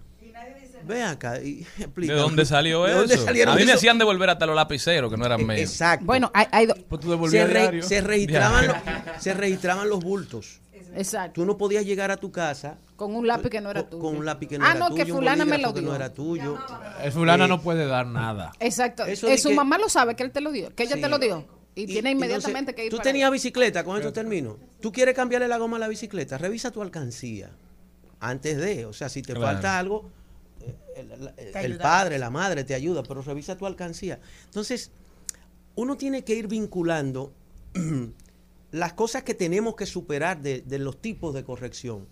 Ve 0.85 1.01
acá 1.03 1.41
y 1.41 1.55
¿De 1.77 1.83
explícame. 1.85 2.19
dónde 2.19 2.45
salió 2.45 2.83
¿De 2.83 2.91
eso? 2.91 2.99
dónde 2.99 3.17
salieron 3.17 3.55
a 3.55 3.57
mí 3.57 3.65
me 3.65 3.73
hacían 3.73 3.97
devolver 3.97 4.29
hasta 4.29 4.45
los 4.45 4.55
lapiceros, 4.55 5.09
que 5.11 5.17
no 5.17 5.25
eran 5.25 5.45
míos. 5.45 5.59
Exacto. 5.59 6.05
Bueno, 6.05 6.29
hay, 6.33 6.45
hay 6.51 6.67
Pues 6.87 7.01
tú 7.01 7.27
se, 7.27 7.47
re- 7.47 7.71
registraban 8.01 8.67
los, 8.67 8.75
se 9.19 9.33
registraban 9.33 9.89
los 9.89 10.03
bultos. 10.03 10.61
exacto. 10.95 11.41
Tú 11.41 11.45
no 11.47 11.57
podías 11.57 11.83
llegar 11.83 12.11
a 12.11 12.17
tu 12.17 12.31
casa 12.31 12.77
Con 12.95 13.15
un 13.15 13.25
lápiz 13.25 13.49
que 13.49 13.59
no 13.59 13.71
era 13.71 13.89
tuyo. 13.89 14.01
con 14.03 14.17
un 14.17 14.25
lápiz 14.25 14.47
que 14.47 14.59
no 14.59 14.65
ah, 14.65 14.71
era 14.71 14.79
no, 14.79 14.89
tuyo, 14.91 15.05
que 15.05 15.11
un 15.11 15.17
fulana 15.17 15.45
me 15.45 15.57
lo 15.57 15.73
que 15.73 15.79
dio. 15.81 15.89
no 15.89 15.95
era 15.95 16.13
tuyo. 16.13 16.57
El 17.03 17.11
fulana 17.11 17.45
Eh, 17.45 17.47
no 17.47 17.59
puede 17.59 17.87
dar 17.87 18.05
nada. 18.05 18.51
Exacto. 18.59 19.03
Eso 19.05 19.27
Eh, 19.27 19.31
de 19.31 19.37
su 19.39 19.49
que- 19.49 19.55
mamá 19.55 19.79
lo 19.79 19.89
sabe 19.89 20.15
que 20.15 20.21
él 20.23 20.31
te 20.31 20.41
lo 20.41 20.51
dio, 20.51 20.73
que 20.75 20.83
ella 20.83 20.95
Sí. 20.95 21.01
te 21.01 21.09
lo 21.09 21.17
dio. 21.17 21.43
Y, 21.77 21.85
tiene 21.87 22.11
inmediatamente 22.11 22.71
entonces, 22.71 22.75
que 22.75 22.85
ir 22.85 22.89
Tú 22.89 22.97
para 22.97 23.09
tenías 23.11 23.31
bicicleta, 23.31 23.83
con 23.83 23.97
esto 23.97 24.11
termino. 24.11 24.57
Tú 24.81 24.91
quieres 24.91 25.13
cambiarle 25.15 25.47
la 25.47 25.57
goma 25.57 25.77
a 25.77 25.79
la 25.79 25.87
bicicleta, 25.87 26.37
revisa 26.37 26.71
tu 26.71 26.81
alcancía 26.81 27.51
antes 28.19 28.57
de, 28.57 28.85
o 28.85 28.93
sea, 28.93 29.09
si 29.09 29.21
te 29.21 29.33
Claro. 29.33 29.45
falta 29.53 29.77
algo, 29.77 30.09
eh, 30.61 30.75
el, 30.95 31.11
el- 31.11 31.33
el 31.37 31.55
ayuda. 31.55 31.83
padre, 31.83 32.17
la 32.17 32.29
madre 32.31 32.63
te 32.63 32.73
ayuda, 32.73 33.03
pero 33.03 33.21
revisa 33.21 33.55
tu 33.57 33.65
alcancía. 33.67 34.19
Entonces, 34.45 34.89
uno 35.75 35.97
tiene 35.97 36.23
que 36.23 36.33
ir 36.33 36.47
vinculando 36.47 37.31
las 38.71 38.93
cosas 38.93 39.21
que 39.23 39.35
tenemos 39.35 39.75
que 39.75 39.85
superar 39.85 40.41
de, 40.41 40.61
de 40.61 40.79
los 40.79 40.99
tipos 40.99 41.33
de 41.35 41.43
corrección, 41.43 42.07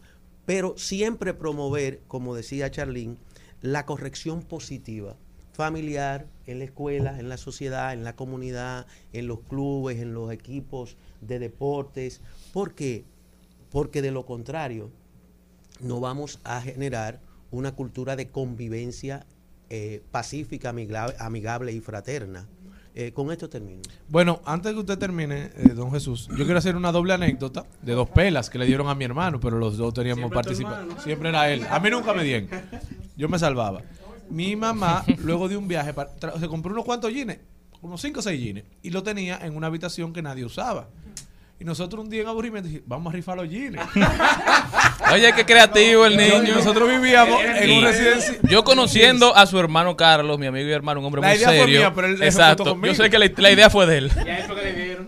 pero 0.46 0.78
siempre 0.78 1.34
promover, 1.34 2.02
como 2.08 2.36
decía 2.36 2.70
Charlene, 2.70 3.18
la 3.62 3.86
corrección 3.88 4.44
positiva, 4.44 5.16
familiar, 5.54 6.28
en 6.48 6.60
la 6.60 6.66
escuela, 6.66 7.20
en 7.20 7.30
la 7.30 7.38
sociedad, 7.38 7.94
en 7.94 8.04
la 8.04 8.16
comunidad, 8.16 8.86
en 9.14 9.28
los 9.28 9.40
clubes, 9.42 10.00
en 10.00 10.14
los 10.14 10.32
equipos 10.32 10.98
de 11.22 11.40
deportes. 11.40 12.22
¿Por 12.54 12.74
qué? 12.74 13.06
Porque 13.72 14.02
de 14.02 14.12
lo 14.12 14.26
contrario, 14.26 14.92
no 15.80 16.00
vamos 16.00 16.40
a 16.44 16.62
generar 16.62 17.20
una 17.52 17.74
cultura 17.74 18.16
de 18.16 18.30
convivencia 18.30 19.26
eh, 19.70 20.04
pacífica, 20.12 20.70
amigable, 20.70 21.16
amigable 21.20 21.72
y 21.72 21.80
fraterna. 21.80 22.48
Eh, 22.98 23.12
con 23.12 23.30
esto 23.30 23.50
termino. 23.50 23.82
Bueno, 24.08 24.42
antes 24.46 24.72
que 24.72 24.80
usted 24.80 24.98
termine, 24.98 25.52
eh, 25.58 25.74
don 25.76 25.92
Jesús, 25.92 26.30
yo 26.30 26.46
quiero 26.46 26.60
hacer 26.60 26.78
una 26.78 26.94
doble 26.94 27.14
anécdota 27.14 27.66
de 27.82 27.92
dos 27.92 28.10
pelas 28.10 28.50
que 28.50 28.58
le 28.58 28.66
dieron 28.66 28.88
a 28.88 28.96
mi 28.96 29.04
hermano, 29.04 29.38
pero 29.42 29.58
los 29.58 29.76
dos 29.76 29.94
teníamos 29.94 30.32
hermano. 30.32 30.98
Siempre 31.02 31.28
era 31.28 31.52
él. 31.52 31.66
A 31.70 31.82
mí 31.82 31.90
nunca 31.90 32.14
me 32.14 32.24
dieron. 32.24 32.48
Yo 33.18 33.28
me 33.28 33.38
salvaba. 33.38 33.82
Mi 34.30 34.56
mamá, 34.56 35.04
luego 35.20 35.48
de 35.48 35.58
un 35.58 35.68
viaje, 35.68 35.94
pa- 35.94 36.14
tra- 36.20 36.40
se 36.40 36.48
compró 36.48 36.72
unos 36.74 36.86
cuantos 36.86 37.12
jeans, 37.14 37.38
unos 37.82 38.02
5 38.02 38.20
o 38.20 38.24
6 38.24 38.42
jeans, 38.42 38.64
y 38.82 38.90
lo 38.90 39.04
tenía 39.04 39.38
en 39.46 39.56
una 39.56 39.68
habitación 39.68 40.14
que 40.14 40.22
nadie 40.22 40.44
usaba. 40.46 40.88
Y 41.58 41.64
nosotros 41.64 42.04
un 42.04 42.10
día 42.10 42.22
en 42.22 42.28
aburrimiento 42.28 42.68
dijimos, 42.68 42.88
vamos 42.90 43.14
a 43.14 43.16
rifar 43.16 43.38
los 43.38 43.50
jeans. 43.50 43.78
Oye, 45.14 45.32
qué 45.34 45.46
creativo 45.46 46.06
el 46.06 46.18
niño. 46.18 46.54
Nosotros 46.56 46.90
vivíamos 46.90 47.40
en 47.42 47.70
Y 47.70 47.78
un 47.78 47.84
residencia. 47.84 48.38
Yo 48.44 48.64
conociendo 48.66 49.34
a 49.36 49.46
su 49.46 49.58
hermano 49.58 49.96
Carlos, 49.96 50.38
mi 50.38 50.48
amigo 50.48 50.68
y 50.68 50.72
hermano, 50.74 51.00
un 51.00 51.06
hombre 51.06 51.22
La 51.22 51.30
muy 51.30 51.38
idea 51.38 51.48
fue 51.48 51.58
serio. 51.60 51.80
mía, 51.80 51.94
pero 51.94 52.08
él- 52.08 52.22
Exacto. 52.24 52.64
conmigo. 52.66 52.94
Yo 52.94 53.04
sé 53.04 53.10
que 53.10 53.18
la, 53.20 53.32
la 53.38 53.52
idea 53.52 53.70
fue 53.70 53.86
de 53.86 53.98
él. 54.00 54.12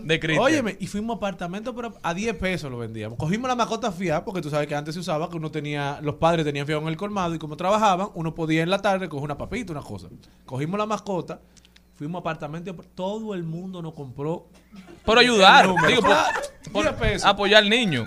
De 0.04 0.18
Cristian. 0.20 0.42
Óyeme, 0.42 0.76
y 0.80 0.86
fuimos 0.86 1.14
a 1.14 1.16
apartamento, 1.18 1.74
pero 1.74 1.94
a 2.02 2.14
10 2.14 2.34
pesos 2.36 2.70
lo 2.70 2.78
vendíamos. 2.78 3.18
Cogimos 3.18 3.46
la 3.48 3.54
mascota 3.54 3.92
fiada, 3.92 4.24
porque 4.24 4.40
tú 4.40 4.48
sabes 4.48 4.66
que 4.66 4.74
antes 4.74 4.94
se 4.94 5.00
usaba 5.00 5.28
que 5.28 5.36
uno 5.36 5.50
tenía, 5.50 5.98
los 6.02 6.14
padres 6.14 6.46
tenían 6.46 6.64
fiado 6.66 6.80
en 6.80 6.88
el 6.88 6.96
colmado 6.96 7.34
y 7.34 7.38
como 7.38 7.58
trabajaban, 7.58 8.08
uno 8.14 8.34
podía 8.34 8.62
en 8.62 8.70
la 8.70 8.80
tarde 8.80 9.08
coger 9.10 9.24
una 9.24 9.36
papita, 9.36 9.72
una 9.72 9.82
cosa. 9.82 10.08
Cogimos 10.46 10.78
la 10.78 10.86
mascota, 10.86 11.40
fuimos 11.98 12.20
a 12.20 12.20
apartamento, 12.20 12.74
todo 12.94 13.34
el 13.34 13.42
mundo 13.42 13.82
nos 13.82 13.92
compró. 13.92 14.46
Por 15.04 15.18
ayudar, 15.18 15.66
digo, 15.88 16.00
por- 16.02 16.16
por 16.72 16.82
10 16.84 16.94
pesos. 16.96 17.24
apoyar 17.28 17.62
al 17.64 17.68
niño. 17.68 18.06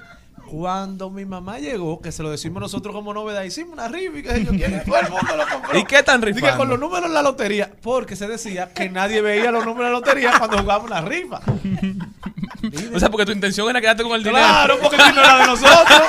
Cuando 0.49 1.09
mi 1.09 1.23
mamá 1.23 1.59
llegó, 1.59 2.01
que 2.01 2.11
se 2.11 2.23
lo 2.23 2.29
decimos 2.29 2.59
nosotros 2.61 2.93
como 2.93 3.13
novedad, 3.13 3.43
hicimos 3.43 3.71
una 3.73 3.87
rifa 3.87 4.17
y 4.17 4.23
que 4.23 4.43
yo 4.43 4.51
todo 4.83 4.97
el 4.99 5.09
mundo 5.09 5.37
lo 5.37 5.47
compró. 5.47 5.77
¿Y 5.79 5.85
qué 5.85 6.03
tan 6.03 6.19
Dije, 6.19 6.33
rifando? 6.33 6.57
con 6.57 6.67
los 6.69 6.79
números 6.79 7.05
en 7.05 7.13
la 7.13 7.21
lotería, 7.21 7.71
porque 7.81 8.15
se 8.17 8.27
decía 8.27 8.73
que 8.73 8.89
nadie 8.89 9.21
veía 9.21 9.49
los 9.51 9.63
números 9.65 9.87
en 9.87 9.93
la 9.93 9.99
lotería 9.99 10.33
cuando 10.37 10.57
jugábamos 10.59 10.89
la 10.89 11.01
rifa. 11.01 11.39
O 12.93 12.99
sea, 12.99 13.09
porque 13.09 13.25
tu 13.25 13.31
intención 13.31 13.69
era 13.69 13.79
quedarte 13.79 14.03
con 14.03 14.11
el 14.13 14.23
dinero. 14.23 14.39
Claro, 14.45 14.77
porque 14.81 14.97
el 14.97 15.01
dinero 15.03 15.21
era 15.25 15.37
de 15.37 15.47
nosotros. 15.47 16.01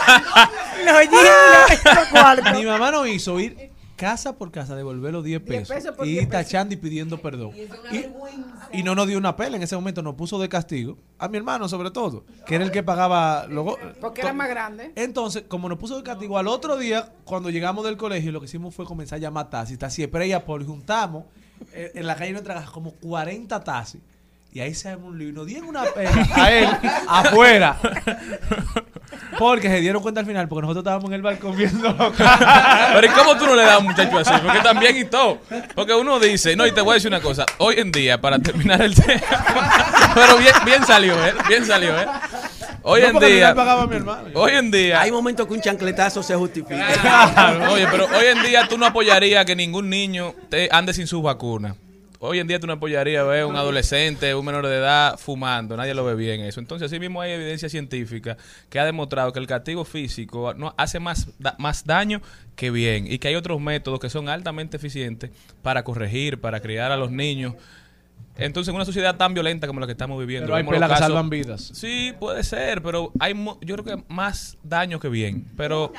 cuartos. 2.10 2.52
Mi 2.52 2.64
mamá 2.64 2.90
nos 2.90 3.08
hizo 3.08 3.38
ir 3.40 3.71
casa 4.02 4.36
por 4.36 4.50
casa, 4.50 4.74
devolver 4.74 5.12
los 5.12 5.22
10 5.22 5.42
pesos. 5.42 5.68
pesos 5.68 5.94
por 5.94 6.04
y 6.04 6.10
10 6.10 6.26
pesos. 6.26 6.44
tachando 6.44 6.74
y 6.74 6.76
pidiendo 6.76 7.22
perdón. 7.22 7.52
Y, 7.92 8.78
y 8.78 8.82
no 8.82 8.96
nos 8.96 9.06
dio 9.06 9.16
una 9.16 9.36
pela 9.36 9.56
en 9.56 9.62
ese 9.62 9.76
momento, 9.76 10.02
nos 10.02 10.16
puso 10.16 10.40
de 10.40 10.48
castigo. 10.48 10.98
A 11.18 11.28
mi 11.28 11.36
hermano, 11.36 11.68
sobre 11.68 11.92
todo, 11.92 12.24
que 12.44 12.56
era 12.56 12.64
el 12.64 12.72
que 12.72 12.82
pagaba. 12.82 13.46
Luego, 13.46 13.78
Porque 14.00 14.22
era 14.22 14.32
más 14.32 14.48
grande. 14.48 14.90
entonces, 14.96 15.44
como 15.46 15.68
nos 15.68 15.78
puso 15.78 15.96
de 15.96 16.02
castigo, 16.02 16.36
al 16.36 16.48
otro 16.48 16.76
día, 16.78 17.12
cuando 17.24 17.48
llegamos 17.48 17.84
del 17.84 17.96
colegio, 17.96 18.32
lo 18.32 18.40
que 18.40 18.46
hicimos 18.46 18.74
fue 18.74 18.84
comenzar 18.86 19.18
a 19.18 19.20
llamar 19.20 19.48
taxis, 19.50 19.78
taxi 19.78 20.02
Apolo, 20.02 20.64
y 20.64 20.66
juntamos 20.66 21.26
eh, 21.72 21.92
en 21.94 22.04
la 22.08 22.14
calle 22.14 22.26
de 22.28 22.32
nuestra 22.32 22.54
casa 22.54 22.72
como 22.72 22.90
40 22.94 23.62
taxis. 23.62 24.00
Y 24.54 24.60
ahí 24.60 24.74
se 24.74 24.90
armó 24.90 25.06
un 25.08 25.18
lío 25.18 25.30
y 25.30 25.32
nos 25.32 25.46
dieron 25.46 25.68
una 25.70 25.84
pena 25.94 26.28
a 26.34 26.52
él 26.52 26.68
afuera. 27.08 27.76
Porque 29.38 29.68
se 29.68 29.80
dieron 29.80 30.02
cuenta 30.02 30.20
al 30.20 30.26
final, 30.26 30.46
porque 30.46 30.62
nosotros 30.62 30.82
estábamos 30.82 31.08
en 31.08 31.14
el 31.14 31.22
balcón 31.22 31.56
viendo 31.56 31.96
Pero 32.18 33.06
¿y 33.06 33.10
cómo 33.10 33.36
tú 33.36 33.46
no 33.46 33.54
le 33.56 33.62
das 33.62 33.72
a 33.72 33.78
un 33.78 33.86
muchacho 33.86 34.18
así? 34.18 34.32
Porque 34.44 34.60
también 34.60 34.96
y 34.98 35.04
todo. 35.06 35.38
Porque 35.74 35.94
uno 35.94 36.20
dice, 36.20 36.54
no, 36.54 36.66
y 36.66 36.72
te 36.72 36.82
voy 36.82 36.92
a 36.92 36.94
decir 36.94 37.08
una 37.08 37.20
cosa. 37.20 37.46
Hoy 37.58 37.76
en 37.78 37.90
día, 37.92 38.20
para 38.20 38.38
terminar 38.38 38.82
el 38.82 38.94
tema. 38.94 39.20
Pero 40.14 40.36
bien, 40.36 40.54
bien 40.66 40.84
salió, 40.84 41.14
¿eh? 41.26 41.32
Bien 41.48 41.64
salió, 41.64 41.98
¿eh? 41.98 42.06
Hoy 42.82 43.00
No, 43.02 43.08
en 43.08 43.18
día. 43.20 43.28
yo 43.40 43.48
le 43.48 43.54
pagaba 43.54 43.82
a 43.82 43.86
mi 43.86 43.96
hermano. 43.96 44.28
Hoy 44.34 44.52
en 44.52 44.70
día. 44.70 45.00
Hay 45.00 45.10
momentos 45.10 45.46
que 45.46 45.54
un 45.54 45.60
chancletazo 45.62 46.22
se 46.22 46.34
justifica. 46.34 46.86
Claro, 47.00 47.72
Oye, 47.72 47.86
pero 47.90 48.04
hoy 48.06 48.26
en 48.26 48.42
día 48.42 48.68
tú 48.68 48.76
no 48.76 48.84
apoyarías 48.86 49.46
que 49.46 49.56
ningún 49.56 49.88
niño 49.88 50.34
te 50.50 50.68
ande 50.70 50.92
sin 50.92 51.06
sus 51.06 51.22
vacunas. 51.22 51.74
Hoy 52.24 52.38
en 52.38 52.46
día 52.46 52.60
tú 52.60 52.68
no 52.68 52.74
apoyarías 52.74 53.26
ver 53.26 53.44
un 53.46 53.56
adolescente, 53.56 54.32
un 54.36 54.46
menor 54.46 54.64
de 54.68 54.76
edad 54.76 55.18
fumando. 55.18 55.76
Nadie 55.76 55.92
lo 55.92 56.04
ve 56.04 56.14
bien 56.14 56.40
eso. 56.40 56.60
Entonces, 56.60 56.86
así 56.86 57.00
mismo 57.00 57.20
hay 57.20 57.32
evidencia 57.32 57.68
científica 57.68 58.36
que 58.70 58.78
ha 58.78 58.84
demostrado 58.84 59.32
que 59.32 59.40
el 59.40 59.48
castigo 59.48 59.84
físico 59.84 60.54
no 60.54 60.72
hace 60.78 61.00
más, 61.00 61.30
da- 61.40 61.56
más 61.58 61.84
daño 61.84 62.22
que 62.54 62.70
bien. 62.70 63.10
Y 63.10 63.18
que 63.18 63.26
hay 63.26 63.34
otros 63.34 63.60
métodos 63.60 63.98
que 63.98 64.08
son 64.08 64.28
altamente 64.28 64.76
eficientes 64.76 65.32
para 65.62 65.82
corregir, 65.82 66.40
para 66.40 66.60
criar 66.60 66.92
a 66.92 66.96
los 66.96 67.10
niños. 67.10 67.54
Entonces, 68.36 68.68
en 68.70 68.76
una 68.76 68.84
sociedad 68.84 69.16
tan 69.16 69.34
violenta 69.34 69.66
como 69.66 69.80
la 69.80 69.86
que 69.86 69.92
estamos 69.92 70.18
viviendo, 70.20 70.46
Pero 70.46 70.56
hay 70.56 70.62
pelas 70.62 70.88
que 70.90 70.96
salvan 70.98 71.28
vidas. 71.28 71.70
Sí, 71.74 72.14
puede 72.20 72.44
ser, 72.44 72.82
pero 72.82 73.10
hay 73.18 73.34
mo- 73.34 73.58
yo 73.62 73.76
creo 73.76 73.96
que 73.98 74.04
más 74.08 74.56
daño 74.62 75.00
que 75.00 75.08
bien. 75.08 75.44
Pero 75.56 75.92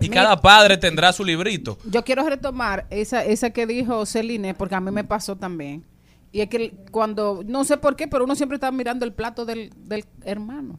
y 0.00 0.08
Mira- 0.08 0.22
cada 0.22 0.40
padre 0.40 0.76
tendrá 0.76 1.12
su 1.12 1.24
librito. 1.24 1.78
Yo 1.90 2.04
quiero 2.04 2.28
retomar 2.28 2.86
esa, 2.90 3.24
esa 3.24 3.50
que 3.50 3.66
dijo 3.66 4.04
Celine, 4.06 4.54
porque 4.54 4.74
a 4.74 4.80
mí 4.80 4.90
me 4.90 5.04
pasó 5.04 5.36
también. 5.36 5.84
Y 6.32 6.40
es 6.42 6.48
que 6.48 6.74
cuando, 6.90 7.42
no 7.46 7.64
sé 7.64 7.76
por 7.78 7.96
qué, 7.96 8.08
pero 8.08 8.24
uno 8.24 8.34
siempre 8.34 8.56
está 8.56 8.70
mirando 8.70 9.04
el 9.06 9.12
plato 9.12 9.44
del, 9.46 9.70
del 9.76 10.04
hermano. 10.24 10.78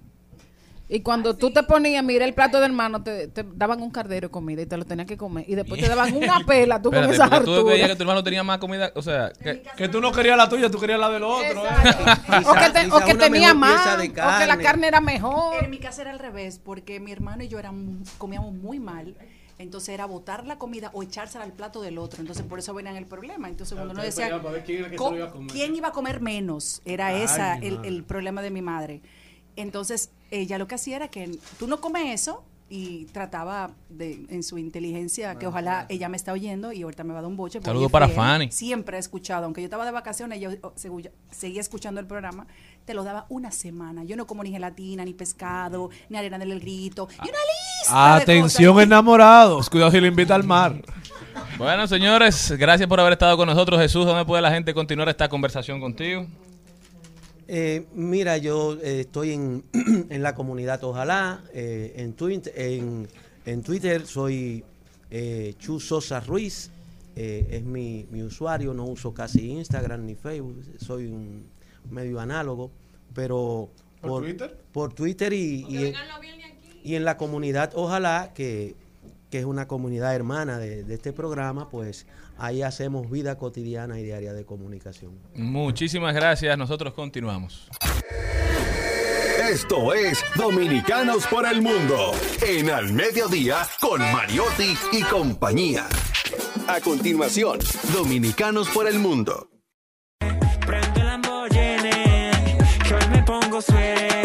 Y 0.89 1.01
cuando 1.01 1.35
tú 1.35 1.51
te 1.51 1.63
ponías 1.63 1.99
a 1.99 2.01
mirar 2.01 2.29
el 2.29 2.33
plato 2.33 2.57
del 2.61 2.71
hermano, 2.71 3.03
te, 3.03 3.27
te 3.27 3.43
daban 3.43 3.81
un 3.81 3.91
cardero 3.91 4.27
de 4.27 4.31
comida 4.31 4.61
y 4.61 4.65
te 4.65 4.77
lo 4.77 4.85
tenías 4.85 5.05
que 5.05 5.17
comer. 5.17 5.43
Y 5.47 5.55
después 5.55 5.81
te 5.81 5.89
daban 5.89 6.15
una 6.15 6.39
pela, 6.47 6.81
tú 6.81 6.91
con 6.91 6.99
Espérate, 7.03 7.15
esa 7.15 7.29
porque 7.29 7.45
tú 7.45 7.65
veías 7.65 7.89
que 7.89 7.95
tu 7.97 8.03
hermano 8.03 8.23
tenía 8.23 8.41
más 8.43 8.57
comida, 8.57 8.91
o 8.95 9.01
sea, 9.01 9.33
que, 9.33 9.63
Que 9.75 9.89
tú 9.89 9.99
no 9.99 10.13
querías 10.13 10.37
la 10.37 10.47
tuya, 10.47 10.69
tú 10.71 10.79
querías 10.79 10.99
la 10.99 11.09
del 11.09 11.23
otro. 11.23 11.65
¿eh? 11.65 11.69
O 12.47 12.53
que, 12.53 12.69
te- 12.71 12.91
o 12.91 12.99
que 13.05 13.15
tenía 13.15 13.53
más, 13.53 13.97
de 13.97 14.07
o 14.09 14.13
que 14.13 14.45
la 14.47 14.57
carne. 14.57 14.87
era 14.87 15.01
mejor. 15.01 15.61
En 15.61 15.69
mi 15.69 15.79
casa 15.79 16.03
era 16.03 16.11
al 16.11 16.19
revés, 16.19 16.61
porque 16.63 17.01
mi 17.01 17.11
hermano 17.11 17.43
y 17.43 17.49
yo 17.49 17.59
éramos, 17.59 18.09
comíamos 18.17 18.53
muy 18.53 18.79
mal. 18.79 19.15
Entonces 19.59 19.89
era 19.89 20.05
botar 20.05 20.45
la 20.45 20.57
comida 20.57 20.91
o 20.93 21.01
echársela 21.03 21.43
al 21.43 21.51
plato 21.51 21.81
del 21.81 21.97
otro. 21.97 22.21
Entonces 22.21 22.45
por 22.45 22.59
eso 22.59 22.73
venían 22.73 22.95
el 22.95 23.07
problema. 23.07 23.49
Entonces 23.49 23.75
cuando 23.75 23.93
uno 23.93 24.03
decía, 24.03 24.25
peleaban 24.25 24.43
para 24.43 24.53
ver 24.53 24.63
quién 24.63 24.77
iba 24.79 24.87
a 25.25 25.31
comer. 25.31 25.51
¿quién 25.51 25.75
iba 25.75 25.87
a 25.87 25.91
comer 25.91 26.21
menos? 26.21 26.81
Era 26.85 27.07
Ay, 27.07 27.23
esa 27.23 27.57
mi 27.57 27.67
el, 27.67 27.79
el 27.83 28.03
problema 28.03 28.41
de 28.41 28.51
mi 28.51 28.61
madre. 28.61 29.01
Entonces 29.55 30.11
ella 30.31 30.57
lo 30.57 30.67
que 30.67 30.75
hacía 30.75 30.95
era 30.97 31.07
que 31.07 31.37
tú 31.59 31.67
no 31.67 31.79
comes 31.81 32.13
eso 32.13 32.43
y 32.69 33.05
trataba 33.13 33.71
de 33.87 34.25
en 34.29 34.43
su 34.43 34.57
inteligencia 34.57 35.35
que 35.39 35.47
ojalá 35.47 35.85
ella 35.87 36.09
me 36.09 36.17
está 36.17 36.33
oyendo 36.33 36.73
y 36.73 36.81
ahorita 36.81 37.05
me 37.05 37.13
va 37.13 37.19
a 37.19 37.21
dar 37.21 37.31
un 37.31 37.37
boche. 37.37 37.61
Saludo 37.61 37.87
para 37.87 38.07
fiel. 38.07 38.17
Fanny. 38.17 38.51
Siempre 38.51 38.97
he 38.97 38.99
escuchado, 38.99 39.45
aunque 39.45 39.61
yo 39.61 39.65
estaba 39.67 39.85
de 39.85 39.91
vacaciones, 39.91 40.41
yo 40.41 40.49
oh, 40.61 40.73
segu- 40.75 41.09
seguía 41.31 41.61
escuchando 41.61 42.01
el 42.01 42.07
programa, 42.07 42.45
te 42.83 42.93
lo 42.93 43.05
daba 43.05 43.25
una 43.29 43.51
semana. 43.51 44.03
Yo 44.03 44.17
no 44.17 44.27
como 44.27 44.43
ni 44.43 44.51
gelatina, 44.51 45.05
ni 45.05 45.13
pescado, 45.13 45.91
ni 46.09 46.17
arena 46.17 46.37
del 46.37 46.59
grito, 46.59 47.07
y 47.11 47.29
una 47.29 47.29
lista 47.29 48.15
de 48.17 48.21
Atención 48.23 48.73
cosas. 48.73 48.85
enamorados, 48.87 49.69
cuidado 49.69 49.91
si 49.91 50.01
lo 50.01 50.07
invita 50.07 50.35
al 50.35 50.43
mar. 50.43 50.81
Bueno, 51.57 51.87
señores, 51.87 52.51
gracias 52.57 52.89
por 52.89 52.99
haber 52.99 53.13
estado 53.13 53.37
con 53.37 53.47
nosotros. 53.47 53.79
Jesús, 53.79 54.05
¿dónde 54.05 54.25
puede 54.25 54.41
la 54.41 54.51
gente 54.51 54.73
continuar 54.73 55.07
esta 55.07 55.29
conversación 55.29 55.79
contigo? 55.79 56.27
Eh, 57.47 57.87
mira, 57.93 58.37
yo 58.37 58.73
eh, 58.81 59.01
estoy 59.01 59.31
en, 59.31 59.63
en 60.09 60.21
la 60.21 60.35
comunidad 60.35 60.83
Ojalá, 60.83 61.43
eh, 61.53 61.93
en, 61.95 62.13
Twitter, 62.13 62.53
en, 62.55 63.07
en 63.45 63.61
Twitter. 63.63 64.05
Soy 64.05 64.63
eh, 65.09 65.53
Chu 65.57 65.79
Sosa 65.79 66.19
Ruiz, 66.19 66.71
eh, 67.15 67.47
es 67.51 67.63
mi, 67.63 68.05
mi 68.11 68.21
usuario, 68.21 68.73
no 68.73 68.85
uso 68.85 69.13
casi 69.13 69.49
Instagram 69.51 70.05
ni 70.05 70.15
Facebook, 70.15 70.63
soy 70.79 71.07
un 71.07 71.45
medio 71.89 72.19
análogo, 72.19 72.69
pero 73.13 73.69
¿Por 74.01 74.23
Twitter? 74.23 74.57
por 74.73 74.93
Twitter 74.93 75.31
y, 75.33 75.65
y 75.69 75.85
en, 75.85 75.95
y 76.83 76.95
en 76.95 77.05
la 77.05 77.17
comunidad 77.17 77.71
Ojalá, 77.75 78.33
que, 78.35 78.75
que 79.31 79.39
es 79.39 79.45
una 79.45 79.67
comunidad 79.67 80.13
hermana 80.13 80.59
de, 80.59 80.83
de 80.83 80.93
este 80.93 81.13
programa, 81.13 81.69
pues 81.69 82.05
ahí 82.37 82.61
hacemos 82.61 83.09
vida 83.09 83.37
cotidiana 83.37 83.99
y 83.99 84.03
diaria 84.03 84.33
de 84.33 84.45
comunicación. 84.45 85.19
Muchísimas 85.35 86.13
gracias. 86.13 86.57
Nosotros 86.57 86.93
continuamos. 86.93 87.69
Esto 89.49 89.93
es 89.93 90.21
Dominicanos 90.35 91.25
por 91.27 91.45
el 91.45 91.61
Mundo 91.61 92.11
en 92.45 92.69
Al 92.69 92.91
Mediodía 92.91 93.65
con 93.79 94.01
Mariotti 94.11 94.75
y 94.91 95.01
compañía. 95.03 95.87
A 96.67 96.81
continuación, 96.81 97.59
Dominicanos 97.93 98.67
por 98.69 98.87
el 98.87 98.99
Mundo. 98.99 99.49
Que 100.19 100.27
hoy 102.93 103.07
me 103.11 103.23
pongo 103.23 103.61
suere 103.61 104.16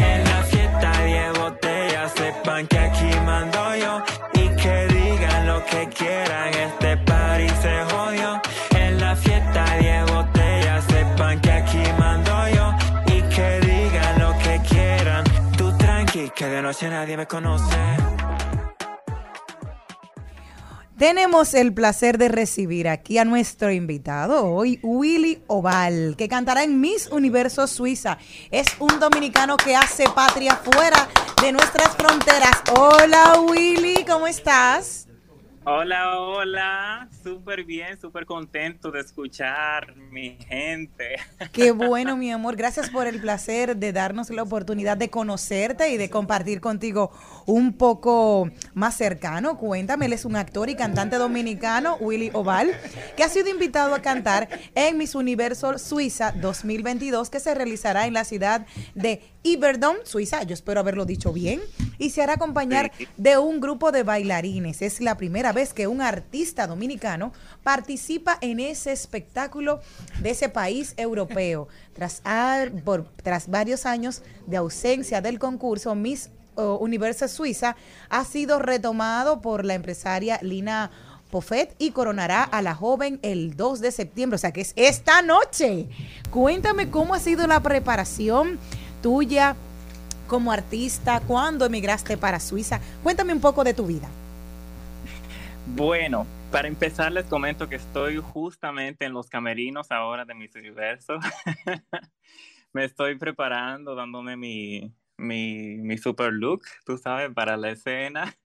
noche 16.72 16.88
nadie 16.88 17.18
me 17.18 17.26
conoce. 17.26 17.76
Tenemos 20.96 21.52
el 21.52 21.74
placer 21.74 22.16
de 22.16 22.28
recibir 22.28 22.88
aquí 22.88 23.18
a 23.18 23.26
nuestro 23.26 23.70
invitado 23.72 24.46
hoy, 24.46 24.78
Willy 24.82 25.42
Oval, 25.48 26.14
que 26.16 26.28
cantará 26.28 26.62
en 26.62 26.80
Miss 26.80 27.08
Universo 27.08 27.66
Suiza. 27.66 28.16
Es 28.50 28.68
un 28.78 28.98
dominicano 28.98 29.58
que 29.58 29.76
hace 29.76 30.04
patria 30.14 30.56
fuera 30.56 31.08
de 31.42 31.52
nuestras 31.52 31.88
fronteras. 31.94 32.62
Hola 32.74 33.38
Willy, 33.40 34.06
¿cómo 34.06 34.26
estás? 34.26 35.08
Hola, 35.64 36.20
hola, 36.20 37.08
súper 37.22 37.64
bien, 37.64 38.00
súper 38.00 38.26
contento 38.26 38.90
de 38.90 39.00
escuchar 39.00 39.94
mi 39.96 40.36
gente. 40.48 41.16
Qué 41.52 41.70
bueno, 41.70 42.16
mi 42.16 42.30
amor. 42.30 42.56
Gracias 42.56 42.90
por 42.90 43.06
el 43.06 43.20
placer 43.20 43.76
de 43.76 43.92
darnos 43.92 44.30
la 44.30 44.42
oportunidad 44.42 44.96
de 44.96 45.10
conocerte 45.10 45.90
y 45.90 45.96
de 45.96 46.10
compartir 46.10 46.60
contigo 46.60 47.12
un 47.46 47.74
poco 47.74 48.50
más 48.74 48.96
cercano. 48.96 49.56
Cuéntame, 49.58 50.06
él 50.06 50.12
es 50.12 50.24
un 50.24 50.36
actor 50.36 50.68
y 50.68 50.74
cantante 50.74 51.16
dominicano, 51.16 51.96
Willy 52.00 52.30
Oval, 52.32 52.72
que 53.16 53.24
ha 53.24 53.28
sido 53.28 53.48
invitado 53.48 53.94
a 53.94 54.02
cantar 54.02 54.48
en 54.74 54.98
Miss 54.98 55.14
Universo 55.14 55.78
Suiza 55.78 56.32
2022, 56.32 57.30
que 57.30 57.40
se 57.40 57.54
realizará 57.54 58.06
en 58.06 58.14
la 58.14 58.24
ciudad 58.24 58.66
de 58.94 59.22
Iberdon, 59.42 59.96
Suiza. 60.04 60.42
Yo 60.44 60.54
espero 60.54 60.80
haberlo 60.80 61.04
dicho 61.04 61.32
bien. 61.32 61.60
Y 61.98 62.10
se 62.10 62.22
hará 62.22 62.34
acompañar 62.34 62.90
de 63.16 63.38
un 63.38 63.60
grupo 63.60 63.92
de 63.92 64.02
bailarines. 64.02 64.82
Es 64.82 65.00
la 65.00 65.16
primera 65.16 65.52
vez 65.52 65.72
que 65.72 65.86
un 65.86 66.00
artista 66.00 66.66
dominicano 66.66 67.11
participa 67.62 68.38
en 68.40 68.60
ese 68.60 68.92
espectáculo 68.92 69.80
de 70.20 70.30
ese 70.30 70.48
país 70.48 70.94
europeo. 70.96 71.68
Tras, 71.94 72.22
por- 72.84 73.06
tras 73.22 73.48
varios 73.48 73.84
años 73.86 74.22
de 74.46 74.56
ausencia 74.56 75.20
del 75.20 75.38
concurso, 75.38 75.94
Miss 75.94 76.30
Universo 76.56 77.28
Suiza 77.28 77.76
ha 78.08 78.24
sido 78.24 78.58
retomado 78.58 79.40
por 79.40 79.64
la 79.64 79.74
empresaria 79.74 80.38
Lina 80.42 80.90
Pofet 81.30 81.74
y 81.78 81.92
coronará 81.92 82.42
a 82.44 82.60
la 82.62 82.74
joven 82.74 83.18
el 83.22 83.56
2 83.56 83.80
de 83.80 83.90
septiembre, 83.90 84.36
o 84.36 84.38
sea 84.38 84.52
que 84.52 84.60
es 84.62 84.72
esta 84.76 85.22
noche. 85.22 85.88
Cuéntame 86.30 86.90
cómo 86.90 87.14
ha 87.14 87.18
sido 87.20 87.46
la 87.46 87.60
preparación 87.60 88.58
tuya 89.02 89.56
como 90.28 90.52
artista, 90.52 91.20
cuándo 91.26 91.64
emigraste 91.66 92.16
para 92.16 92.38
Suiza. 92.40 92.80
Cuéntame 93.02 93.32
un 93.32 93.40
poco 93.40 93.64
de 93.64 93.74
tu 93.74 93.86
vida. 93.86 94.08
Bueno, 95.66 96.26
para 96.52 96.68
empezar 96.68 97.10
les 97.10 97.24
comento 97.24 97.66
que 97.66 97.76
estoy 97.76 98.18
justamente 98.18 99.06
en 99.06 99.14
los 99.14 99.30
camerinos 99.30 99.90
ahora 99.90 100.26
de 100.26 100.34
Miss 100.34 100.54
Universo. 100.54 101.18
Me 102.74 102.84
estoy 102.84 103.16
preparando, 103.16 103.94
dándome 103.94 104.36
mi, 104.36 104.94
mi, 105.16 105.96
super 105.96 106.30
look, 106.30 106.64
tú 106.84 106.98
sabes, 106.98 107.30
para 107.32 107.56
la 107.56 107.70
escena. 107.70 108.36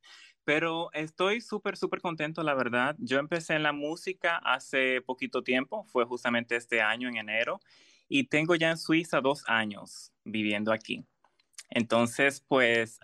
Pero 0.45 0.89
estoy 0.93 1.41
súper, 1.41 1.75
súper 1.75 1.99
contento, 1.99 2.43
la 2.43 2.53
verdad. 2.53 2.95
Yo 2.97 3.19
empecé 3.19 3.55
en 3.55 3.63
la 3.63 3.73
música 3.73 4.37
hace 4.37 5.01
poquito 5.01 5.43
tiempo, 5.43 5.83
fue 5.83 6.05
justamente 6.05 6.55
este 6.55 6.81
año, 6.81 7.09
en 7.09 7.17
enero, 7.17 7.59
y 8.07 8.23
tengo 8.29 8.55
ya 8.55 8.71
en 8.71 8.77
Suiza 8.77 9.19
dos 9.19 9.43
años 9.47 10.13
viviendo 10.23 10.71
aquí. 10.71 11.05
Entonces, 11.69 12.41
pues 12.47 12.99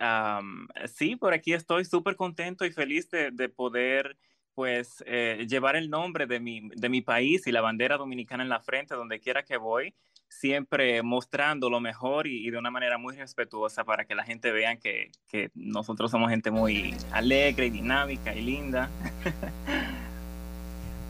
sí, 0.94 1.16
por 1.16 1.34
aquí 1.34 1.52
estoy 1.52 1.84
súper 1.84 2.16
contento 2.16 2.64
y 2.64 2.72
feliz 2.72 3.10
de 3.10 3.48
poder, 3.50 4.16
pues, 4.54 5.02
eh, 5.06 5.46
llevar 5.48 5.76
el 5.76 5.90
nombre 5.90 6.26
de 6.26 6.40
mi, 6.40 6.68
de 6.74 6.88
mi 6.88 7.00
país 7.00 7.46
y 7.46 7.52
la 7.52 7.60
bandera 7.60 7.96
dominicana 7.96 8.42
en 8.42 8.48
la 8.48 8.60
frente, 8.60 8.94
donde 8.94 9.20
quiera 9.20 9.42
que 9.44 9.56
voy, 9.56 9.94
siempre 10.28 11.02
mostrando 11.02 11.70
lo 11.70 11.80
mejor 11.80 12.26
y, 12.26 12.46
y 12.46 12.50
de 12.50 12.58
una 12.58 12.70
manera 12.70 12.98
muy 12.98 13.16
respetuosa 13.16 13.84
para 13.84 14.04
que 14.04 14.14
la 14.14 14.24
gente 14.24 14.52
vea 14.52 14.76
que, 14.76 15.10
que 15.28 15.50
nosotros 15.54 16.10
somos 16.10 16.30
gente 16.30 16.50
muy 16.50 16.94
alegre 17.12 17.66
y 17.66 17.70
dinámica 17.70 18.34
y 18.34 18.42
linda. 18.42 18.90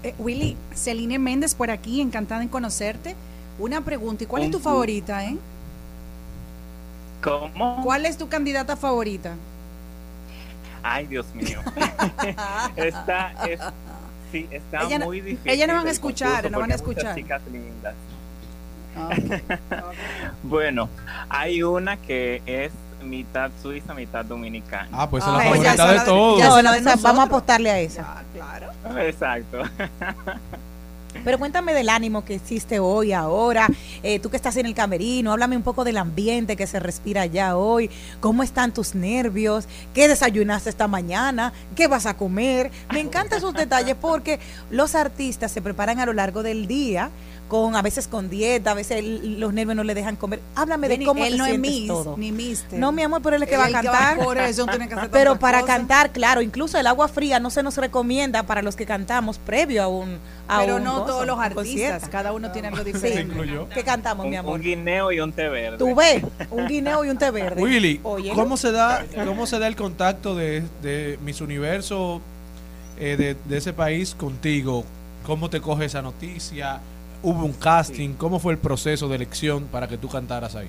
Eh, 0.05 0.15
Willy, 0.19 0.55
Celine 0.75 1.19
Méndez 1.19 1.55
por 1.55 1.71
aquí, 1.71 2.03
encantada 2.03 2.43
en 2.43 2.49
conocerte. 2.49 3.17
Una 3.59 3.81
pregunta, 3.83 4.25
¿y 4.25 4.27
cuál 4.27 4.43
es 4.43 4.51
tu 4.51 4.59
favorita, 4.59 5.25
eh? 5.25 5.39
¿Cómo? 7.23 7.81
¿Cuál 7.83 8.05
es 8.05 8.19
tu 8.19 8.29
candidata 8.29 8.77
favorita? 8.77 9.35
Ay, 10.87 11.07
Dios 11.07 11.27
mío. 11.35 11.61
está, 12.77 13.33
es- 13.49 13.61
sí, 14.31 14.47
está 14.51 14.83
Ella 14.83 14.99
no- 14.99 15.07
muy 15.07 15.21
difícil. 15.23 15.51
ella 15.51 15.67
no 15.67 15.75
van 15.77 15.87
a 15.89 15.91
escuchar, 15.91 16.51
no 16.51 16.61
van 16.61 16.71
a 16.73 16.75
escuchar. 16.75 17.15
chicas 17.15 17.41
lindas. 17.51 17.95
bueno, 20.43 20.89
hay 21.29 21.63
una 21.63 21.97
que 21.97 22.43
es 22.47 22.71
mitad 23.03 23.51
suiza, 23.63 23.95
mitad 23.95 24.25
dominicana. 24.27 24.89
Ah, 24.93 25.09
pues 25.09 25.25
Ah, 25.27 25.31
es 25.31 25.35
la 25.37 25.43
favorita 25.75 25.93
de 25.93 26.01
todos. 26.01 27.03
Vamos 27.03 27.21
a 27.21 27.27
apostarle 27.27 27.71
a 27.71 27.79
esa. 27.81 28.23
Exacto. 28.99 29.63
Pero 31.23 31.39
cuéntame 31.39 31.73
del 31.75 31.89
ánimo 31.89 32.25
que 32.25 32.35
existe 32.35 32.79
hoy, 32.79 33.13
ahora, 33.13 33.69
eh, 34.03 34.19
tú 34.19 34.31
que 34.31 34.37
estás 34.37 34.57
en 34.57 34.67
el 34.67 34.75
camerino, 34.75 35.33
háblame 35.33 35.57
un 35.57 35.63
poco 35.63 35.85
del 35.85 35.97
ambiente 35.97 36.57
que 36.57 36.67
se 36.67 36.81
respira 36.81 37.23
allá 37.23 37.57
hoy, 37.57 37.91
cómo 38.21 38.43
están 38.43 38.73
tus 38.73 38.95
nervios, 38.95 39.67
qué 39.95 40.09
desayunaste 40.09 40.71
esta 40.71 40.89
mañana, 40.89 41.53
qué 41.77 41.87
vas 41.87 42.07
a 42.07 42.17
comer. 42.17 42.71
Me 42.93 43.01
encantan 43.01 43.39
esos 43.39 43.55
detalles 43.55 43.97
porque 44.01 44.41
los 44.71 44.95
artistas 44.95 45.53
se 45.53 45.63
preparan 45.63 46.01
a 46.01 46.07
lo 46.07 46.13
largo 46.13 46.43
del 46.43 46.67
día, 46.67 47.11
con 47.49 47.77
a 47.77 47.83
veces 47.83 48.09
con 48.09 48.31
dieta, 48.31 48.71
a 48.71 48.75
veces 48.75 48.99
el- 48.99 49.39
los 49.39 49.53
nervios 49.53 49.77
no 49.77 49.85
le 49.85 49.95
dejan 49.95 50.17
comer. 50.17 50.41
Háblame 50.57 50.89
de 50.89 50.95
Benny, 50.95 51.05
cómo 51.05 51.25
él 51.25 51.33
te 51.33 51.39
no 51.39 51.45
es 51.45 51.51
sientes 51.51 51.71
Miss, 51.73 51.89
todo. 51.89 52.17
ni 52.17 52.33
Mister. 52.33 52.79
No, 52.79 52.91
mi 52.91 53.03
amor, 53.03 53.21
pero 53.23 53.37
él 53.37 53.43
es 53.43 53.49
el 53.49 53.51
que 53.51 53.55
Él 53.55 53.61
va 53.61 53.65
a 53.65 53.69
es 53.69 53.75
va 53.87 53.93
cantar. 53.93 54.19
por 54.25 54.39
eso, 54.39 54.67
tiene 54.67 54.89
que 54.89 54.95
hacer 54.95 55.11
Pero 55.13 55.39
para 55.39 55.61
cosas. 55.61 55.77
cantar, 55.77 56.11
claro, 56.11 56.41
incluso 56.43 56.79
el 56.79 56.87
agua 56.87 57.07
fría 57.09 57.39
no 57.41 57.51
se 57.51 57.63
nos 57.63 57.77
recomienda 57.77 58.43
para 58.45 58.63
los 58.63 58.77
que 58.77 58.87
cantamos 58.87 59.39
previo 59.39 59.83
a 59.83 59.89
un 59.89 60.19
a 60.47 60.61
Pero 60.61 60.77
un 60.77 60.85
no 60.85 60.93
gozo, 61.01 61.07
todos 61.07 61.27
los 61.27 61.39
artistas, 61.39 62.07
cada 62.11 62.33
uno 62.33 62.51
tiene 62.53 62.69
algo 62.69 62.83
Sí. 62.85 62.93
diferente. 62.93 63.35
¿Qué 63.75 63.83
cantamos, 63.83 64.27
mi 64.27 64.33
Un, 64.33 64.39
amor? 64.39 64.55
un 64.57 64.61
guineo 64.63 65.11
y 65.13 65.21
un 65.21 65.33
té 65.33 65.49
verde. 65.49 65.79
Tú 65.79 65.95
ves, 65.95 66.23
un 66.51 66.67
guineo 66.67 67.05
y 67.05 67.09
un 67.09 67.17
té 67.19 67.31
verde. 67.31 67.63
Willy, 67.63 68.01
Oye, 68.03 68.33
¿cómo 68.35 68.57
se 68.59 68.71
da 68.73 69.05
cómo 69.25 69.47
se 69.47 69.59
da 69.59 69.67
el 69.69 69.77
contacto 69.77 70.35
de, 70.35 70.63
de 70.83 71.19
Miss 71.25 71.41
Universo 71.41 72.21
eh, 72.99 73.17
de, 73.17 73.37
de 73.49 73.57
ese 73.57 73.73
país 73.73 74.15
contigo? 74.15 74.85
¿Cómo 75.27 75.49
te 75.49 75.63
coge 75.63 75.87
esa 75.87 76.03
noticia? 76.03 76.81
¿Hubo 77.27 77.43
un 77.43 77.55
casting? 77.55 78.13
¿Cómo 78.19 78.39
fue 78.39 78.53
el 78.53 78.59
proceso 78.59 79.09
de 79.09 79.17
elección 79.17 79.67
para 79.69 79.89
que 79.89 79.97
tú 79.97 80.11
cantaras 80.11 80.55
ahí? 80.57 80.69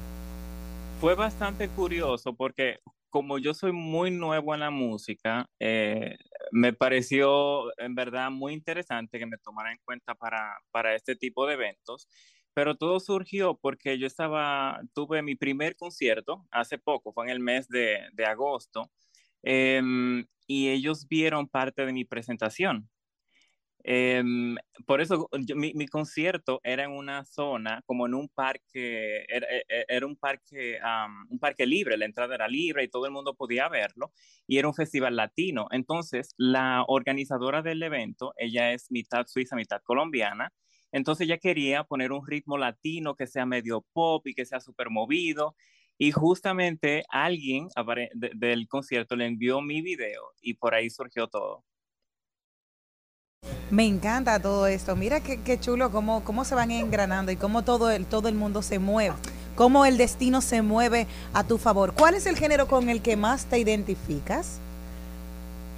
Fue 1.02 1.14
bastante 1.14 1.68
curioso 1.68 2.34
porque 2.34 2.80
como 3.10 3.40
yo 3.40 3.54
soy 3.54 3.74
muy 3.74 4.10
nuevo 4.10 4.54
en 4.54 4.62
la 4.62 4.70
música, 4.70 5.50
eh, 5.60 6.16
me 6.54 6.72
pareció 6.72 7.78
en 7.78 7.94
verdad 7.94 8.32
muy 8.32 8.54
interesante 8.54 9.20
que 9.20 9.26
me 9.26 9.38
tomara 9.38 9.74
en 9.74 9.80
cuenta 9.84 10.16
para, 10.16 10.58
para 10.72 10.96
este 10.96 11.18
tipo 11.18 11.46
de 11.46 11.56
eventos. 11.56 12.08
Pero 12.54 12.78
todo 12.78 13.02
surgió 13.02 13.60
porque 13.62 14.00
yo 14.00 14.08
estaba, 14.08 14.80
tuve 14.94 15.22
mi 15.22 15.36
primer 15.36 15.76
concierto 15.76 16.48
hace 16.52 16.78
poco, 16.78 17.12
fue 17.12 17.26
en 17.26 17.32
el 17.32 17.42
mes 17.42 17.68
de, 17.68 18.00
de 18.14 18.26
agosto, 18.26 18.90
em, 19.44 20.26
y 20.48 20.70
ellos 20.70 21.06
vieron 21.10 21.50
parte 21.50 21.86
de 21.86 21.92
mi 21.92 22.06
presentación. 22.06 22.90
Em, 23.88 24.56
por 24.88 25.00
eso 25.02 25.30
yo- 25.46 25.56
mi, 25.56 25.74
mi 25.76 25.88
concierto 25.88 26.60
era 26.64 26.86
en 26.86 26.92
una 26.92 27.24
zona, 27.26 27.82
como 27.86 28.08
en 28.08 28.16
un 28.16 28.30
parque, 28.30 29.24
era, 29.28 29.46
e- 29.48 29.64
e- 29.70 29.86
era 29.88 30.08
un 30.08 30.16
parque, 30.18 30.80
am, 30.82 31.28
un 31.30 31.38
parque 31.40 31.66
libre, 31.68 31.96
la 31.98 32.06
entrada 32.06 32.34
era 32.36 32.48
libre 32.48 32.84
y 32.84 32.88
todo 32.90 33.06
el 33.06 33.12
mundo 33.12 33.36
podía 33.36 33.70
verlo, 33.70 34.12
y 34.48 34.58
era 34.58 34.68
un 34.68 34.74
festival 34.74 35.16
latino. 35.16 35.68
Entonces, 35.72 36.34
la 36.38 36.84
organizadora 36.88 37.62
del 37.62 37.84
evento, 37.84 38.34
ella 38.38 38.74
es 38.74 38.90
mitad 38.92 39.28
suiza, 39.28 39.56
mitad 39.56 39.82
colombiana, 39.84 40.52
entonces 40.92 41.26
ella 41.28 41.38
quería 41.38 41.84
poner 41.84 42.12
un 42.12 42.26
ritmo 42.26 42.58
latino 42.58 43.16
que 43.16 43.28
sea 43.28 43.46
medio 43.46 43.86
pop 43.94 44.26
y 44.28 44.34
que 44.34 44.46
sea 44.46 44.60
súper 44.62 44.90
movido. 44.90 45.56
Y 45.98 46.12
justamente 46.12 47.04
alguien 47.10 47.70
del 48.14 48.68
concierto 48.68 49.16
le 49.16 49.26
envió 49.28 49.62
mi 49.62 49.82
video 49.82 50.24
y 50.42 50.56
por 50.56 50.74
ahí 50.76 50.90
surgió 50.90 51.28
todo. 51.28 51.64
Me 53.72 53.86
encanta 53.86 54.40
todo 54.40 54.68
esto. 54.68 54.96
Mira 54.96 55.20
qué, 55.22 55.40
qué 55.42 55.60
chulo 55.60 55.92
cómo, 55.92 56.24
cómo 56.24 56.46
se 56.46 56.56
van 56.56 56.72
engranando 56.72 57.32
y 57.32 57.36
cómo 57.36 57.64
todo 57.64 57.90
el, 57.92 58.06
todo 58.06 58.28
el 58.28 58.36
mundo 58.36 58.62
se 58.62 58.80
mueve. 58.80 59.16
Cómo 59.56 59.86
el 59.86 59.98
destino 59.98 60.42
se 60.42 60.62
mueve 60.62 61.08
a 61.34 61.44
tu 61.44 61.58
favor. 61.58 61.94
¿Cuál 61.94 62.16
es 62.16 62.26
el 62.26 62.36
género 62.38 62.68
con 62.68 62.90
el 62.90 63.02
que 63.02 63.16
más 63.16 63.46
te 63.46 63.58
identificas? 63.58 64.60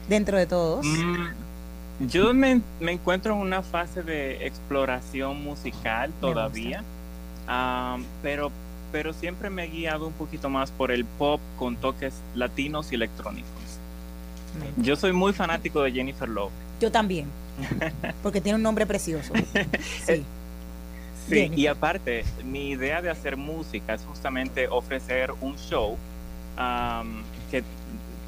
Dentro 0.10 0.38
de 0.38 0.48
todos. 0.48 0.85
Mm, 0.85 2.07
Yo 2.07 2.34
me, 2.34 2.61
me 2.80 2.94
encuentro 2.94 3.34
en 3.34 3.39
una 3.39 3.61
fase 3.61 4.02
de 4.03 4.45
exploración 4.48 5.44
musical 5.44 6.11
todavía, 6.22 6.84
pero, 8.23 8.52
pero 8.91 9.14
siempre 9.14 9.49
me 9.49 9.65
he 9.65 9.68
guiado 9.68 10.07
un 10.07 10.14
poquito 10.14 10.49
más 10.49 10.72
por 10.72 10.91
el 10.91 11.06
pop 11.06 11.39
con 11.57 11.76
toques 11.76 12.14
latinos 12.35 12.91
y 12.91 12.95
electrónicos. 12.95 13.49
Yo 14.77 14.95
soy 14.95 15.11
muy 15.14 15.34
fanático 15.34 15.81
de 15.84 15.91
Jennifer 15.91 16.27
Lopez. 16.30 16.56
Yo 16.80 16.91
también. 16.91 17.28
Porque 18.24 18.41
tiene 18.41 18.58
un 18.58 18.64
nombre 18.64 18.86
precioso. 18.86 19.34
Sí. 20.06 20.24
Sí, 21.28 21.36
Jennifer. 21.36 21.60
y 21.60 21.68
aparte, 21.68 22.24
mi 22.45 22.70
idea 22.70 23.02
de 23.02 23.10
hacer 23.10 23.36
música 23.36 23.94
es 23.94 24.02
justamente 24.06 24.70
ofrecer 24.70 25.32
un 25.41 25.58
show 25.58 25.98
am, 26.56 27.22
que 27.52 27.64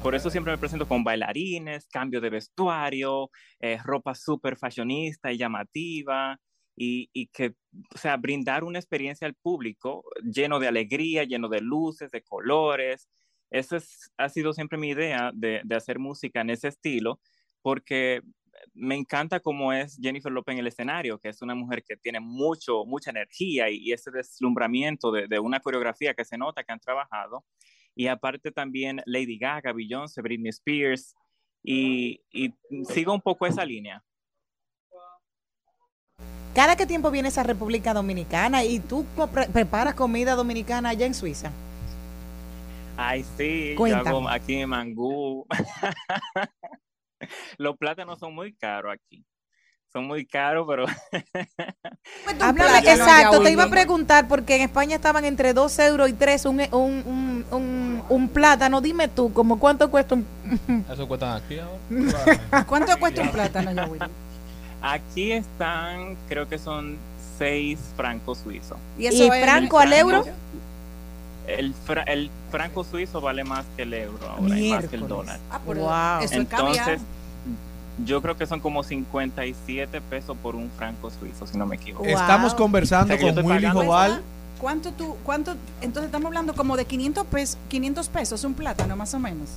por 0.02 0.14
eso 0.14 0.30
siempre 0.30 0.52
me 0.52 0.58
presento 0.58 0.86
con 0.86 1.02
bailarines, 1.02 1.86
cambio 1.86 2.20
de 2.20 2.30
vestuario, 2.30 3.30
eh, 3.58 3.78
ropa 3.82 4.14
súper 4.14 4.56
fashionista 4.56 5.32
y 5.32 5.38
llamativa, 5.38 6.38
y, 6.76 7.10
y 7.12 7.26
que, 7.26 7.54
o 7.94 7.98
sea, 7.98 8.16
brindar 8.16 8.64
una 8.64 8.78
experiencia 8.78 9.26
al 9.26 9.34
público 9.34 10.02
lleno 10.22 10.58
de 10.58 10.68
alegría, 10.68 11.24
lleno 11.24 11.48
de 11.48 11.60
luces, 11.60 12.10
de 12.10 12.22
colores. 12.22 13.08
Esa 13.50 13.76
es, 13.76 14.10
ha 14.16 14.28
sido 14.28 14.52
siempre 14.54 14.78
mi 14.78 14.90
idea 14.90 15.30
de, 15.34 15.60
de 15.64 15.76
hacer 15.76 15.98
música 15.98 16.40
en 16.40 16.50
ese 16.50 16.68
estilo, 16.68 17.20
porque 17.62 18.22
me 18.74 18.94
encanta 18.94 19.40
cómo 19.40 19.72
es 19.72 19.98
Jennifer 20.00 20.30
López 20.32 20.52
en 20.54 20.60
el 20.60 20.66
escenario, 20.66 21.18
que 21.18 21.28
es 21.28 21.42
una 21.42 21.54
mujer 21.54 21.82
que 21.82 21.96
tiene 21.96 22.20
mucho, 22.20 22.84
mucha 22.84 23.10
energía 23.10 23.68
y, 23.68 23.76
y 23.78 23.92
ese 23.92 24.10
deslumbramiento 24.10 25.10
de, 25.10 25.26
de 25.28 25.38
una 25.38 25.60
coreografía 25.60 26.14
que 26.14 26.24
se 26.24 26.38
nota 26.38 26.62
que 26.62 26.72
han 26.72 26.80
trabajado. 26.80 27.44
Y 27.94 28.06
aparte 28.06 28.52
también 28.52 29.02
Lady 29.06 29.38
Gaga, 29.38 29.72
Beyoncé, 29.72 30.22
Britney 30.22 30.50
Spears, 30.50 31.14
y, 31.62 32.20
y 32.32 32.54
sigo 32.88 33.12
un 33.12 33.20
poco 33.20 33.46
esa 33.46 33.64
línea. 33.64 34.02
¿Cada 36.54 36.76
qué 36.76 36.86
tiempo 36.86 37.10
vienes 37.10 37.38
a 37.38 37.42
República 37.42 37.92
Dominicana 37.94 38.64
y 38.64 38.80
tú 38.80 39.04
pre- 39.32 39.48
preparas 39.48 39.94
comida 39.94 40.34
dominicana 40.34 40.88
allá 40.90 41.06
en 41.06 41.14
Suiza? 41.14 41.52
Ay, 42.96 43.24
sí, 43.36 43.70
yo 43.70 43.76
Cuéntame. 43.76 44.08
hago 44.10 44.28
aquí 44.28 44.54
en 44.56 44.68
Mangú. 44.68 45.46
Los 47.58 47.76
plátanos 47.76 48.18
son 48.18 48.34
muy 48.34 48.52
caros 48.54 48.92
aquí. 48.94 49.24
Son 49.92 50.06
muy 50.06 50.24
caros, 50.24 50.66
pero 50.68 50.86
Háblame, 52.40 52.54
plátano, 52.54 52.88
exacto, 52.90 53.42
te 53.42 53.50
iba 53.50 53.64
a 53.64 53.70
preguntar 53.70 54.28
porque 54.28 54.54
en 54.54 54.62
España 54.62 54.94
estaban 54.94 55.24
entre 55.24 55.52
2 55.52 55.76
euros 55.80 56.08
y 56.08 56.12
3 56.12 56.44
un, 56.44 56.60
un, 56.60 57.02
un, 57.06 57.44
un, 57.50 58.02
un 58.08 58.28
plátano. 58.28 58.80
Dime 58.80 59.08
tú, 59.08 59.32
¿cómo 59.32 59.58
cuánto 59.58 59.90
cuesta 59.90 60.14
un 60.14 60.26
Eso 60.90 61.08
cuestan 61.08 61.42
aquí 61.42 61.58
ahora. 61.58 62.64
¿Cuánto 62.66 62.96
cuesta 63.00 63.22
un 63.22 63.30
plátano, 63.32 63.70
aquí 64.80 65.32
están, 65.32 66.16
creo 66.28 66.48
que 66.48 66.58
son 66.58 66.96
seis 67.36 67.78
francos 67.96 68.38
suizos. 68.38 68.78
¿Y 68.98 69.06
eso 69.06 69.24
¿Y 69.24 69.28
es- 69.28 69.42
franco 69.44 69.78
al 69.78 69.92
euro? 69.92 70.24
El, 71.46 71.74
fra- 71.74 72.02
el 72.02 72.30
franco 72.50 72.84
suizo 72.84 73.20
vale 73.20 73.44
más 73.44 73.64
que 73.76 73.82
el 73.82 73.94
euro 73.94 74.28
ahora 74.28 74.58
y 74.58 74.70
más 74.70 74.84
que 74.86 74.96
el 74.96 75.08
dólar. 75.08 75.38
Ah, 75.50 75.60
pero 75.66 75.80
Wow. 75.80 76.20
eso. 76.22 76.34
Entonces, 76.34 77.00
yo 78.04 78.22
creo 78.22 78.36
que 78.36 78.46
son 78.46 78.60
como 78.60 78.82
57 78.82 80.00
pesos 80.02 80.36
por 80.42 80.54
un 80.54 80.70
franco 80.70 81.10
suizo, 81.10 81.46
si 81.46 81.58
no 81.58 81.66
me 81.66 81.76
equivoco. 81.76 82.04
Estamos 82.06 82.54
conversando 82.54 83.14
O 83.14 83.18
sea, 83.18 83.34
con 83.34 83.44
Willy 83.44 83.66
Joval. 83.68 84.22
¿Cuánto 84.60 84.92
tú, 84.92 85.16
cuánto? 85.24 85.54
Entonces 85.80 86.04
estamos 86.08 86.26
hablando 86.26 86.52
como 86.54 86.76
de 86.76 86.84
500 86.84 87.26
pesos, 87.26 87.58
500 87.68 88.08
pesos 88.10 88.44
un 88.44 88.54
plátano, 88.54 88.94
más 88.94 89.12
o 89.14 89.18
menos. 89.18 89.48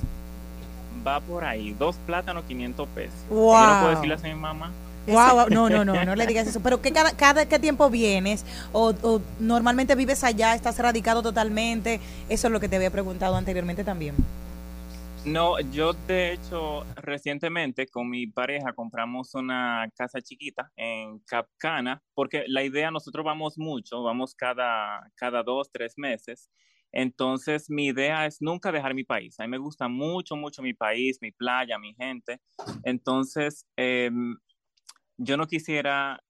Va 1.06 1.20
por 1.20 1.44
ahí, 1.44 1.74
dos 1.78 1.96
plátanos, 2.06 2.44
500 2.48 2.88
pesos. 2.88 3.12
Wow. 3.28 3.52
Yo 3.60 3.66
no 3.66 3.80
puedo 3.80 3.90
decirle 3.90 4.14
a 4.14 4.34
mi 4.34 4.40
mamá. 4.40 4.70
Wow, 5.06 5.48
no, 5.50 5.68
no, 5.68 5.84
no, 5.84 6.04
no 6.04 6.16
le 6.16 6.26
digas 6.26 6.46
eso. 6.46 6.60
Pero 6.60 6.80
¿qué 6.80 6.92
cada, 6.92 7.12
cada 7.12 7.46
qué 7.46 7.58
tiempo 7.58 7.90
vienes? 7.90 8.44
O, 8.72 8.94
o 9.02 9.20
normalmente 9.38 9.94
vives 9.94 10.24
allá, 10.24 10.54
estás 10.54 10.78
radicado 10.78 11.22
totalmente. 11.22 12.00
Eso 12.28 12.46
es 12.48 12.52
lo 12.52 12.60
que 12.60 12.68
te 12.68 12.76
había 12.76 12.90
preguntado 12.90 13.36
anteriormente 13.36 13.84
también. 13.84 14.14
No, 15.24 15.58
yo 15.58 15.94
de 15.94 16.34
hecho 16.34 16.84
recientemente 16.96 17.86
con 17.86 18.10
mi 18.10 18.26
pareja 18.26 18.74
compramos 18.74 19.34
una 19.34 19.88
casa 19.96 20.20
chiquita 20.20 20.70
en 20.76 21.18
Capcana, 21.20 22.02
porque 22.12 22.44
la 22.46 22.62
idea, 22.62 22.90
nosotros 22.90 23.24
vamos 23.24 23.56
mucho, 23.56 24.02
vamos 24.02 24.34
cada, 24.34 25.10
cada 25.14 25.42
dos, 25.42 25.70
tres 25.72 25.94
meses. 25.96 26.50
Entonces 26.92 27.70
mi 27.70 27.86
idea 27.86 28.26
es 28.26 28.42
nunca 28.42 28.70
dejar 28.70 28.94
mi 28.94 29.04
país. 29.04 29.40
A 29.40 29.44
mí 29.44 29.48
me 29.48 29.58
gusta 29.58 29.88
mucho, 29.88 30.36
mucho 30.36 30.60
mi 30.60 30.74
país, 30.74 31.16
mi 31.22 31.32
playa, 31.32 31.78
mi 31.78 31.94
gente. 31.94 32.40
Entonces, 32.84 33.66
em, 33.76 34.36
yo 35.16 35.36
no 35.36 35.46
quisiera 35.46 36.22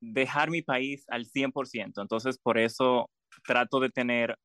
dejar 0.00 0.50
mi 0.50 0.62
país 0.62 1.04
al 1.08 1.26
100%. 1.26 2.00
Entonces, 2.02 2.38
por 2.38 2.58
eso 2.58 3.10
trato 3.46 3.80
de 3.80 3.90
tener 3.90 4.38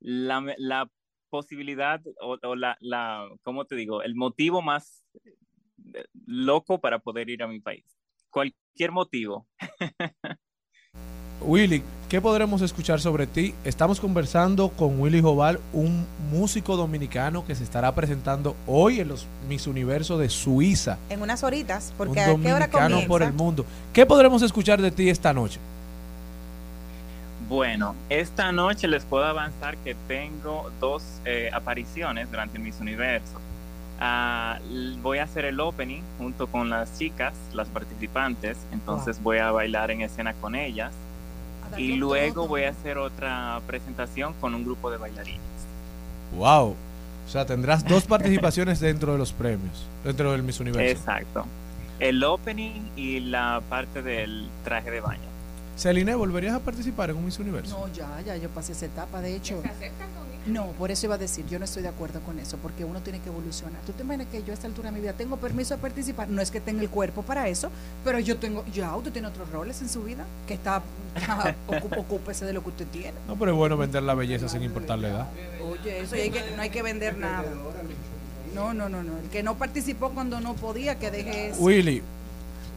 la, 0.00 0.54
la 0.58 0.90
posibilidad 1.30 2.00
o, 2.20 2.38
o 2.42 2.56
la, 2.56 2.76
la, 2.80 3.28
¿cómo 3.42 3.64
te 3.64 3.76
digo? 3.76 4.02
El 4.02 4.14
motivo 4.14 4.62
más 4.62 5.04
eh, 5.94 6.04
loco 6.26 6.80
para 6.80 6.98
poder 7.00 7.30
ir 7.30 7.42
a 7.42 7.48
mi 7.48 7.60
país. 7.60 7.84
Cualquier 8.30 8.92
motivo. 8.92 9.48
Willy, 11.40 11.82
¿qué 12.08 12.20
podremos 12.20 12.62
escuchar 12.62 13.00
sobre 13.00 13.26
ti? 13.26 13.54
Estamos 13.64 14.00
conversando 14.00 14.68
con 14.70 15.00
Willy 15.00 15.20
Joval, 15.20 15.58
un 15.72 16.06
músico 16.30 16.76
dominicano 16.76 17.44
que 17.44 17.54
se 17.54 17.64
estará 17.64 17.94
presentando 17.94 18.54
hoy 18.66 19.00
en 19.00 19.08
los 19.08 19.26
Miss 19.48 19.66
Universo 19.66 20.18
de 20.18 20.28
Suiza. 20.28 20.98
En 21.10 21.22
unas 21.22 21.42
horitas, 21.42 21.92
porque 21.96 22.12
un 22.12 22.18
¿a 22.18 22.24
qué 22.24 22.30
hora 22.30 22.66
dominicano 22.66 22.88
comienza? 22.88 23.08
por 23.08 23.22
el 23.22 23.32
mundo. 23.32 23.66
¿Qué 23.92 24.06
podremos 24.06 24.42
escuchar 24.42 24.80
de 24.80 24.90
ti 24.90 25.08
esta 25.08 25.32
noche? 25.32 25.58
Bueno, 27.48 27.94
esta 28.08 28.52
noche 28.52 28.86
les 28.88 29.04
puedo 29.04 29.24
avanzar 29.24 29.76
que 29.78 29.96
tengo 30.06 30.70
dos 30.80 31.02
eh, 31.24 31.50
apariciones 31.52 32.30
durante 32.30 32.56
el 32.56 32.62
Miss 32.62 32.80
Universo. 32.80 33.40
Ah, 34.00 34.58
voy 35.02 35.18
a 35.18 35.24
hacer 35.24 35.44
el 35.44 35.60
opening 35.60 36.02
junto 36.18 36.46
con 36.46 36.70
las 36.70 36.98
chicas, 36.98 37.34
las 37.52 37.68
participantes, 37.68 38.56
entonces 38.72 39.22
voy 39.22 39.38
a 39.38 39.50
bailar 39.50 39.90
en 39.90 40.02
escena 40.02 40.34
con 40.34 40.54
ellas 40.54 40.92
y 41.76 41.96
luego 41.96 42.46
voy 42.46 42.64
a 42.64 42.70
hacer 42.70 42.98
otra 42.98 43.60
presentación 43.66 44.34
con 44.40 44.54
un 44.54 44.64
grupo 44.64 44.90
de 44.90 44.98
bailarines. 44.98 45.40
Wow. 46.36 46.76
O 47.26 47.30
sea, 47.30 47.46
tendrás 47.46 47.84
dos 47.86 48.04
participaciones 48.04 48.80
dentro 48.80 49.12
de 49.12 49.18
los 49.18 49.32
premios, 49.32 49.86
dentro 50.04 50.32
del 50.32 50.42
Miss 50.42 50.60
Universo. 50.60 50.90
Exacto. 50.90 51.46
El 51.98 52.22
opening 52.24 52.80
y 52.96 53.20
la 53.20 53.62
parte 53.68 54.02
del 54.02 54.48
traje 54.64 54.90
de 54.90 55.00
baño. 55.00 55.31
Celine, 55.76 56.14
¿volverías 56.14 56.54
a 56.54 56.60
participar 56.60 57.10
en 57.10 57.16
un 57.16 57.24
Miss 57.24 57.38
Universo? 57.38 57.78
No, 57.78 57.92
ya, 57.92 58.20
ya 58.24 58.36
yo 58.36 58.48
pasé 58.50 58.72
esa 58.72 58.86
etapa. 58.86 59.20
De 59.20 59.34
hecho, 59.34 59.62
no, 60.46 60.66
por 60.72 60.90
eso 60.90 61.06
iba 61.06 61.14
a 61.14 61.18
decir, 61.18 61.46
yo 61.46 61.58
no 61.58 61.64
estoy 61.64 61.82
de 61.82 61.88
acuerdo 61.88 62.20
con 62.20 62.38
eso, 62.38 62.56
porque 62.58 62.84
uno 62.84 63.00
tiene 63.00 63.20
que 63.20 63.28
evolucionar. 63.30 63.80
¿Tú 63.86 63.92
te 63.92 64.02
imaginas 64.02 64.26
que 64.28 64.42
yo 64.42 64.50
a 64.50 64.54
esta 64.54 64.66
altura 64.66 64.90
de 64.90 64.94
mi 64.96 65.00
vida 65.00 65.12
tengo 65.14 65.36
permiso 65.38 65.74
de 65.74 65.80
participar? 65.80 66.28
No 66.28 66.42
es 66.42 66.50
que 66.50 66.60
tenga 66.60 66.82
el 66.82 66.90
cuerpo 66.90 67.22
para 67.22 67.48
eso, 67.48 67.70
pero 68.04 68.18
yo 68.18 68.36
tengo, 68.36 68.64
ya, 68.72 68.94
usted 68.96 69.12
tiene 69.12 69.28
otros 69.28 69.50
roles 69.50 69.80
en 69.82 69.88
su 69.88 70.02
vida, 70.04 70.24
que 70.46 70.54
está, 70.54 70.82
ocu- 71.68 71.98
ocúpese 71.98 72.44
de 72.44 72.52
lo 72.52 72.62
que 72.62 72.68
usted 72.70 72.86
tiene. 72.88 73.14
No, 73.26 73.36
pero 73.38 73.52
es 73.52 73.56
bueno 73.56 73.76
vender 73.76 74.02
la 74.02 74.14
belleza 74.14 74.48
sin 74.48 74.62
importar 74.62 74.98
la 74.98 75.08
edad. 75.08 75.26
Oye, 75.64 76.00
eso 76.00 76.16
y 76.16 76.20
hay 76.20 76.30
que, 76.30 76.42
no 76.54 76.62
hay 76.62 76.70
que 76.70 76.82
vender 76.82 77.16
nada. 77.16 77.44
No, 78.54 78.74
no, 78.74 78.88
no, 78.90 79.02
no. 79.02 79.18
El 79.18 79.28
que 79.30 79.42
no 79.42 79.56
participó 79.56 80.10
cuando 80.10 80.38
no 80.40 80.54
podía, 80.54 80.98
que 80.98 81.10
deje 81.10 81.48
eso. 81.48 81.60
Willy, 81.62 82.02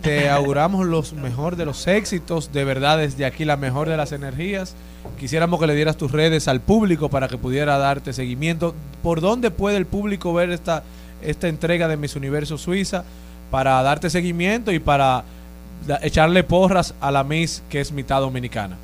te 0.02 0.30
auguramos 0.30 0.86
los 0.86 1.14
mejor 1.14 1.56
de 1.56 1.66
los 1.66 1.88
éxitos, 1.88 2.52
de 2.52 2.64
verdad 2.64 2.98
desde 2.98 3.26
aquí 3.26 3.46
la 3.46 3.58
mejor 3.58 3.90
de 3.90 3.98
las 3.98 4.12
energías. 4.12 4.76
Quisiéramos 5.20 5.60
que 5.60 5.68
le 5.68 5.76
dieras 5.76 5.98
tus 5.98 6.12
redes 6.12 6.48
al 6.48 6.62
público 6.62 7.10
para 7.10 7.28
que 7.28 7.38
pudiera 7.38 7.78
darte 7.78 8.14
seguimiento. 8.14 8.76
¿Por 9.04 9.22
dónde 9.22 9.52
puede 9.52 9.78
el 9.78 9.86
público 9.86 10.34
ver 10.34 10.52
esta, 10.52 10.84
esta 11.22 11.48
entrega 11.48 11.88
de 11.88 11.98
Miss 11.98 12.16
Universo 12.16 12.58
Suiza 12.58 13.04
para 13.52 13.82
darte 13.84 14.10
seguimiento 14.10 14.72
y 14.72 14.80
para 14.80 15.24
echarle 16.02 16.44
porras 16.44 16.96
a 17.00 17.12
la 17.12 17.24
Miss 17.24 17.64
que 17.70 17.82
es 17.82 17.92
mitad 17.92 18.20
dominicana? 18.20 18.78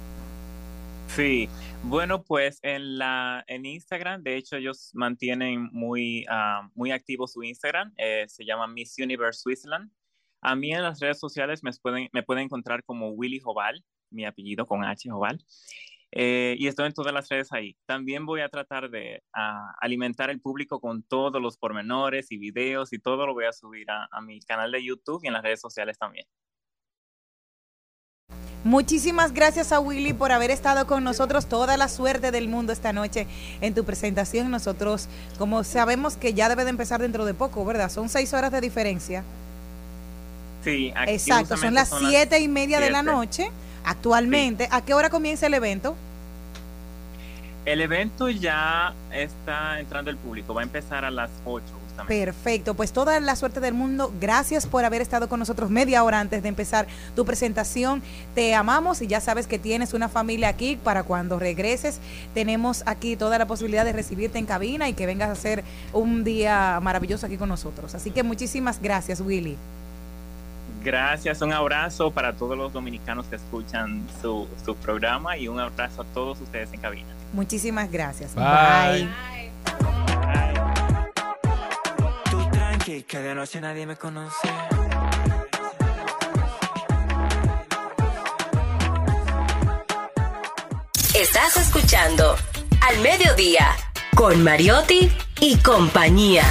Sí, 1.07 1.49
bueno, 1.83 2.23
pues 2.23 2.59
en 2.61 2.97
la 2.97 3.43
en 3.47 3.65
Instagram, 3.65 4.21
de 4.23 4.37
hecho, 4.37 4.55
ellos 4.55 4.91
mantienen 4.93 5.67
muy, 5.73 6.25
ah, 6.29 6.69
muy 6.75 6.91
activo 6.91 7.27
su 7.27 7.43
Instagram, 7.43 7.91
eh, 7.97 8.25
se 8.29 8.45
llama 8.45 8.67
Miss 8.67 8.95
Universe 8.97 9.41
Switzerland. 9.41 9.89
A 10.41 10.55
mí 10.55 10.73
en 10.73 10.83
las 10.83 10.99
redes 10.99 11.19
sociales 11.19 11.63
me 11.63 11.71
pueden, 11.81 12.09
me 12.13 12.23
pueden 12.23 12.45
encontrar 12.45 12.83
como 12.83 13.09
Willy 13.09 13.39
Joval, 13.39 13.83
mi 14.09 14.25
apellido 14.25 14.65
con 14.65 14.83
H, 14.83 15.09
Joval. 15.09 15.43
Eh, 16.13 16.55
y 16.59 16.67
estoy 16.67 16.87
en 16.87 16.93
todas 16.93 17.13
las 17.13 17.29
redes 17.29 17.53
ahí. 17.53 17.77
También 17.85 18.25
voy 18.25 18.41
a 18.41 18.49
tratar 18.49 18.89
de 18.89 19.23
alimentar 19.79 20.29
el 20.29 20.41
público 20.41 20.81
con 20.81 21.03
todos 21.03 21.41
los 21.41 21.57
pormenores 21.57 22.31
y 22.31 22.37
videos 22.37 22.91
y 22.91 22.99
todo 22.99 23.25
lo 23.25 23.33
voy 23.33 23.45
a 23.45 23.53
subir 23.53 23.89
a, 23.89 24.09
a 24.11 24.21
mi 24.21 24.41
canal 24.41 24.71
de 24.71 24.83
YouTube 24.83 25.21
y 25.23 25.27
en 25.27 25.33
las 25.33 25.43
redes 25.43 25.61
sociales 25.61 25.97
también. 25.97 26.25
Muchísimas 28.63 29.33
gracias 29.33 29.71
a 29.71 29.79
Willy 29.79 30.13
por 30.13 30.31
haber 30.31 30.51
estado 30.51 30.85
con 30.85 31.03
nosotros. 31.03 31.47
Toda 31.47 31.77
la 31.77 31.87
suerte 31.87 32.29
del 32.29 32.47
mundo 32.47 32.73
esta 32.73 32.93
noche 32.93 33.25
en 33.59 33.73
tu 33.73 33.85
presentación. 33.85 34.51
Nosotros, 34.51 35.07
como 35.39 35.63
sabemos 35.63 36.15
que 36.15 36.33
ya 36.35 36.47
debe 36.47 36.63
de 36.63 36.69
empezar 36.69 37.01
dentro 37.01 37.25
de 37.25 37.33
poco, 37.33 37.65
¿verdad? 37.65 37.89
Son 37.89 38.07
seis 38.07 38.33
horas 38.33 38.51
de 38.51 38.61
diferencia. 38.61 39.23
Sí, 40.63 40.93
aquí 40.95 41.13
Exacto, 41.13 41.57
son 41.57 41.73
las 41.73 41.89
siete 41.89 42.39
y 42.39 42.47
media 42.47 42.79
de 42.79 42.91
la 42.91 43.03
noche 43.03 43.51
actualmente. 43.83 44.67
¿A 44.71 44.81
qué 44.81 44.93
hora 44.93 45.09
comienza 45.09 45.47
el 45.47 45.53
evento? 45.53 45.95
El 47.63 47.79
evento 47.81 48.27
ya 48.27 48.93
está 49.13 49.79
entrando 49.79 50.09
el 50.09 50.17
público, 50.17 50.53
va 50.53 50.61
a 50.61 50.63
empezar 50.63 51.05
a 51.05 51.11
las 51.11 51.29
8 51.45 51.63
justamente. 51.83 52.25
Perfecto, 52.25 52.73
pues 52.73 52.91
toda 52.91 53.19
la 53.19 53.35
suerte 53.35 53.59
del 53.59 53.75
mundo. 53.75 54.11
Gracias 54.19 54.65
por 54.65 54.83
haber 54.83 54.99
estado 55.03 55.29
con 55.29 55.37
nosotros 55.39 55.69
media 55.69 56.03
hora 56.03 56.19
antes 56.19 56.41
de 56.41 56.49
empezar 56.49 56.87
tu 57.15 57.23
presentación. 57.23 58.01
Te 58.33 58.55
amamos 58.55 59.03
y 59.03 59.07
ya 59.07 59.21
sabes 59.21 59.45
que 59.45 59.59
tienes 59.59 59.93
una 59.93 60.09
familia 60.09 60.47
aquí 60.47 60.75
para 60.75 61.03
cuando 61.03 61.37
regreses. 61.37 61.99
Tenemos 62.33 62.81
aquí 62.87 63.15
toda 63.15 63.37
la 63.37 63.45
posibilidad 63.45 63.85
de 63.85 63.93
recibirte 63.93 64.39
en 64.39 64.47
cabina 64.47 64.89
y 64.89 64.93
que 64.93 65.05
vengas 65.05 65.29
a 65.29 65.33
hacer 65.33 65.63
un 65.93 66.23
día 66.23 66.79
maravilloso 66.81 67.27
aquí 67.27 67.37
con 67.37 67.49
nosotros. 67.49 67.93
Así 67.93 68.09
que 68.09 68.23
muchísimas 68.23 68.81
gracias, 68.81 69.21
Willy. 69.21 69.55
Gracias, 70.83 71.41
un 71.41 71.53
abrazo 71.53 72.11
para 72.11 72.33
todos 72.33 72.57
los 72.57 72.73
dominicanos 72.73 73.27
que 73.27 73.35
escuchan 73.35 74.07
su, 74.21 74.47
su 74.65 74.75
programa 74.75 75.37
y 75.37 75.47
un 75.47 75.59
abrazo 75.59 76.01
a 76.01 76.05
todos 76.05 76.41
ustedes 76.41 76.73
en 76.73 76.81
cabina. 76.81 77.09
Muchísimas 77.33 77.91
gracias. 77.91 78.33
Bye. 78.33 79.07
Bye. 79.07 79.51
Tú 82.31 82.49
tranqui, 82.51 82.91
aquí 82.91 83.03
que 83.03 83.19
de 83.19 83.35
noche 83.35 83.61
nadie 83.61 83.85
me 83.85 83.95
conoce. 83.95 84.47
Estás 91.13 91.57
escuchando 91.57 92.35
Al 92.81 92.99
Mediodía 92.99 93.75
con 94.15 94.43
Mariotti 94.43 95.11
y 95.39 95.57
compañía. 95.57 96.43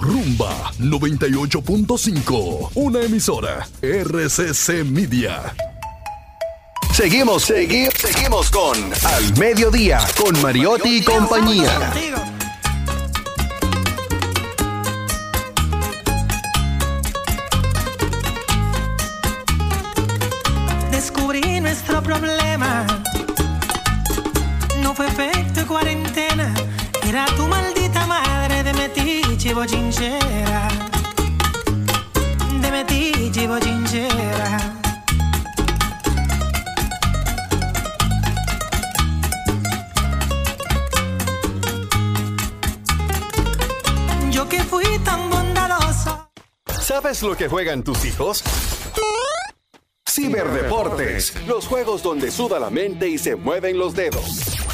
Rumba 0.00 0.72
98.5, 0.78 2.70
una 2.74 3.00
emisora 3.00 3.66
RCC 3.82 4.84
Media. 4.84 5.52
Seguimos, 6.92 7.42
seguimos, 7.44 7.94
seguimos 7.94 8.48
con 8.50 8.76
Al 9.04 9.38
Mediodía 9.38 10.00
con 10.16 10.40
Mariotti 10.40 10.98
y 10.98 11.02
compañía. 11.02 11.92
Descubrí 20.92 21.60
nuestro 21.60 22.02
problema. 22.04 22.86
No 24.80 24.94
fue 24.94 25.08
efecto 25.08 25.60
de 25.60 25.66
cuarentena. 25.66 26.54
Era 27.02 27.26
tu 27.36 27.48
madre 27.48 27.57
y 33.34 33.46
bochinchera. 33.46 34.58
Yo 44.30 44.48
que 44.48 44.62
fui 44.62 44.84
tan 45.00 45.28
bondadoso. 45.28 46.30
¿Sabes 46.80 47.22
lo 47.22 47.36
que 47.36 47.48
juegan 47.48 47.82
tus 47.82 48.04
hijos? 48.04 48.44
Ciberdeportes, 50.08 51.34
los 51.46 51.66
juegos 51.66 52.02
donde 52.02 52.30
suda 52.30 52.60
la 52.60 52.70
mente 52.70 53.08
y 53.08 53.18
se 53.18 53.34
mueven 53.34 53.78
los 53.78 53.94
dedos. 53.94 54.24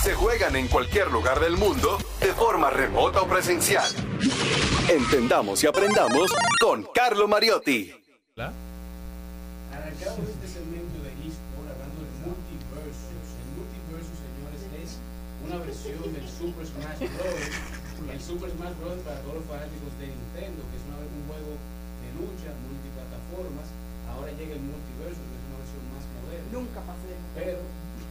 Se 0.03 0.15
juegan 0.15 0.57
en 0.57 0.69
cualquier 0.69 1.11
lugar 1.11 1.41
del 1.41 1.57
mundo, 1.57 1.99
de 2.21 2.33
forma 2.35 2.71
remota 2.71 3.23
o 3.23 3.27
presencial. 3.27 3.91
Entendamos 4.89 5.63
y 5.65 5.67
aprendamos 5.67 6.33
con 6.61 6.85
Carlo 6.95 7.27
Mariotti. 7.29 7.91
Arrancamos 8.37 10.29
este 10.29 10.47
segmento 10.49 10.97
de 11.03 11.11
eSport 11.25 11.69
hablando 11.73 11.99
del 12.05 12.15
Multiversus. 12.23 13.29
El 13.41 13.49
Multiversus, 13.57 14.17
señores, 14.21 14.63
es 14.85 14.91
una 15.49 15.57
versión 15.65 16.05
del 16.13 16.27
Super 16.29 16.65
Smash 16.69 17.01
Bros. 17.17 17.45
El 18.13 18.21
Super 18.21 18.51
Smash 18.53 18.77
Bros. 18.79 18.99
para 19.09 19.19
todos 19.25 19.37
los 19.41 19.47
fanáticos 19.49 19.93
de 19.99 20.07
Nintendo, 20.13 20.61
que 20.69 20.77
es 20.77 20.85
una- 20.87 21.01
un 21.01 21.25
juego 21.33 21.53
de 21.57 22.09
lucha, 22.21 22.51
multiplataformas. 22.69 23.67
Ahora 24.13 24.31
llega 24.37 24.53
el 24.55 24.63
Multiversus, 24.69 25.25
que 25.25 25.37
es 25.41 25.45
una 25.49 25.59
versión 25.65 25.85
más 25.97 26.05
moderna. 26.13 26.49
Nunca 26.53 26.81
pasé. 26.85 27.13
Pero 27.35 27.59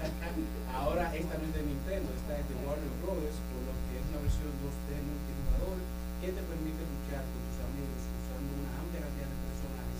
ahora 0.74 1.14
esta 1.16 1.34
no 1.38 1.44
es 1.48 1.54
de 1.54 1.64
Nintendo, 1.64 2.10
es 2.18 2.24
de 2.28 2.56
Warner 2.66 2.94
Brothers, 3.06 3.38
por 3.52 3.62
lo 3.62 3.72
que 3.88 3.94
es 4.02 4.06
una 4.10 4.20
versión 4.26 4.52
2D 4.60 4.90
multijugador 5.06 5.78
que 6.24 6.32
te 6.32 6.40
permite 6.40 6.80
luchar 6.88 7.20
con 7.20 7.40
tus 7.52 7.60
amigos 7.68 8.00
usando 8.16 8.48
una 8.56 8.72
amplia 8.80 9.04
cantidad 9.04 9.28
de 9.28 9.40
personajes 9.44 10.00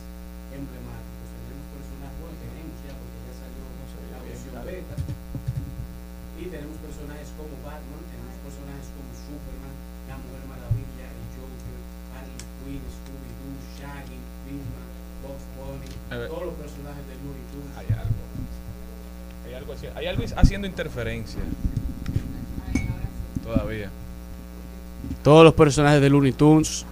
emblemáticos. 0.56 1.28
Tenemos 1.36 1.68
personajes, 1.76 2.18
bueno, 2.24 2.36
tenemos 2.44 2.76
ya 2.88 2.94
porque 2.96 3.20
ya 3.28 3.34
salió 3.44 3.64
la 4.16 4.20
versión 4.24 4.56
beta. 4.64 4.96
Y 6.40 6.44
tenemos 6.48 6.78
personajes 6.80 7.28
como 7.36 7.54
Batman, 7.74 8.02
tenemos 8.14 8.36
personajes 8.46 8.88
como 8.94 9.10
Superman, 9.18 9.74
la 10.06 10.16
Mujer 10.22 10.44
Maravilla, 10.46 11.06
el 11.10 11.26
Joker, 11.34 11.78
Harley 12.14 12.38
Quinn, 12.62 12.84
Scooby-Doo, 12.86 13.58
Shaggy, 13.82 14.20
Batman, 14.46 14.90
Bugs 15.26 15.46
Bunny, 15.58 15.90
todos 16.30 16.46
los 16.46 16.56
personajes 16.62 17.04
de 17.10 17.16
Looney 17.18 17.46
Tunes. 17.50 17.74
Hay 17.82 17.88
algo. 17.98 18.22
Hay 19.46 19.54
algo, 19.58 19.74
haci- 19.74 19.94
hay 19.98 20.06
algo 20.08 20.24
haciendo 20.38 20.68
interferencia. 20.68 21.42
Todavía. 23.44 23.90
Todos 25.24 25.44
los 25.44 25.54
personajes 25.54 26.02
de 26.02 26.10
Looney 26.10 26.32
Tunes. 26.34 26.86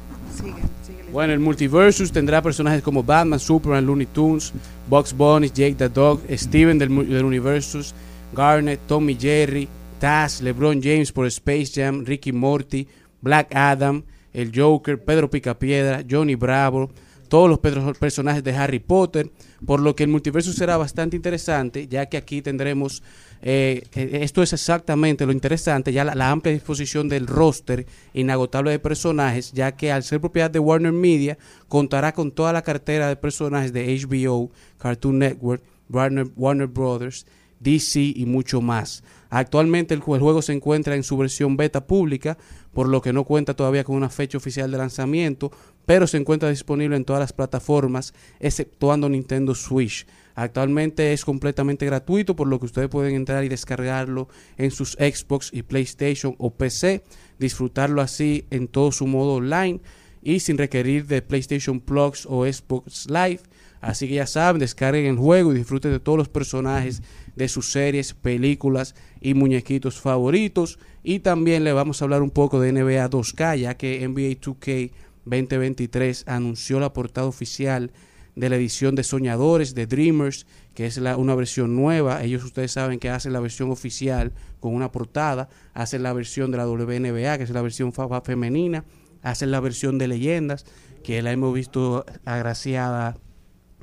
Bueno, 1.11 1.33
el 1.33 1.39
Multiversus 1.39 2.11
tendrá 2.11 2.41
personajes 2.41 2.81
como 2.81 3.03
Batman, 3.03 3.39
Superman, 3.39 3.85
Looney 3.85 4.05
Tunes, 4.07 4.53
Bugs 4.89 5.13
Bunny, 5.13 5.49
Jake 5.49 5.75
the 5.75 5.89
Dog, 5.89 6.21
Steven 6.31 6.79
del, 6.79 6.89
del 7.09 7.25
Universus, 7.25 7.93
Garnet, 8.33 8.79
Tommy 8.87 9.15
Jerry, 9.19 9.67
Taz, 10.01 10.41
LeBron 10.41 10.81
James 10.81 11.11
por 11.11 11.27
Space 11.27 11.73
Jam, 11.75 12.03
Ricky 12.03 12.31
Morty, 12.31 12.87
Black 13.21 13.53
Adam, 13.53 14.03
el 14.33 14.51
Joker, 14.51 14.99
Pedro 14.99 15.29
Picapiedra, 15.29 16.03
Johnny 16.09 16.33
Bravo, 16.33 16.89
todos 17.29 17.47
los 17.47 17.59
personajes 17.59 18.43
de 18.43 18.51
Harry 18.55 18.79
Potter, 18.79 19.29
por 19.63 19.79
lo 19.79 19.95
que 19.95 20.01
el 20.01 20.09
multiverso 20.09 20.53
será 20.53 20.75
bastante 20.75 21.15
interesante, 21.15 21.87
ya 21.87 22.07
que 22.07 22.17
aquí 22.17 22.41
tendremos, 22.41 23.03
eh, 23.43 23.83
eh, 23.93 24.21
esto 24.23 24.41
es 24.41 24.53
exactamente 24.53 25.27
lo 25.27 25.33
interesante, 25.33 25.93
ya 25.93 26.03
la, 26.03 26.15
la 26.15 26.31
amplia 26.31 26.51
disposición 26.51 27.07
del 27.07 27.27
roster 27.27 27.85
inagotable 28.15 28.71
de 28.71 28.79
personajes, 28.79 29.51
ya 29.51 29.73
que 29.73 29.91
al 29.91 30.01
ser 30.01 30.19
propiedad 30.19 30.49
de 30.49 30.57
Warner 30.57 30.93
Media, 30.93 31.37
contará 31.67 32.11
con 32.11 32.31
toda 32.31 32.53
la 32.53 32.63
cartera 32.63 33.07
de 33.07 33.17
personajes 33.17 33.71
de 33.71 33.95
HBO, 33.99 34.49
Cartoon 34.79 35.19
Network, 35.19 35.61
Warner, 35.91 36.25
Warner 36.35 36.67
Brothers, 36.67 37.27
DC 37.59 37.99
y 38.15 38.25
mucho 38.25 38.61
más. 38.61 39.03
Actualmente 39.31 39.93
el, 39.93 40.01
ju- 40.01 40.15
el 40.15 40.21
juego 40.21 40.41
se 40.41 40.51
encuentra 40.51 40.93
en 40.93 41.03
su 41.03 41.15
versión 41.15 41.55
beta 41.55 41.87
pública, 41.87 42.37
por 42.73 42.89
lo 42.89 43.01
que 43.01 43.13
no 43.13 43.23
cuenta 43.23 43.53
todavía 43.55 43.85
con 43.85 43.95
una 43.95 44.09
fecha 44.09 44.37
oficial 44.37 44.69
de 44.69 44.77
lanzamiento, 44.77 45.51
pero 45.85 46.05
se 46.05 46.17
encuentra 46.17 46.49
disponible 46.49 46.97
en 46.97 47.05
todas 47.05 47.21
las 47.21 47.31
plataformas, 47.31 48.13
exceptuando 48.41 49.07
Nintendo 49.07 49.55
Switch. 49.55 50.05
Actualmente 50.35 51.13
es 51.13 51.23
completamente 51.23 51.85
gratuito, 51.85 52.35
por 52.35 52.47
lo 52.47 52.59
que 52.59 52.65
ustedes 52.65 52.89
pueden 52.89 53.15
entrar 53.15 53.43
y 53.45 53.49
descargarlo 53.49 54.27
en 54.57 54.71
sus 54.71 54.91
Xbox 54.93 55.49
y 55.53 55.63
PlayStation 55.63 56.35
o 56.37 56.53
PC, 56.53 57.03
disfrutarlo 57.39 58.01
así 58.01 58.45
en 58.49 58.67
todo 58.67 58.91
su 58.91 59.07
modo 59.07 59.35
online 59.35 59.79
y 60.21 60.41
sin 60.41 60.57
requerir 60.57 61.07
de 61.07 61.21
PlayStation 61.21 61.79
Plus 61.79 62.27
o 62.29 62.45
Xbox 62.45 63.09
Live. 63.09 63.39
Así 63.81 64.07
que 64.07 64.13
ya 64.13 64.27
saben, 64.27 64.59
descarguen 64.59 65.05
el 65.07 65.17
juego 65.17 65.51
y 65.51 65.55
disfruten 65.57 65.91
de 65.91 65.99
todos 65.99 66.17
los 66.17 66.29
personajes 66.29 67.01
de 67.35 67.47
sus 67.47 67.71
series, 67.71 68.13
películas 68.13 68.95
y 69.19 69.33
muñequitos 69.33 69.99
favoritos. 69.99 70.79
Y 71.03 71.19
también 71.19 71.63
le 71.63 71.73
vamos 71.73 72.01
a 72.01 72.05
hablar 72.05 72.21
un 72.21 72.29
poco 72.31 72.59
de 72.59 72.71
NBA 72.71 73.09
2K, 73.09 73.57
ya 73.57 73.75
que 73.75 74.07
NBA 74.07 74.39
2K 74.39 74.91
2023 75.25 76.23
anunció 76.27 76.79
la 76.79 76.93
portada 76.93 77.27
oficial 77.27 77.91
de 78.35 78.49
la 78.49 78.55
edición 78.55 78.95
de 78.95 79.03
Soñadores, 79.03 79.75
de 79.75 79.87
Dreamers, 79.87 80.45
que 80.73 80.85
es 80.85 80.97
la- 80.97 81.17
una 81.17 81.35
versión 81.35 81.75
nueva. 81.75 82.23
Ellos 82.23 82.43
ustedes 82.43 82.71
saben 82.71 82.97
que 82.99 83.09
hacen 83.09 83.33
la 83.33 83.39
versión 83.41 83.71
oficial 83.71 84.31
con 84.59 84.73
una 84.73 84.91
portada, 84.91 85.49
hacen 85.73 86.03
la 86.03 86.13
versión 86.13 86.49
de 86.51 86.57
la 86.57 86.65
WNBA, 86.67 87.37
que 87.37 87.43
es 87.43 87.49
la 87.49 87.61
versión 87.61 87.91
femenina, 88.23 88.85
hacen 89.21 89.51
la 89.51 89.59
versión 89.59 89.97
de 89.97 90.07
leyendas, 90.07 90.65
que 91.03 91.21
la 91.21 91.31
hemos 91.31 91.53
visto 91.53 92.05
agraciada 92.25 93.17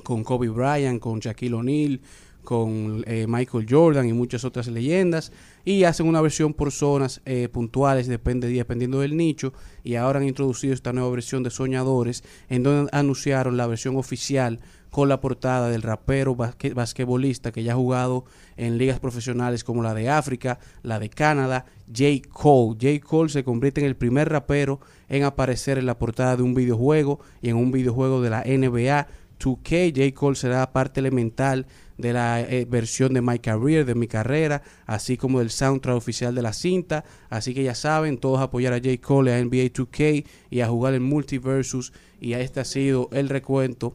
con 0.03 0.23
Kobe 0.23 0.49
Bryant, 0.49 0.99
con 0.99 1.19
Shaquille 1.19 1.53
O'Neal, 1.53 2.01
con 2.49 3.03
eh, 3.05 3.27
Michael 3.29 3.67
Jordan 3.69 4.09
y 4.09 4.13
muchas 4.13 4.43
otras 4.43 4.65
leyendas 4.69 5.31
y 5.65 5.83
hacen 5.83 6.07
una 6.07 6.19
versión 6.19 6.55
por 6.55 6.71
zonas 6.71 7.21
eh, 7.27 7.47
puntuales 7.47 8.07
depende, 8.07 8.47
dependiendo 8.47 9.01
del 9.01 9.15
nicho 9.15 9.53
y 9.83 9.93
ahora 9.93 10.17
han 10.17 10.27
introducido 10.27 10.73
esta 10.73 10.91
nueva 10.91 11.11
versión 11.11 11.43
de 11.43 11.51
Soñadores 11.51 12.23
en 12.49 12.63
donde 12.63 12.89
anunciaron 12.91 13.55
la 13.55 13.67
versión 13.67 13.97
oficial 13.97 14.61
con 14.89 15.09
la 15.09 15.21
portada 15.21 15.69
del 15.69 15.83
rapero 15.83 16.35
basque- 16.35 16.73
basquetbolista 16.73 17.51
que 17.51 17.61
ya 17.61 17.73
ha 17.73 17.75
jugado 17.75 18.25
en 18.57 18.79
ligas 18.79 18.99
profesionales 18.99 19.63
como 19.63 19.83
la 19.83 19.93
de 19.93 20.09
África, 20.09 20.57
la 20.81 20.97
de 20.97 21.11
Canadá, 21.11 21.65
J. 21.95 22.27
Cole. 22.33 22.77
J. 22.81 22.99
Cole 23.07 23.29
se 23.29 23.43
convierte 23.43 23.81
en 23.81 23.85
el 23.85 23.95
primer 23.95 24.27
rapero 24.27 24.79
en 25.07 25.23
aparecer 25.23 25.77
en 25.77 25.85
la 25.85 25.99
portada 25.99 26.35
de 26.35 26.41
un 26.41 26.55
videojuego 26.55 27.19
y 27.43 27.49
en 27.49 27.57
un 27.57 27.71
videojuego 27.71 28.23
de 28.23 28.31
la 28.31 28.39
NBA 28.43 29.05
2K. 29.39 29.93
J. 29.95 30.15
Cole 30.19 30.35
será 30.35 30.71
parte 30.73 30.99
elemental 30.99 31.67
de 31.99 32.13
la 32.13 32.41
eh, 32.41 32.65
versión 32.65 33.13
de 33.13 33.21
My 33.21 33.39
Career, 33.39 33.85
de 33.85 33.93
mi 33.93 34.07
carrera, 34.07 34.63
así 34.85 35.17
como 35.17 35.39
del 35.39 35.51
soundtrack 35.51 35.95
oficial 35.95 36.33
de 36.33 36.41
la 36.41 36.53
cinta. 36.53 37.03
Así 37.29 37.53
que 37.53 37.61
ya 37.61 37.75
saben, 37.75 38.17
todos 38.17 38.39
apoyar 38.39 38.73
a 38.73 38.77
J. 38.77 38.97
Cole, 39.01 39.33
a 39.33 39.43
NBA 39.43 39.71
2K 39.73 40.25
y 40.49 40.61
a 40.61 40.67
jugar 40.67 40.93
el 40.93 41.01
Multiversus. 41.01 41.91
Y 42.19 42.33
este 42.33 42.61
ha 42.61 42.65
sido 42.65 43.09
el 43.11 43.29
recuento 43.29 43.93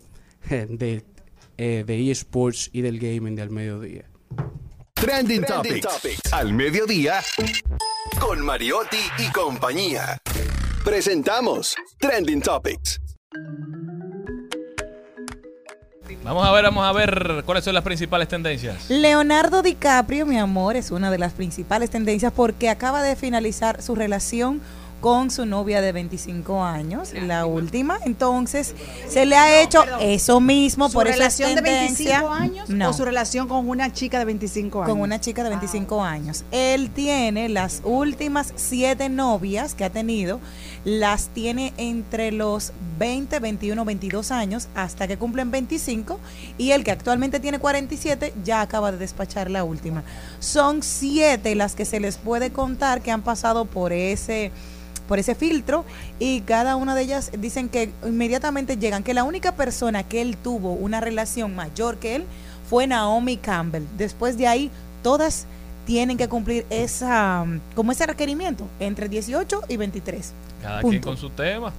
de, 0.48 1.02
eh, 1.56 1.84
de 1.86 2.10
eSports 2.10 2.68
y 2.72 2.82
del 2.82 2.98
gaming 2.98 3.34
del 3.34 3.50
mediodía. 3.50 4.04
Trending, 4.92 5.44
Topics. 5.44 6.32
Al 6.32 6.52
mediodía 6.52 7.20
con 8.20 8.44
Mariotti 8.44 9.00
y 9.18 9.30
compañía. 9.32 10.18
Presentamos 10.84 11.74
Trending 11.98 12.42
Topics. 12.42 13.00
Vamos 16.24 16.46
a 16.46 16.52
ver, 16.52 16.64
vamos 16.64 16.86
a 16.86 16.92
ver 16.92 17.42
cuáles 17.44 17.64
son 17.64 17.74
las 17.74 17.84
principales 17.84 18.28
tendencias. 18.28 18.88
Leonardo 18.88 19.60
DiCaprio, 19.60 20.24
mi 20.24 20.38
amor, 20.38 20.74
es 20.74 20.90
una 20.90 21.10
de 21.10 21.18
las 21.18 21.34
principales 21.34 21.90
tendencias 21.90 22.32
porque 22.34 22.70
acaba 22.70 23.02
de 23.02 23.14
finalizar 23.14 23.82
su 23.82 23.94
relación 23.94 24.62
con 25.04 25.30
su 25.30 25.44
novia 25.44 25.82
de 25.82 25.92
25 25.92 26.64
años, 26.64 27.12
la 27.12 27.44
última. 27.44 27.98
Entonces, 28.06 28.74
se 29.06 29.26
le 29.26 29.36
ha 29.36 29.60
hecho 29.60 29.84
eso 30.00 30.40
mismo, 30.40 30.88
¿Su 30.88 30.94
por 30.94 31.06
relación 31.06 31.54
de 31.54 31.60
tendencia. 31.60 32.22
25 32.22 32.32
años 32.32 32.68
No. 32.70 32.88
o 32.88 32.92
su 32.94 33.04
relación 33.04 33.46
con 33.46 33.68
una 33.68 33.92
chica 33.92 34.18
de 34.18 34.24
25 34.24 34.78
años? 34.78 34.90
Con 34.90 35.02
una 35.02 35.20
chica 35.20 35.42
de 35.42 35.50
25 35.50 36.02
años. 36.02 36.46
Él 36.52 36.88
tiene 36.88 37.50
las 37.50 37.82
últimas 37.84 38.54
siete 38.56 39.10
novias 39.10 39.74
que 39.74 39.84
ha 39.84 39.90
tenido, 39.90 40.40
las 40.86 41.28
tiene 41.28 41.74
entre 41.76 42.32
los 42.32 42.72
20, 42.98 43.40
21, 43.40 43.84
22 43.84 44.30
años 44.30 44.68
hasta 44.74 45.06
que 45.06 45.18
cumplen 45.18 45.50
25 45.50 46.18
y 46.56 46.70
el 46.70 46.82
que 46.82 46.92
actualmente 46.92 47.40
tiene 47.40 47.58
47 47.58 48.32
ya 48.42 48.62
acaba 48.62 48.90
de 48.90 48.96
despachar 48.96 49.50
la 49.50 49.64
última. 49.64 50.02
Son 50.40 50.82
siete 50.82 51.54
las 51.56 51.74
que 51.74 51.84
se 51.84 52.00
les 52.00 52.16
puede 52.16 52.52
contar 52.52 53.02
que 53.02 53.10
han 53.10 53.20
pasado 53.20 53.66
por 53.66 53.92
ese 53.92 54.50
por 55.08 55.18
ese 55.18 55.34
filtro 55.34 55.84
y 56.18 56.40
cada 56.42 56.76
una 56.76 56.94
de 56.94 57.02
ellas 57.02 57.30
dicen 57.38 57.68
que 57.68 57.90
inmediatamente 58.04 58.76
llegan 58.76 59.02
que 59.02 59.14
la 59.14 59.24
única 59.24 59.54
persona 59.56 60.02
que 60.02 60.22
él 60.22 60.36
tuvo 60.36 60.72
una 60.72 61.00
relación 61.00 61.54
mayor 61.54 61.98
que 61.98 62.16
él 62.16 62.24
fue 62.68 62.86
Naomi 62.86 63.36
Campbell. 63.36 63.84
Después 63.96 64.38
de 64.38 64.46
ahí, 64.46 64.70
todas 65.02 65.46
tienen 65.84 66.16
que 66.16 66.28
cumplir 66.28 66.64
esa, 66.70 67.44
como 67.74 67.92
ese 67.92 68.06
requerimiento, 68.06 68.66
entre 68.80 69.08
18 69.08 69.62
y 69.68 69.76
23. 69.76 70.32
Cada 70.62 70.80
Punto. 70.80 70.90
quien 70.90 71.02
con 71.02 71.16
su 71.16 71.30
tema. 71.30 71.72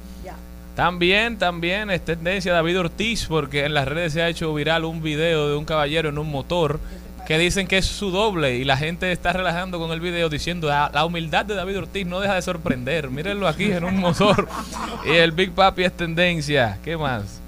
También, 0.75 1.37
también 1.37 1.89
es 1.89 2.03
tendencia 2.03 2.51
David 2.51 2.81
Ortiz, 2.81 3.27
porque 3.27 3.63
en 3.63 3.73
las 3.73 3.87
redes 3.87 4.11
se 4.11 4.21
ha 4.21 4.27
hecho 4.27 4.53
viral 4.53 4.83
un 4.83 5.01
video 5.01 5.47
de 5.47 5.55
un 5.55 5.63
caballero 5.63 6.09
en 6.09 6.17
un 6.17 6.29
motor 6.29 6.81
que 7.25 7.37
dicen 7.37 7.67
que 7.67 7.77
es 7.77 7.85
su 7.85 8.11
doble 8.11 8.55
y 8.55 8.63
la 8.63 8.77
gente 8.77 9.11
está 9.11 9.33
relajando 9.33 9.79
con 9.79 9.91
el 9.91 9.99
video 9.99 10.29
diciendo 10.29 10.71
"Ah, 10.71 10.91
la 10.93 11.05
humildad 11.05 11.45
de 11.45 11.55
David 11.55 11.79
Ortiz 11.79 12.05
no 12.05 12.19
deja 12.19 12.35
de 12.35 12.41
sorprender. 12.41 13.09
Mírenlo 13.09 13.47
aquí 13.47 13.71
en 13.71 13.83
un 13.83 13.97
motor. 13.97 14.47
y 15.05 15.11
el 15.11 15.31
Big 15.31 15.51
Papi 15.51 15.83
es 15.83 15.93
tendencia. 15.93 16.77
¿Qué 16.83 16.95
más? 16.97 17.39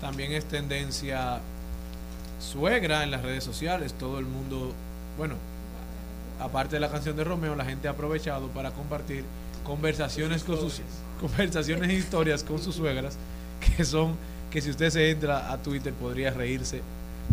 También 0.00 0.32
es 0.32 0.44
tendencia 0.46 1.40
suegra 2.40 3.02
en 3.02 3.10
las 3.10 3.22
redes 3.22 3.44
sociales. 3.44 3.94
Todo 3.94 4.18
el 4.18 4.26
mundo, 4.26 4.72
bueno, 5.18 5.34
aparte 6.40 6.76
de 6.76 6.80
la 6.80 6.90
canción 6.90 7.16
de 7.16 7.24
Romeo, 7.24 7.54
la 7.54 7.64
gente 7.64 7.88
ha 7.88 7.92
aprovechado 7.92 8.48
para 8.48 8.70
compartir 8.70 9.24
conversaciones 9.64 10.44
con 10.44 10.58
sus 10.58 10.80
conversaciones 11.20 11.90
e 11.90 11.94
historias 11.94 12.44
con 12.44 12.62
sus 12.62 12.76
suegras 12.76 13.16
que 13.60 13.84
son 13.84 14.16
que 14.50 14.60
si 14.60 14.70
usted 14.70 14.90
se 14.90 15.10
entra 15.10 15.50
a 15.50 15.58
Twitter 15.58 15.92
podría 15.92 16.30
reírse 16.30 16.82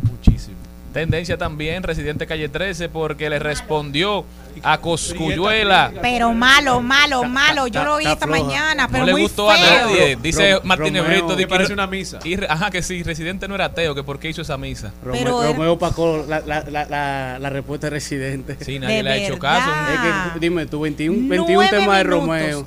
muchísimo. 0.09 0.72
Tendencia 0.93 1.37
también, 1.37 1.83
Residente 1.83 2.27
Calle 2.27 2.47
13, 2.49 2.87
porque 2.87 3.29
le 3.29 3.39
respondió 3.39 4.23
a 4.61 4.77
Coscuyuela. 4.77 5.91
Pero 6.01 6.33
malo, 6.33 6.81
malo, 6.81 7.23
malo. 7.23 7.67
Yo 7.67 7.83
lo 7.83 7.95
oí 7.95 8.05
esta 8.05 8.27
mañana, 8.27 8.87
pero 8.87 8.99
no 8.99 9.05
le 9.07 9.11
muy 9.13 9.21
gustó 9.23 9.49
a 9.49 9.57
nadie. 9.57 10.15
Dice 10.21 10.53
Ro- 10.53 10.61
Martín 10.63 10.93
Romeo- 10.95 11.03
Negrito. 11.03 11.35
Me 11.35 11.47
parece 11.47 11.73
una 11.73 11.87
misa. 11.87 12.19
ajá, 12.49 12.69
que 12.71 12.81
sí, 12.83 13.01
Residente 13.03 13.47
no 13.47 13.55
era 13.55 13.65
ateo, 13.65 13.95
que 13.95 14.03
por 14.03 14.19
qué 14.19 14.29
hizo 14.29 14.41
esa 14.43 14.57
misa. 14.57 14.93
Romeo, 15.03 15.43
Romeo 15.53 15.73
opacó 15.73 16.23
la, 16.27 16.39
la, 16.41 16.61
la, 16.69 16.85
la, 16.85 17.39
la 17.39 17.49
respuesta 17.49 17.87
de 17.87 17.91
residente. 17.91 18.57
Sí, 18.63 18.79
nadie 18.79 18.97
De 18.97 19.03
le 19.03 19.09
ha 19.11 19.17
hecho 19.17 19.39
caso. 19.39 19.69
Es 19.91 19.99
que, 20.33 20.39
dime, 20.39 20.65
tú, 20.67 20.81
21, 20.81 21.27
21 21.29 21.53
Nueve 21.53 21.69
temas 21.79 21.97
de. 21.97 22.03
Romeo. 22.03 22.65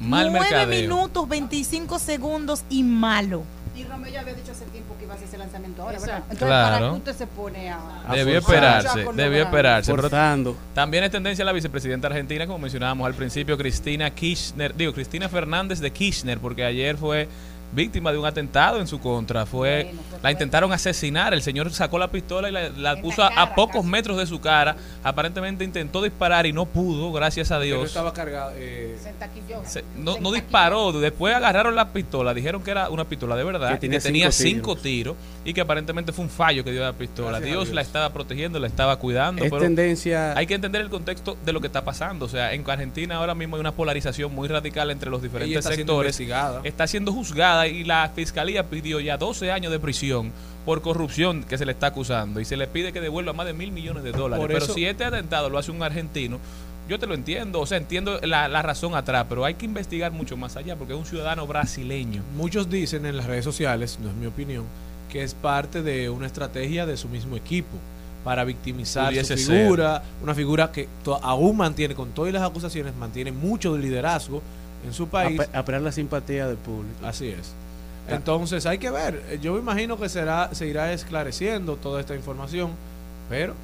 Mal 0.00 0.30
Nueve 0.30 0.40
mercadeo. 0.50 0.80
minutos, 0.82 1.26
25 1.28 1.98
segundos 1.98 2.64
y 2.68 2.82
malo. 2.82 3.44
Y 3.76 3.84
Romeo 3.84 4.10
ya 4.10 4.20
había 4.20 4.32
dicho 4.34 4.52
hace 4.52 4.64
tiempo 4.66 4.94
que 4.98 5.04
iba 5.04 5.12
a 5.12 5.16
hacer 5.16 5.28
ese 5.28 5.36
lanzamiento 5.38 5.82
ahora. 5.82 5.98
¿verdad? 5.98 6.16
Entonces, 6.30 6.48
¿para 6.48 6.78
Claro. 6.78 6.92
qué 6.92 6.98
usted 6.98 7.14
se 7.16 7.26
pone 7.26 7.70
a...? 7.70 7.78
Debió 8.10 8.40
forzar. 8.40 8.80
esperarse, 8.80 9.12
debió 9.22 9.42
esperarse. 9.42 9.90
pero 9.92 10.02
Forzando. 10.02 10.56
también 10.74 11.04
es 11.04 11.10
tendencia 11.10 11.44
la 11.44 11.52
vicepresidenta 11.52 12.06
argentina, 12.08 12.46
como 12.46 12.58
mencionábamos 12.60 13.06
al 13.06 13.14
principio, 13.14 13.58
Cristina 13.58 14.10
Kirchner, 14.10 14.74
digo, 14.74 14.92
Cristina 14.94 15.28
Fernández 15.28 15.80
de 15.80 15.90
Kirchner, 15.90 16.38
porque 16.38 16.64
ayer 16.64 16.96
fue 16.96 17.28
víctima 17.72 18.12
de 18.12 18.18
un 18.18 18.26
atentado 18.26 18.80
en 18.80 18.86
su 18.86 19.00
contra. 19.00 19.44
Fue, 19.46 19.92
la 20.22 20.30
intentaron 20.30 20.72
asesinar. 20.72 21.34
El 21.34 21.42
señor 21.42 21.70
sacó 21.72 21.98
la 21.98 22.08
pistola 22.10 22.48
y 22.48 22.52
la, 22.52 22.68
la 22.70 22.96
puso 23.00 23.22
a, 23.22 23.28
a 23.28 23.54
pocos 23.54 23.84
metros 23.84 24.16
de 24.16 24.26
su 24.26 24.40
cara. 24.40 24.76
Aparentemente 25.02 25.64
intentó 25.64 26.02
disparar 26.02 26.46
y 26.46 26.52
no 26.52 26.66
pudo, 26.66 27.12
gracias 27.12 27.50
a 27.50 27.58
Pero 27.58 27.76
Dios. 27.78 27.88
estaba 27.88 28.12
cargado. 28.12 28.52
eh, 28.56 28.96
Se- 29.66 29.84
no, 29.96 30.18
no 30.18 30.32
disparó, 30.32 30.92
después 30.92 31.34
agarraron 31.34 31.74
la 31.74 31.92
pistola, 31.92 32.32
dijeron 32.34 32.62
que 32.62 32.70
era 32.70 32.88
una 32.90 33.04
pistola 33.04 33.36
de 33.36 33.44
verdad, 33.44 33.78
Que 33.78 33.88
que 33.88 34.00
tenía 34.00 34.30
cinco 34.32 34.72
cinco 34.72 34.76
tiros 34.76 35.16
y 35.44 35.52
que 35.52 35.60
aparentemente 35.60 36.12
fue 36.12 36.24
un 36.24 36.30
fallo 36.30 36.64
que 36.64 36.72
dio 36.72 36.82
la 36.82 36.92
pistola. 36.92 37.40
Dios, 37.40 37.64
Dios. 37.64 37.74
la 37.74 37.80
estaba 37.82 38.12
protegiendo, 38.12 38.58
la 38.58 38.66
estaba 38.66 38.96
cuidando. 38.96 39.44
Es 39.44 39.50
pero 39.50 39.62
tendencia- 39.62 40.36
Hay 40.36 40.46
que 40.46 40.54
entender 40.54 40.80
el 40.82 40.88
contexto 40.90 41.36
de 41.44 41.52
lo 41.52 41.60
que 41.60 41.66
está 41.66 41.84
pasando. 41.84 42.26
O 42.26 42.28
sea, 42.28 42.52
en 42.52 42.68
Argentina 42.68 43.16
ahora 43.16 43.34
mismo 43.34 43.56
hay 43.56 43.60
una 43.60 43.72
polarización 43.72 44.34
muy 44.34 44.48
radical 44.48 44.90
entre 44.90 45.10
los 45.10 45.22
diferentes 45.22 45.56
está 45.58 45.70
sectores. 45.74 46.20
Está 46.64 46.86
siendo 46.86 47.12
juzgada 47.12 47.55
y 47.66 47.84
la 47.84 48.10
fiscalía 48.14 48.68
pidió 48.68 49.00
ya 49.00 49.16
12 49.16 49.50
años 49.52 49.70
de 49.72 49.78
prisión 49.78 50.32
por 50.64 50.82
corrupción 50.82 51.44
que 51.44 51.56
se 51.58 51.64
le 51.64 51.72
está 51.72 51.88
acusando 51.88 52.40
y 52.40 52.44
se 52.44 52.56
le 52.56 52.66
pide 52.66 52.92
que 52.92 53.00
devuelva 53.00 53.32
más 53.32 53.46
de 53.46 53.52
mil 53.52 53.70
millones 53.72 54.02
de 54.02 54.12
dólares. 54.12 54.42
Por 54.42 54.52
Pero 54.52 54.64
eso- 54.64 54.74
si 54.74 54.84
este 54.84 55.04
atentado 55.04 55.48
lo 55.48 55.58
hace 55.58 55.70
un 55.70 55.82
argentino, 55.82 56.38
yo 56.88 56.98
te 56.98 57.06
lo 57.06 57.14
entiendo, 57.14 57.60
o 57.60 57.66
sea, 57.66 57.78
entiendo 57.78 58.20
la, 58.22 58.48
la 58.48 58.62
razón 58.62 58.94
atrás, 58.94 59.26
pero 59.28 59.44
hay 59.44 59.54
que 59.54 59.64
investigar 59.64 60.12
mucho 60.12 60.36
más 60.36 60.56
allá 60.56 60.76
porque 60.76 60.92
es 60.92 60.98
un 60.98 61.06
ciudadano 61.06 61.46
brasileño. 61.46 62.22
Muchos 62.36 62.68
dicen 62.70 63.06
en 63.06 63.16
las 63.16 63.26
redes 63.26 63.44
sociales, 63.44 63.98
no 64.02 64.08
es 64.10 64.14
mi 64.16 64.26
opinión, 64.26 64.64
que 65.10 65.22
es 65.22 65.34
parte 65.34 65.82
de 65.82 66.10
una 66.10 66.26
estrategia 66.26 66.84
de 66.86 66.96
su 66.96 67.08
mismo 67.08 67.36
equipo 67.36 67.76
para 68.24 68.42
victimizar 68.44 69.08
Pudiese 69.08 69.36
su 69.36 69.46
ser. 69.46 69.62
figura, 69.62 70.02
una 70.22 70.34
figura 70.34 70.72
que 70.72 70.88
aún 71.22 71.56
mantiene, 71.56 71.94
con 71.94 72.10
todas 72.10 72.32
las 72.32 72.42
acusaciones, 72.42 72.94
mantiene 72.96 73.30
mucho 73.32 73.74
de 73.74 73.82
liderazgo 73.82 74.42
en 74.84 74.92
su 74.92 75.08
país. 75.08 75.40
Ape- 75.40 75.56
Apelar 75.56 75.82
la 75.82 75.92
simpatía 75.92 76.46
del 76.48 76.56
público. 76.56 77.04
Así 77.04 77.28
es. 77.28 77.52
Entonces 78.08 78.66
hay 78.66 78.78
que 78.78 78.90
ver. 78.90 79.22
Eh, 79.30 79.38
Yo 79.42 79.54
me 79.54 79.60
imagino 79.60 79.98
que 79.98 80.08
será, 80.08 80.50
se 80.52 80.66
irá 80.66 80.92
esclareciendo 80.92 81.76
toda 81.76 82.00
esta 82.00 82.14
información, 82.14 82.70
pero 83.28 83.54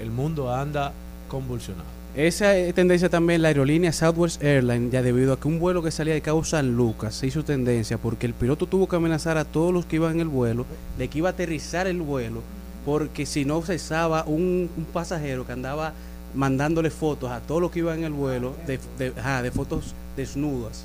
el 0.00 0.10
mundo 0.10 0.52
anda 0.52 0.92
convulsionado. 1.28 1.86
Esa 2.14 2.56
es 2.56 2.74
tendencia 2.74 3.08
también 3.08 3.40
la 3.40 3.48
aerolínea 3.48 3.90
Southwest 3.92 4.42
Airlines, 4.42 4.92
ya 4.92 5.00
debido 5.02 5.32
a 5.32 5.40
que 5.40 5.48
un 5.48 5.58
vuelo 5.58 5.82
que 5.82 5.90
salía 5.90 6.12
de 6.12 6.20
Cabo 6.20 6.44
San 6.44 6.76
Lucas 6.76 7.14
se 7.14 7.26
hizo 7.28 7.42
tendencia 7.42 7.96
porque 7.96 8.26
el 8.26 8.34
piloto 8.34 8.66
tuvo 8.66 8.86
que 8.86 8.96
amenazar 8.96 9.38
a 9.38 9.44
todos 9.46 9.72
los 9.72 9.86
que 9.86 9.96
iban 9.96 10.14
en 10.14 10.20
el 10.20 10.28
vuelo 10.28 10.66
de 10.98 11.08
que 11.08 11.18
iba 11.18 11.30
a 11.30 11.32
aterrizar 11.32 11.86
el 11.86 12.02
vuelo, 12.02 12.42
porque 12.84 13.24
si 13.24 13.46
no 13.46 13.62
cesaba 13.62 14.24
un, 14.26 14.68
un 14.76 14.84
pasajero 14.92 15.46
que 15.46 15.52
andaba 15.52 15.94
mandándole 16.34 16.90
fotos 16.90 17.30
a 17.30 17.40
todos 17.40 17.62
los 17.62 17.70
que 17.70 17.78
iban 17.78 18.00
en 18.00 18.04
el 18.04 18.12
vuelo 18.12 18.56
de, 18.66 18.78
de, 18.98 19.14
ajá, 19.18 19.40
de 19.40 19.50
fotos 19.50 19.94
desnudas. 20.16 20.84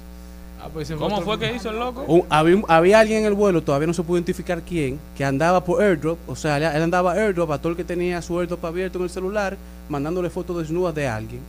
Ah, 0.59 0.69
pues 0.73 0.91
¿Cómo 0.91 1.21
fue 1.21 1.37
que 1.37 1.55
hizo 1.55 1.69
el 1.69 1.77
loco? 1.77 2.01
Un- 2.07 2.25
había, 2.67 2.99
alguien 2.99 3.19
en 3.19 3.25
el 3.25 3.33
vuelo, 3.33 3.61
todavía 3.61 3.85
no 3.87 3.93
se 3.93 4.01
pudo 4.01 4.17
identificar 4.17 4.63
quién, 4.63 4.99
que 5.15 5.23
andaba 5.23 5.63
por 5.63 5.83
airdrop, 5.83 6.17
o 6.27 6.35
sea, 6.35 6.57
él 6.57 6.81
andaba 6.81 7.11
airdrop 7.13 7.51
a 7.51 7.59
todo 7.59 7.71
el 7.71 7.77
que 7.77 7.83
tenía 7.83 8.21
su 8.23 8.39
airdrop 8.39 8.65
abierto 8.65 8.97
en 8.97 9.03
el 9.03 9.09
celular, 9.11 9.55
mandándole 9.87 10.29
fotos 10.31 10.57
desnudas 10.57 10.95
de 10.95 11.07
alguien. 11.07 11.41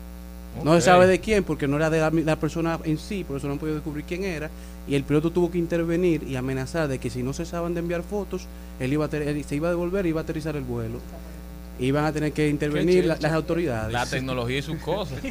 No 0.62 0.74
se 0.74 0.80
sabe 0.82 1.06
de 1.06 1.20
quién, 1.20 1.44
porque 1.44 1.66
no 1.68 1.76
era 1.76 1.88
de 1.88 2.00
la, 2.00 2.10
la 2.10 2.36
persona 2.36 2.78
en 2.84 2.98
sí, 2.98 3.22
por 3.24 3.36
eso 3.36 3.46
no 3.46 3.54
han 3.54 3.58
podido 3.58 3.76
descubrir 3.76 4.04
quién 4.04 4.24
era. 4.24 4.50
Y 4.88 4.94
el 4.94 5.04
piloto 5.04 5.30
tuvo 5.30 5.50
que 5.50 5.58
intervenir 5.58 6.22
y 6.24 6.36
amenazar 6.36 6.88
de 6.88 6.98
que 6.98 7.10
si 7.10 7.22
no 7.22 7.32
cesaban 7.32 7.74
de 7.74 7.80
enviar 7.80 8.02
fotos, 8.02 8.46
él 8.80 8.92
iba 8.92 9.04
a 9.04 9.08
ter- 9.08 9.22
él 9.22 9.44
se 9.44 9.54
iba 9.56 9.68
a 9.68 9.70
devolver 9.70 10.04
y 10.06 10.08
iba 10.10 10.20
a 10.20 10.24
aterrizar 10.24 10.56
el 10.56 10.64
vuelo. 10.64 10.98
Iban 11.78 12.04
a 12.06 12.12
tener 12.12 12.32
que 12.32 12.48
intervenir 12.48 13.04
la- 13.06 13.16
las 13.20 13.32
autoridades. 13.32 13.92
La 13.92 14.04
tecnología 14.06 14.58
y 14.58 14.62
sus 14.62 14.78
cosas. 14.78 15.18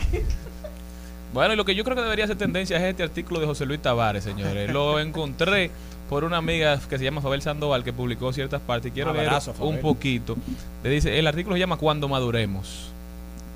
Bueno, 1.38 1.53
y 1.53 1.55
lo 1.55 1.65
que 1.65 1.76
yo 1.76 1.84
creo 1.84 1.95
que 1.95 2.01
debería 2.01 2.26
ser 2.26 2.35
tendencia 2.35 2.77
es 2.77 2.84
este 2.84 3.03
artículo 3.03 3.39
de 3.39 3.45
José 3.45 3.68
Luis 3.68 3.80
Tavares, 3.80 4.23
señores. 4.23 4.73
Lo 4.73 4.99
encontré 4.99 5.69
por 6.09 6.23
una 6.23 6.38
amiga 6.38 6.80
que 6.89 6.97
se 6.97 7.03
llama 7.03 7.22
Fabel 7.22 7.43
Sandoval 7.43 7.84
que 7.84 7.93
publicó 7.93 8.34
ciertas 8.34 8.59
partes. 8.59 8.91
Quiero 8.91 9.14
leer 9.14 9.31
un 9.31 9.53
Fabel. 9.53 9.80
poquito. 9.80 10.35
Le 10.84 10.89
dice, 10.89 11.19
el 11.19 11.27
artículo 11.27 11.55
se 11.55 11.59
llama 11.59 11.77
Cuando 11.77 12.07
maduremos. 12.07 12.89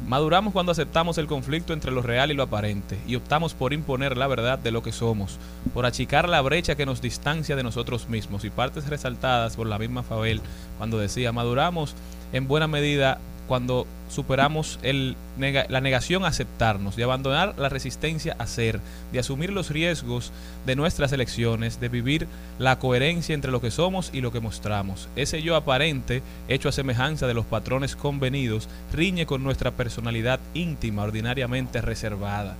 Maduramos 0.08 0.54
cuando 0.54 0.72
aceptamos 0.72 1.18
el 1.18 1.26
conflicto 1.26 1.74
entre 1.74 1.90
lo 1.90 2.04
real 2.04 2.30
y 2.30 2.36
lo 2.36 2.44
aparente 2.44 3.00
y 3.08 3.16
optamos 3.16 3.56
por 3.56 3.74
imponer 3.74 4.16
la 4.16 4.28
verdad 4.28 4.60
de 4.60 4.70
lo 4.70 4.84
que 4.84 4.92
somos, 4.92 5.40
por 5.74 5.88
achicar 5.88 6.30
la 6.30 6.42
brecha 6.42 6.76
que 6.76 6.86
nos 6.86 7.02
distancia 7.02 7.56
de 7.56 7.64
nosotros 7.64 8.10
mismos 8.10 8.46
y 8.46 8.52
partes 8.52 8.90
resaltadas 8.90 9.56
por 9.56 9.66
la 9.66 9.80
misma 9.80 10.04
Fabel 10.04 10.42
cuando 10.78 11.00
decía, 11.00 11.32
maduramos 11.32 11.96
en 12.32 12.48
buena 12.48 12.68
medida 12.68 13.18
cuando 13.52 13.86
superamos 14.10 14.80
el 14.82 15.18
la 15.38 15.82
negación 15.82 16.24
a 16.24 16.30
aceptarnos, 16.30 16.96
de 16.96 17.04
abandonar 17.04 17.56
la 17.58 17.68
resistencia 17.68 18.34
a 18.40 18.48
ser, 18.48 18.80
de 19.12 19.20
asumir 19.20 19.52
los 19.52 19.72
riesgos 19.72 20.32
de 20.66 20.78
nuestras 20.78 21.12
elecciones, 21.12 21.82
de 21.82 21.90
vivir 21.90 22.28
la 22.60 22.80
coherencia 22.80 23.36
entre 23.36 23.52
lo 23.52 23.60
que 23.60 23.70
somos 23.70 24.10
y 24.14 24.22
lo 24.22 24.32
que 24.32 24.40
mostramos. 24.40 25.10
Ese 25.18 25.42
yo 25.42 25.58
aparente, 25.58 26.24
hecho 26.48 26.70
a 26.70 26.72
semejanza 26.72 27.28
de 27.28 27.34
los 27.34 27.46
patrones 27.46 27.98
convenidos, 27.98 28.70
riñe 28.94 29.26
con 29.26 29.44
nuestra 29.44 29.72
personalidad 29.72 30.40
íntima, 30.54 31.04
ordinariamente 31.04 31.82
reservada. 31.82 32.56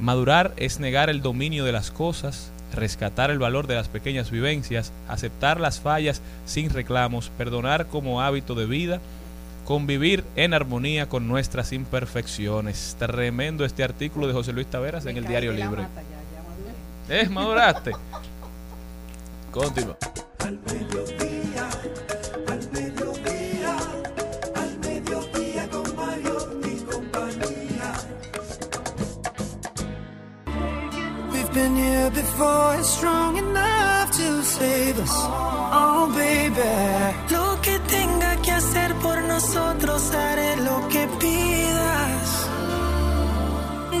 Madurar 0.00 0.54
es 0.56 0.80
negar 0.80 1.10
el 1.10 1.20
dominio 1.20 1.66
de 1.66 1.72
las 1.72 1.90
cosas, 1.90 2.50
rescatar 2.74 3.30
el 3.30 3.38
valor 3.38 3.66
de 3.66 3.74
las 3.74 3.88
pequeñas 3.88 4.30
vivencias, 4.30 4.90
aceptar 5.06 5.60
las 5.60 5.80
fallas 5.80 6.22
sin 6.46 6.70
reclamos, 6.70 7.30
perdonar 7.36 7.88
como 7.88 8.22
hábito 8.22 8.54
de 8.54 8.64
vida, 8.64 9.00
convivir 9.66 10.24
en 10.36 10.54
armonía 10.54 11.08
con 11.08 11.28
nuestras 11.28 11.72
imperfecciones. 11.72 12.96
Tremendo 12.98 13.64
este 13.64 13.82
artículo 13.84 14.26
de 14.28 14.32
José 14.32 14.52
Luis 14.52 14.68
Taveras 14.68 15.04
en 15.06 15.16
el 15.16 15.26
Diario 15.26 15.52
Libre. 15.52 15.86
¿Eh? 17.10 17.28
¿Maduraste? 17.28 17.92
Continúa. 19.50 19.96
Al 20.38 20.58
mediodía, 20.60 21.68
al 22.48 22.70
mediodía, 22.72 23.76
al 24.54 24.78
mediodía 24.78 25.68
con 25.70 25.96
Mario 25.96 26.60
y 26.64 26.80
compañía. 26.84 27.92
We've 31.32 31.52
been 31.52 31.76
here 31.76 32.10
before, 32.10 32.82
strong 32.84 33.36
enough 33.38 34.10
to 34.12 34.42
save 34.44 34.98
us. 35.00 35.10
Oh, 35.12 36.08
baby. 36.14 36.54
Lo 37.30 37.60
que 37.62 37.78
tenga 37.88 38.25
hacer 38.56 38.94
por 38.96 39.22
nosotros, 39.22 40.10
haré 40.14 40.56
lo 40.56 40.88
que 40.88 41.06
pidas. 41.20 42.48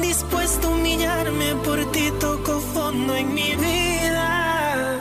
Dispuesto 0.00 0.68
a 0.68 0.70
humillarme 0.70 1.54
por 1.64 1.78
ti, 1.92 2.10
toco 2.18 2.60
fondo 2.60 3.14
en 3.14 3.34
mi 3.34 3.54
vida. 3.54 4.98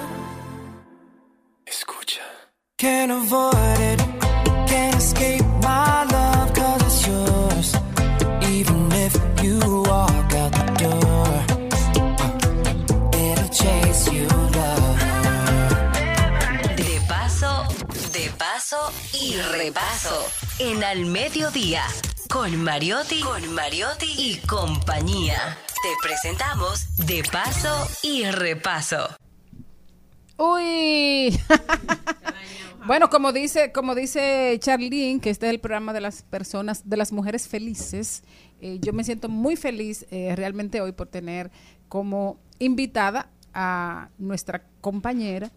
Escucha. 1.65 2.22
Can't 2.77 3.11
avoid 3.11 3.53
it, 3.53 3.65
repaso. 19.66 20.28
En 20.60 20.84
Al 20.84 21.08
Mediodía, 21.08 21.82
con 22.30 22.56
Mariotti, 22.64 23.22
con 23.22 23.52
Mariotti 23.56 24.06
y 24.16 24.38
compañía. 24.46 25.58
Te 25.82 25.90
presentamos 26.08 26.86
De 27.08 27.24
paso 27.24 27.88
y 28.04 28.26
repaso. 28.26 29.08
Uy. 30.38 31.40
bueno, 32.86 33.10
como 33.10 33.34
dice, 33.34 33.72
como 33.72 33.96
dice 33.96 34.56
Charlene, 34.60 35.20
que 35.20 35.32
este 35.32 35.48
es 35.48 35.54
el 35.54 35.60
programa 35.60 35.94
de 35.94 36.02
las 36.02 36.22
personas, 36.22 36.88
de 36.88 36.98
las 36.98 37.12
mujeres 37.12 37.48
felices. 37.48 38.22
eh, 38.62 38.78
yo 38.80 38.94
me 38.94 39.04
siento 39.04 39.30
muy 39.30 39.56
feliz 39.56 40.06
eh, 40.12 40.36
realmente 40.36 40.80
hoy 40.80 40.92
por 40.92 41.08
tener 41.08 41.50
como 41.90 42.38
invitada 42.60 43.32
a 43.52 44.10
nuestra 44.20 44.68
compañera 44.80 45.52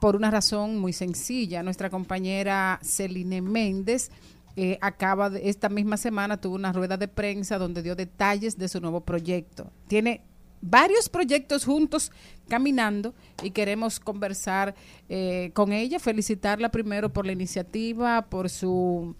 por 0.00 0.16
una 0.16 0.30
razón 0.30 0.78
muy 0.78 0.92
sencilla. 0.92 1.62
Nuestra 1.62 1.90
compañera 1.90 2.80
Celine 2.82 3.42
Méndez 3.42 4.10
eh, 4.56 4.78
acaba 4.80 5.30
de, 5.30 5.48
esta 5.48 5.68
misma 5.68 5.96
semana 5.96 6.40
tuvo 6.40 6.56
una 6.56 6.72
rueda 6.72 6.96
de 6.96 7.06
prensa 7.06 7.58
donde 7.58 7.82
dio 7.82 7.94
detalles 7.94 8.58
de 8.58 8.68
su 8.68 8.80
nuevo 8.80 9.02
proyecto. 9.02 9.70
Tiene 9.86 10.22
varios 10.60 11.08
proyectos 11.08 11.64
juntos 11.64 12.10
caminando 12.48 13.14
y 13.42 13.50
queremos 13.50 14.00
conversar 14.00 14.74
eh, 15.08 15.50
con 15.54 15.72
ella, 15.72 15.98
felicitarla 15.98 16.70
primero 16.70 17.12
por 17.12 17.26
la 17.26 17.32
iniciativa, 17.32 18.22
por 18.22 18.50
su 18.50 19.14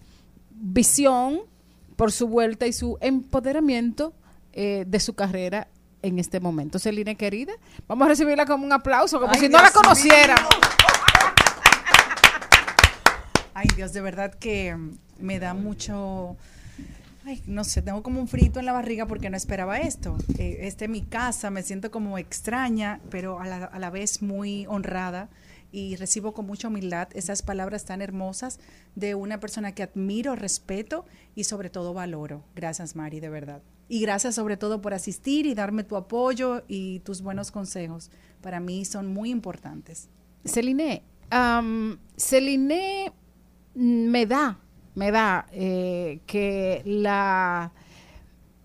visión, 0.51 1.41
por 1.97 2.11
su 2.11 2.27
vuelta 2.27 2.67
y 2.67 2.73
su 2.73 2.99
empoderamiento 3.01 4.15
eh, 4.53 4.85
de 4.87 5.01
su 5.01 5.15
carrera 5.15 5.69
en 6.03 6.19
este 6.19 6.41
momento. 6.41 6.79
Celine, 6.79 7.17
querida, 7.17 7.53
vamos 7.89 8.07
a 8.07 8.09
recibirla 8.09 8.47
como 8.47 8.65
un 8.65 8.73
aplauso, 8.73 9.21
como 9.21 9.33
Ay, 9.33 9.41
si 9.41 9.49
no 9.49 9.61
la 9.61 9.71
conociéramos. 9.71 10.49
Ay, 13.55 13.69
Dios, 13.77 13.93
de 13.93 14.01
verdad 14.01 14.35
que 14.35 14.77
me 15.19 15.39
da 15.39 15.55
mucho. 15.55 16.37
Ay, 17.27 17.43
no 17.47 17.65
sé, 17.65 17.83
tengo 17.83 18.03
como 18.03 18.21
un 18.21 18.29
frito 18.29 18.61
en 18.61 18.67
la 18.67 18.73
barriga 18.73 19.07
porque 19.07 19.29
no 19.29 19.37
esperaba 19.37 19.79
esto. 19.79 20.17
Eh, 20.39 20.61
este 20.63 20.87
es 20.87 20.91
mi 20.91 21.03
casa, 21.03 21.51
me 21.51 21.63
siento 21.63 21.91
como 21.91 22.17
extraña, 22.17 23.01
pero 23.11 23.41
a 23.41 23.47
la, 23.47 23.65
a 23.65 23.79
la 23.79 23.91
vez 23.91 24.23
muy 24.23 24.67
honrada 24.67 25.29
y 25.73 25.97
recibo 25.97 26.33
con 26.33 26.47
mucha 26.47 26.69
humildad 26.69 27.09
esas 27.15 27.43
palabras 27.43 27.85
tan 27.85 28.03
hermosas 28.03 28.59
de 28.95 29.15
una 29.15 29.41
persona 29.41 29.75
que 29.75 29.83
admiro, 29.83 30.37
respeto 30.37 31.05
y 31.35 31.45
sobre 31.45 31.71
todo 31.71 31.95
valoro. 31.95 32.45
Gracias, 32.55 32.97
Mari, 32.97 33.21
de 33.21 33.29
verdad. 33.29 33.63
Y 33.89 34.01
gracias 34.01 34.37
sobre 34.37 34.57
todo 34.57 34.81
por 34.81 34.95
asistir 34.95 35.47
y 35.47 35.55
darme 35.55 35.85
tu 35.85 35.97
apoyo 35.97 36.63
y 36.69 37.01
tus 37.01 37.23
buenos 37.23 37.51
consejos. 37.51 38.11
Para 38.41 38.61
mí 38.61 38.85
son 38.85 39.09
muy 39.09 39.31
importantes. 39.31 40.09
Celine, 40.45 41.03
am, 41.31 41.99
Celine 42.17 43.13
me 43.75 44.27
da, 44.27 44.61
me 44.95 45.11
da 45.11 45.47
eh, 45.53 46.21
que 46.27 46.83
la 46.85 47.73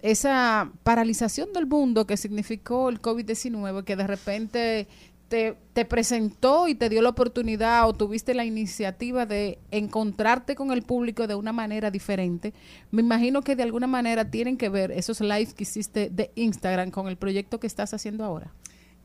esa 0.06 0.72
paralización 0.84 1.52
del 1.52 1.66
mundo 1.66 2.06
que 2.06 2.16
significó 2.16 2.90
el 2.90 3.02
COVID-19, 3.02 3.84
que 3.84 3.96
de 3.96 4.06
repente 4.06 4.88
te, 5.28 5.86
presentó 5.86 6.68
y 6.68 6.76
te 6.76 6.90
dio 6.90 7.02
la 7.02 7.10
oportunidad 7.10 7.88
o 7.88 7.94
tuviste 7.94 8.34
la 8.34 8.46
iniciativa 8.46 9.26
de 9.26 9.60
encontrarte 9.72 10.56
con 10.56 10.72
el 10.72 10.84
público 10.84 11.28
de 11.28 11.36
una 11.36 11.52
manera 11.52 11.92
diferente, 11.92 12.54
me 12.92 13.02
imagino 13.02 13.42
que 13.42 13.56
de 13.56 13.64
alguna 13.64 13.88
manera 13.88 14.30
tienen 14.30 14.58
que 14.58 14.70
ver 14.70 14.92
esos 14.92 15.22
lives 15.22 15.54
que 15.54 15.64
hiciste 15.64 16.10
de 16.10 16.32
Instagram 16.36 16.92
con 16.92 17.08
el 17.08 17.18
proyecto 17.18 17.60
que 17.60 17.68
estás 17.68 17.94
haciendo 17.94 18.24
ahora. 18.24 18.54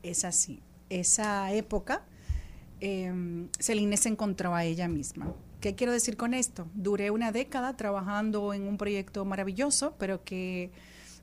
Es 0.03 0.25
así. 0.25 0.61
Esa 0.89 1.51
época, 1.53 2.03
eh, 2.79 3.47
Celine 3.59 3.97
se 3.97 4.09
encontró 4.09 4.53
a 4.53 4.65
ella 4.65 4.87
misma. 4.87 5.33
¿Qué 5.61 5.75
quiero 5.75 5.93
decir 5.93 6.17
con 6.17 6.33
esto? 6.33 6.67
Duré 6.73 7.11
una 7.11 7.31
década 7.31 7.77
trabajando 7.77 8.53
en 8.53 8.67
un 8.67 8.77
proyecto 8.77 9.25
maravilloso, 9.25 9.93
pero 9.99 10.23
que 10.23 10.71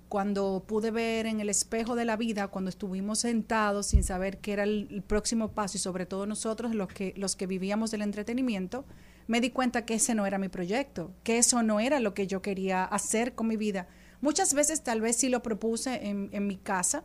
cuando 0.09 0.65
pude 0.67 0.91
ver 0.91 1.27
en 1.27 1.41
el 1.41 1.51
espejo 1.51 1.95
de 1.95 2.05
la 2.05 2.17
vida, 2.17 2.49
cuando 2.49 2.71
estuvimos 2.71 3.21
sentados 3.21 3.89
sin 3.89 4.03
saber 4.03 4.39
qué 4.39 4.55
era 4.55 4.63
el, 4.65 5.03
próximo 5.07 5.53
paso 5.53 5.77
y 5.77 5.81
sobre 5.81 6.07
todo 6.07 6.27
nosotros 6.27 6.75
los 6.75 6.89
que, 6.89 7.15
los 7.17 7.37
que 7.37 7.47
vivíamos 7.47 7.91
del 7.91 8.03
entretenimiento, 8.03 8.85
me 9.27 9.41
di 9.41 9.51
cuenta 9.51 9.85
que 9.85 9.95
ese 9.95 10.15
no 10.15 10.27
era 10.27 10.39
mi 10.39 10.49
proyecto, 10.49 11.13
que 11.23 11.39
eso 11.39 11.63
no 11.63 11.81
era 11.81 12.01
lo 12.01 12.15
que 12.15 12.27
yo 12.27 12.41
quería 12.41 12.85
hacer 12.85 13.35
con 13.35 13.47
mi 13.47 13.57
vida. 13.57 13.87
Muchas 14.21 14.55
veces 14.55 14.83
tal 14.83 15.01
vez 15.01 15.17
sí 15.17 15.29
lo 15.29 15.43
propuse 15.43 16.09
en, 16.09 16.31
en 16.33 16.47
mi 16.47 16.57
casa, 16.57 17.05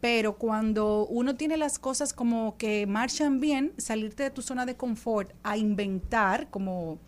pero 0.00 0.36
cuando 0.36 1.06
uno 1.06 1.34
tiene 1.34 1.56
las 1.56 1.78
cosas 1.78 2.12
como 2.12 2.56
que 2.56 2.86
marchan 2.86 3.40
bien, 3.40 3.72
salirte 3.78 4.22
de 4.22 4.30
tu 4.30 4.42
zona 4.42 4.66
de 4.66 4.76
confort 4.76 5.32
a 5.42 5.56
inventar, 5.56 6.50
como 6.50 6.98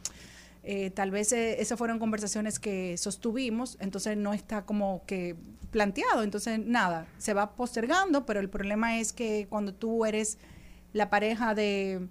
eh, 0.68 0.90
tal 0.90 1.12
vez 1.12 1.32
eh, 1.32 1.62
esas 1.62 1.78
fueron 1.78 2.00
conversaciones 2.00 2.58
que 2.58 2.96
sostuvimos, 2.96 3.76
entonces 3.78 4.16
no 4.16 4.34
está 4.34 4.62
como 4.62 5.04
que 5.06 5.36
planteado, 5.70 6.24
entonces 6.24 6.58
nada, 6.58 7.06
se 7.18 7.34
va 7.34 7.52
postergando, 7.52 8.26
pero 8.26 8.40
el 8.40 8.50
problema 8.50 8.98
es 8.98 9.12
que 9.12 9.46
cuando 9.48 9.72
tú 9.72 10.04
eres 10.04 10.38
la 10.92 11.08
pareja 11.08 11.54
de 11.54 12.08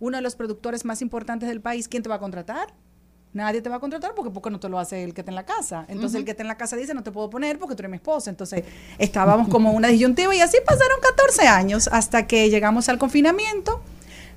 uno 0.00 0.16
de 0.16 0.22
los 0.22 0.36
productores 0.36 0.86
más 0.86 1.02
importantes 1.02 1.50
del 1.50 1.60
país, 1.60 1.86
¿quién 1.86 2.02
te 2.02 2.08
va 2.08 2.14
a 2.14 2.18
contratar? 2.18 2.72
Nadie 3.34 3.60
te 3.60 3.68
va 3.68 3.76
a 3.76 3.80
contratar 3.80 4.14
porque 4.14 4.30
porque 4.30 4.48
no 4.48 4.58
te 4.58 4.70
lo 4.70 4.78
hace 4.78 5.04
el 5.04 5.12
que 5.12 5.20
está 5.20 5.30
en 5.30 5.36
la 5.36 5.44
casa. 5.44 5.84
Entonces 5.88 6.18
el 6.18 6.24
que 6.24 6.30
está 6.30 6.42
en 6.42 6.48
la 6.48 6.56
casa 6.56 6.76
dice, 6.76 6.94
no 6.94 7.02
te 7.02 7.12
puedo 7.12 7.28
poner 7.28 7.58
porque 7.58 7.74
tú 7.74 7.82
eres 7.82 7.90
mi 7.90 7.96
esposa. 7.96 8.30
Entonces 8.30 8.64
estábamos 8.96 9.48
como 9.48 9.72
una 9.72 9.88
disyuntiva 9.88 10.34
y 10.34 10.40
así 10.40 10.56
pasaron 10.64 10.98
14 11.02 11.46
años 11.46 11.90
hasta 11.92 12.26
que 12.26 12.48
llegamos 12.48 12.88
al 12.88 12.96
confinamiento, 12.96 13.82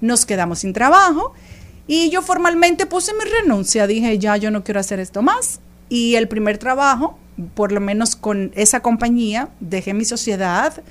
nos 0.01 0.25
quedamos 0.25 0.59
sin 0.59 0.73
trabajo 0.73 1.33
y 1.91 2.09
yo 2.09 2.21
formalmente 2.21 2.85
puse 2.85 3.11
mi 3.13 3.29
renuncia. 3.29 3.85
Dije, 3.85 4.17
ya 4.17 4.37
yo 4.37 4.49
no 4.49 4.63
quiero 4.63 4.79
hacer 4.79 5.01
esto 5.01 5.21
más. 5.21 5.59
Y 5.89 6.15
el 6.15 6.29
primer 6.29 6.57
trabajo, 6.57 7.19
por 7.53 7.73
lo 7.73 7.81
menos 7.81 8.15
con 8.15 8.53
esa 8.55 8.79
compañía, 8.79 9.49
dejé 9.59 9.93
mi 9.93 10.05
sociedad, 10.05 10.81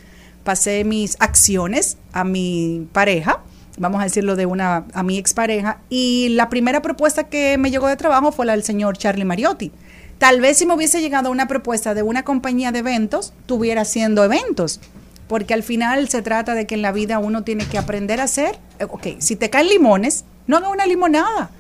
pasé 0.45 0.85
mis 0.85 1.17
acciones 1.19 1.97
a 2.13 2.25
mi 2.25 2.87
pareja, 2.93 3.41
vamos 3.79 4.03
a 4.03 4.05
decirlo 4.05 4.37
de 4.37 4.45
una, 4.45 4.85
a 4.93 5.03
mi 5.03 5.17
expareja, 5.17 5.81
y 5.89 6.29
la 6.33 6.51
primera 6.51 6.83
propuesta 6.83 7.25
que 7.31 7.57
me 7.57 7.71
llegó 7.71 7.89
de 7.89 7.97
trabajo 7.97 8.31
fue 8.31 8.45
la 8.45 8.53
del 8.53 8.63
señor 8.63 8.99
Charlie 8.99 9.25
Mariotti. 9.25 9.73
Tal 10.19 10.43
vez 10.43 10.59
si 10.59 10.67
me 10.67 10.75
hubiese 10.75 11.01
llegado 11.01 11.31
una 11.31 11.49
propuesta 11.49 11.95
de 11.95 12.03
una 12.03 12.25
compañía 12.25 12.73
de 12.73 12.81
eventos, 12.81 13.33
tuviera 13.47 13.81
haciendo 13.81 14.23
eventos, 14.23 14.81
porque 15.29 15.55
al 15.55 15.63
final 15.63 16.11
se 16.11 16.21
trata 16.21 16.55
de 16.55 16.67
que 16.67 16.75
en 16.75 16.83
la 16.83 16.93
vida 16.93 17.21
uno 17.21 17.43
tiene 17.43 17.65
que 17.65 17.79
aprender 17.79 18.21
a 18.21 18.25
hacer, 18.25 18.59
eh, 18.79 18.85
ok, 18.85 19.07
si 19.19 19.35
te 19.37 19.49
caen 19.49 19.69
limones, 19.69 20.27
no 20.51 20.59
haga 20.59 20.69
una 20.69 20.85
limonada, 20.87 21.51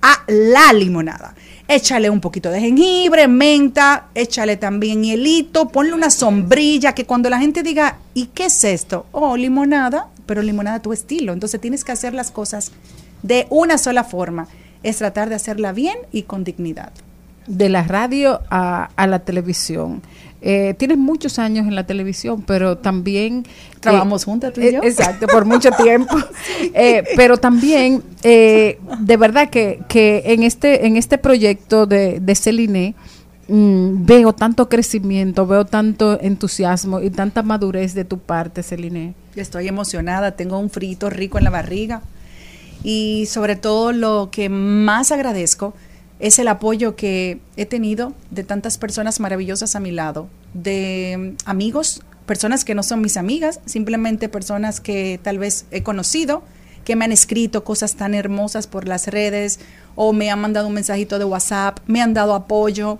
a 0.00 0.22
la 0.28 0.72
limonada. 0.72 1.34
Échale 1.68 2.08
un 2.08 2.20
poquito 2.20 2.48
de 2.50 2.60
jengibre, 2.60 3.26
menta, 3.26 4.06
échale 4.14 4.56
también 4.56 5.02
hielito, 5.02 5.68
ponle 5.68 5.92
una 5.94 6.10
sombrilla 6.10 6.94
que 6.94 7.04
cuando 7.06 7.28
la 7.28 7.38
gente 7.40 7.62
diga, 7.64 7.98
¿y 8.14 8.26
qué 8.26 8.44
es 8.46 8.62
esto? 8.64 9.06
Oh, 9.10 9.36
limonada, 9.36 10.06
pero 10.26 10.42
limonada 10.42 10.76
a 10.76 10.82
tu 10.82 10.92
estilo. 10.92 11.32
Entonces 11.32 11.60
tienes 11.60 11.82
que 11.82 11.90
hacer 11.92 12.14
las 12.14 12.30
cosas 12.30 12.70
de 13.22 13.48
una 13.50 13.78
sola 13.78 14.04
forma. 14.04 14.46
Es 14.84 14.98
tratar 14.98 15.28
de 15.28 15.34
hacerla 15.34 15.72
bien 15.72 15.98
y 16.12 16.22
con 16.22 16.44
dignidad. 16.44 16.92
de 17.46 17.68
la 17.68 17.82
radio 17.84 18.40
a, 18.50 18.90
a 18.96 19.06
la 19.06 19.20
televisión. 19.20 20.02
Eh, 20.42 20.74
tienes 20.78 20.98
muchos 20.98 21.38
años 21.38 21.66
en 21.66 21.74
la 21.74 21.86
televisión, 21.86 22.42
pero 22.42 22.78
también... 22.78 23.44
Trabajamos 23.80 24.22
eh, 24.22 24.24
juntas 24.24 24.52
tú 24.52 24.60
y 24.60 24.66
eh, 24.66 24.72
yo. 24.74 24.80
Exacto, 24.82 25.26
por 25.26 25.44
mucho 25.44 25.70
tiempo. 25.82 26.16
Eh, 26.74 27.04
pero 27.16 27.36
también, 27.36 28.02
eh, 28.22 28.78
de 29.00 29.16
verdad 29.16 29.50
que, 29.50 29.80
que 29.88 30.22
en, 30.26 30.42
este, 30.42 30.86
en 30.86 30.96
este 30.96 31.18
proyecto 31.18 31.86
de, 31.86 32.20
de 32.20 32.34
Celine, 32.34 32.94
mm, 33.48 34.04
veo 34.04 34.32
tanto 34.32 34.68
crecimiento, 34.68 35.46
veo 35.46 35.64
tanto 35.64 36.20
entusiasmo 36.20 37.00
y 37.00 37.10
tanta 37.10 37.42
madurez 37.42 37.94
de 37.94 38.04
tu 38.04 38.18
parte, 38.18 38.62
Celine. 38.62 39.14
Estoy 39.34 39.68
emocionada, 39.68 40.32
tengo 40.32 40.58
un 40.58 40.70
frito 40.70 41.10
rico 41.10 41.38
en 41.38 41.44
la 41.44 41.50
barriga 41.50 42.02
y 42.82 43.26
sobre 43.26 43.56
todo 43.56 43.92
lo 43.92 44.28
que 44.30 44.48
más 44.48 45.10
agradezco 45.12 45.74
es 46.18 46.38
el 46.38 46.48
apoyo 46.48 46.96
que 46.96 47.40
he 47.56 47.66
tenido 47.66 48.14
de 48.30 48.44
tantas 48.44 48.78
personas 48.78 49.20
maravillosas 49.20 49.76
a 49.76 49.80
mi 49.80 49.90
lado, 49.90 50.28
de 50.54 51.34
amigos, 51.44 52.02
personas 52.24 52.64
que 52.64 52.74
no 52.74 52.82
son 52.82 53.00
mis 53.00 53.16
amigas, 53.16 53.60
simplemente 53.66 54.28
personas 54.28 54.80
que 54.80 55.20
tal 55.22 55.38
vez 55.38 55.66
he 55.70 55.82
conocido, 55.82 56.42
que 56.84 56.96
me 56.96 57.04
han 57.04 57.12
escrito 57.12 57.64
cosas 57.64 57.96
tan 57.96 58.14
hermosas 58.14 58.66
por 58.66 58.86
las 58.86 59.08
redes 59.08 59.60
o 59.94 60.12
me 60.12 60.30
han 60.30 60.40
mandado 60.40 60.68
un 60.68 60.74
mensajito 60.74 61.18
de 61.18 61.24
WhatsApp, 61.24 61.80
me 61.86 62.00
han 62.00 62.14
dado 62.14 62.34
apoyo, 62.34 62.98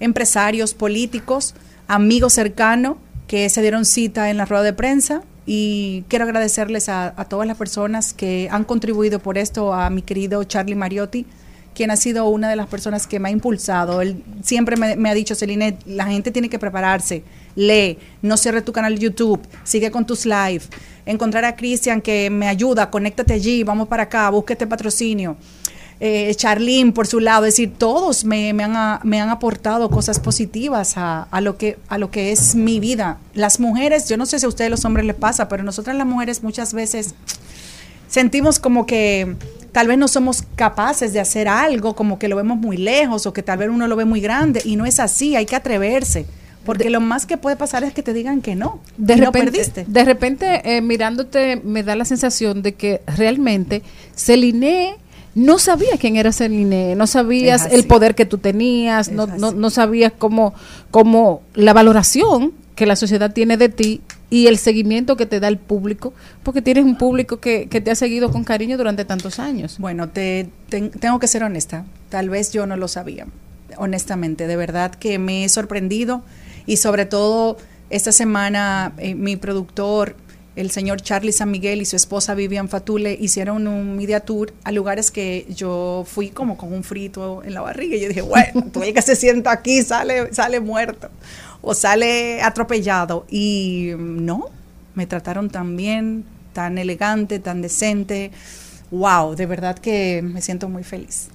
empresarios, 0.00 0.74
políticos, 0.74 1.54
amigos 1.86 2.32
cercanos 2.32 2.96
que 3.26 3.48
se 3.48 3.62
dieron 3.62 3.84
cita 3.84 4.30
en 4.30 4.38
la 4.38 4.44
rueda 4.44 4.64
de 4.64 4.72
prensa 4.72 5.22
y 5.46 6.04
quiero 6.08 6.24
agradecerles 6.24 6.88
a, 6.88 7.14
a 7.16 7.24
todas 7.26 7.46
las 7.46 7.56
personas 7.56 8.12
que 8.12 8.48
han 8.50 8.64
contribuido 8.64 9.20
por 9.20 9.38
esto, 9.38 9.72
a 9.72 9.90
mi 9.90 10.02
querido 10.02 10.42
Charlie 10.44 10.74
Mariotti, 10.74 11.26
quien 11.80 11.90
ha 11.90 11.96
sido 11.96 12.28
una 12.28 12.50
de 12.50 12.56
las 12.56 12.66
personas 12.66 13.06
que 13.06 13.18
me 13.18 13.30
ha 13.30 13.32
impulsado. 13.32 14.02
Él 14.02 14.22
siempre 14.42 14.76
me, 14.76 15.08
ha 15.08 15.14
dicho, 15.14 15.34
Celine, 15.34 15.78
la 15.86 16.04
gente 16.04 16.30
tiene 16.30 16.50
que 16.50 16.58
prepararse, 16.58 17.24
lee, 17.54 17.96
no 18.20 18.36
cierre 18.36 18.60
tu 18.60 18.70
canal 18.70 18.96
de 18.96 19.00
YouTube, 19.00 19.40
sigue 19.64 19.90
con 19.90 20.04
tus 20.04 20.26
live, 20.26 20.60
encontrar 21.06 21.46
a 21.46 21.56
Cristian 21.56 22.02
que 22.02 22.28
me 22.28 22.48
ayuda, 22.48 22.90
conéctate 22.90 23.32
allí, 23.32 23.64
vamos 23.64 23.88
para 23.88 24.02
acá, 24.02 24.28
búsquete 24.28 24.66
patrocinio. 24.66 25.38
Eh, 26.00 26.36
por 26.94 27.06
su 27.06 27.18
lado, 27.18 27.46
es 27.46 27.54
decir, 27.54 27.72
todos 27.78 28.26
me, 28.26 28.50
han, 28.50 29.00
me 29.02 29.18
han 29.18 29.30
aportado 29.30 29.88
cosas 29.88 30.20
positivas 30.20 30.98
a, 30.98 31.28
a 31.30 31.40
lo 31.40 31.56
que, 31.56 31.78
a 31.88 31.96
lo 31.96 32.10
que 32.10 32.30
es 32.30 32.54
mi 32.54 32.78
vida. 32.78 33.20
Las 33.32 33.58
mujeres, 33.58 34.06
yo 34.06 34.18
no 34.18 34.26
sé 34.26 34.38
si 34.38 34.44
a 34.44 34.50
ustedes 34.50 34.70
los 34.70 34.84
hombres 34.84 35.06
les 35.06 35.16
pasa, 35.16 35.48
pero 35.48 35.62
nosotras 35.62 35.96
las 35.96 36.06
mujeres 36.06 36.42
muchas 36.42 36.74
veces 36.74 37.14
sentimos 38.10 38.58
como 38.58 38.84
que 38.84 39.36
tal 39.72 39.86
vez 39.86 39.96
no 39.96 40.08
somos 40.08 40.42
capaces 40.56 41.12
de 41.12 41.20
hacer 41.20 41.48
algo, 41.48 41.94
como 41.94 42.18
que 42.18 42.28
lo 42.28 42.36
vemos 42.36 42.58
muy 42.58 42.76
lejos 42.76 43.24
o 43.26 43.32
que 43.32 43.42
tal 43.42 43.58
vez 43.58 43.68
uno 43.70 43.86
lo 43.86 43.96
ve 43.96 44.04
muy 44.04 44.20
grande 44.20 44.60
y 44.64 44.76
no 44.76 44.84
es 44.84 44.98
así, 45.00 45.36
hay 45.36 45.46
que 45.46 45.54
atreverse, 45.56 46.26
porque 46.66 46.90
lo 46.90 47.00
más 47.00 47.24
que 47.24 47.36
puede 47.36 47.56
pasar 47.56 47.84
es 47.84 47.94
que 47.94 48.02
te 48.02 48.12
digan 48.12 48.42
que 48.42 48.56
no, 48.56 48.80
De 48.96 49.16
no 49.16 49.26
repente, 49.26 49.50
perdiste. 49.52 49.84
de 49.86 50.04
repente 50.04 50.76
eh, 50.76 50.80
mirándote 50.82 51.60
me 51.64 51.82
da 51.84 51.94
la 51.94 52.04
sensación 52.04 52.62
de 52.62 52.74
que 52.74 53.00
realmente 53.06 53.82
Celine 54.16 54.96
no 55.36 55.60
sabía 55.60 55.96
quién 55.98 56.16
era 56.16 56.32
Celine, 56.32 56.96
no 56.96 57.06
sabías 57.06 57.68
el 57.70 57.86
poder 57.86 58.16
que 58.16 58.26
tú 58.26 58.38
tenías, 58.38 59.12
no, 59.12 59.28
no, 59.28 59.52
no 59.52 59.70
sabías 59.70 60.12
cómo, 60.18 60.52
cómo 60.90 61.42
la 61.54 61.72
valoración 61.72 62.52
que 62.74 62.86
la 62.86 62.96
sociedad 62.96 63.32
tiene 63.32 63.56
de 63.56 63.68
ti 63.68 64.00
y 64.30 64.46
el 64.46 64.58
seguimiento 64.58 65.16
que 65.16 65.26
te 65.26 65.40
da 65.40 65.48
el 65.48 65.58
público, 65.58 66.14
porque 66.44 66.62
tienes 66.62 66.84
un 66.84 66.96
público 66.96 67.40
que, 67.40 67.66
que 67.68 67.80
te 67.80 67.90
ha 67.90 67.94
seguido 67.96 68.30
con 68.30 68.44
cariño 68.44 68.76
durante 68.76 69.04
tantos 69.04 69.40
años. 69.40 69.76
Bueno, 69.78 70.08
te, 70.08 70.48
ten- 70.68 70.90
tengo 70.90 71.18
que 71.18 71.26
ser 71.26 71.42
honesta. 71.42 71.84
Tal 72.08 72.30
vez 72.30 72.52
yo 72.52 72.64
no 72.66 72.76
lo 72.76 72.86
sabía, 72.88 73.26
honestamente. 73.76 74.46
De 74.46 74.56
verdad 74.56 74.94
que 74.94 75.18
me 75.18 75.44
he 75.44 75.48
sorprendido 75.48 76.22
y 76.66 76.76
sobre 76.76 77.06
todo 77.06 77.56
esta 77.90 78.12
semana 78.12 78.92
eh, 78.98 79.14
mi 79.16 79.36
productor, 79.36 80.14
el 80.56 80.70
señor 80.70 81.00
Charlie 81.00 81.32
San 81.32 81.50
Miguel 81.50 81.80
y 81.80 81.84
su 81.84 81.96
esposa 81.96 82.34
Vivian 82.34 82.68
Fatule 82.68 83.16
hicieron 83.20 83.66
un 83.66 83.96
media 83.96 84.20
tour 84.20 84.52
a 84.64 84.72
lugares 84.72 85.10
que 85.10 85.46
yo 85.48 86.04
fui 86.06 86.28
como 86.30 86.56
con 86.56 86.72
un 86.72 86.84
frito 86.84 87.42
en 87.44 87.54
la 87.54 87.62
barriga 87.62 87.96
y 87.96 88.00
yo 88.00 88.08
dije, 88.08 88.20
bueno, 88.22 88.66
tú 88.72 88.82
el 88.82 88.92
que 88.92 89.02
se 89.02 89.16
sienta 89.16 89.52
aquí 89.52 89.82
sale, 89.82 90.32
sale 90.34 90.60
muerto 90.60 91.08
o 91.62 91.74
sale 91.74 92.42
atropellado. 92.42 93.26
Y 93.28 93.92
mm, 93.96 94.24
no, 94.24 94.46
me 94.94 95.06
trataron 95.06 95.50
tan 95.50 95.76
bien, 95.76 96.24
tan 96.52 96.78
elegante, 96.78 97.38
tan 97.38 97.62
decente. 97.62 98.30
Wow, 98.90 99.36
de 99.36 99.46
verdad 99.46 99.78
que 99.78 100.20
me 100.22 100.40
siento 100.40 100.68
muy 100.68 100.82
feliz. 100.82 101.28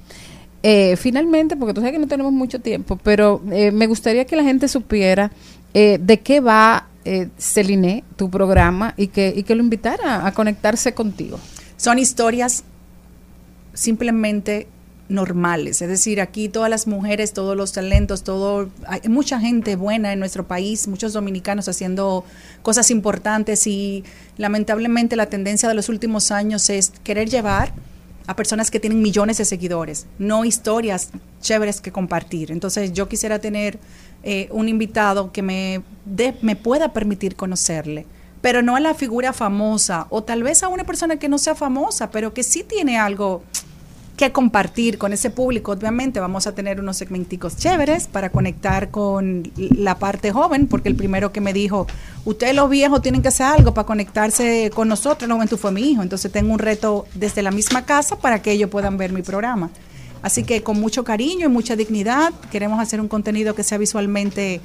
Eh, 0.63 0.95
finalmente, 0.97 1.55
porque 1.55 1.73
tú 1.73 1.81
sabes 1.81 1.93
que 1.93 1.99
no 1.99 2.07
tenemos 2.07 2.33
mucho 2.33 2.59
tiempo, 2.59 2.97
pero 2.97 3.41
eh, 3.51 3.71
me 3.71 3.87
gustaría 3.87 4.25
que 4.25 4.35
la 4.35 4.43
gente 4.43 4.67
supiera 4.67 5.31
eh, 5.73 5.99
de 6.01 6.21
qué 6.21 6.39
va 6.39 6.87
eh, 7.05 7.29
Celine, 7.37 8.03
tu 8.15 8.31
programa, 8.31 8.95
y 8.97 9.07
que, 9.07 9.31
y 9.35 9.43
que 9.43 9.53
lo 9.53 9.61
invitara 9.61 10.25
a 10.25 10.33
conectarse 10.33 10.95
contigo. 10.95 11.39
Son 11.77 11.99
historias 11.99 12.63
simplemente 13.75 14.67
normales, 15.07 15.81
es 15.83 15.87
decir, 15.89 16.19
aquí 16.19 16.49
todas 16.49 16.69
las 16.69 16.87
mujeres, 16.87 17.31
todos 17.33 17.55
los 17.55 17.71
talentos, 17.73 18.23
todo 18.23 18.69
hay 18.87 19.01
mucha 19.07 19.39
gente 19.39 19.75
buena 19.75 20.11
en 20.13 20.19
nuestro 20.19 20.47
país, 20.47 20.87
muchos 20.87 21.13
dominicanos 21.13 21.67
haciendo 21.67 22.25
cosas 22.63 22.89
importantes 22.89 23.67
y 23.67 24.03
lamentablemente 24.37 25.15
la 25.15 25.27
tendencia 25.27 25.69
de 25.69 25.75
los 25.75 25.89
últimos 25.89 26.31
años 26.31 26.69
es 26.69 26.91
querer 27.03 27.29
llevar 27.29 27.71
a 28.27 28.35
personas 28.35 28.71
que 28.71 28.79
tienen 28.79 29.03
millones 29.03 29.37
de 29.37 29.45
seguidores, 29.45 30.07
no 30.17 30.43
historias 30.45 31.09
chéveres 31.41 31.81
que 31.81 31.91
compartir. 31.91 32.51
Entonces 32.51 32.91
yo 32.91 33.07
quisiera 33.07 33.37
tener 33.37 33.77
eh, 34.23 34.47
un 34.51 34.67
invitado 34.67 35.31
que 35.31 35.43
me, 35.43 35.83
dé- 36.05 36.35
me 36.41 36.55
pueda 36.55 36.91
permitir 36.93 37.35
conocerle, 37.35 38.07
pero 38.41 38.63
no 38.63 38.75
a 38.75 38.79
la 38.79 38.95
figura 38.95 39.33
famosa 39.33 40.07
o 40.09 40.23
tal 40.23 40.41
vez 40.41 40.63
a 40.63 40.67
una 40.69 40.83
persona 40.83 41.17
que 41.17 41.29
no 41.29 41.37
sea 41.37 41.53
famosa, 41.53 42.09
pero 42.09 42.33
que 42.33 42.41
sí 42.41 42.63
tiene 42.63 42.97
algo 42.97 43.43
que 44.17 44.31
compartir 44.31 44.97
con 44.97 45.13
ese 45.13 45.29
público. 45.29 45.71
Obviamente 45.71 46.19
vamos 46.19 46.47
a 46.47 46.55
tener 46.55 46.79
unos 46.79 46.97
segmenticos 46.97 47.57
chéveres 47.57 48.07
para 48.07 48.29
conectar 48.29 48.89
con 48.89 49.51
la 49.57 49.99
parte 49.99 50.31
joven, 50.31 50.67
porque 50.67 50.89
el 50.89 50.95
primero 50.95 51.31
que 51.31 51.41
me 51.41 51.53
dijo, 51.53 51.85
ustedes 52.23 52.55
los 52.55 52.69
viejos 52.69 53.01
tienen 53.01 53.21
que 53.21 53.27
hacer 53.27 53.47
algo 53.47 53.73
para 53.73 53.85
conectarse 53.85 54.71
con 54.73 54.87
nosotros, 54.87 55.27
la 55.27 55.35
juventud 55.35 55.57
fue 55.57 55.71
mi 55.71 55.91
hijo. 55.91 56.01
Entonces 56.01 56.31
tengo 56.31 56.53
un 56.53 56.59
reto 56.59 57.05
desde 57.13 57.41
la 57.41 57.51
misma 57.51 57.85
casa 57.85 58.17
para 58.17 58.41
que 58.41 58.51
ellos 58.51 58.69
puedan 58.69 58.97
ver 58.97 59.11
mi 59.11 59.21
programa. 59.21 59.69
Así 60.21 60.43
que 60.43 60.63
con 60.63 60.79
mucho 60.79 61.03
cariño 61.03 61.45
y 61.45 61.49
mucha 61.49 61.75
dignidad 61.75 62.33
queremos 62.51 62.79
hacer 62.79 63.01
un 63.01 63.07
contenido 63.07 63.53
que 63.53 63.63
sea 63.63 63.77
visualmente 63.77 64.61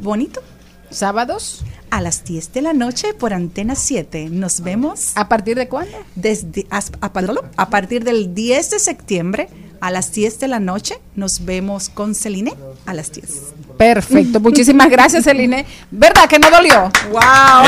bonito. 0.00 0.42
¿Sábados? 0.90 1.64
A 1.90 2.00
las 2.00 2.24
10 2.24 2.52
de 2.52 2.62
la 2.62 2.72
noche 2.72 3.14
por 3.14 3.32
Antena 3.32 3.74
7. 3.76 4.28
Nos 4.30 4.60
vemos. 4.60 5.12
¿A 5.14 5.28
partir 5.28 5.56
de 5.56 5.68
cuándo? 5.68 5.96
Desde, 6.14 6.66
a, 6.70 7.12
perdón, 7.12 7.38
a 7.56 7.70
partir 7.70 8.02
del 8.04 8.34
10 8.34 8.70
de 8.70 8.78
septiembre 8.78 9.48
a 9.80 9.90
las 9.90 10.10
10 10.12 10.40
de 10.40 10.48
la 10.48 10.58
noche 10.58 10.98
nos 11.16 11.44
vemos 11.44 11.90
con 11.90 12.14
Celine 12.14 12.54
a 12.86 12.94
las 12.94 13.12
10. 13.12 13.28
Perfecto, 13.76 14.40
muchísimas 14.40 14.88
gracias, 14.88 15.24
Celine. 15.24 15.66
¿Verdad 15.90 16.26
que 16.28 16.38
no 16.38 16.50
dolió? 16.50 16.90
¡Wow! 17.12 17.20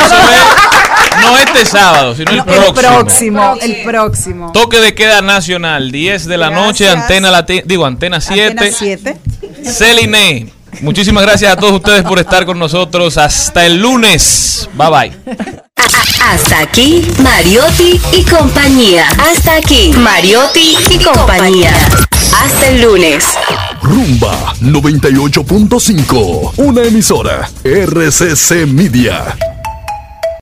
Eso 0.04 0.14
es, 0.16 1.20
no 1.22 1.36
este 1.36 1.66
sábado, 1.66 2.14
sino 2.16 2.30
el 2.30 2.38
No, 2.38 2.44
próximo. 2.46 2.70
el 2.72 2.74
próximo, 2.74 3.56
el 3.60 3.82
próximo. 3.84 4.52
Toque 4.52 4.80
de 4.80 4.94
queda 4.94 5.20
nacional, 5.20 5.92
10 5.92 6.24
de 6.26 6.36
la 6.38 6.48
noche, 6.50 6.84
Gracias. 6.84 7.02
antena 7.02 7.30
lati- 7.30 7.62
digo, 7.64 7.84
antena 7.84 8.20
7. 8.22 8.48
Antena 8.48 8.72
7. 8.76 9.16
Celine, 9.64 10.50
muchísimas 10.80 11.22
gracias 11.22 11.52
a 11.52 11.56
todos 11.56 11.74
ustedes 11.74 12.02
por 12.02 12.18
estar 12.18 12.44
con 12.46 12.58
nosotros. 12.58 13.16
Hasta 13.18 13.66
el 13.66 13.80
lunes. 13.80 14.68
Bye 14.74 14.90
bye. 14.90 15.12
Hasta 16.20 16.60
aquí, 16.60 17.06
Mariotti 17.22 18.00
y 18.12 18.22
compañía. 18.24 19.08
Hasta 19.18 19.56
aquí, 19.56 19.92
Mariotti 19.96 20.76
y 20.90 20.98
compañía. 20.98 21.72
Hasta 22.42 22.68
el 22.68 22.82
lunes. 22.82 23.24
Rumba 23.82 24.54
98.5, 24.60 26.52
una 26.56 26.82
emisora 26.82 27.48
RCC 27.64 28.66
Media. 28.66 29.36